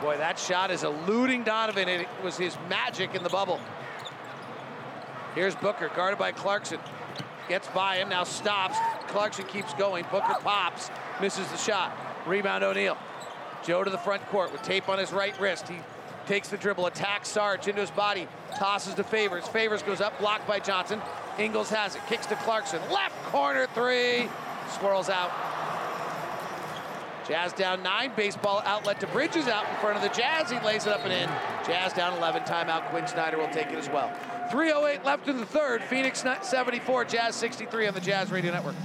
Boy, 0.00 0.16
that 0.16 0.38
shot 0.38 0.70
is 0.70 0.82
eluding 0.82 1.42
Donovan. 1.42 1.88
It 1.88 2.08
was 2.24 2.38
his 2.38 2.56
magic 2.70 3.14
in 3.14 3.22
the 3.22 3.28
bubble. 3.28 3.60
Here's 5.34 5.54
Booker, 5.54 5.90
guarded 5.94 6.18
by 6.18 6.32
Clarkson. 6.32 6.80
Gets 7.50 7.68
by 7.68 7.96
him, 7.96 8.08
now 8.08 8.24
stops. 8.24 8.78
Clarkson 9.08 9.44
keeps 9.46 9.72
going. 9.74 10.04
Booker 10.10 10.36
pops, 10.40 10.90
misses 11.20 11.48
the 11.50 11.56
shot. 11.56 11.96
Rebound 12.26 12.64
O'Neale. 12.64 12.98
Joe 13.64 13.82
to 13.82 13.90
the 13.90 13.98
front 13.98 14.24
court 14.26 14.52
with 14.52 14.62
tape 14.62 14.88
on 14.88 14.98
his 14.98 15.12
right 15.12 15.38
wrist. 15.40 15.68
He 15.68 15.76
takes 16.26 16.48
the 16.48 16.56
dribble, 16.56 16.86
attacks 16.86 17.28
Sarge 17.28 17.68
into 17.68 17.80
his 17.80 17.90
body, 17.90 18.28
tosses 18.56 18.94
to 18.94 19.04
Favors. 19.04 19.46
Favors 19.48 19.82
goes 19.82 20.00
up, 20.00 20.18
blocked 20.18 20.46
by 20.46 20.58
Johnson. 20.58 21.00
Ingles 21.38 21.70
has 21.70 21.96
it, 21.96 22.02
kicks 22.08 22.26
to 22.26 22.36
Clarkson. 22.36 22.80
Left 22.90 23.14
corner 23.24 23.66
three, 23.74 24.28
swirls 24.78 25.08
out. 25.08 25.30
Jazz 27.26 27.52
down 27.52 27.82
nine, 27.82 28.12
baseball 28.14 28.62
outlet 28.64 29.00
to 29.00 29.06
Bridges 29.08 29.48
out 29.48 29.68
in 29.68 29.74
front 29.76 29.96
of 29.96 30.02
the 30.02 30.16
Jazz. 30.16 30.48
He 30.48 30.60
lays 30.60 30.86
it 30.86 30.92
up 30.92 31.00
and 31.04 31.12
in. 31.12 31.28
Jazz 31.66 31.92
down 31.92 32.16
11, 32.18 32.42
timeout. 32.42 32.88
Quin 32.90 33.06
Snyder 33.06 33.36
will 33.36 33.48
take 33.48 33.66
it 33.66 33.78
as 33.78 33.88
well. 33.88 34.12
3.08 34.50 35.04
left 35.04 35.26
in 35.26 35.38
the 35.38 35.46
third. 35.46 35.82
Phoenix 35.82 36.24
74, 36.42 37.04
Jazz 37.06 37.34
63 37.34 37.88
on 37.88 37.94
the 37.94 38.00
Jazz 38.00 38.30
Radio 38.30 38.52
Network. 38.52 38.76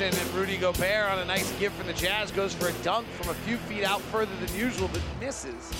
And 0.00 0.34
Rudy 0.34 0.56
Gobert 0.56 1.10
on 1.10 1.18
a 1.18 1.24
nice 1.24 1.50
give 1.58 1.72
from 1.72 1.88
the 1.88 1.92
Jazz 1.92 2.30
goes 2.30 2.54
for 2.54 2.68
a 2.68 2.72
dunk 2.84 3.08
from 3.08 3.30
a 3.30 3.34
few 3.34 3.56
feet 3.56 3.82
out 3.82 4.00
further 4.00 4.32
than 4.36 4.56
usual, 4.56 4.88
but 4.92 5.02
misses. 5.18 5.72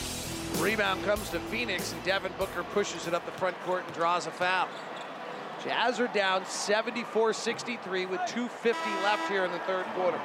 Rebound 0.58 1.04
comes 1.04 1.30
to 1.30 1.38
Phoenix, 1.38 1.92
and 1.92 2.02
Devin 2.02 2.32
Booker 2.36 2.64
pushes 2.74 3.06
it 3.06 3.14
up 3.14 3.24
the 3.26 3.32
front 3.32 3.56
court 3.60 3.84
and 3.86 3.94
draws 3.94 4.26
a 4.26 4.32
foul. 4.32 4.66
Jazz 5.62 6.00
are 6.00 6.08
down 6.08 6.42
74-63 6.42 8.10
with 8.10 8.18
2.50 8.22 8.74
left 9.04 9.28
here 9.28 9.44
in 9.44 9.52
the 9.52 9.60
third 9.60 9.86
quarter. 9.94 10.20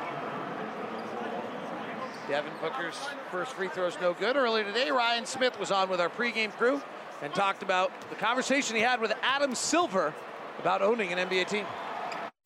Devin 2.27 2.53
Booker's 2.61 2.97
first 3.29 3.53
free 3.53 3.67
throw 3.67 3.85
is 3.85 3.97
no 4.01 4.15
good. 4.15 4.35
Earlier 4.35 4.63
today, 4.63 4.89
Ryan 4.89 5.27
Smith 5.27 5.59
was 5.59 5.69
on 5.69 5.87
with 5.87 6.01
our 6.01 6.09
pregame 6.09 6.51
crew 6.51 6.81
and 7.21 7.31
talked 7.35 7.61
about 7.61 7.91
the 8.09 8.15
conversation 8.15 8.75
he 8.75 8.81
had 8.81 8.99
with 8.99 9.13
Adam 9.21 9.53
Silver 9.53 10.15
about 10.59 10.81
owning 10.81 11.13
an 11.13 11.29
NBA 11.29 11.47
team. 11.47 11.65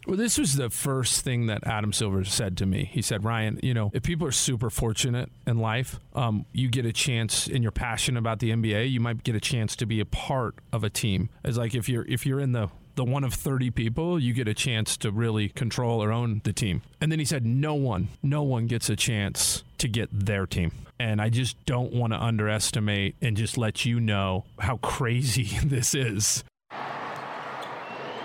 Well, 0.07 0.15
this 0.15 0.38
was 0.38 0.55
the 0.55 0.69
first 0.69 1.25
thing 1.25 1.47
that 1.47 1.67
Adam 1.67 1.91
Silver 1.91 2.23
said 2.23 2.55
to 2.59 2.65
me. 2.65 2.89
He 2.93 3.01
said, 3.01 3.25
Ryan, 3.25 3.59
you 3.61 3.73
know, 3.73 3.91
if 3.93 4.03
people 4.03 4.25
are 4.25 4.31
super 4.31 4.69
fortunate 4.69 5.29
in 5.45 5.57
life, 5.57 5.99
um, 6.15 6.45
you 6.53 6.69
get 6.69 6.85
a 6.85 6.93
chance 6.93 7.47
and 7.47 7.61
you're 7.61 7.73
passionate 7.73 8.19
about 8.19 8.39
the 8.39 8.51
NBA, 8.51 8.89
you 8.89 9.01
might 9.01 9.21
get 9.25 9.35
a 9.35 9.41
chance 9.41 9.75
to 9.75 9.85
be 9.85 9.99
a 9.99 10.05
part 10.05 10.55
of 10.71 10.85
a 10.85 10.89
team. 10.89 11.29
It's 11.43 11.57
like 11.57 11.75
if 11.75 11.89
you're 11.89 12.05
if 12.05 12.25
you're 12.25 12.39
in 12.39 12.53
the 12.53 12.69
the 12.95 13.03
one 13.03 13.25
of 13.25 13.34
30 13.34 13.69
people, 13.71 14.17
you 14.17 14.34
get 14.34 14.47
a 14.47 14.53
chance 14.53 14.95
to 14.97 15.11
really 15.11 15.49
control 15.49 16.01
or 16.01 16.11
own 16.11 16.41
the 16.45 16.53
team. 16.53 16.81
And 16.99 17.11
then 17.11 17.19
he 17.19 17.25
said, 17.25 17.45
no 17.45 17.75
one, 17.75 18.07
no 18.23 18.41
one 18.41 18.65
gets 18.65 18.89
a 18.89 18.95
chance 18.95 19.63
to 19.77 19.88
get 19.88 20.09
their 20.11 20.47
team. 20.47 20.71
And 20.99 21.21
I 21.21 21.29
just 21.29 21.63
don't 21.65 21.93
want 21.93 22.13
to 22.13 22.19
underestimate 22.19 23.15
and 23.21 23.38
just 23.38 23.55
let 23.55 23.85
you 23.85 23.99
know 23.99 24.45
how 24.57 24.77
crazy 24.77 25.43
this 25.63 25.93
is. 25.93 26.43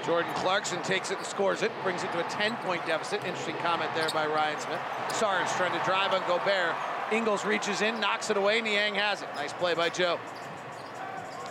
Jordan 0.05 0.33
Clarkson 0.35 0.83
takes 0.83 1.11
it 1.11 1.19
and 1.19 1.27
scores 1.27 1.63
it, 1.63 1.71
brings 1.83 2.03
it 2.03 2.11
to 2.13 2.21
a 2.21 2.25
10-point 2.25 2.85
deficit. 2.87 3.25
Interesting 3.25 3.57
comment 3.57 3.91
there 3.95 4.09
by 4.11 4.27
Ryan 4.27 4.59
Smith. 4.59 4.81
Sarge 5.13 5.49
trying 5.51 5.79
to 5.79 5.85
drive 5.85 6.13
on 6.13 6.21
Gobert. 6.27 6.75
Ingles 7.13 7.45
reaches 7.45 7.83
in, 7.83 8.01
knocks 8.01 8.31
it 8.31 8.37
away, 8.37 8.61
Niang 8.61 8.95
has 8.95 9.23
it. 9.23 9.29
Nice 9.37 9.53
play 9.53 9.75
by 9.75 9.89
Joe. 9.89 10.19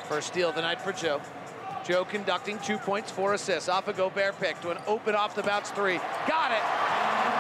First 0.10 0.28
steal 0.28 0.50
of 0.50 0.56
the 0.56 0.62
night 0.62 0.82
for 0.82 0.92
Joe. 0.92 1.22
Joe 1.86 2.04
conducting 2.04 2.60
two 2.60 2.78
points, 2.78 3.10
four 3.10 3.34
assists. 3.34 3.70
Off 3.70 3.88
a 3.88 3.94
Gobert 3.94 4.40
pick 4.40 4.60
to 4.62 4.72
an 4.72 4.78
open 4.86 5.16
off 5.16 5.36
the 5.36 5.44
bounce 5.44 5.72
three. 5.72 6.00
Got 6.28 6.52
it! 6.52 7.31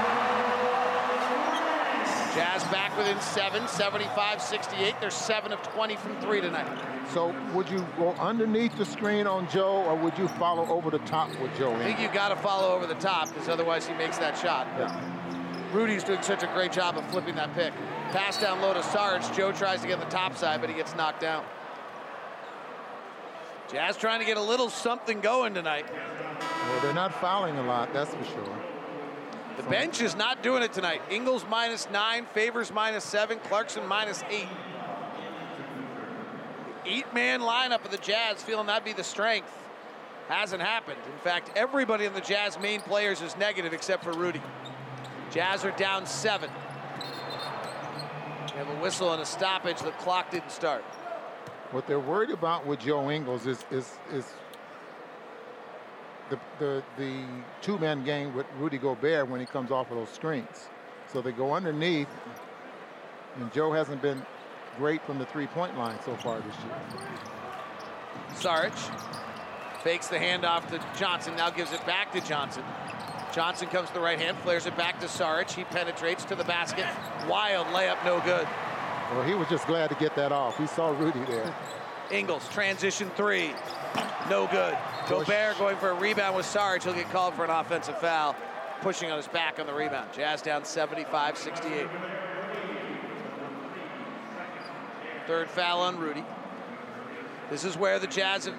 Jazz 2.34 2.64
back 2.66 2.98
within 2.98 3.20
seven, 3.20 3.64
75-68. 3.64 5.00
They're 5.02 5.10
seven 5.10 5.52
of 5.52 5.62
20 5.64 5.98
from 5.98 6.20
three 6.22 6.40
tonight. 6.40 6.66
So 7.14 7.36
would 7.54 7.70
you 7.70 7.86
go 7.98 8.12
underneath 8.14 8.78
the 8.78 8.86
screen 8.86 9.28
on 9.28 9.50
Joe, 9.50 9.84
or 9.84 9.96
would 9.98 10.18
you 10.18 10.30
follow 10.30 10.66
over 10.68 10.90
the 10.90 11.00
top 11.00 11.30
with 11.42 11.54
Joe? 11.58 11.76
I 11.76 11.84
think 11.84 12.00
you 12.00 12.08
got 12.08 12.30
to 12.30 12.38
follow 12.38 12.74
over 12.74 12.88
the 12.88 12.96
top 12.96 13.28
because 13.28 13.50
otherwise 13.50 13.86
he 13.86 13.94
makes 13.96 14.18
that 14.20 14.38
shot. 14.38 14.66
Yeah. 14.78 15.74
Rudy's 15.74 16.06
doing 16.06 16.22
such 16.22 16.44
a 16.44 16.48
great 16.48 16.72
job 16.72 16.98
of 16.98 17.06
flipping 17.12 17.36
that 17.36 17.54
pick. 17.54 17.74
Pass 18.12 18.40
down 18.40 18.62
low 18.62 18.74
to 18.74 18.84
Sarge. 18.84 19.30
Joe 19.36 19.52
tries 19.52 19.82
to 19.82 19.88
get 19.88 20.00
the 20.00 20.06
top 20.06 20.38
side, 20.38 20.62
but 20.62 20.70
he 20.70 20.76
gets 20.76 20.96
knocked 20.96 21.20
down. 21.20 21.44
Jazz 23.70 23.98
trying 23.98 24.20
to 24.20 24.26
get 24.26 24.38
a 24.38 24.42
little 24.42 24.70
something 24.70 25.20
going 25.20 25.54
tonight. 25.54 25.86
Well, 25.92 26.82
they're 26.82 26.94
not 26.94 27.14
fouling 27.14 27.58
a 27.58 27.64
lot, 27.64 27.94
that's 27.94 28.14
for 28.14 28.24
sure. 28.24 28.71
The 29.58 29.64
bench 29.64 30.02
is 30.02 30.16
not 30.16 30.42
doing 30.42 30.64
it 30.64 30.74
tonight. 30.74 31.02
Ingles 31.10 31.46
minus 31.50 31.90
nine, 31.92 32.26
Favors 32.34 32.72
minus 32.72 33.04
seven, 33.04 33.40
Clarkson 33.40 33.86
minus 33.88 34.24
eight. 34.30 34.48
Eight-man 36.86 37.42
lineup 37.42 37.86
of 37.86 37.92
the 37.92 37.98
Jazz 37.98 38.42
feeling 38.42 38.68
that'd 38.68 38.84
be 38.84 38.94
the 38.94 39.04
strength. 39.04 39.52
Hasn't 40.28 40.62
happened. 40.62 40.98
In 41.12 41.20
fact, 41.20 41.52
everybody 41.56 42.06
in 42.06 42.14
the 42.14 42.22
Jazz 42.22 42.58
main 42.60 42.80
players 42.82 43.22
is 43.22 43.38
negative 43.38 43.74
except 43.74 44.04
for 44.04 44.14
Rudy. 44.14 44.42
Jazz 45.32 45.64
are 45.64 45.72
down 45.72 46.06
seven. 46.06 46.50
We 48.52 48.58
have 48.58 48.70
a 48.70 48.82
whistle 48.82 49.14
and 49.14 49.22
a 49.22 49.26
stoppage. 49.26 49.80
The 49.82 49.92
clock 49.92 50.32
didn't 50.32 50.52
start. 50.52 50.84
What 51.72 51.88
they're 51.88 52.00
worried 52.00 52.32
about 52.32 52.66
with 52.66 52.80
Joe 52.80 53.12
Ingles 53.12 53.46
is 53.46 53.64
is 53.72 53.94
is 54.12 54.26
the 56.32 56.40
the 56.58 56.84
the 56.98 57.24
two-man 57.62 58.04
game 58.04 58.34
with 58.34 58.48
Rudy 58.58 58.80
Gobert 58.80 59.30
when 59.30 59.40
he 59.40 59.46
comes 59.46 59.70
off 59.70 59.92
of 59.92 59.98
those 59.98 60.10
screens. 60.10 60.70
So 61.14 61.22
they 61.22 61.32
go 61.32 61.54
underneath, 61.54 62.08
and 63.38 63.54
Joe 63.54 63.72
hasn't 63.72 64.02
been 64.02 64.26
great 64.78 65.06
from 65.06 65.20
the 65.20 65.26
three-point 65.26 65.78
line 65.78 66.00
so 66.04 66.16
far 66.16 66.40
this 66.40 66.56
year. 66.66 67.08
Sarge 68.34 68.72
fakes 69.84 70.08
the 70.08 70.18
handoff 70.18 70.68
to 70.70 70.80
Johnson, 70.98 71.36
now 71.36 71.50
gives 71.50 71.74
it 71.74 71.86
back 71.86 72.12
to 72.14 72.22
Johnson. 72.22 72.64
Johnson 73.34 73.68
comes 73.68 73.88
to 73.90 73.94
the 73.94 74.00
right 74.00 74.20
hand, 74.20 74.38
flares 74.40 74.66
it 74.66 74.78
back 74.78 75.00
to 75.00 75.08
Sarge. 75.08 75.54
He 75.54 75.64
penetrates 75.66 76.24
to 76.26 76.36
the 76.36 76.44
basket. 76.44 76.86
Wild 77.28 77.68
layup, 77.68 78.04
no 78.06 78.20
good. 78.22 78.48
Well, 79.12 79.24
he 79.24 79.34
was 79.34 79.48
just 79.50 79.68
glad 79.68 79.90
to 79.90 79.96
get 79.96 80.16
that 80.16 80.32
off. 80.32 80.58
He 80.58 80.68
saw 80.68 80.90
Rudy 80.98 81.24
there. 81.26 81.54
Ingles, 82.12 82.48
transition 82.50 83.10
three. 83.16 83.52
No 84.30 84.48
good. 84.48 84.78
Gobert 85.12 85.58
going 85.58 85.76
for 85.76 85.90
a 85.90 85.94
rebound 85.94 86.38
with 86.38 86.46
Sarge. 86.46 86.86
He'll 86.86 86.94
get 86.94 87.12
called 87.12 87.34
for 87.34 87.44
an 87.44 87.50
offensive 87.50 88.00
foul. 88.00 88.34
Pushing 88.80 89.12
on 89.12 89.18
his 89.18 89.28
back 89.28 89.60
on 89.60 89.68
the 89.68 89.74
rebound. 89.74 90.10
Jazz 90.14 90.42
down 90.42 90.62
75-68. 90.62 91.90
Third 95.28 95.50
foul 95.50 95.82
on 95.82 96.00
Rudy. 96.00 96.24
This 97.50 97.66
is 97.66 97.76
where 97.76 98.00
the 98.00 98.08
Jazz 98.08 98.46
have 98.46 98.56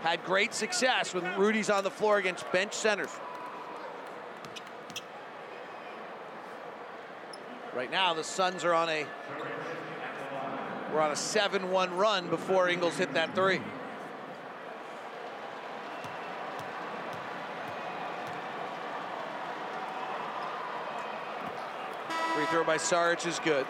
had 0.00 0.24
great 0.24 0.54
success 0.54 1.12
when 1.12 1.38
Rudy's 1.38 1.68
on 1.68 1.84
the 1.84 1.90
floor 1.90 2.16
against 2.16 2.50
bench 2.50 2.72
centers. 2.72 3.10
Right 7.74 7.90
now, 7.90 8.14
the 8.14 8.24
Suns 8.24 8.64
are 8.64 8.72
on 8.72 8.88
a 8.88 9.06
we're 10.94 11.00
on 11.00 11.10
a 11.10 11.14
7-1 11.14 11.96
run 11.96 12.28
before 12.30 12.68
Ingles 12.68 12.96
hit 12.96 13.12
that 13.12 13.34
three. 13.34 13.60
Free 22.40 22.48
throw 22.48 22.64
by 22.64 22.78
Sarge 22.78 23.26
is 23.26 23.38
good. 23.40 23.66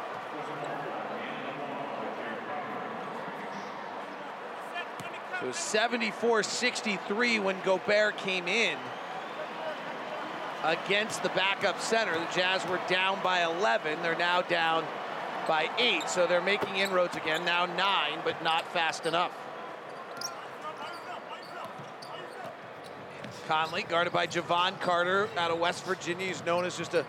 So 5.40 5.46
74-63 5.46 7.42
when 7.42 7.56
Gobert 7.64 8.16
came 8.16 8.46
in 8.46 8.78
against 10.62 11.24
the 11.24 11.30
backup 11.30 11.80
center. 11.80 12.12
The 12.12 12.28
Jazz 12.32 12.64
were 12.68 12.78
down 12.86 13.18
by 13.24 13.42
11. 13.42 14.02
They're 14.02 14.14
now 14.14 14.42
down 14.42 14.84
by 15.48 15.68
eight, 15.76 16.08
so 16.08 16.28
they're 16.28 16.40
making 16.40 16.76
inroads 16.76 17.16
again. 17.16 17.44
Now 17.44 17.66
nine, 17.66 18.20
but 18.24 18.40
not 18.44 18.70
fast 18.72 19.04
enough. 19.04 19.32
Conley, 23.48 23.82
guarded 23.82 24.12
by 24.12 24.28
Jevon 24.28 24.78
Carter 24.78 25.28
out 25.36 25.50
of 25.50 25.58
West 25.58 25.84
Virginia. 25.84 26.28
He's 26.28 26.44
known 26.44 26.64
as 26.64 26.78
just 26.78 26.94
a 26.94 27.04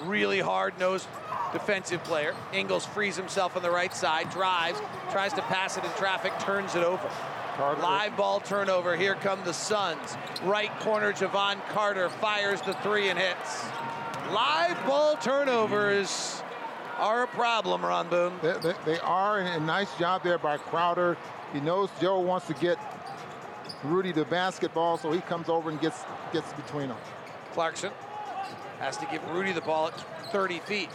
really 0.00 0.40
hard-nosed 0.40 1.06
defensive 1.52 2.02
player. 2.04 2.34
Ingles 2.52 2.86
frees 2.86 3.16
himself 3.16 3.56
on 3.56 3.62
the 3.62 3.70
right 3.70 3.94
side, 3.94 4.30
drives, 4.30 4.80
tries 5.10 5.32
to 5.34 5.42
pass 5.42 5.76
it 5.76 5.84
in 5.84 5.90
traffic, 5.92 6.32
turns 6.40 6.74
it 6.74 6.82
over. 6.82 7.10
Carter. 7.56 7.82
Live 7.82 8.16
ball 8.16 8.40
turnover. 8.40 8.96
Here 8.96 9.14
come 9.14 9.38
the 9.44 9.52
Suns. 9.52 10.16
Right 10.42 10.70
corner, 10.80 11.12
Jevon 11.12 11.58
Carter 11.68 12.08
fires 12.08 12.62
the 12.62 12.72
three 12.74 13.08
and 13.10 13.18
hits. 13.18 13.64
Live 14.32 14.78
ball 14.86 15.16
turnovers 15.16 16.42
are 16.98 17.24
a 17.24 17.26
problem, 17.26 17.84
Ron 17.84 18.08
Boone. 18.08 18.32
They, 18.40 18.54
they, 18.62 18.74
they 18.86 18.98
are, 19.00 19.38
and 19.38 19.62
a 19.62 19.66
nice 19.66 19.94
job 19.98 20.22
there 20.22 20.38
by 20.38 20.56
Crowder. 20.56 21.18
He 21.52 21.60
knows 21.60 21.90
Joe 22.00 22.20
wants 22.20 22.46
to 22.46 22.54
get 22.54 22.78
Rudy 23.84 24.12
the 24.12 24.24
basketball, 24.24 24.96
so 24.96 25.12
he 25.12 25.20
comes 25.20 25.48
over 25.48 25.68
and 25.68 25.80
gets 25.80 26.04
gets 26.32 26.50
between 26.54 26.88
them. 26.88 26.98
Clarkson 27.52 27.92
has 28.82 28.96
to 28.96 29.06
give 29.06 29.22
Rudy 29.30 29.52
the 29.52 29.60
ball 29.60 29.88
at 29.88 30.32
30 30.32 30.58
feet. 30.60 30.90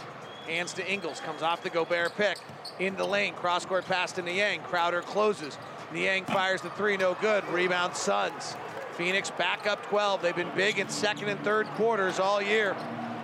Hands 0.46 0.70
to 0.74 0.86
Ingles, 0.86 1.20
comes 1.20 1.40
off 1.40 1.62
the 1.62 1.70
Gobert 1.70 2.14
pick. 2.16 2.38
In 2.78 2.94
the 2.96 3.04
lane, 3.04 3.32
cross-court 3.32 3.86
pass 3.86 4.12
to 4.12 4.22
Niang. 4.22 4.60
Crowder 4.60 5.00
closes. 5.00 5.56
Niang 5.92 6.26
fires 6.26 6.60
the 6.60 6.68
three, 6.70 6.98
no 6.98 7.16
good. 7.22 7.48
Rebound 7.48 7.96
Suns. 7.96 8.56
Phoenix 8.92 9.30
back 9.30 9.66
up 9.66 9.82
12. 9.86 10.20
They've 10.20 10.36
been 10.36 10.54
big 10.54 10.78
in 10.78 10.90
second 10.90 11.28
and 11.30 11.40
third 11.40 11.66
quarters 11.76 12.20
all 12.20 12.42
year. 12.42 12.76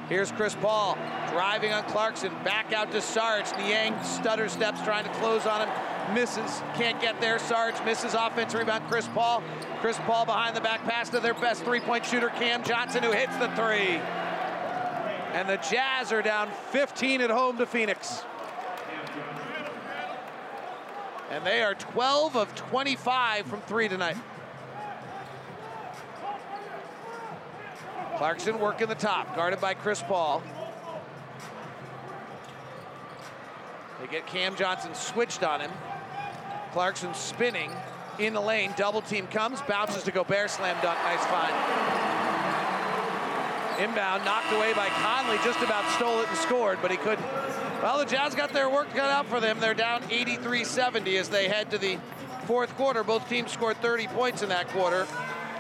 Here's 0.09 0.33
Chris 0.33 0.55
Paul 0.55 0.97
driving 1.31 1.73
on 1.73 1.83
Clarkson. 1.85 2.33
Back 2.43 2.73
out 2.73 2.91
to 2.93 3.03
Sarge. 3.03 3.51
Niang 3.59 4.03
stutter 4.03 4.49
steps 4.49 4.81
trying 4.83 5.05
to 5.05 5.11
close 5.15 5.45
on 5.47 5.67
him. 5.67 6.15
Misses. 6.15 6.63
Can't 6.75 7.01
get 7.03 7.21
there. 7.21 7.39
Sarge 7.39 7.75
misses 7.85 8.15
offense 8.15 8.55
rebound. 8.55 8.85
Chris 8.89 9.09
Paul. 9.15 9.43
Chris 9.81 9.99
Paul 10.07 10.25
behind 10.25 10.57
the 10.57 10.61
back 10.63 10.83
pass 10.85 11.11
to 11.11 11.21
their 11.21 11.35
best 11.35 11.65
three-point 11.65 12.07
shooter, 12.07 12.31
Cam 12.31 12.63
Johnson, 12.63 13.03
who 13.03 13.13
hits 13.13 13.37
the 13.37 13.49
three. 13.57 14.01
And 15.35 15.49
the 15.49 15.57
Jazz 15.57 16.13
are 16.13 16.23
down 16.23 16.49
15 16.71 17.21
at 17.21 17.29
home 17.29 17.59
to 17.59 17.67
Phoenix. 17.67 18.23
And 21.29 21.45
they 21.45 21.61
are 21.61 21.75
12 21.75 22.37
of 22.37 22.55
25 22.55 23.45
from 23.47 23.61
three 23.63 23.89
tonight. 23.89 24.17
Clarkson 28.17 28.61
working 28.61 28.87
the 28.87 28.95
top, 28.95 29.35
guarded 29.35 29.61
by 29.61 29.75
Chris 29.75 30.01
Paul. 30.01 30.41
They 34.01 34.07
get 34.07 34.29
Cam 34.29 34.55
Johnson 34.55 34.95
switched 34.95 35.43
on 35.43 35.61
him. 35.61 35.73
Clarkson 36.71 37.13
spinning 37.13 37.73
in 38.21 38.35
the 38.35 38.41
lane. 38.41 38.73
Double 38.77 39.03
team 39.03 39.27
comes, 39.27 39.61
bounces 39.63 40.05
to 40.05 40.13
Gobert, 40.13 40.51
slam 40.51 40.81
dunk, 40.81 40.97
nice 41.03 41.25
find. 41.27 42.24
Inbound, 43.79 44.25
knocked 44.25 44.53
away 44.53 44.73
by 44.73 44.89
Conley, 44.89 45.37
just 45.45 45.61
about 45.61 45.89
stole 45.93 46.21
it 46.21 46.29
and 46.29 46.39
scored, 46.39 46.79
but 46.81 46.91
he 46.91 46.97
couldn't. 46.97 47.27
Well, 47.83 47.99
the 47.99 48.05
Jazz 48.05 48.35
got 48.35 48.51
their 48.51 48.71
work 48.71 48.89
cut 48.91 49.11
out 49.11 49.27
for 49.27 49.41
them. 49.41 49.59
They're 49.61 49.75
down 49.75 50.03
83-70 50.05 51.19
as 51.19 51.29
they 51.29 51.49
head 51.49 51.71
to 51.73 51.79
the 51.79 51.99
fourth 52.47 52.75
quarter. 52.77 53.03
Both 53.03 53.29
teams 53.29 53.51
scored 53.51 53.77
30 53.79 54.07
points 54.09 54.43
in 54.43 54.49
that 54.51 54.69
quarter. 54.69 55.07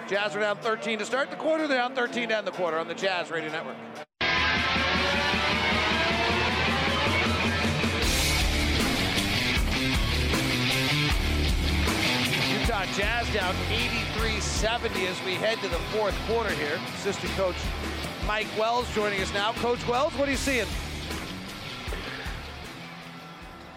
Jazz 0.08 0.34
were 0.34 0.40
down 0.40 0.58
13 0.58 0.98
to 1.00 1.04
start 1.04 1.30
the 1.30 1.36
quarter. 1.36 1.66
They're 1.66 1.78
down 1.78 1.94
13 1.94 2.28
to 2.28 2.36
end 2.36 2.46
the 2.46 2.52
quarter 2.52 2.78
on 2.78 2.88
the 2.88 2.94
Jazz 2.94 3.30
Radio 3.30 3.50
Network. 3.50 3.76
Utah 12.60 12.86
Jazz 12.94 13.32
down 13.34 13.54
83-70 14.64 15.06
as 15.08 15.24
we 15.24 15.34
head 15.34 15.58
to 15.58 15.68
the 15.68 15.76
fourth 15.92 16.18
quarter 16.26 16.50
here. 16.50 16.80
Assistant 16.94 17.30
coach 17.32 17.56
Mike 18.26 18.46
Wells 18.58 18.92
joining 18.94 19.20
us 19.20 19.32
now. 19.34 19.52
Coach 19.52 19.86
Wells, 19.86 20.14
what 20.14 20.26
are 20.26 20.30
you 20.30 20.38
seeing? 20.38 20.66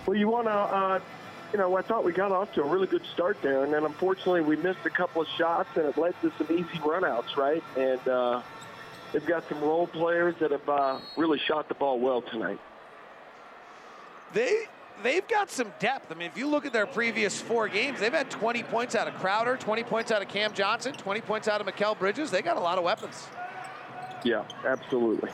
Well, 0.05 0.15
you 0.15 0.29
want 0.29 0.47
to, 0.47 0.51
uh, 0.51 0.99
you 1.51 1.59
know, 1.59 1.75
I 1.75 1.81
thought 1.81 2.05
we 2.05 2.13
got 2.13 2.31
off 2.31 2.53
to 2.53 2.61
a 2.61 2.65
really 2.65 2.87
good 2.87 3.03
start 3.13 3.37
there, 3.41 3.65
and 3.65 3.73
then 3.73 3.83
unfortunately 3.83 4.41
we 4.41 4.55
missed 4.55 4.79
a 4.85 4.89
couple 4.89 5.21
of 5.21 5.27
shots, 5.37 5.69
and 5.75 5.85
it 5.85 5.97
led 5.97 6.13
to 6.21 6.31
some 6.37 6.47
easy 6.49 6.79
runouts, 6.79 7.35
right? 7.35 7.63
And 7.75 8.07
uh, 8.07 8.41
they've 9.11 9.25
got 9.25 9.47
some 9.49 9.59
role 9.59 9.87
players 9.87 10.35
that 10.39 10.51
have 10.51 10.69
uh, 10.69 10.99
really 11.17 11.39
shot 11.39 11.67
the 11.67 11.75
ball 11.75 11.99
well 11.99 12.21
tonight. 12.21 12.59
They 14.31 14.67
they've 15.03 15.27
got 15.27 15.49
some 15.49 15.71
depth. 15.79 16.11
I 16.11 16.15
mean, 16.15 16.27
if 16.27 16.37
you 16.37 16.47
look 16.47 16.65
at 16.65 16.73
their 16.73 16.85
previous 16.85 17.39
four 17.39 17.67
games, 17.67 17.99
they've 17.99 18.13
had 18.13 18.29
20 18.29 18.63
points 18.63 18.95
out 18.95 19.07
of 19.07 19.15
Crowder, 19.15 19.57
20 19.57 19.83
points 19.83 20.11
out 20.11 20.21
of 20.21 20.27
Cam 20.27 20.53
Johnson, 20.53 20.93
20 20.93 21.21
points 21.21 21.47
out 21.47 21.61
of 21.61 21.67
Mikal 21.67 21.97
Bridges. 21.97 22.31
They 22.31 22.41
got 22.41 22.57
a 22.57 22.59
lot 22.59 22.77
of 22.77 22.83
weapons. 22.83 23.27
Yeah, 24.23 24.43
absolutely. 24.65 25.29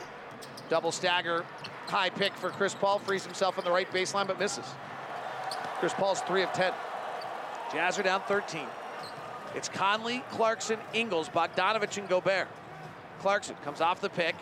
Double 0.68 0.92
stagger, 0.92 1.44
high 1.86 2.10
pick 2.10 2.34
for 2.34 2.50
Chris 2.50 2.74
Paul, 2.74 2.98
frees 2.98 3.24
himself 3.24 3.58
on 3.58 3.64
the 3.64 3.70
right 3.70 3.90
baseline 3.90 4.26
but 4.26 4.38
misses. 4.38 4.66
Chris 5.78 5.92
Paul's 5.94 6.20
three 6.22 6.42
of 6.42 6.52
10. 6.52 6.72
Jazz 7.72 7.98
are 7.98 8.02
down 8.02 8.22
13. 8.22 8.62
It's 9.54 9.68
Conley, 9.68 10.22
Clarkson, 10.30 10.78
Ingles, 10.92 11.28
Bogdanovic, 11.28 11.96
and 11.98 12.08
Gobert. 12.08 12.48
Clarkson 13.20 13.56
comes 13.64 13.80
off 13.80 14.00
the 14.00 14.10
pick. 14.10 14.34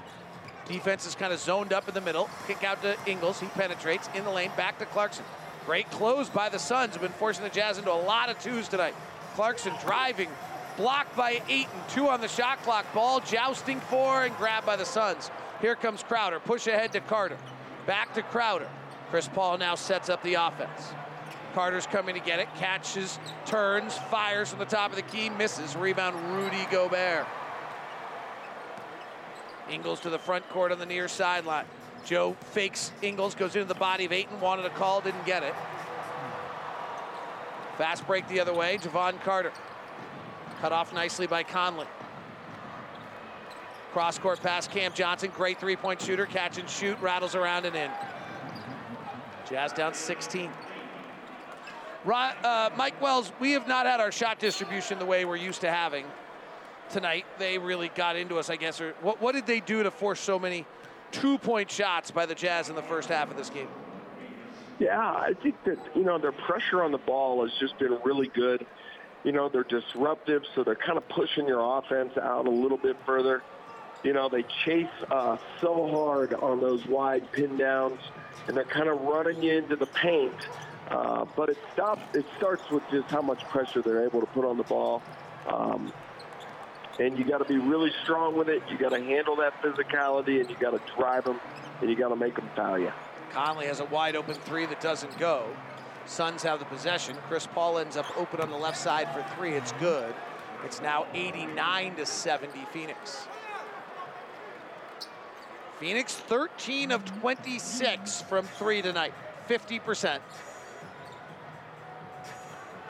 Defense 0.68 1.06
is 1.06 1.14
kind 1.14 1.32
of 1.32 1.39
zoned 1.39 1.72
up 1.72 1.89
in 1.89 1.94
the 1.94 2.01
middle. 2.01 2.30
Kick 2.47 2.64
out 2.64 2.82
to 2.82 2.97
Ingles. 3.06 3.40
He 3.40 3.47
penetrates 3.47 4.09
in 4.14 4.24
the 4.24 4.30
lane. 4.30 4.51
Back 4.56 4.78
to 4.78 4.86
Clarkson. 4.86 5.24
Great 5.66 5.90
close 5.90 6.28
by 6.28 6.48
the 6.48 6.59
Suns, 6.59 6.94
who've 6.94 7.02
been 7.02 7.12
forcing 7.12 7.44
the 7.44 7.51
Jazz 7.51 7.78
into 7.78 7.93
a 7.93 7.94
lot 7.94 8.28
of 8.28 8.39
twos 8.40 8.68
tonight. 8.68 8.94
Clarkson 9.34 9.72
driving, 9.84 10.28
blocked 10.76 11.16
by 11.16 11.40
Ayton. 11.48 11.80
Two 11.89 12.09
on 12.09 12.20
the 12.20 12.28
shot 12.28 12.62
clock. 12.62 12.93
Ball 12.93 13.20
jousting 13.20 13.80
for 13.80 14.24
and 14.24 14.36
grabbed 14.36 14.66
by 14.66 14.76
the 14.76 14.84
Suns. 14.84 15.30
Here 15.60 15.76
comes 15.76 16.02
Crowder. 16.02 16.40
Push 16.40 16.66
ahead 16.66 16.93
to 16.93 17.01
Carter. 17.01 17.39
Back 17.86 18.14
to 18.14 18.22
Crowder. 18.22 18.68
Chris 19.10 19.28
Paul 19.28 19.59
now 19.59 19.74
sets 19.74 20.09
up 20.09 20.22
the 20.22 20.34
offense. 20.34 20.94
Carter's 21.55 21.86
coming 21.86 22.14
to 22.14 22.20
get 22.20 22.40
it. 22.40 22.48
Catches, 22.56 23.18
turns, 23.47 23.97
fires 24.10 24.51
from 24.51 24.59
the 24.59 24.64
top 24.64 24.90
of 24.90 24.97
the 24.97 25.02
key, 25.02 25.28
misses. 25.30 25.76
Rebound, 25.76 26.16
Rudy 26.34 26.66
Gobert. 26.70 27.26
Ingles 29.73 30.01
to 30.01 30.11
the 30.11 30.19
front 30.19 30.49
court 30.51 30.70
on 30.70 30.78
the 30.78 30.86
near 30.86 31.09
sideline. 31.09 31.65
Joe 32.05 32.36
fakes 32.51 32.93
Ingles, 33.01 33.35
goes 33.35 33.57
into 33.57 33.66
the 33.66 33.74
body 33.74 34.05
of 34.05 34.12
Ayton, 34.12 34.40
wanted 34.40 34.66
a 34.66 34.70
call, 34.70 35.01
didn't 35.01 35.24
get 35.24 35.43
it. 35.43 35.55
Fast 37.78 38.07
break 38.07 38.28
the 38.28 38.39
other 38.40 38.53
way, 38.53 38.77
Jevon 38.78 39.20
Carter. 39.23 39.53
Cut 40.61 40.73
off 40.73 40.93
nicely 40.93 41.27
by 41.27 41.43
Conley. 41.43 41.86
Cross 43.93 44.19
court 44.19 44.40
pass, 44.43 44.69
Cam 44.69 44.93
Johnson, 44.93 45.31
great 45.35 45.59
three 45.59 45.77
point 45.77 46.01
shooter, 46.01 46.27
catch 46.27 46.59
and 46.59 46.69
shoot, 46.69 46.99
rattles 47.01 47.35
around 47.35 47.66
and 47.66 47.77
in. 47.77 47.90
Jazz 49.49 49.73
down 49.73 49.94
16. 49.94 50.51
Uh, 52.05 52.70
Mike 52.77 53.01
Wells, 53.01 53.32
we 53.39 53.53
have 53.53 53.69
not 53.69 53.86
had 53.86 54.01
our 54.01 54.11
shot 54.11 54.39
distribution 54.39 54.99
the 54.99 55.07
way 55.07 55.24
we're 55.24 55.36
used 55.36 55.61
to 55.61 55.70
having 55.70 56.05
tonight. 56.93 57.27
They 57.39 57.59
really 57.59 57.90
got 57.94 58.16
into 58.16 58.39
us, 58.39 58.51
I 58.51 58.56
guess. 58.56 58.81
Or 58.81 58.94
what, 59.01 59.20
what 59.20 59.32
did 59.32 59.47
they 59.47 59.60
do 59.60 59.82
to 59.82 59.90
force 59.90 60.20
so 60.20 60.39
many 60.39 60.66
two-point 61.10 61.70
shots 61.70 62.10
by 62.10 62.27
the 62.27 62.35
Jazz 62.35 62.69
in 62.69 62.77
the 62.77 62.82
first 62.82 63.09
half 63.09 63.31
of 63.31 63.36
this 63.36 63.51
game? 63.51 63.69
Yeah, 64.78 64.98
I 64.98 65.35
think 65.43 65.62
that, 65.64 65.78
you 65.94 66.02
know, 66.02 66.19
their 66.19 66.32
pressure 66.32 66.82
on 66.82 66.93
the 66.93 66.98
ball 66.98 67.43
has 67.44 67.52
just 67.59 67.78
been 67.78 67.98
really 68.05 68.28
good. 68.28 68.66
You 69.24 69.32
know, 69.32 69.48
they're 69.48 69.62
disruptive, 69.62 70.43
so 70.55 70.64
they're 70.64 70.74
kind 70.74 70.98
of 70.98 71.09
pushing 71.09 71.47
your 71.47 71.78
offense 71.78 72.16
out 72.16 72.47
a 72.47 72.51
little 72.51 72.78
bit 72.78 72.97
further. 73.06 73.43
You 74.02 74.12
know, 74.12 74.28
they 74.28 74.44
chase 74.64 74.89
uh, 75.10 75.36
so 75.60 75.89
hard 75.89 76.35
on 76.35 76.60
those 76.60 76.85
wide 76.86 77.31
pin 77.31 77.56
downs, 77.56 78.01
and 78.48 78.56
they're 78.56 78.64
kind 78.64 78.89
of 78.89 79.01
running 79.02 79.40
you 79.40 79.52
into 79.52 79.77
the 79.77 79.86
paint. 79.86 80.32
Uh, 80.90 81.24
but 81.36 81.48
it 81.48 81.59
stops. 81.73 82.02
It 82.16 82.27
starts 82.36 82.69
with 82.70 82.82
just 82.90 83.09
how 83.09 83.23
much 83.23 83.44
pressure 83.44 83.81
they're 83.81 84.05
able 84.05 84.20
to 84.20 84.27
put 84.27 84.44
on 84.44 84.56
the 84.56 84.64
ball. 84.64 85.02
Um, 85.47 85.93
and 86.98 87.19
you 87.19 87.24
got 87.24 87.39
to 87.39 87.44
be 87.44 87.59
really 87.59 87.90
strong 88.02 88.36
with 88.36 88.48
it. 88.48 88.62
You 88.69 88.78
got 88.78 88.90
to 88.90 89.02
handle 89.02 89.36
that 89.36 89.60
physicality, 89.62 90.40
and 90.40 90.51
you 90.51 90.56
got 90.60 90.70
to 90.70 90.94
drive 90.97 91.24
them, 91.24 91.40
and 91.81 91.90
you 91.90 91.97
got 91.97 92.09
to 92.09 92.16
make 92.16 92.36
them 92.36 92.48
foul 92.55 92.78
you. 92.78 92.93
Conley 93.31 93.66
has 93.66 93.81
a 93.81 93.85
wide 93.86 94.16
open 94.16 94.35
three 94.35 94.66
that 94.66 94.81
doesn't 94.81 95.19
go. 95.19 95.47
Suns 96.05 96.43
have 96.43 96.59
the 96.59 96.64
possession. 96.64 97.16
Chris 97.28 97.47
Paul 97.47 97.78
ends 97.78 97.97
up 97.97 98.06
open 98.19 98.40
on 98.40 98.51
the 98.51 98.56
left 98.56 98.77
side 98.77 99.09
for 99.12 99.24
three. 99.36 99.55
It's 99.55 99.73
good. 99.73 100.14
It's 100.64 100.82
now 100.82 101.06
89 101.14 101.97
to 101.97 102.06
70 102.06 102.66
Phoenix. 102.73 103.27
Phoenix 105.81 106.14
13 106.14 106.93
of 106.93 107.05
26 107.20 108.23
from 108.23 108.47
three 108.47 108.82
tonight, 108.82 109.12
50%. 109.48 110.20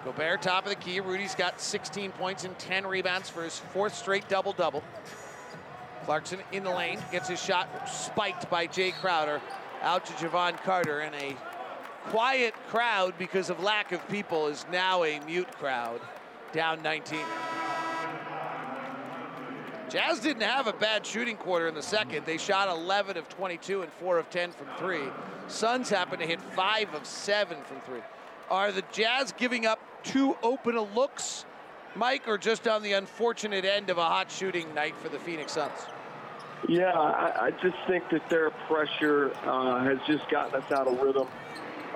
Gobert, 0.05 0.43
top 0.43 0.65
of 0.65 0.71
the 0.71 0.77
key. 0.77 1.01
Rudy's 1.01 1.35
got 1.35 1.61
16 1.61 2.11
points 2.13 2.45
and 2.45 2.59
10 2.59 2.87
rebounds 2.87 3.31
for 3.31 3.45
his 3.45 3.59
fourth 3.59 3.95
straight 3.95 4.29
double-double. 4.29 4.83
Clarkson 6.05 6.41
in 6.51 6.65
the 6.65 6.71
lane, 6.71 6.99
gets 7.13 7.29
his 7.29 7.43
shot 7.43 7.69
spiked 7.89 8.51
by 8.51 8.67
Jae 8.67 8.93
Crowder. 8.95 9.41
Out 9.83 10.05
to 10.07 10.13
Jevon 10.15 10.57
Carter, 10.63 11.01
and 11.01 11.15
a 11.15 11.37
quiet 12.11 12.55
crowd 12.69 13.15
because 13.19 13.51
of 13.51 13.63
lack 13.63 13.93
of 13.93 14.07
people 14.09 14.49
is 14.49 14.65
now 14.71 15.05
a 15.05 15.21
mute 15.21 15.51
crowd, 15.59 16.01
down 16.53 16.83
19. 16.83 17.19
Jazz 19.89 20.21
didn't 20.21 20.43
have 20.43 20.67
a 20.67 20.73
bad 20.73 21.05
shooting 21.05 21.37
quarter 21.37 21.69
in 21.69 21.75
the 21.75 21.83
second. 21.83 22.25
They 22.25 22.39
shot 22.39 22.69
11 22.69 23.17
of 23.17 23.29
22 23.29 23.83
and 23.83 23.93
4 23.93 24.19
of 24.19 24.31
10 24.31 24.53
from 24.53 24.67
three. 24.79 25.05
Suns 25.49 25.91
happened 25.91 26.23
to 26.23 26.27
hit 26.27 26.41
5 26.41 26.95
of 26.95 27.07
7 27.07 27.59
from 27.65 27.81
three. 27.83 28.01
Are 28.51 28.73
the 28.73 28.83
Jazz 28.93 29.33
giving 29.37 29.67
up 29.67 29.79
too 30.03 30.37
open 30.43 30.77
a 30.77 30.83
looks, 30.83 31.45
Mike, 31.95 32.27
or 32.27 32.39
just 32.39 32.67
on 32.69 32.83
the 32.83 32.93
unfortunate 32.93 33.65
end 33.65 33.91
of 33.91 33.99
a 33.99 34.05
hot 34.05 34.31
shooting 34.31 34.73
night 34.75 34.97
for 34.97 35.09
the 35.09 35.19
Phoenix 35.19 35.53
Suns? 35.53 35.73
Yeah, 36.69 36.93
I, 36.93 37.47
I 37.47 37.51
just 37.63 37.77
think 37.89 38.09
that 38.11 38.29
their 38.29 38.51
pressure 38.51 39.35
uh, 39.45 39.83
has 39.85 39.99
just 40.07 40.29
gotten 40.31 40.63
us 40.63 40.71
out 40.71 40.87
of 40.87 41.01
rhythm 41.01 41.27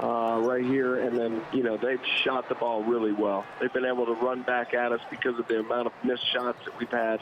uh, 0.02 0.40
right 0.42 0.64
here. 0.64 1.00
And 1.00 1.16
then, 1.16 1.42
you 1.52 1.62
know, 1.62 1.76
they've 1.76 2.00
shot 2.24 2.48
the 2.48 2.56
ball 2.56 2.82
really 2.82 3.12
well. 3.12 3.44
They've 3.60 3.72
been 3.72 3.84
able 3.84 4.06
to 4.06 4.14
run 4.14 4.42
back 4.42 4.74
at 4.74 4.92
us 4.92 5.00
because 5.10 5.38
of 5.38 5.46
the 5.48 5.60
amount 5.60 5.86
of 5.86 5.92
missed 6.04 6.30
shots 6.32 6.58
that 6.64 6.78
we've 6.78 6.90
had. 6.90 7.20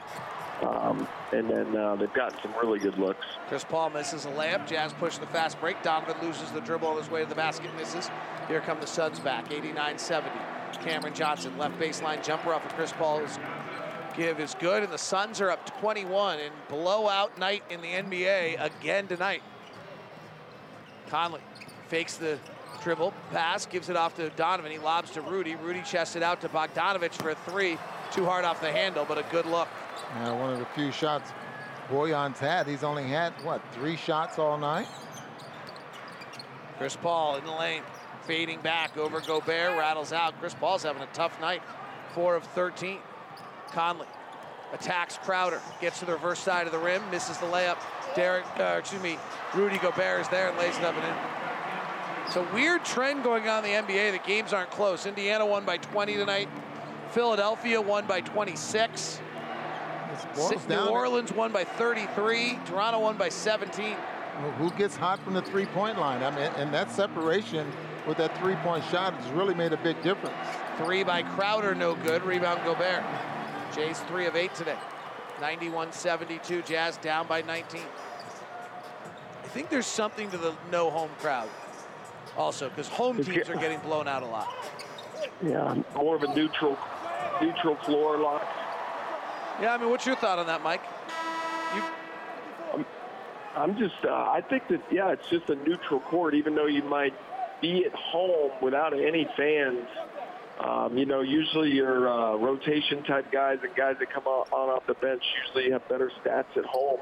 Um, 0.62 1.06
and 1.32 1.50
then 1.50 1.76
uh, 1.76 1.96
they've 1.96 2.12
gotten 2.14 2.38
some 2.40 2.52
really 2.52 2.78
good 2.78 2.96
looks. 2.98 3.26
Chris 3.48 3.64
Paul 3.64 3.90
misses 3.90 4.24
a 4.24 4.30
layup. 4.30 4.66
Jazz 4.66 4.92
push 4.94 5.18
the 5.18 5.26
fast 5.26 5.60
break. 5.60 5.82
Donovan 5.82 6.16
loses 6.22 6.50
the 6.52 6.60
dribble 6.60 6.88
on 6.88 6.96
his 6.96 7.10
way 7.10 7.22
to 7.22 7.28
the 7.28 7.34
basket, 7.34 7.74
misses. 7.76 8.08
Here 8.48 8.60
come 8.60 8.80
the 8.80 8.86
Suns 8.86 9.18
back, 9.18 9.50
89-70. 9.50 10.30
Cameron 10.78 11.14
Johnson, 11.14 11.56
left 11.58 11.78
baseline 11.78 12.24
jumper 12.24 12.52
off 12.52 12.64
of 12.64 12.72
Chris 12.74 12.92
Paul's 12.92 13.38
give 14.16 14.40
is 14.40 14.54
good, 14.60 14.82
and 14.82 14.92
the 14.92 14.98
Suns 14.98 15.40
are 15.40 15.50
up 15.50 15.80
21 15.80 16.38
in 16.38 16.52
blowout 16.68 17.36
night 17.38 17.62
in 17.70 17.80
the 17.80 17.88
NBA 17.88 18.64
again 18.64 19.06
tonight. 19.06 19.42
Conley 21.10 21.40
fakes 21.88 22.16
the 22.16 22.38
dribble, 22.82 23.12
pass, 23.30 23.66
gives 23.66 23.88
it 23.88 23.96
off 23.96 24.16
to 24.16 24.30
Donovan. 24.30 24.70
He 24.70 24.78
lobs 24.78 25.10
to 25.12 25.20
Rudy. 25.20 25.56
Rudy 25.56 25.82
chests 25.82 26.16
it 26.16 26.22
out 26.22 26.40
to 26.42 26.48
Bogdanovic 26.48 27.12
for 27.12 27.30
a 27.30 27.34
three. 27.34 27.78
Too 28.12 28.24
hard 28.24 28.44
off 28.44 28.60
the 28.60 28.70
handle, 28.70 29.04
but 29.08 29.18
a 29.18 29.24
good 29.30 29.46
look. 29.46 29.68
Uh, 30.14 30.34
one 30.34 30.52
of 30.52 30.58
the 30.58 30.66
few 30.66 30.92
shots 30.92 31.32
Bojan's 31.88 32.38
had. 32.38 32.66
He's 32.66 32.84
only 32.84 33.04
had, 33.04 33.32
what, 33.42 33.62
three 33.72 33.96
shots 33.96 34.38
all 34.38 34.58
night? 34.58 34.86
Chris 36.78 36.96
Paul 36.96 37.36
in 37.36 37.44
the 37.44 37.52
lane, 37.52 37.82
fading 38.26 38.60
back 38.60 38.96
over 38.96 39.20
Gobert, 39.20 39.76
rattles 39.78 40.12
out. 40.12 40.38
Chris 40.40 40.54
Paul's 40.54 40.82
having 40.82 41.02
a 41.02 41.08
tough 41.12 41.40
night, 41.40 41.62
four 42.14 42.36
of 42.36 42.44
13. 42.44 42.98
Conley 43.72 44.06
attacks 44.72 45.18
Crowder, 45.18 45.60
gets 45.80 46.00
to 46.00 46.04
the 46.04 46.12
reverse 46.12 46.40
side 46.40 46.66
of 46.66 46.72
the 46.72 46.78
rim, 46.78 47.02
misses 47.10 47.38
the 47.38 47.46
layup. 47.46 47.78
Derrick, 48.14 48.44
uh, 48.58 48.76
excuse 48.78 49.02
me, 49.02 49.18
Rudy 49.54 49.78
Gobert 49.78 50.20
is 50.20 50.28
there 50.28 50.48
and 50.48 50.58
lays 50.58 50.76
it 50.76 50.84
up 50.84 50.94
and 50.94 51.04
in. 51.04 51.14
It's 52.26 52.36
a 52.36 52.54
weird 52.54 52.84
trend 52.84 53.22
going 53.22 53.48
on 53.48 53.64
in 53.64 53.86
the 53.86 53.92
NBA. 53.92 54.12
The 54.12 54.26
games 54.26 54.52
aren't 54.52 54.70
close. 54.70 55.06
Indiana 55.06 55.44
won 55.44 55.64
by 55.64 55.76
20 55.76 56.14
tonight. 56.14 56.48
Philadelphia 57.10 57.80
won 57.80 58.06
by 58.06 58.20
26. 58.22 59.20
boils 60.34 60.68
New 60.68 60.86
Orleans 60.86 61.32
won 61.32 61.52
by 61.52 61.64
33. 61.64 62.58
Toronto 62.64 63.00
won 63.00 63.16
by 63.16 63.28
17. 63.28 63.96
Well, 64.40 64.50
Who 64.52 64.70
gets 64.70 64.96
hot 64.96 65.20
from 65.22 65.34
the 65.34 65.42
three-point 65.42 65.98
line? 65.98 66.22
I 66.22 66.30
mean, 66.30 66.50
and 66.56 66.72
that 66.74 66.90
separation 66.90 67.70
with 68.06 68.18
that 68.18 68.36
three-point 68.38 68.84
shot 68.84 69.14
has 69.14 69.32
really 69.32 69.54
made 69.54 69.72
a 69.72 69.76
big 69.78 70.00
difference. 70.02 70.36
Three 70.78 71.02
by 71.02 71.22
Crowder, 71.22 71.74
no 71.74 71.94
good. 71.94 72.22
Rebound 72.24 72.60
Gobert. 72.64 73.02
Jae's 73.76 74.00
three 74.00 74.26
of 74.26 74.36
eight 74.36 74.54
today. 74.54 74.76
91-72, 75.40 76.64
Jazz 76.64 76.96
down 76.98 77.26
by 77.26 77.42
19. 77.42 77.80
I 79.42 79.46
think 79.48 79.68
there's 79.68 79.86
something 79.86 80.30
to 80.30 80.36
the 80.36 80.54
no 80.70 80.90
home 80.90 81.10
crowd 81.18 81.48
also, 82.36 82.68
because 82.68 82.88
home 82.88 83.22
teams 83.22 83.48
are 83.48 83.56
getting 83.56 83.78
blown 83.80 84.08
out 84.08 84.22
a 84.22 84.26
lot. 84.26 84.52
Yeah, 85.42 85.82
more 85.94 86.16
of 86.16 86.22
a 86.22 86.34
neutral, 86.34 86.78
neutral 87.40 87.76
floor 87.76 88.18
lock. 88.18 88.46
Yeah, 89.60 89.74
I 89.74 89.78
mean, 89.78 89.90
what's 89.90 90.06
your 90.06 90.16
thought 90.16 90.38
on 90.38 90.46
that, 90.46 90.62
Mike? 90.62 90.82
You, 91.76 92.84
I'm 93.56 93.78
just, 93.78 94.04
uh, 94.04 94.12
I 94.12 94.40
think 94.40 94.66
that, 94.68 94.80
yeah, 94.90 95.12
it's 95.12 95.28
just 95.28 95.48
a 95.48 95.54
neutral 95.54 96.00
court, 96.00 96.34
even 96.34 96.54
though 96.54 96.66
you 96.66 96.82
might 96.82 97.14
be 97.60 97.84
at 97.84 97.92
home 97.94 98.50
without 98.62 98.92
any 98.92 99.28
fans. 99.36 99.86
Um, 100.60 100.96
you 100.96 101.04
know, 101.04 101.20
usually 101.20 101.72
your 101.72 102.08
uh, 102.08 102.36
rotation 102.36 103.02
type 103.02 103.32
guys 103.32 103.58
and 103.62 103.74
guys 103.74 103.96
that 103.98 104.12
come 104.12 104.26
on, 104.26 104.46
on 104.52 104.70
off 104.70 104.86
the 104.86 104.94
bench 104.94 105.22
usually 105.46 105.72
have 105.72 105.88
better 105.88 106.12
stats 106.22 106.56
at 106.56 106.64
home. 106.64 107.00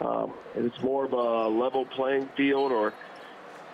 Um, 0.00 0.32
and 0.56 0.64
it's 0.66 0.80
more 0.80 1.04
of 1.04 1.12
a 1.12 1.48
level 1.48 1.86
playing 1.86 2.28
field 2.36 2.70
or, 2.72 2.92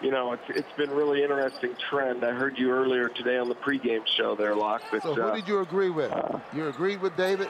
you 0.02 0.10
know, 0.10 0.32
it's, 0.32 0.42
it's 0.48 0.72
been 0.76 0.90
really 0.90 1.22
interesting 1.22 1.74
trend. 1.90 2.24
I 2.24 2.32
heard 2.32 2.59
you 2.59 2.70
earlier 2.70 3.09
today 3.10 3.36
on 3.36 3.48
the 3.48 3.55
pregame 3.55 4.06
show 4.16 4.34
there, 4.36 4.55
Locke. 4.55 4.82
But, 4.90 5.02
So 5.02 5.14
who 5.14 5.22
uh, 5.22 5.34
did 5.34 5.47
you 5.48 5.60
agree 5.60 5.90
with? 5.90 6.12
you 6.55 6.68
agreed 6.68 7.01
with 7.02 7.16
David? 7.16 7.48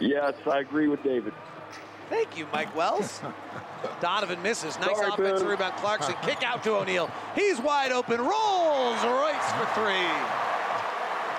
yes, 0.00 0.34
I 0.50 0.60
agree 0.60 0.88
with 0.88 1.02
David. 1.02 1.34
Thank 2.08 2.38
you, 2.38 2.46
Mike 2.52 2.74
Wells. 2.74 3.20
Donovan 4.00 4.42
misses. 4.42 4.78
Nice 4.78 4.96
Sorry, 4.96 5.08
offensive 5.08 5.40
Boone. 5.40 5.48
rebound. 5.48 5.74
Clarkson 5.76 6.14
kick 6.22 6.42
out 6.42 6.62
to 6.64 6.76
O'Neale. 6.76 7.10
He's 7.34 7.60
wide 7.60 7.92
open. 7.92 8.20
Rolls 8.20 9.04
Royce 9.04 9.52
for 9.52 9.66
three. 9.74 10.08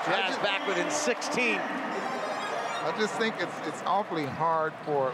Jazz 0.06 0.38
back 0.38 0.66
within 0.68 0.90
16. 0.90 1.60
I 1.60 2.96
just 2.98 3.14
think 3.16 3.36
it's 3.40 3.54
it's 3.68 3.84
awfully 3.86 4.26
hard 4.26 4.74
for 4.86 5.14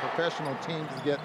professional 0.00 0.54
teams 0.56 0.88
to 0.96 1.02
get 1.04 1.20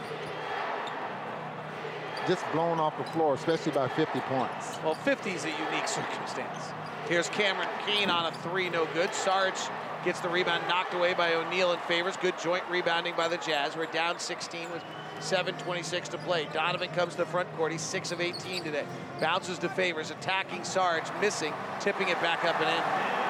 just 2.28 2.44
blown 2.52 2.80
off 2.80 2.98
the 2.98 3.03
floor, 3.12 3.34
especially 3.34 3.72
by 3.72 3.88
50 3.90 4.20
points. 4.22 4.80
Well, 4.84 4.94
50 4.95 5.32
is 5.32 5.45
a 5.45 5.49
unique 5.49 5.88
circumstance. 5.88 6.72
Here's 7.10 7.30
Cameron 7.30 7.68
Keane 7.86 8.10
on 8.10 8.32
a 8.32 8.38
three, 8.38 8.70
no 8.70 8.86
good. 8.94 9.14
Sarge 9.14 9.56
gets 10.03 10.19
the 10.19 10.30
rebound 10.30 10.64
knocked 10.68 10.94
away 10.94 11.14
by 11.14 11.34
O'Neale 11.34 11.73
and 11.73 11.82
favors. 11.84 12.18
Good 12.18 12.38
joint 12.40 12.64
rebounding 12.69 13.15
by 13.15 13.28
the 13.28 13.38
Jazz. 13.38 13.76
We're 13.76 13.86
down 13.86 14.19
16 14.19 14.72
with 14.72 14.82
7.26 15.19 16.03
to 16.10 16.18
play. 16.19 16.48
Donovan 16.52 16.90
comes 16.90 17.14
to 17.14 17.19
the 17.19 17.26
front 17.26 17.52
court. 17.56 17.72
He's 17.72 17.82
6 17.82 18.11
of 18.11 18.22
18 18.22 18.64
today. 18.64 18.86
Bounces 19.19 19.60
to 19.60 19.69
favors, 19.69 20.10
attacking 20.10 20.64
Sarge, 20.64 21.03
missing, 21.19 21.53
tipping 21.80 22.10
it 22.10 22.19
back 22.22 22.44
up 22.44 22.60
and 22.60 22.69
in. 22.69 23.22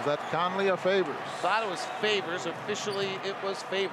Is 0.00 0.06
that 0.06 0.18
Conley 0.32 0.68
or 0.68 0.76
Favors? 0.76 1.14
Thought 1.40 1.62
it 1.62 1.70
was 1.70 1.84
favors. 2.00 2.46
Officially, 2.46 3.08
it 3.24 3.36
was 3.44 3.62
favors. 3.64 3.92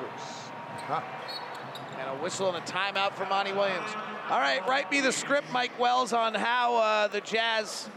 And 2.00 2.10
a 2.10 2.24
whistle 2.24 2.48
and 2.52 2.58
a 2.58 2.62
timeout 2.62 3.14
for 3.14 3.28
Monty 3.28 3.52
Williams. 3.52 3.90
All 4.30 4.40
right, 4.40 4.66
write 4.68 4.90
me 4.90 5.02
the 5.02 5.12
script, 5.12 5.52
Mike 5.52 5.78
Wells, 5.80 6.14
on 6.14 6.34
how 6.34 6.78
uh, 6.78 7.08
the 7.10 7.22
Jazz 7.22 7.90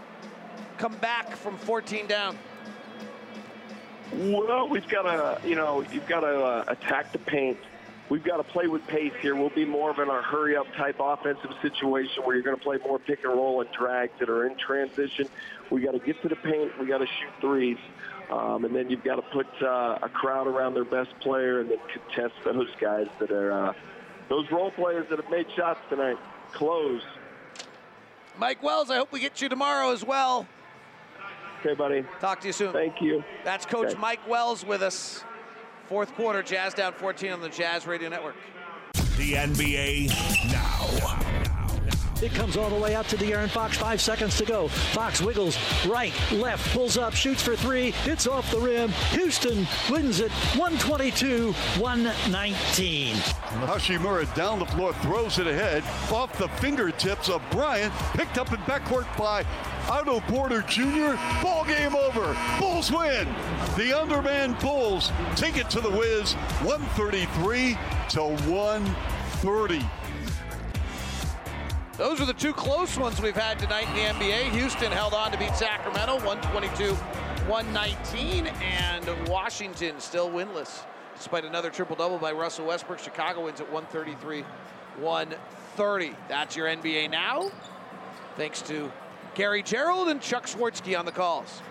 come 0.82 0.96
back 0.96 1.36
from 1.36 1.56
14 1.58 2.08
down. 2.08 2.36
Well, 4.14 4.68
we've 4.68 4.88
got 4.88 5.02
to, 5.02 5.48
you 5.48 5.54
know, 5.54 5.84
you've 5.92 6.08
got 6.08 6.20
to 6.20 6.42
uh, 6.42 6.64
attack 6.66 7.12
the 7.12 7.20
paint. 7.20 7.56
We've 8.08 8.24
got 8.24 8.38
to 8.38 8.42
play 8.42 8.66
with 8.66 8.84
pace 8.88 9.12
here. 9.20 9.36
We'll 9.36 9.50
be 9.50 9.64
more 9.64 9.90
of 9.90 10.00
in 10.00 10.08
a 10.08 10.20
hurry-up 10.20 10.66
type 10.74 10.96
offensive 10.98 11.52
situation 11.62 12.24
where 12.24 12.34
you're 12.34 12.42
going 12.42 12.56
to 12.56 12.62
play 12.62 12.78
more 12.84 12.98
pick 12.98 13.22
and 13.22 13.32
roll 13.32 13.60
and 13.60 13.70
drags 13.70 14.10
that 14.18 14.28
are 14.28 14.48
in 14.48 14.56
transition. 14.56 15.28
We 15.70 15.82
got 15.82 15.92
to 15.92 16.00
get 16.00 16.20
to 16.22 16.28
the 16.28 16.34
paint. 16.34 16.76
We 16.80 16.86
got 16.86 16.98
to 16.98 17.06
shoot 17.06 17.40
threes, 17.40 17.78
um, 18.28 18.64
and 18.64 18.74
then 18.74 18.90
you've 18.90 19.04
got 19.04 19.16
to 19.16 19.22
put 19.22 19.46
uh, 19.62 20.00
a 20.02 20.08
crowd 20.08 20.48
around 20.48 20.74
their 20.74 20.84
best 20.84 21.16
player 21.20 21.60
and 21.60 21.70
then 21.70 21.78
contest 21.94 22.34
those 22.44 22.70
guys 22.80 23.06
that 23.20 23.30
are 23.30 23.52
uh, 23.52 23.72
those 24.28 24.50
role 24.50 24.72
players 24.72 25.06
that 25.10 25.20
have 25.20 25.30
made 25.30 25.46
shots 25.54 25.78
tonight. 25.88 26.18
Close. 26.52 27.02
Mike 28.36 28.64
Wells, 28.64 28.90
I 28.90 28.96
hope 28.96 29.12
we 29.12 29.20
get 29.20 29.40
you 29.40 29.48
tomorrow 29.48 29.92
as 29.92 30.04
well. 30.04 30.48
Okay, 31.64 31.74
buddy. 31.74 32.04
Talk 32.20 32.40
to 32.40 32.48
you 32.48 32.52
soon. 32.52 32.72
Thank 32.72 33.00
you. 33.00 33.22
That's 33.44 33.64
Coach 33.64 33.90
Okay. 33.90 33.98
Mike 34.00 34.26
Wells 34.28 34.64
with 34.66 34.82
us. 34.82 35.22
Fourth 35.88 36.12
quarter, 36.14 36.42
Jazz 36.42 36.74
down 36.74 36.92
14 36.92 37.32
on 37.32 37.40
the 37.40 37.48
Jazz 37.48 37.86
Radio 37.86 38.08
Network. 38.08 38.34
The 39.16 39.34
NBA 39.34 40.08
now. 40.50 41.31
It 42.22 42.32
comes 42.34 42.56
all 42.56 42.70
the 42.70 42.76
way 42.76 42.94
out 42.94 43.08
to 43.08 43.16
the 43.16 43.24
De'Aaron 43.24 43.50
Fox. 43.50 43.76
Five 43.76 44.00
seconds 44.00 44.38
to 44.38 44.44
go. 44.44 44.68
Fox 44.68 45.20
wiggles 45.20 45.58
right, 45.86 46.12
left, 46.30 46.72
pulls 46.72 46.96
up, 46.96 47.14
shoots 47.14 47.42
for 47.42 47.56
three. 47.56 47.92
It's 48.04 48.28
off 48.28 48.48
the 48.52 48.60
rim. 48.60 48.90
Houston 49.10 49.66
wins 49.90 50.20
it 50.20 50.30
122 50.56 51.52
119. 51.80 53.16
Hachimura 53.16 54.32
down 54.36 54.60
the 54.60 54.66
floor, 54.66 54.92
throws 54.94 55.40
it 55.40 55.48
ahead 55.48 55.82
off 56.12 56.38
the 56.38 56.48
fingertips 56.60 57.28
of 57.28 57.42
Bryant, 57.50 57.92
picked 58.14 58.38
up 58.38 58.52
in 58.52 58.58
backcourt 58.60 59.06
by 59.18 59.44
Otto 59.88 60.20
Porter 60.20 60.62
Jr. 60.62 61.16
Ball 61.42 61.64
game 61.64 61.96
over. 61.96 62.36
Bulls 62.60 62.92
win. 62.92 63.26
The 63.76 63.98
Underman 63.98 64.52
Bulls 64.60 65.10
take 65.34 65.56
it 65.56 65.68
to 65.70 65.80
the 65.80 65.90
Wiz, 65.90 66.34
133 66.62 67.76
to 68.10 68.22
130. 68.22 70.01
Those 72.02 72.20
are 72.20 72.24
the 72.24 72.32
two 72.32 72.52
close 72.52 72.98
ones 72.98 73.22
we've 73.22 73.36
had 73.36 73.60
tonight 73.60 73.86
in 73.90 73.94
the 73.94 74.24
NBA. 74.24 74.50
Houston 74.50 74.90
held 74.90 75.14
on 75.14 75.30
to 75.30 75.38
beat 75.38 75.54
Sacramento 75.54 76.14
122 76.26 76.94
119, 77.46 78.48
and 78.48 79.28
Washington 79.28 80.00
still 80.00 80.28
winless 80.28 80.84
despite 81.16 81.44
another 81.44 81.70
triple 81.70 81.94
double 81.94 82.18
by 82.18 82.32
Russell 82.32 82.66
Westbrook. 82.66 82.98
Chicago 82.98 83.44
wins 83.44 83.60
at 83.60 83.70
133 83.70 84.42
130. 84.98 86.16
That's 86.28 86.56
your 86.56 86.66
NBA 86.66 87.08
now. 87.08 87.52
Thanks 88.34 88.62
to 88.62 88.90
Gary 89.36 89.62
Gerould 89.62 90.10
and 90.10 90.20
Chuck 90.20 90.46
Swirsky 90.46 90.98
on 90.98 91.04
the 91.04 91.12
calls. 91.12 91.62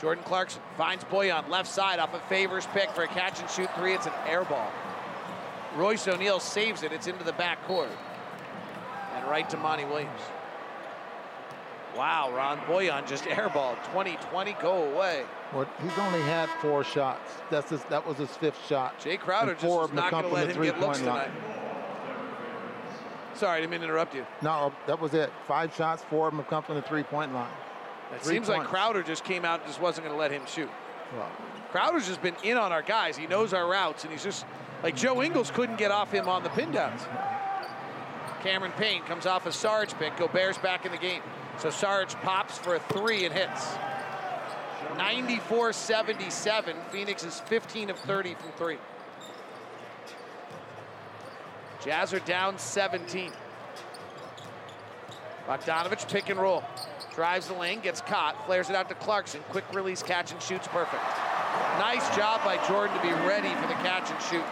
Jordan 0.00 0.24
Clarkson 0.24 0.62
finds 0.78 1.04
Bojan 1.04 1.50
left 1.50 1.68
side 1.68 1.98
off 1.98 2.14
a 2.14 2.20
favors 2.30 2.66
pick 2.68 2.88
for 2.92 3.02
a 3.02 3.08
catch 3.08 3.38
and 3.40 3.50
shoot 3.50 3.68
three. 3.76 3.92
It's 3.92 4.06
an 4.06 4.14
air 4.26 4.44
ball. 4.44 4.72
Royce 5.76 6.08
O'Neale 6.08 6.40
saves 6.40 6.82
it. 6.82 6.92
It's 6.92 7.08
into 7.08 7.24
the 7.24 7.34
back 7.34 7.62
court. 7.66 7.90
And 9.20 9.30
right 9.30 9.48
to 9.50 9.56
Monty 9.56 9.84
Williams. 9.84 10.20
Wow, 11.96 12.32
Ron 12.34 12.58
Bojan 12.60 13.06
just 13.06 13.24
airballed. 13.24 13.76
2020, 13.86 14.52
go 14.62 14.84
away. 14.92 15.24
Well, 15.52 15.68
he's 15.82 15.98
only 15.98 16.20
had 16.22 16.48
four 16.60 16.84
shots. 16.84 17.32
That's 17.50 17.70
his, 17.70 17.82
that 17.84 18.06
was 18.06 18.16
his 18.16 18.30
fifth 18.30 18.64
shot. 18.66 18.98
Jae 19.00 19.18
Crowder 19.18 19.52
just 19.54 19.64
four 19.64 19.80
was 19.80 19.90
of 19.90 19.96
them 19.96 20.04
not 20.04 20.10
going 20.12 20.24
to 20.24 20.30
let 20.30 20.50
him 20.54 20.62
get 20.62 20.78
looks 20.80 21.02
line. 21.02 21.28
tonight. 21.28 21.30
Sorry, 23.34 23.58
I 23.58 23.60
didn't 23.60 23.70
mean 23.72 23.80
to 23.80 23.86
interrupt 23.86 24.14
you. 24.14 24.24
No, 24.42 24.72
that 24.86 25.00
was 25.00 25.14
it. 25.14 25.32
Five 25.48 25.74
shots, 25.74 26.04
four 26.04 26.28
of 26.28 26.32
them 26.32 26.40
have 26.40 26.48
come 26.48 26.62
from 26.62 26.76
the 26.76 26.82
three-point 26.82 27.34
line. 27.34 27.50
It 28.14 28.20
Three 28.20 28.34
seems 28.34 28.48
like. 28.48 28.66
Crowder 28.66 29.02
just 29.02 29.24
came 29.24 29.44
out 29.44 29.60
and 29.60 29.68
just 29.68 29.80
wasn't 29.80 30.06
going 30.06 30.16
to 30.16 30.20
let 30.20 30.30
him 30.30 30.42
shoot. 30.46 30.70
Well, 31.16 31.30
Crowder's 31.70 32.06
just 32.06 32.22
been 32.22 32.36
in 32.44 32.56
on 32.56 32.70
our 32.72 32.82
guys. 32.82 33.16
He 33.16 33.26
knows 33.26 33.52
our 33.52 33.66
routes, 33.66 34.04
and 34.04 34.12
he's 34.12 34.22
just 34.22 34.46
like 34.82 34.94
Joe 34.94 35.22
Ingles 35.22 35.50
couldn't 35.50 35.76
get 35.76 35.90
off 35.90 36.12
him 36.12 36.28
on 36.28 36.42
the 36.42 36.50
pin 36.50 36.70
downs. 36.70 37.02
Cameron 38.42 38.72
Payne 38.72 39.02
comes 39.02 39.26
off 39.26 39.46
a 39.46 39.52
Sarge 39.52 39.94
pick. 39.94 40.16
Gobert's 40.16 40.58
back 40.58 40.86
in 40.86 40.92
the 40.92 40.98
game. 40.98 41.22
So 41.58 41.70
Sarge 41.70 42.14
pops 42.16 42.58
for 42.58 42.74
a 42.74 42.80
three 42.80 43.24
and 43.24 43.34
hits. 43.34 43.66
94-77. 44.94 46.74
Phoenix 46.90 47.24
is 47.24 47.40
15 47.40 47.90
of 47.90 47.98
30 47.98 48.34
from 48.34 48.52
three. 48.52 48.78
Jazz 51.84 52.12
are 52.12 52.20
down 52.20 52.58
17. 52.58 53.32
Bogdanovic 55.46 56.10
pick 56.10 56.28
and 56.28 56.38
roll. 56.38 56.62
Drives 57.14 57.48
the 57.48 57.54
lane, 57.54 57.80
gets 57.80 58.00
caught, 58.00 58.46
flares 58.46 58.70
it 58.70 58.76
out 58.76 58.88
to 58.88 58.94
Clarkson. 58.94 59.40
Quick 59.50 59.64
release, 59.74 60.02
catch 60.02 60.32
and 60.32 60.40
shoots 60.42 60.68
perfect. 60.68 61.02
Nice 61.78 62.14
job 62.14 62.44
by 62.44 62.56
Jordan 62.68 62.96
to 62.96 63.02
be 63.02 63.12
ready 63.26 63.48
for 63.56 63.66
the 63.66 63.74
catch 63.74 64.10
and 64.10 64.22
shoot. 64.22 64.44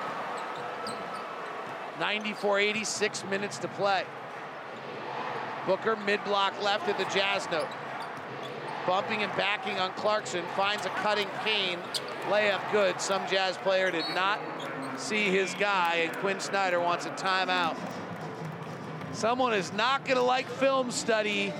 94-80, 1.98 2.86
six 2.86 3.24
minutes 3.24 3.58
to 3.58 3.68
play. 3.68 4.04
Booker 5.66 5.96
mid-block 5.96 6.62
left 6.62 6.88
at 6.88 6.96
the 6.96 7.04
Jazz 7.14 7.46
note. 7.50 7.68
Bumping 8.86 9.22
and 9.22 9.30
backing 9.36 9.78
on 9.78 9.92
Clarkson, 9.92 10.42
finds 10.56 10.86
a 10.86 10.88
cutting 10.88 11.28
Kane. 11.44 11.78
Layup 12.30 12.72
good. 12.72 13.00
Some 13.00 13.26
Jazz 13.26 13.58
player 13.58 13.90
did 13.90 14.06
not 14.14 14.40
see 14.96 15.24
his 15.24 15.52
guy, 15.54 16.06
and 16.06 16.16
Quin 16.18 16.40
Snyder 16.40 16.80
wants 16.80 17.04
a 17.04 17.10
timeout. 17.10 17.76
Someone 19.12 19.52
is 19.52 19.72
not 19.72 20.04
going 20.04 20.16
to 20.16 20.22
like 20.22 20.46
film 20.48 20.90
study. 20.90 21.52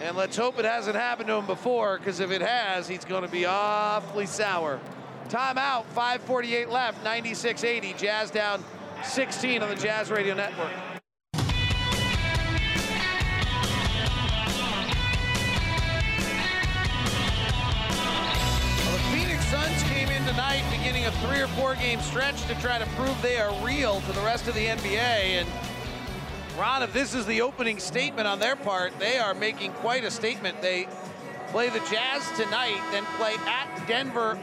And 0.00 0.16
let's 0.16 0.36
hope 0.36 0.58
it 0.58 0.64
hasn't 0.64 0.96
happened 0.96 1.28
to 1.28 1.34
him 1.34 1.46
before, 1.46 1.98
because 1.98 2.20
if 2.20 2.30
it 2.30 2.40
has, 2.40 2.88
he's 2.88 3.04
going 3.04 3.22
to 3.22 3.30
be 3.30 3.46
awfully 3.46 4.26
sour. 4.26 4.80
Timeout, 5.28 5.84
5.48 5.94 6.70
left, 6.70 7.04
96-80. 7.04 7.98
Jazz 7.98 8.30
down 8.30 8.64
16 9.04 9.62
on 9.62 9.68
the 9.68 9.76
Jazz 9.76 10.10
Radio 10.10 10.34
Network. 10.34 10.72
The 11.32 11.40
Phoenix 19.12 19.44
Suns 19.46 19.82
came 19.84 20.08
in 20.08 20.24
tonight 20.24 20.64
beginning 20.70 21.06
a 21.06 21.12
three 21.12 21.40
or 21.40 21.46
four 21.48 21.74
game 21.76 22.00
stretch 22.00 22.42
to 22.46 22.54
try 22.60 22.78
to 22.78 22.86
prove 22.96 23.20
they 23.22 23.38
are 23.38 23.52
real 23.64 24.00
to 24.02 24.12
the 24.12 24.20
rest 24.20 24.48
of 24.48 24.54
the 24.54 24.66
NBA. 24.66 24.96
And 24.96 25.48
Ron, 26.58 26.82
if 26.82 26.92
this 26.92 27.14
is 27.14 27.24
the 27.26 27.40
opening 27.40 27.78
statement 27.78 28.26
on 28.26 28.38
their 28.38 28.56
part, 28.56 28.98
they 28.98 29.18
are 29.18 29.34
making 29.34 29.72
quite 29.74 30.04
a 30.04 30.10
statement. 30.10 30.60
They 30.60 30.88
play 31.48 31.68
the 31.70 31.80
Jazz 31.90 32.28
tonight, 32.36 32.80
then 32.90 33.04
play 33.16 33.36
at 33.46 33.84
Denver 33.86 34.38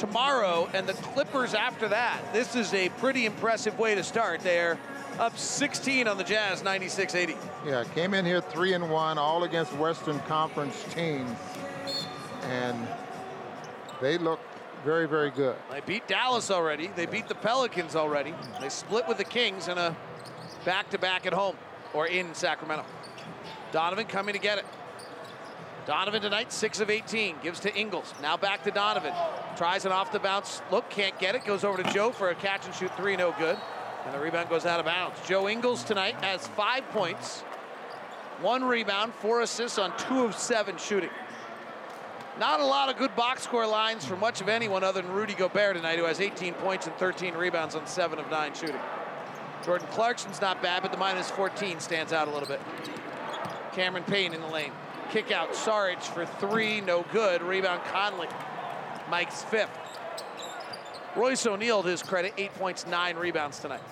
tomorrow, 0.00 0.68
and 0.72 0.86
the 0.86 0.94
Clippers 0.94 1.52
after 1.52 1.86
that. 1.88 2.20
This 2.32 2.56
is 2.56 2.72
a 2.72 2.88
pretty 2.88 3.26
impressive 3.26 3.78
way 3.78 3.94
to 3.94 4.02
start. 4.02 4.40
They're 4.40 4.78
up 5.18 5.36
16 5.36 6.08
on 6.08 6.16
the 6.16 6.24
Jazz, 6.24 6.62
96-80. 6.62 7.36
Yeah, 7.66 7.84
came 7.94 8.14
in 8.14 8.24
here 8.24 8.40
three 8.40 8.72
and 8.72 8.90
one, 8.90 9.18
all 9.18 9.44
against 9.44 9.74
Western 9.74 10.18
Conference 10.20 10.82
teams, 10.94 11.36
and 12.44 12.88
they 14.00 14.16
look 14.16 14.40
very, 14.84 15.06
very 15.06 15.30
good. 15.30 15.56
They 15.70 15.80
beat 15.80 16.08
Dallas 16.08 16.50
already. 16.50 16.90
They 16.96 17.04
beat 17.04 17.28
the 17.28 17.34
Pelicans 17.34 17.94
already. 17.94 18.34
They 18.58 18.70
split 18.70 19.06
with 19.06 19.18
the 19.18 19.24
Kings 19.24 19.68
in 19.68 19.76
a 19.76 19.94
back-to-back 20.64 21.26
at 21.26 21.34
home 21.34 21.56
or 21.92 22.06
in 22.06 22.34
Sacramento. 22.34 22.86
Donovan 23.72 24.06
coming 24.06 24.32
to 24.32 24.40
get 24.40 24.56
it. 24.56 24.64
Donovan 25.86 26.22
tonight, 26.22 26.52
6 26.52 26.80
of 26.80 26.90
18, 26.90 27.36
gives 27.42 27.60
to 27.60 27.74
Ingles. 27.74 28.14
Now 28.20 28.36
back 28.36 28.62
to 28.64 28.70
Donovan. 28.70 29.12
Tries 29.56 29.84
an 29.84 29.92
off 29.92 30.12
the 30.12 30.18
bounce 30.18 30.62
look, 30.70 30.88
can't 30.90 31.18
get 31.18 31.34
it. 31.34 31.44
Goes 31.44 31.64
over 31.64 31.82
to 31.82 31.92
Joe 31.92 32.10
for 32.10 32.30
a 32.30 32.34
catch 32.34 32.66
and 32.66 32.74
shoot 32.74 32.94
three, 32.96 33.16
no 33.16 33.34
good. 33.38 33.56
And 34.04 34.14
the 34.14 34.18
rebound 34.18 34.48
goes 34.48 34.66
out 34.66 34.80
of 34.80 34.86
bounds. 34.86 35.18
Joe 35.26 35.48
Ingles 35.48 35.84
tonight 35.84 36.14
has 36.22 36.46
five 36.48 36.88
points, 36.90 37.40
one 38.40 38.64
rebound, 38.64 39.12
four 39.14 39.42
assists 39.42 39.78
on 39.78 39.96
two 39.96 40.24
of 40.24 40.34
seven 40.34 40.76
shooting. 40.76 41.10
Not 42.38 42.60
a 42.60 42.64
lot 42.64 42.88
of 42.88 42.96
good 42.96 43.14
box 43.16 43.42
score 43.42 43.66
lines 43.66 44.04
for 44.04 44.16
much 44.16 44.40
of 44.40 44.48
anyone 44.48 44.82
other 44.82 45.02
than 45.02 45.10
Rudy 45.12 45.34
Gobert 45.34 45.76
tonight, 45.76 45.98
who 45.98 46.04
has 46.04 46.20
18 46.20 46.54
points 46.54 46.86
and 46.86 46.96
13 46.96 47.34
rebounds 47.34 47.74
on 47.74 47.86
seven 47.86 48.18
of 48.18 48.30
nine 48.30 48.54
shooting. 48.54 48.80
Jordan 49.64 49.86
Clarkson's 49.90 50.40
not 50.40 50.62
bad, 50.62 50.80
but 50.80 50.90
the 50.90 50.96
minus 50.96 51.30
14 51.30 51.80
stands 51.80 52.14
out 52.14 52.28
a 52.28 52.30
little 52.30 52.48
bit. 52.48 52.60
Cameron 53.72 54.04
Payne 54.04 54.32
in 54.32 54.40
the 54.40 54.46
lane. 54.46 54.72
Kick 55.10 55.32
out, 55.32 55.52
Saric 55.54 56.00
for 56.02 56.24
three, 56.24 56.80
no 56.80 57.04
good. 57.12 57.42
Rebound 57.42 57.82
Conley, 57.86 58.28
Mike's 59.10 59.42
fifth. 59.42 59.76
Royce 61.16 61.44
O'Neale, 61.46 61.82
to 61.82 61.88
his 61.88 62.02
credit, 62.02 62.32
eight 62.38 62.54
points, 62.54 62.86
nine 62.86 63.16
rebounds 63.16 63.58
tonight. 63.58 63.82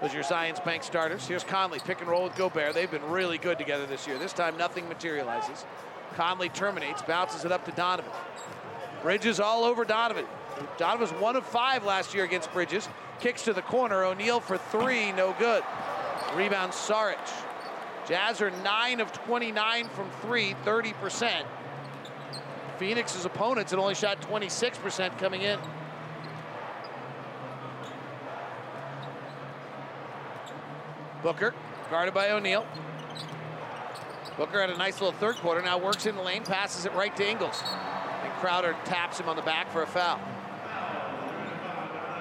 Those 0.00 0.12
are 0.12 0.14
your 0.14 0.22
Zions 0.22 0.64
Bank 0.64 0.84
starters. 0.84 1.26
Here's 1.26 1.42
Conley, 1.42 1.80
pick 1.80 2.00
and 2.00 2.08
roll 2.08 2.22
with 2.22 2.36
Gobert. 2.36 2.72
They've 2.74 2.88
been 2.88 3.10
really 3.10 3.36
good 3.36 3.58
together 3.58 3.84
this 3.84 4.06
year. 4.06 4.16
This 4.16 4.32
time, 4.32 4.56
nothing 4.56 4.88
materializes. 4.88 5.64
Conley 6.14 6.50
terminates, 6.50 7.02
bounces 7.02 7.44
it 7.44 7.50
up 7.50 7.64
to 7.64 7.72
Donovan. 7.72 8.12
Bridges 9.02 9.40
all 9.40 9.64
over 9.64 9.84
Donovan. 9.84 10.26
Donovan's 10.76 11.10
one 11.20 11.34
of 11.34 11.44
five 11.44 11.84
last 11.84 12.14
year 12.14 12.22
against 12.22 12.52
Bridges. 12.52 12.88
Kicks 13.18 13.42
to 13.42 13.52
the 13.52 13.62
corner. 13.62 14.04
O'Neale 14.04 14.38
for 14.38 14.56
three, 14.56 15.10
no 15.10 15.34
good. 15.40 15.64
Rebound 16.36 16.70
Saric. 16.70 17.18
Jazz 18.08 18.40
are 18.40 18.50
9 18.50 19.00
of 19.00 19.12
29 19.12 19.88
from 19.90 20.10
three, 20.22 20.54
30%. 20.64 21.44
Phoenix's 22.78 23.26
opponents 23.26 23.70
had 23.70 23.78
only 23.78 23.94
shot 23.94 24.22
26% 24.22 25.18
coming 25.18 25.42
in. 25.42 25.58
Booker, 31.22 31.54
guarded 31.90 32.14
by 32.14 32.30
O'Neale. 32.30 32.66
Booker 34.38 34.62
had 34.62 34.70
a 34.70 34.78
nice 34.78 35.00
little 35.02 35.18
third 35.18 35.36
quarter, 35.36 35.60
now 35.60 35.76
works 35.76 36.06
in 36.06 36.14
the 36.14 36.22
lane, 36.22 36.44
passes 36.44 36.86
it 36.86 36.94
right 36.94 37.14
to 37.16 37.28
Ingles. 37.28 37.62
And 38.22 38.32
Crowder 38.34 38.74
taps 38.86 39.20
him 39.20 39.28
on 39.28 39.36
the 39.36 39.42
back 39.42 39.70
for 39.70 39.82
a 39.82 39.86
foul. 39.86 40.18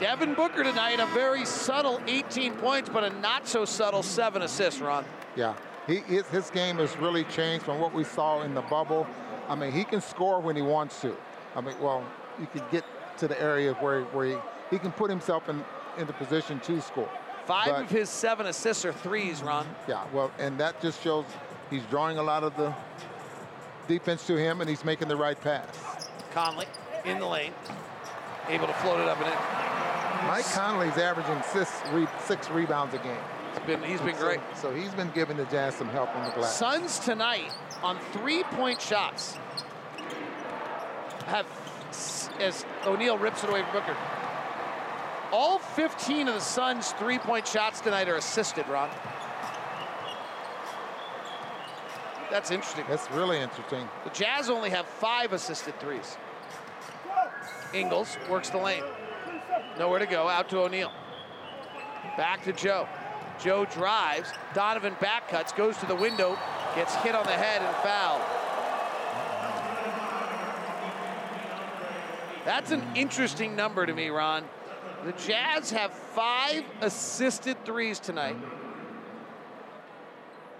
Devin 0.01 0.33
Booker 0.33 0.63
tonight, 0.63 0.99
a 0.99 1.05
very 1.07 1.45
subtle 1.45 2.01
18 2.07 2.53
points, 2.55 2.89
but 2.89 3.03
a 3.03 3.09
not 3.21 3.47
so 3.47 3.63
subtle 3.63 4.03
seven 4.03 4.41
assists, 4.41 4.81
Ron. 4.81 5.05
Yeah, 5.35 5.55
he, 5.87 5.95
his, 5.97 6.27
his 6.27 6.49
game 6.51 6.77
has 6.77 6.95
really 6.97 7.23
changed 7.25 7.65
from 7.65 7.79
what 7.79 7.93
we 7.93 8.03
saw 8.03 8.41
in 8.43 8.53
the 8.53 8.61
bubble. 8.61 9.07
I 9.47 9.55
mean, 9.55 9.71
he 9.71 9.83
can 9.83 10.01
score 10.01 10.39
when 10.41 10.55
he 10.55 10.61
wants 10.61 10.99
to. 11.01 11.15
I 11.55 11.61
mean, 11.61 11.75
well, 11.81 12.05
you 12.39 12.47
can 12.47 12.63
get 12.71 12.83
to 13.17 13.27
the 13.27 13.41
area 13.41 13.73
where, 13.75 14.03
where 14.05 14.25
he, 14.27 14.35
he 14.69 14.77
can 14.77 14.91
put 14.91 15.09
himself 15.09 15.47
in, 15.49 15.63
in 15.97 16.05
the 16.05 16.13
position 16.13 16.59
to 16.61 16.81
score. 16.81 17.09
Five 17.45 17.67
But- 17.67 17.81
of 17.85 17.89
his 17.89 18.09
seven 18.09 18.45
assists 18.47 18.83
are 18.85 18.91
threes, 18.91 19.41
Ron. 19.41 19.65
Yeah, 19.87 20.03
well, 20.13 20.31
and 20.37 20.59
that 20.59 20.81
just 20.81 21.01
shows 21.01 21.25
he's 21.69 21.83
drawing 21.83 22.17
a 22.17 22.23
lot 22.23 22.43
of 22.43 22.55
the 22.57 22.75
defense 23.87 24.27
to 24.27 24.35
him, 24.35 24.59
and 24.59 24.69
he's 24.69 24.83
making 24.83 25.07
the 25.07 25.15
right 25.15 25.39
pass. 25.39 26.09
Conley 26.33 26.65
in 27.05 27.19
the 27.19 27.25
lane, 27.25 27.53
able 28.49 28.67
to 28.67 28.73
float 28.73 28.99
it 28.99 29.07
up 29.07 29.17
and 29.19 29.27
in. 29.27 30.27
Mike 30.27 30.45
Conley's 30.45 30.97
averaging 30.97 31.41
six, 31.53 31.71
re- 31.93 32.07
six 32.25 32.49
rebounds 32.49 32.93
a 32.93 32.97
game. 32.97 33.15
He's 33.57 33.65
been, 33.65 33.83
he's 33.83 34.01
been 34.01 34.15
So- 34.15 34.25
great. 34.25 34.39
So, 34.55 34.73
he's 34.73 34.93
been 34.93 35.11
giving 35.11 35.37
the 35.37 35.45
Jazz 35.45 35.75
some 35.75 35.89
help 35.89 36.15
on 36.15 36.25
the 36.25 36.31
glass. 36.31 36.55
Suns 36.55 36.99
tonight 36.99 37.51
on 37.83 37.99
three-point 38.13 38.81
shots 38.81 39.37
have, 41.27 41.45
as 42.39 42.65
O'Neale 42.85 43.17
rips 43.17 43.43
it 43.43 43.49
away 43.49 43.63
from 43.63 43.71
Booker, 43.73 43.95
all 45.31 45.59
15 45.59 46.27
of 46.27 46.35
the 46.35 46.39
Suns' 46.41 46.91
three-point 46.93 47.47
shots 47.47 47.81
tonight 47.81 48.07
are 48.07 48.15
assisted, 48.15 48.67
Ron. 48.67 48.89
That's 52.29 52.51
interesting. 52.51 52.85
That's 52.89 53.09
really 53.11 53.39
interesting. 53.39 53.87
The 54.03 54.09
Jazz 54.09 54.49
only 54.49 54.69
have 54.69 54.85
five 54.85 55.33
assisted 55.33 55.79
threes. 55.79 56.17
Ingles 57.73 58.17
works 58.29 58.49
the 58.49 58.57
lane. 58.57 58.83
Nowhere 59.77 59.99
to 59.99 60.05
go, 60.05 60.27
out 60.27 60.49
to 60.49 60.59
O'Neale. 60.59 60.91
Back 62.17 62.43
to 62.43 62.53
Joe. 62.53 62.87
Joe 63.39 63.65
drives. 63.65 64.31
Donovan 64.53 64.95
back 64.99 65.29
cuts, 65.29 65.51
goes 65.51 65.77
to 65.77 65.85
the 65.85 65.95
window, 65.95 66.37
gets 66.75 66.95
hit 66.95 67.15
on 67.15 67.25
the 67.25 67.31
head 67.31 67.61
and 67.61 67.75
fouled. 67.77 68.21
That's 72.45 72.71
an 72.71 72.81
interesting 72.95 73.55
number 73.55 73.85
to 73.85 73.93
me, 73.93 74.09
Ron. 74.09 74.45
The 75.03 75.11
Jazz 75.13 75.69
have 75.71 75.91
five 75.91 76.63
assisted 76.81 77.63
threes 77.65 77.99
tonight. 77.99 78.37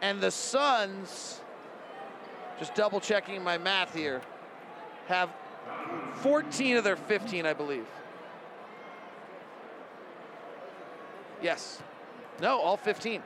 And 0.01 0.21
the 0.21 0.31
Suns, 0.31 1.41
just 2.59 2.75
double 2.75 2.99
checking 2.99 3.43
my 3.43 3.57
math 3.57 3.95
here, 3.95 4.21
have 5.07 5.29
14 6.15 6.77
of 6.77 6.83
their 6.83 6.95
15, 6.95 7.45
I 7.45 7.53
believe. 7.53 7.87
Yes. 11.41 11.81
No, 12.41 12.59
all 12.59 12.77
15. 12.77 13.22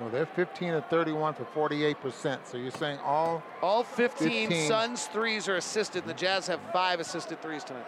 Well, 0.00 0.10
they're 0.10 0.26
15 0.26 0.74
and 0.74 0.84
31 0.86 1.34
for 1.34 1.70
48%. 1.70 2.38
So 2.44 2.56
you're 2.56 2.70
saying 2.70 2.98
all 3.04 3.42
All 3.62 3.82
15, 3.82 4.48
15. 4.48 4.68
Suns 4.68 5.06
threes 5.06 5.48
are 5.48 5.56
assisted, 5.56 6.02
and 6.02 6.10
the 6.10 6.14
Jazz 6.14 6.46
have 6.46 6.60
five 6.72 7.00
assisted 7.00 7.42
threes 7.42 7.64
tonight. 7.64 7.84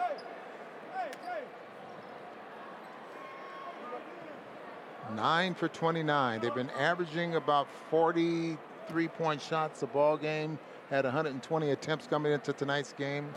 nine 5.15 5.53
for 5.53 5.67
29. 5.67 6.41
They've 6.41 6.53
been 6.53 6.69
averaging 6.71 7.35
about 7.35 7.67
43 7.89 9.07
point 9.09 9.41
shots 9.41 9.83
a 9.83 9.87
ball 9.87 10.17
game. 10.17 10.57
Had 10.89 11.05
120 11.05 11.71
attempts 11.71 12.07
coming 12.07 12.31
into 12.31 12.53
tonight's 12.53 12.93
game. 12.93 13.33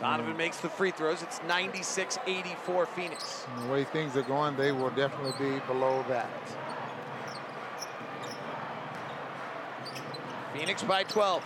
Donovan 0.00 0.36
makes 0.36 0.58
the 0.58 0.68
free 0.68 0.92
throws. 0.92 1.22
It's 1.22 1.40
96-84 1.40 2.86
Phoenix. 2.88 3.46
And 3.54 3.64
the 3.64 3.72
way 3.72 3.84
things 3.84 4.16
are 4.16 4.22
going, 4.22 4.56
they 4.56 4.70
will 4.70 4.90
definitely 4.90 5.32
be 5.38 5.58
below 5.66 6.04
that. 6.08 6.28
Phoenix 10.54 10.82
by 10.82 11.02
12. 11.04 11.42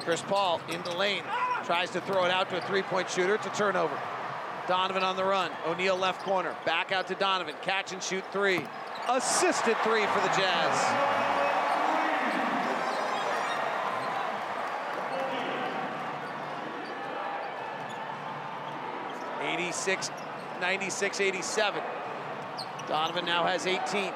Chris 0.00 0.22
Paul 0.22 0.60
in 0.68 0.82
the 0.82 0.94
lane. 0.94 1.24
Tries 1.64 1.90
to 1.90 2.00
throw 2.00 2.24
it 2.24 2.30
out 2.30 2.48
to 2.50 2.58
a 2.58 2.60
three-point 2.60 3.10
shooter 3.10 3.38
to 3.38 3.48
turnover. 3.50 3.98
Donovan 4.68 5.02
on 5.02 5.16
the 5.16 5.24
run. 5.24 5.50
O'Neale 5.66 5.96
left 5.96 6.22
corner. 6.22 6.54
Back 6.64 6.92
out 6.92 7.08
to 7.08 7.16
Donovan. 7.16 7.54
Catch 7.62 7.92
and 7.92 8.02
shoot 8.02 8.24
three. 8.32 8.64
Assisted 9.08 9.76
three 9.82 10.06
for 10.06 10.20
the 10.20 10.28
Jazz. 10.36 11.15
86, 19.88 20.10
96, 20.60 21.20
87. 21.20 21.82
Donovan 22.88 23.24
now 23.24 23.44
has 23.44 23.68
18. 23.68 24.12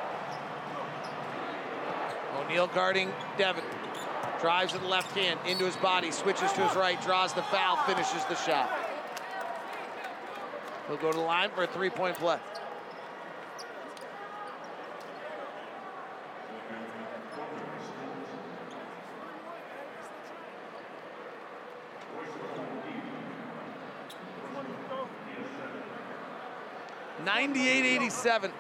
O'Neale 2.36 2.66
guarding 2.66 3.12
Devin. 3.38 3.62
Drives 4.40 4.72
with 4.72 4.82
the 4.82 4.88
left 4.88 5.16
hand 5.16 5.38
into 5.47 5.64
his 5.64 5.76
body, 5.76 6.10
switches 6.10 6.51
to 6.55 6.66
his 6.66 6.74
right, 6.74 7.01
draws 7.02 7.32
the 7.34 7.42
foul, 7.42 7.76
finishes 7.86 8.24
the 8.24 8.34
shot. 8.34 8.68
He'll 10.88 10.97
go 10.97 11.12
to 11.12 11.18
the 11.18 11.22
line 11.22 11.51
for 11.51 11.62
a 11.62 11.68
three-point 11.68 12.16
play. 12.16 12.38
Ninety-eight, 27.24 27.84
eighty-seven. 27.84 28.52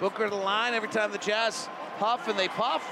Booker 0.00 0.24
to 0.24 0.30
the 0.30 0.36
line 0.36 0.74
every 0.74 0.88
time 0.88 1.12
the 1.12 1.18
Jazz 1.18 1.68
huff 1.98 2.26
and 2.26 2.38
they 2.38 2.48
puff. 2.48 2.82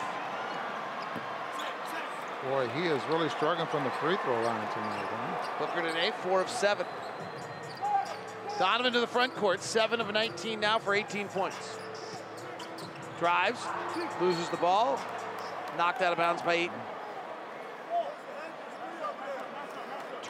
Boy, 2.49 2.69
he 2.69 2.87
is 2.87 3.03
really 3.11 3.29
struggling 3.29 3.67
from 3.67 3.85
the 3.85 3.91
free 3.91 4.17
throw 4.25 4.41
line 4.43 4.73
tonight. 4.73 5.05
Huh? 5.05 5.67
Booker 5.67 5.87
today, 5.87 6.13
four 6.23 6.41
of 6.41 6.49
seven. 6.49 6.87
Donovan 8.59 8.93
to 8.93 9.01
the 9.01 9.07
front 9.07 9.35
court, 9.37 9.63
seven 9.63 10.01
of 10.01 10.13
19 10.13 10.61
now 10.61 10.79
for 10.79 10.95
18 10.95 11.29
points. 11.29 11.79
Drives, 13.19 13.61
loses 14.21 14.49
the 14.51 14.57
ball, 14.59 14.99
knocked 15.77 16.03
out 16.03 16.13
of 16.13 16.19
bounds 16.19 16.43
by 16.43 16.55
Ayton. 16.55 16.77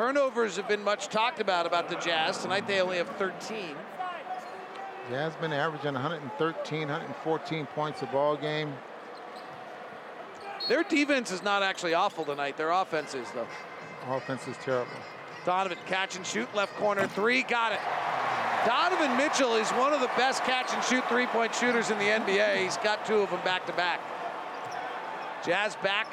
Turnovers 0.01 0.57
have 0.57 0.67
been 0.67 0.83
much 0.83 1.09
talked 1.09 1.41
about 1.41 1.67
about 1.67 1.91
the 1.91 1.97
Jazz. 1.97 2.39
Tonight 2.39 2.67
they 2.67 2.81
only 2.81 2.97
have 2.97 3.11
13. 3.19 3.77
Jazz 5.11 5.37
been 5.37 5.53
averaging 5.53 5.93
113, 5.93 6.81
114 6.89 7.67
points 7.67 8.01
a 8.01 8.07
ball 8.07 8.35
game. 8.35 8.73
Their 10.71 10.85
defense 10.85 11.31
is 11.31 11.43
not 11.43 11.63
actually 11.63 11.93
awful 11.93 12.25
tonight. 12.25 12.57
Their 12.57 12.71
offense 12.71 13.15
is, 13.15 13.31
though. 13.33 13.47
Offense 14.09 14.49
is 14.49 14.57
terrible. 14.65 14.91
Donovan 15.45 15.77
catch 15.85 16.17
and 16.17 16.27
shoot 16.27 16.49
left 16.55 16.75
corner 16.77 17.07
three, 17.07 17.43
got 17.43 17.73
it. 17.73 17.81
Donovan 18.65 19.19
Mitchell 19.19 19.57
is 19.57 19.69
one 19.73 19.93
of 19.93 20.01
the 20.01 20.11
best 20.17 20.43
catch 20.45 20.73
and 20.73 20.83
shoot 20.83 21.07
three 21.11 21.27
point 21.27 21.55
shooters 21.55 21.91
in 21.91 21.99
the 21.99 22.07
NBA. 22.07 22.57
He's 22.57 22.79
got 22.79 23.05
two 23.05 23.17
of 23.17 23.29
them 23.29 23.45
back 23.45 23.67
to 23.67 23.75
back. 23.75 24.01
Jazz 25.45 25.77
back 25.83 26.07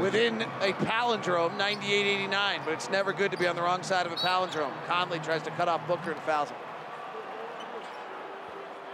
within 0.00 0.42
a 0.60 0.72
palindrome, 0.72 1.56
98 1.56 2.06
89, 2.06 2.60
but 2.64 2.74
it's 2.74 2.90
never 2.90 3.12
good 3.12 3.30
to 3.30 3.36
be 3.36 3.46
on 3.46 3.56
the 3.56 3.62
wrong 3.62 3.82
side 3.82 4.06
of 4.06 4.12
a 4.12 4.16
palindrome. 4.16 4.72
Conley 4.86 5.18
tries 5.20 5.42
to 5.42 5.50
cut 5.52 5.68
off 5.68 5.86
Booker 5.86 6.12
and 6.12 6.20
fouls 6.22 6.50
him. 6.50 6.56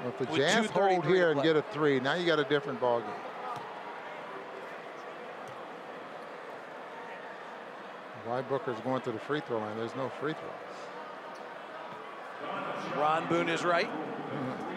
Well, 0.00 0.08
if 0.08 0.18
the 0.18 0.24
With 0.26 0.36
Jazz 0.36 0.66
hold 0.70 1.06
here 1.06 1.32
and 1.32 1.42
get 1.42 1.56
a 1.56 1.62
three, 1.62 2.00
now 2.00 2.14
you 2.14 2.26
got 2.26 2.38
a 2.38 2.44
different 2.44 2.80
ball 2.80 3.00
game. 3.00 3.10
Why 8.24 8.42
Booker's 8.42 8.78
going 8.80 9.00
to 9.02 9.12
the 9.12 9.18
free 9.18 9.40
throw 9.40 9.58
line? 9.58 9.78
There's 9.78 9.96
no 9.96 10.10
free 10.20 10.34
throws. 10.34 10.52
Ron 12.96 13.26
Boone 13.28 13.48
is 13.48 13.64
right. 13.64 13.88
Mm-hmm. 13.88 14.67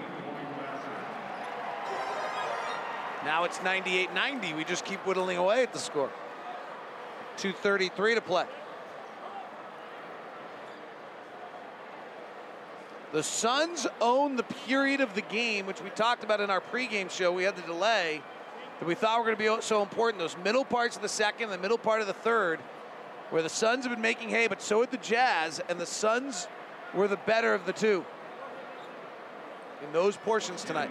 Now 3.23 3.43
it's 3.43 3.59
98-90. 3.59 4.55
We 4.55 4.63
just 4.63 4.85
keep 4.85 4.99
whittling 5.05 5.37
away 5.37 5.63
at 5.63 5.73
the 5.73 5.79
score. 5.79 6.09
2.33 7.37 8.15
to 8.15 8.21
play. 8.21 8.45
The 13.13 13.23
Suns 13.23 13.87
own 13.99 14.37
the 14.37 14.43
period 14.43 15.01
of 15.01 15.13
the 15.15 15.21
game, 15.21 15.65
which 15.65 15.81
we 15.81 15.89
talked 15.89 16.23
about 16.23 16.39
in 16.39 16.49
our 16.49 16.61
pregame 16.61 17.11
show. 17.11 17.31
We 17.31 17.43
had 17.43 17.57
the 17.57 17.61
delay 17.63 18.21
that 18.79 18.85
we 18.87 18.95
thought 18.95 19.19
were 19.19 19.25
going 19.25 19.37
to 19.37 19.57
be 19.57 19.61
so 19.61 19.81
important. 19.81 20.19
Those 20.19 20.37
middle 20.43 20.63
parts 20.63 20.95
of 20.95 21.01
the 21.01 21.09
second, 21.09 21.49
the 21.49 21.57
middle 21.57 21.77
part 21.77 22.01
of 22.01 22.07
the 22.07 22.13
third, 22.13 22.59
where 23.29 23.41
the 23.41 23.49
Suns 23.49 23.85
have 23.85 23.93
been 23.93 24.01
making 24.01 24.29
hay, 24.29 24.47
but 24.47 24.61
so 24.61 24.79
had 24.79 24.91
the 24.91 24.97
Jazz, 24.97 25.61
and 25.67 25.77
the 25.77 25.85
Suns 25.85 26.47
were 26.93 27.07
the 27.07 27.17
better 27.17 27.53
of 27.53 27.65
the 27.65 27.73
two 27.73 28.05
in 29.85 29.91
those 29.91 30.15
portions 30.17 30.63
tonight. 30.63 30.89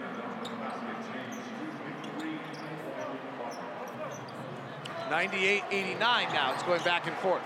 Ninety-eight, 5.11 5.63
eighty-nine 5.71 6.31
now. 6.31 6.53
It's 6.53 6.63
going 6.63 6.81
back 6.83 7.05
and 7.05 7.13
forth. 7.17 7.41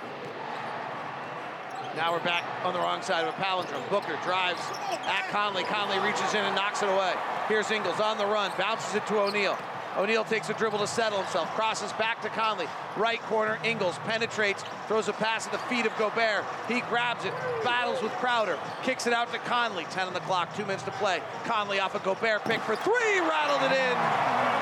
Now 1.95 2.13
we're 2.13 2.23
back 2.23 2.43
on 2.63 2.73
the 2.73 2.79
wrong 2.79 3.01
side 3.01 3.25
of 3.25 3.33
a 3.33 3.37
palindrome. 3.41 3.89
Booker 3.89 4.19
drives 4.23 4.61
at 4.91 5.27
Conley. 5.31 5.63
Conley 5.63 5.97
reaches 5.97 6.31
in 6.35 6.45
and 6.45 6.55
knocks 6.55 6.83
it 6.83 6.89
away. 6.89 7.15
Here's 7.47 7.71
Ingles 7.71 7.99
on 7.99 8.19
the 8.19 8.25
run, 8.27 8.51
bounces 8.55 8.93
it 8.93 9.07
to 9.07 9.17
O'Neale. 9.17 9.57
O'Neale 9.97 10.25
takes 10.25 10.47
a 10.49 10.53
dribble 10.53 10.77
to 10.77 10.85
settle 10.85 11.17
himself, 11.17 11.49
crosses 11.55 11.91
back 11.93 12.21
to 12.21 12.29
Conley. 12.29 12.67
Right 12.97 13.21
corner, 13.23 13.57
Ingles 13.63 13.97
penetrates, 14.05 14.63
throws 14.87 15.07
a 15.07 15.13
pass 15.13 15.47
at 15.47 15.51
the 15.51 15.57
feet 15.57 15.87
of 15.87 15.97
Gobert. 15.97 16.43
He 16.67 16.81
grabs 16.81 17.25
it, 17.25 17.33
battles 17.63 17.99
with 18.03 18.11
Crowder, 18.13 18.59
kicks 18.83 19.07
it 19.07 19.13
out 19.13 19.31
to 19.33 19.39
Conley. 19.39 19.85
10 19.85 20.05
on 20.05 20.13
the 20.13 20.19
clock, 20.19 20.55
two 20.55 20.65
minutes 20.65 20.83
to 20.83 20.91
play. 20.91 21.19
Conley 21.45 21.79
off 21.79 21.95
a 21.95 21.99
Gobert 21.99 22.43
pick 22.43 22.61
for 22.61 22.75
three, 22.75 23.19
rattled 23.21 23.71
it 23.71 23.75
in. 23.75 24.54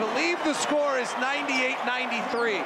I 0.00 0.08
believe 0.14 0.42
the 0.44 0.54
score 0.54 0.96
is 0.96 1.12
98 1.20 1.76
93. 1.84 2.64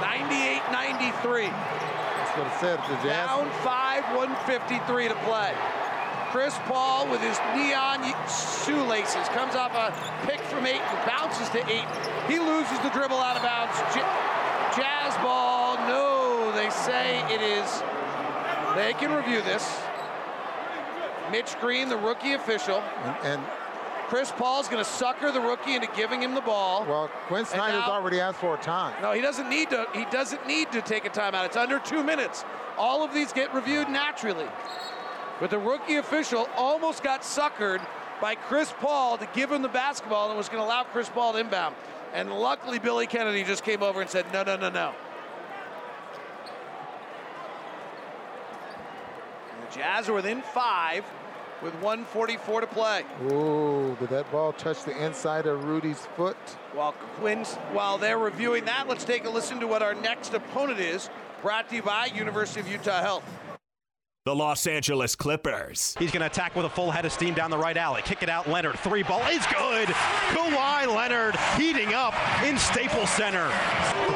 98 0.00 0.62
93. 0.72 1.44
That's 1.44 2.32
what 2.32 2.48
it 2.48 2.56
said. 2.56 2.80
Down 3.04 3.50
five, 3.60 4.00
153 4.16 5.08
to 5.08 5.14
play. 5.28 5.52
Chris 6.32 6.56
Paul 6.64 7.06
with 7.10 7.20
his 7.20 7.36
neon 7.52 8.00
shoelaces 8.64 9.28
comes 9.36 9.54
off 9.54 9.76
a 9.76 9.92
pick 10.24 10.40
from 10.48 10.64
Ayton, 10.64 10.80
bounces 11.04 11.50
to 11.50 11.60
eight. 11.68 11.84
He 12.24 12.38
loses 12.38 12.78
the 12.80 12.88
dribble 12.96 13.20
out 13.20 13.36
of 13.36 13.42
bounds. 13.42 13.76
J- 13.92 14.00
Jazz 14.72 15.12
ball, 15.20 15.76
no, 15.84 16.50
they 16.56 16.70
say 16.70 17.20
it 17.28 17.42
is. 17.42 17.82
They 18.74 18.94
can 18.94 19.12
review 19.12 19.42
this. 19.42 19.68
Mitch 21.30 21.60
Green, 21.60 21.90
the 21.90 21.98
rookie 21.98 22.32
official. 22.32 22.80
And, 23.04 23.16
and 23.22 23.42
Chris 24.08 24.30
Paul's 24.30 24.68
going 24.68 24.82
to 24.82 24.88
sucker 24.88 25.32
the 25.32 25.40
rookie 25.40 25.74
into 25.74 25.88
giving 25.96 26.22
him 26.22 26.34
the 26.34 26.40
ball. 26.40 26.84
well, 26.84 27.08
Quin 27.26 27.44
Snyder's 27.44 27.80
now- 27.80 27.90
already 27.92 28.20
asked 28.20 28.38
for 28.38 28.54
a 28.54 28.58
time. 28.58 28.94
No, 29.02 29.12
he 29.12 29.20
doesn't 29.20 29.48
need 29.48 29.70
to. 29.70 29.86
He 29.94 30.04
doesn't 30.06 30.46
need 30.46 30.70
to 30.72 30.80
take 30.80 31.04
a 31.04 31.10
timeout. 31.10 31.46
It's 31.46 31.56
under 31.56 31.78
two 31.80 32.02
minutes. 32.04 32.44
All 32.78 33.02
of 33.02 33.12
these 33.12 33.32
get 33.32 33.52
reviewed 33.52 33.88
naturally. 33.88 34.46
But 35.40 35.50
the 35.50 35.58
rookie 35.58 35.96
official 35.96 36.48
almost 36.56 37.02
got 37.02 37.22
suckered 37.22 37.84
by 38.20 38.34
Chris 38.36 38.72
Paul 38.80 39.18
to 39.18 39.28
give 39.34 39.50
him 39.50 39.62
the 39.62 39.68
basketball 39.68 40.28
and 40.28 40.36
was 40.38 40.48
going 40.48 40.62
to 40.62 40.66
allow 40.66 40.84
Chris 40.84 41.08
Paul 41.08 41.32
to 41.32 41.38
inbound. 41.40 41.74
And 42.14 42.32
luckily, 42.32 42.78
Billy 42.78 43.06
Kennedy 43.06 43.44
just 43.44 43.64
came 43.64 43.82
over 43.82 44.00
and 44.00 44.08
said, 44.08 44.24
no, 44.32 44.42
no, 44.42 44.56
no, 44.56 44.70
no. 44.70 44.94
And 49.52 49.68
the 49.68 49.74
Jazz 49.74 50.08
are 50.08 50.14
within 50.14 50.40
five 50.42 51.04
with 51.62 51.74
144 51.74 52.60
to 52.60 52.66
play. 52.66 53.04
Ooh, 53.30 53.96
did 53.98 54.08
that 54.10 54.30
ball 54.30 54.52
touch 54.52 54.84
the 54.84 55.04
inside 55.04 55.46
of 55.46 55.64
Rudy's 55.64 56.06
foot? 56.16 56.36
While 56.72 56.92
Quin's, 57.18 57.54
while 57.72 57.98
they're 57.98 58.18
reviewing 58.18 58.64
that, 58.66 58.88
let's 58.88 59.04
take 59.04 59.24
a 59.24 59.30
listen 59.30 59.60
to 59.60 59.66
what 59.66 59.82
our 59.82 59.94
next 59.94 60.34
opponent 60.34 60.80
is. 60.80 61.08
Brought 61.42 61.68
to 61.70 61.76
you 61.76 61.82
by 61.82 62.06
University 62.06 62.60
of 62.60 62.68
Utah 62.68 63.00
Health. 63.00 63.24
The 64.26 64.34
Los 64.34 64.66
Angeles 64.66 65.14
Clippers. 65.14 65.94
He's 66.00 66.10
going 66.10 66.22
to 66.22 66.26
attack 66.26 66.56
with 66.56 66.66
a 66.66 66.68
full 66.68 66.90
head 66.90 67.04
of 67.04 67.12
steam 67.12 67.32
down 67.32 67.48
the 67.48 67.56
right 67.56 67.76
alley. 67.76 68.02
Kick 68.02 68.24
it 68.24 68.28
out, 68.28 68.48
Leonard. 68.50 68.76
Three 68.80 69.04
ball 69.04 69.20
is 69.28 69.46
good. 69.46 69.86
Kawhi 69.86 70.92
Leonard 70.92 71.36
heating 71.56 71.94
up 71.94 72.12
in 72.42 72.58
Staples 72.58 73.08
Center. 73.10 73.48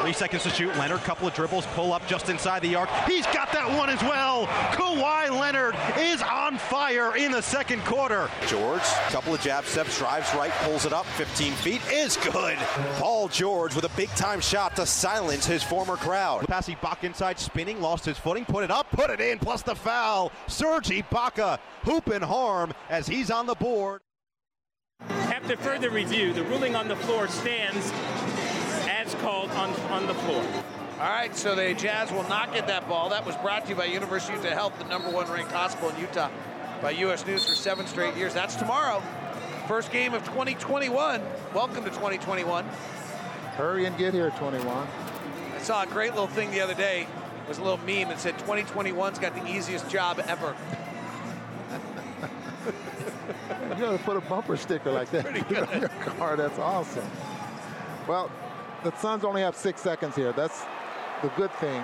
Three 0.01 0.11
seconds 0.11 0.43
to 0.43 0.49
shoot. 0.49 0.75
Leonard, 0.75 0.99
couple 0.99 1.29
of 1.29 1.33
dribbles, 1.33 1.65
pull 1.67 1.93
up 1.93 2.05
just 2.07 2.27
inside 2.27 2.61
the 2.61 2.75
arc. 2.75 2.89
He's 3.07 3.25
got 3.27 3.53
that 3.53 3.65
one 3.77 3.89
as 3.89 4.01
well. 4.01 4.47
Kawhi 4.73 5.29
Leonard 5.29 5.77
is 5.97 6.21
on 6.23 6.57
fire 6.57 7.15
in 7.15 7.31
the 7.31 7.41
second 7.41 7.81
quarter. 7.85 8.29
George, 8.47 8.83
couple 9.11 9.33
of 9.33 9.39
jab 9.39 9.63
steps, 9.63 9.97
drives 9.97 10.35
right, 10.35 10.51
pulls 10.63 10.85
it 10.85 10.91
up 10.91 11.05
15 11.05 11.53
feet, 11.53 11.81
is 11.89 12.17
good. 12.17 12.57
Paul 12.95 13.29
George 13.29 13.75
with 13.75 13.85
a 13.85 13.95
big 13.95 14.09
time 14.09 14.41
shot 14.41 14.75
to 14.75 14.85
silence 14.85 15.45
his 15.45 15.63
former 15.63 15.95
crowd. 15.95 16.45
Pass 16.49 16.67
Ibaka 16.67 17.05
inside, 17.05 17.39
spinning, 17.39 17.79
lost 17.79 18.03
his 18.03 18.17
footing, 18.17 18.43
put 18.43 18.65
it 18.65 18.71
up, 18.71 18.91
put 18.91 19.09
it 19.09 19.21
in, 19.21 19.39
plus 19.39 19.61
the 19.61 19.73
foul. 19.73 20.00
Serge 20.47 20.89
Ibaka, 20.89 21.59
hoop 21.83 22.07
and 22.07 22.23
harm 22.23 22.73
as 22.89 23.05
he's 23.05 23.29
on 23.29 23.45
the 23.45 23.53
board. 23.53 24.01
After 25.09 25.55
further 25.57 25.91
review, 25.91 26.33
the 26.33 26.43
ruling 26.43 26.75
on 26.75 26.87
the 26.87 26.95
floor 26.95 27.27
stands 27.27 27.91
as 28.89 29.13
called 29.21 29.51
on, 29.51 29.69
on 29.91 30.07
the 30.07 30.15
floor. 30.15 30.43
All 30.99 31.09
right, 31.09 31.35
so 31.35 31.53
the 31.53 31.75
Jazz 31.75 32.11
will 32.11 32.27
not 32.27 32.51
get 32.51 32.65
that 32.65 32.89
ball. 32.89 33.09
That 33.09 33.25
was 33.27 33.35
brought 33.37 33.65
to 33.65 33.69
you 33.69 33.75
by 33.75 33.85
University 33.85 34.33
of 34.33 34.43
Utah 34.43 34.55
Health, 34.55 34.79
the 34.79 34.85
number 34.85 35.11
one 35.11 35.29
ranked 35.29 35.51
hospital 35.51 35.89
in 35.89 35.99
Utah, 35.99 36.31
by 36.81 36.91
U.S. 36.91 37.23
News 37.27 37.47
for 37.47 37.53
seven 37.53 37.85
straight 37.85 38.15
years. 38.15 38.33
That's 38.33 38.55
tomorrow. 38.55 39.03
First 39.67 39.91
game 39.91 40.15
of 40.15 40.23
2021. 40.25 41.21
Welcome 41.53 41.83
to 41.83 41.91
2021. 41.91 42.65
Hurry 43.55 43.85
and 43.85 43.95
get 43.99 44.15
here, 44.15 44.31
21. 44.31 44.67
I 45.55 45.59
saw 45.59 45.83
a 45.83 45.87
great 45.87 46.11
little 46.11 46.25
thing 46.25 46.49
the 46.49 46.61
other 46.61 46.73
day. 46.73 47.05
Was 47.47 47.57
a 47.57 47.63
little 47.63 47.77
meme 47.79 48.09
that 48.09 48.19
said 48.19 48.37
2021's 48.39 49.19
got 49.19 49.35
the 49.35 49.45
easiest 49.45 49.89
job 49.89 50.21
ever. 50.27 50.55
you 53.77 53.85
ought 53.85 53.97
to 53.97 54.03
put 54.03 54.17
a 54.17 54.21
bumper 54.21 54.55
sticker 54.55 54.91
like 54.91 55.09
that 55.11 55.25
on 55.73 55.81
your 55.81 55.89
car. 55.89 56.37
That's 56.37 56.59
awesome. 56.59 57.09
Well, 58.07 58.31
the 58.83 58.95
Suns 58.97 59.23
only 59.23 59.41
have 59.41 59.55
six 59.55 59.81
seconds 59.81 60.15
here. 60.15 60.33
That's 60.33 60.63
the 61.21 61.29
good 61.29 61.51
thing, 61.53 61.83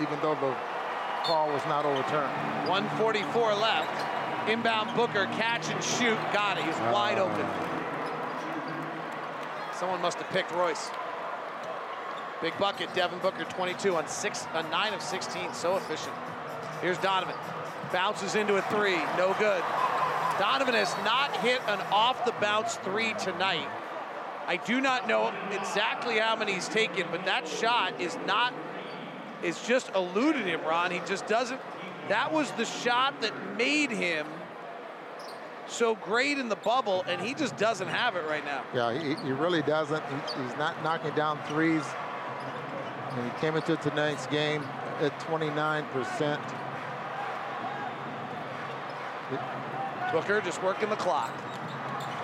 even 0.00 0.18
though 0.22 0.34
the 0.36 0.54
call 1.24 1.48
was 1.48 1.64
not 1.66 1.84
overturned. 1.84 2.32
144 2.68 3.54
left. 3.54 4.48
Inbound 4.48 4.94
Booker, 4.96 5.26
catch 5.32 5.68
and 5.70 5.82
shoot. 5.82 6.16
Got 6.32 6.58
it. 6.58 6.64
He's 6.64 6.78
wide 6.92 7.18
open. 7.18 7.44
Ah. 7.44 7.66
Someone 9.78 10.00
must 10.00 10.18
have 10.18 10.30
picked 10.30 10.52
Royce. 10.52 10.90
Big 12.42 12.56
bucket, 12.58 12.92
Devin 12.94 13.18
Booker, 13.20 13.44
22 13.44 13.96
on 13.96 14.06
six, 14.06 14.46
on 14.52 14.68
nine 14.70 14.92
of 14.92 15.00
16. 15.00 15.54
So 15.54 15.76
efficient. 15.76 16.14
Here's 16.82 16.98
Donovan. 16.98 17.34
Bounces 17.92 18.34
into 18.34 18.56
a 18.56 18.62
three. 18.62 18.96
No 19.16 19.34
good. 19.38 19.62
Donovan 20.38 20.74
has 20.74 20.94
not 21.04 21.34
hit 21.38 21.60
an 21.66 21.80
off 21.90 22.24
the 22.26 22.32
bounce 22.40 22.76
three 22.76 23.14
tonight. 23.14 23.68
I 24.46 24.58
do 24.58 24.80
not 24.80 25.08
know 25.08 25.32
exactly 25.50 26.18
how 26.18 26.36
many 26.36 26.52
he's 26.52 26.68
taken, 26.68 27.06
but 27.10 27.24
that 27.24 27.48
shot 27.48 28.00
is 28.00 28.16
not, 28.26 28.52
is 29.42 29.60
just 29.66 29.90
eluded 29.94 30.46
him, 30.46 30.60
Ron. 30.62 30.90
He 30.90 31.00
just 31.06 31.26
doesn't, 31.26 31.60
that 32.08 32.32
was 32.32 32.50
the 32.52 32.64
shot 32.64 33.20
that 33.22 33.32
made 33.56 33.90
him 33.90 34.26
so 35.68 35.96
great 35.96 36.38
in 36.38 36.48
the 36.48 36.56
bubble, 36.56 37.04
and 37.08 37.20
he 37.20 37.34
just 37.34 37.56
doesn't 37.56 37.88
have 37.88 38.14
it 38.14 38.24
right 38.28 38.44
now. 38.44 38.62
Yeah, 38.72 38.92
he, 38.92 39.14
he 39.26 39.32
really 39.32 39.62
doesn't. 39.62 40.02
He, 40.04 40.42
he's 40.42 40.56
not 40.56 40.80
knocking 40.84 41.14
down 41.14 41.40
threes. 41.48 41.82
And 43.16 43.32
he 43.32 43.38
came 43.40 43.56
into 43.56 43.76
tonight's 43.76 44.26
game 44.26 44.62
at 45.00 45.18
29%. 45.20 46.40
Booker 50.12 50.40
just 50.40 50.62
working 50.62 50.88
the 50.88 50.96
clock. 50.96 51.30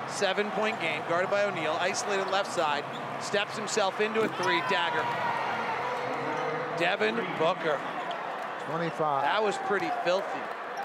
Seven 0.08 0.50
point 0.50 0.80
game, 0.80 1.00
guarded 1.08 1.30
by 1.30 1.44
O'Neale, 1.44 1.76
isolated 1.80 2.30
left 2.30 2.52
side, 2.52 2.84
steps 3.20 3.56
himself 3.56 4.00
into 4.00 4.20
a 4.20 4.28
three, 4.28 4.60
dagger. 4.68 5.04
Devin 6.78 7.16
Booker. 7.38 7.80
25. 8.66 9.22
That 9.22 9.42
was 9.42 9.56
pretty 9.66 9.90
filthy. 10.04 10.26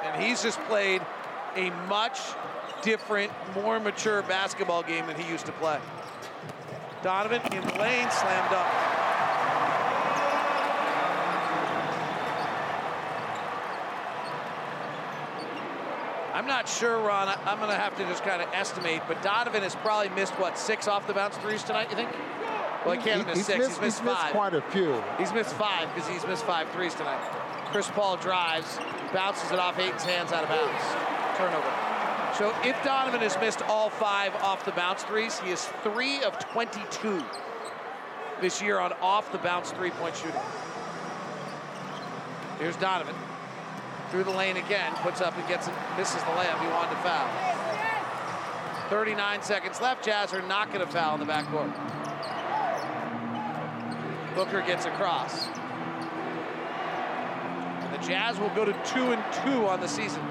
And 0.04 0.24
he's 0.24 0.42
just 0.42 0.60
played 0.62 1.02
a 1.56 1.70
much 1.88 2.20
different, 2.82 3.32
more 3.56 3.80
mature 3.80 4.22
basketball 4.24 4.84
game 4.84 5.06
than 5.08 5.20
he 5.20 5.30
used 5.30 5.46
to 5.46 5.52
play. 5.54 5.80
Donovan 7.04 7.42
in 7.54 7.62
the 7.62 7.80
lane, 7.80 8.10
slammed 8.12 8.54
up. 8.54 8.87
I'm 16.48 16.54
not 16.64 16.70
sure, 16.70 16.98
Ron. 17.02 17.28
I'm 17.44 17.58
going 17.58 17.72
to 17.72 17.76
have 17.76 17.98
to 17.98 18.06
just 18.06 18.24
kind 18.24 18.42
of 18.42 18.48
estimate, 18.54 19.02
but 19.06 19.22
Donovan 19.22 19.64
has 19.64 19.76
probably 19.76 20.08
missed, 20.16 20.32
what, 20.36 20.58
six 20.58 20.88
off 20.88 21.06
the 21.06 21.14
bounce 21.14 21.36
threes 21.36 21.62
tonight, 21.62 21.90
you 21.90 21.98
think? 21.98 22.10
Well, 22.86 22.96
he 22.96 23.04
can't 23.04 23.18
have 23.18 23.28
missed 23.28 23.38
he's 23.38 23.46
six. 23.48 23.60
Missed, 23.60 23.72
he's 23.72 23.82
missed 23.82 23.98
he's 23.98 24.06
missed 24.06 24.22
five. 24.22 24.32
quite 24.32 24.54
a 24.54 24.62
few. 24.62 25.04
He's 25.18 25.34
missed 25.34 25.54
five 25.56 25.94
because 25.94 26.10
he's 26.10 26.26
missed 26.26 26.46
five 26.46 26.70
threes 26.72 26.94
tonight. 26.94 27.20
Chris 27.74 27.90
Paul 27.90 28.16
drives, 28.16 28.80
bounces 29.14 29.52
it 29.52 29.60
off 29.60 29.78
Ayton's 29.78 30.06
hands 30.06 30.32
out 30.32 30.44
of 30.44 30.50
bounds. 30.50 31.38
Turnover. 31.38 31.70
So 32.38 32.56
if 32.64 32.82
Donovan 32.82 33.20
has 33.20 33.38
missed 33.42 33.62
all 33.64 33.90
five 33.90 34.34
off 34.36 34.64
the 34.64 34.72
bounce 34.72 35.04
threes, 35.04 35.38
he 35.42 35.52
is 35.52 35.66
three 35.84 36.24
of 36.24 36.40
22 36.40 37.22
this 38.40 38.62
year 38.62 38.80
on 38.80 38.94
off 39.02 39.34
the 39.34 39.38
bounce 39.40 39.72
three 39.72 39.92
point 39.92 40.16
shooting. 40.16 40.40
Here's 42.58 42.78
Donovan. 42.78 43.16
Through 44.10 44.24
the 44.24 44.32
lane 44.32 44.58
again, 44.58 44.94
puts 45.04 45.20
up 45.20 45.38
and 45.38 45.48
gets 45.48 45.68
it, 45.68 45.74
misses 45.98 46.22
the 46.22 46.30
layup. 46.30 46.60
He 46.62 46.68
wanted 46.68 46.92
to 46.92 47.02
foul. 47.02 47.58
39 48.90 49.42
seconds 49.42 49.82
left. 49.82 50.06
Jazz 50.06 50.34
are 50.34 50.42
not 50.44 50.72
going 50.72 50.86
to 50.86 50.92
foul 50.92 51.16
in 51.16 51.20
the 51.20 51.32
backcourt. 51.32 51.74
Booker 54.34 54.62
gets 54.62 54.86
across. 54.86 55.48
And 57.82 57.94
the 57.94 58.08
Jazz 58.08 58.40
will 58.40 58.50
go 58.50 58.64
to 58.64 58.72
two 58.86 59.12
and 59.12 59.24
two 59.44 59.68
on 59.68 59.82
the 59.82 59.88
season. 59.88 60.22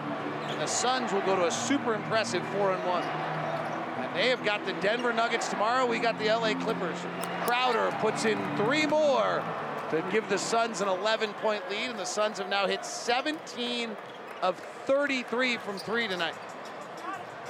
And 0.47 0.61
the 0.61 0.67
Suns 0.67 1.13
will 1.13 1.23
go 1.23 1.37
to 1.37 1.47
a 1.47 1.51
super 1.51 1.95
impressive 1.95 2.43
four 2.49 2.73
and 2.73 2.83
one. 2.87 3.03
And 3.03 4.17
they 4.17 4.29
have 4.29 4.43
got 4.43 4.65
the 4.65 4.73
Denver 4.75 5.13
Nuggets 5.13 5.49
tomorrow. 5.49 5.85
We 5.85 5.99
got 5.99 6.19
the 6.19 6.29
LA 6.29 6.55
Clippers. 6.55 6.99
Crowder 7.45 7.95
puts 8.01 8.25
in 8.25 8.39
three 8.57 8.87
more 8.87 9.45
to 9.91 10.05
give 10.11 10.29
the 10.29 10.39
Suns 10.39 10.81
an 10.81 10.89
11 10.89 11.33
point 11.35 11.63
lead. 11.71 11.91
And 11.91 11.99
the 11.99 12.05
Suns 12.05 12.39
have 12.39 12.49
now 12.49 12.67
hit 12.67 12.85
17 12.85 13.97
of 14.43 14.57
33 14.87 15.57
from 15.59 15.79
three 15.79 16.09
tonight. 16.09 16.35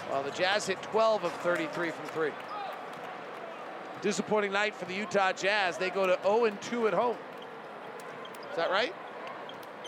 While 0.09 0.23
the 0.23 0.31
Jazz 0.31 0.67
hit 0.67 0.81
12 0.83 1.25
of 1.25 1.33
33 1.33 1.91
from 1.91 2.07
three. 2.09 2.31
Disappointing 4.03 4.53
night 4.53 4.75
for 4.75 4.85
the 4.85 4.95
Utah 4.95 5.33
Jazz. 5.33 5.79
They 5.79 5.91
go 5.91 6.07
to 6.07 6.19
0 6.23 6.45
and 6.45 6.61
2 6.63 6.89
at 6.89 6.95
home. 6.95 7.17
Is 8.51 8.57
that 8.57 8.71
right? 8.71 8.95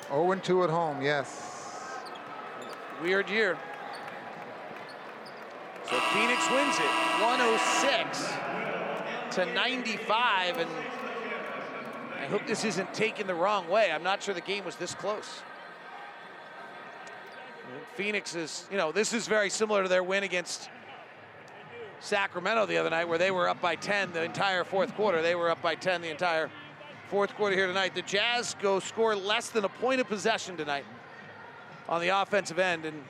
0 0.09 0.33
and 0.33 0.43
2 0.43 0.65
at 0.65 0.71
home, 0.71 1.03
yes. 1.03 1.95
Weird 3.03 3.29
year. 3.29 3.57
So 5.85 5.99
Phoenix 6.13 6.51
wins 6.51 6.77
it 6.79 6.93
106 7.23 8.33
to 9.37 9.47
95. 9.55 10.59
And 10.59 10.71
I 12.19 12.27
hope 12.27 12.47
this 12.47 12.65
isn't 12.65 12.93
taken 12.93 13.27
the 13.27 13.35
wrong 13.35 13.69
way. 13.69 13.93
I'm 13.93 14.03
not 14.03 14.23
sure 14.23 14.35
the 14.35 14.41
game 14.41 14.65
was 14.65 14.77
this 14.77 14.95
close. 14.95 15.43
Phoenix 17.95 18.35
is, 18.35 18.67
you 18.71 18.77
know, 18.77 18.93
this 18.93 19.13
is 19.13 19.27
very 19.27 19.51
similar 19.51 19.83
to 19.83 19.89
their 19.89 20.03
win 20.03 20.25
against 20.25 20.69
Sacramento 22.01 22.67
the 22.67 22.77
other 22.77 22.91
night, 22.91 23.09
where 23.09 23.19
they 23.19 23.31
were 23.31 23.49
up 23.49 23.61
by 23.61 23.77
10 23.77 24.13
the 24.13 24.23
entire 24.23 24.65
fourth 24.65 24.95
quarter. 24.95 25.23
They 25.23 25.35
were 25.35 25.51
up 25.51 25.63
by 25.63 25.75
10 25.75 26.01
the 26.01 26.11
entire 26.11 26.51
fourth 27.09 27.35
quarter 27.35 27.57
here 27.57 27.67
tonight. 27.67 27.95
The 27.95 28.03
Jazz 28.03 28.55
go 28.61 28.81
score 28.81 29.17
less 29.17 29.51
than 29.51 29.65
a 29.65 29.69
point 29.69 30.01
of 30.01 30.09
possession 30.09 30.57
tonight 30.57 30.85
on 31.89 32.01
the 32.01 32.09
offensive 32.09 32.59
end, 32.59 32.85
and 32.85 33.03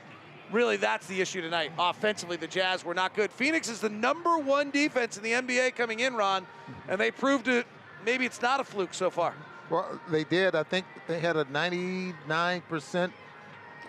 really 0.51 0.77
that's 0.77 1.07
the 1.07 1.21
issue 1.21 1.41
tonight. 1.41 1.71
Offensively, 1.77 2.37
the 2.37 2.47
Jazz 2.47 2.83
were 2.83 2.93
not 2.93 3.15
good. 3.15 3.31
Phoenix 3.31 3.69
is 3.69 3.79
the 3.79 3.89
number 3.89 4.37
one 4.37 4.71
defense 4.71 5.17
in 5.17 5.23
the 5.23 5.33
NBA 5.33 5.75
coming 5.75 5.99
in, 5.99 6.15
Ron, 6.15 6.47
and 6.87 6.99
they 6.99 7.11
proved 7.11 7.47
it. 7.47 7.65
Maybe 8.05 8.25
it's 8.25 8.41
not 8.41 8.59
a 8.59 8.63
fluke 8.63 8.93
so 8.93 9.09
far. 9.09 9.33
Well, 9.69 9.99
they 10.09 10.23
did. 10.23 10.55
I 10.55 10.63
think 10.63 10.85
they 11.07 11.19
had 11.19 11.35
a 11.35 11.45
99%, 11.45 13.11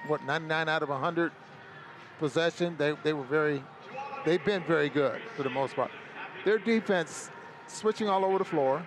what, 0.07 0.25
99 0.25 0.69
out 0.69 0.83
of 0.83 0.89
100 0.89 1.33
possession. 2.19 2.77
They, 2.77 2.95
they 3.03 3.13
were 3.13 3.25
very, 3.25 3.63
they've 4.25 4.45
been 4.45 4.63
very 4.65 4.89
good 4.89 5.21
for 5.37 5.43
the 5.43 5.51
most 5.51 5.75
part. 5.75 5.91
Their 6.45 6.59
defense, 6.59 7.31
switching 7.67 8.09
all 8.09 8.25
over 8.25 8.39
the 8.39 8.45
floor, 8.45 8.85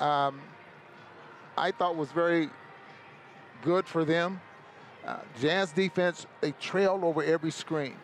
um, 0.00 0.40
I 1.56 1.70
thought 1.70 1.96
was 1.96 2.12
very 2.12 2.50
good 3.62 3.86
for 3.86 4.04
them. 4.04 4.40
Uh, 5.04 5.18
Jazz 5.40 5.72
defense, 5.72 6.26
they 6.40 6.52
trailed 6.52 7.04
over 7.04 7.22
every 7.22 7.50
screen. 7.50 7.94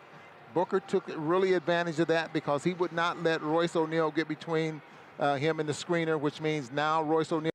Booker 0.53 0.79
took 0.79 1.03
really 1.17 1.53
advantage 1.53 1.99
of 1.99 2.07
that 2.07 2.31
because 2.31 2.63
he 2.63 2.73
would 2.73 2.93
not 2.93 3.21
let 3.23 3.41
Royce 3.41 3.75
O'Neale 3.75 4.11
get 4.11 4.27
between 4.27 4.81
uh, 5.19 5.35
him 5.35 5.59
and 5.59 5.67
the 5.67 5.73
screener, 5.73 6.19
which 6.19 6.41
means 6.41 6.71
now 6.71 7.01
Royce 7.01 7.31
O'Neale 7.31 7.52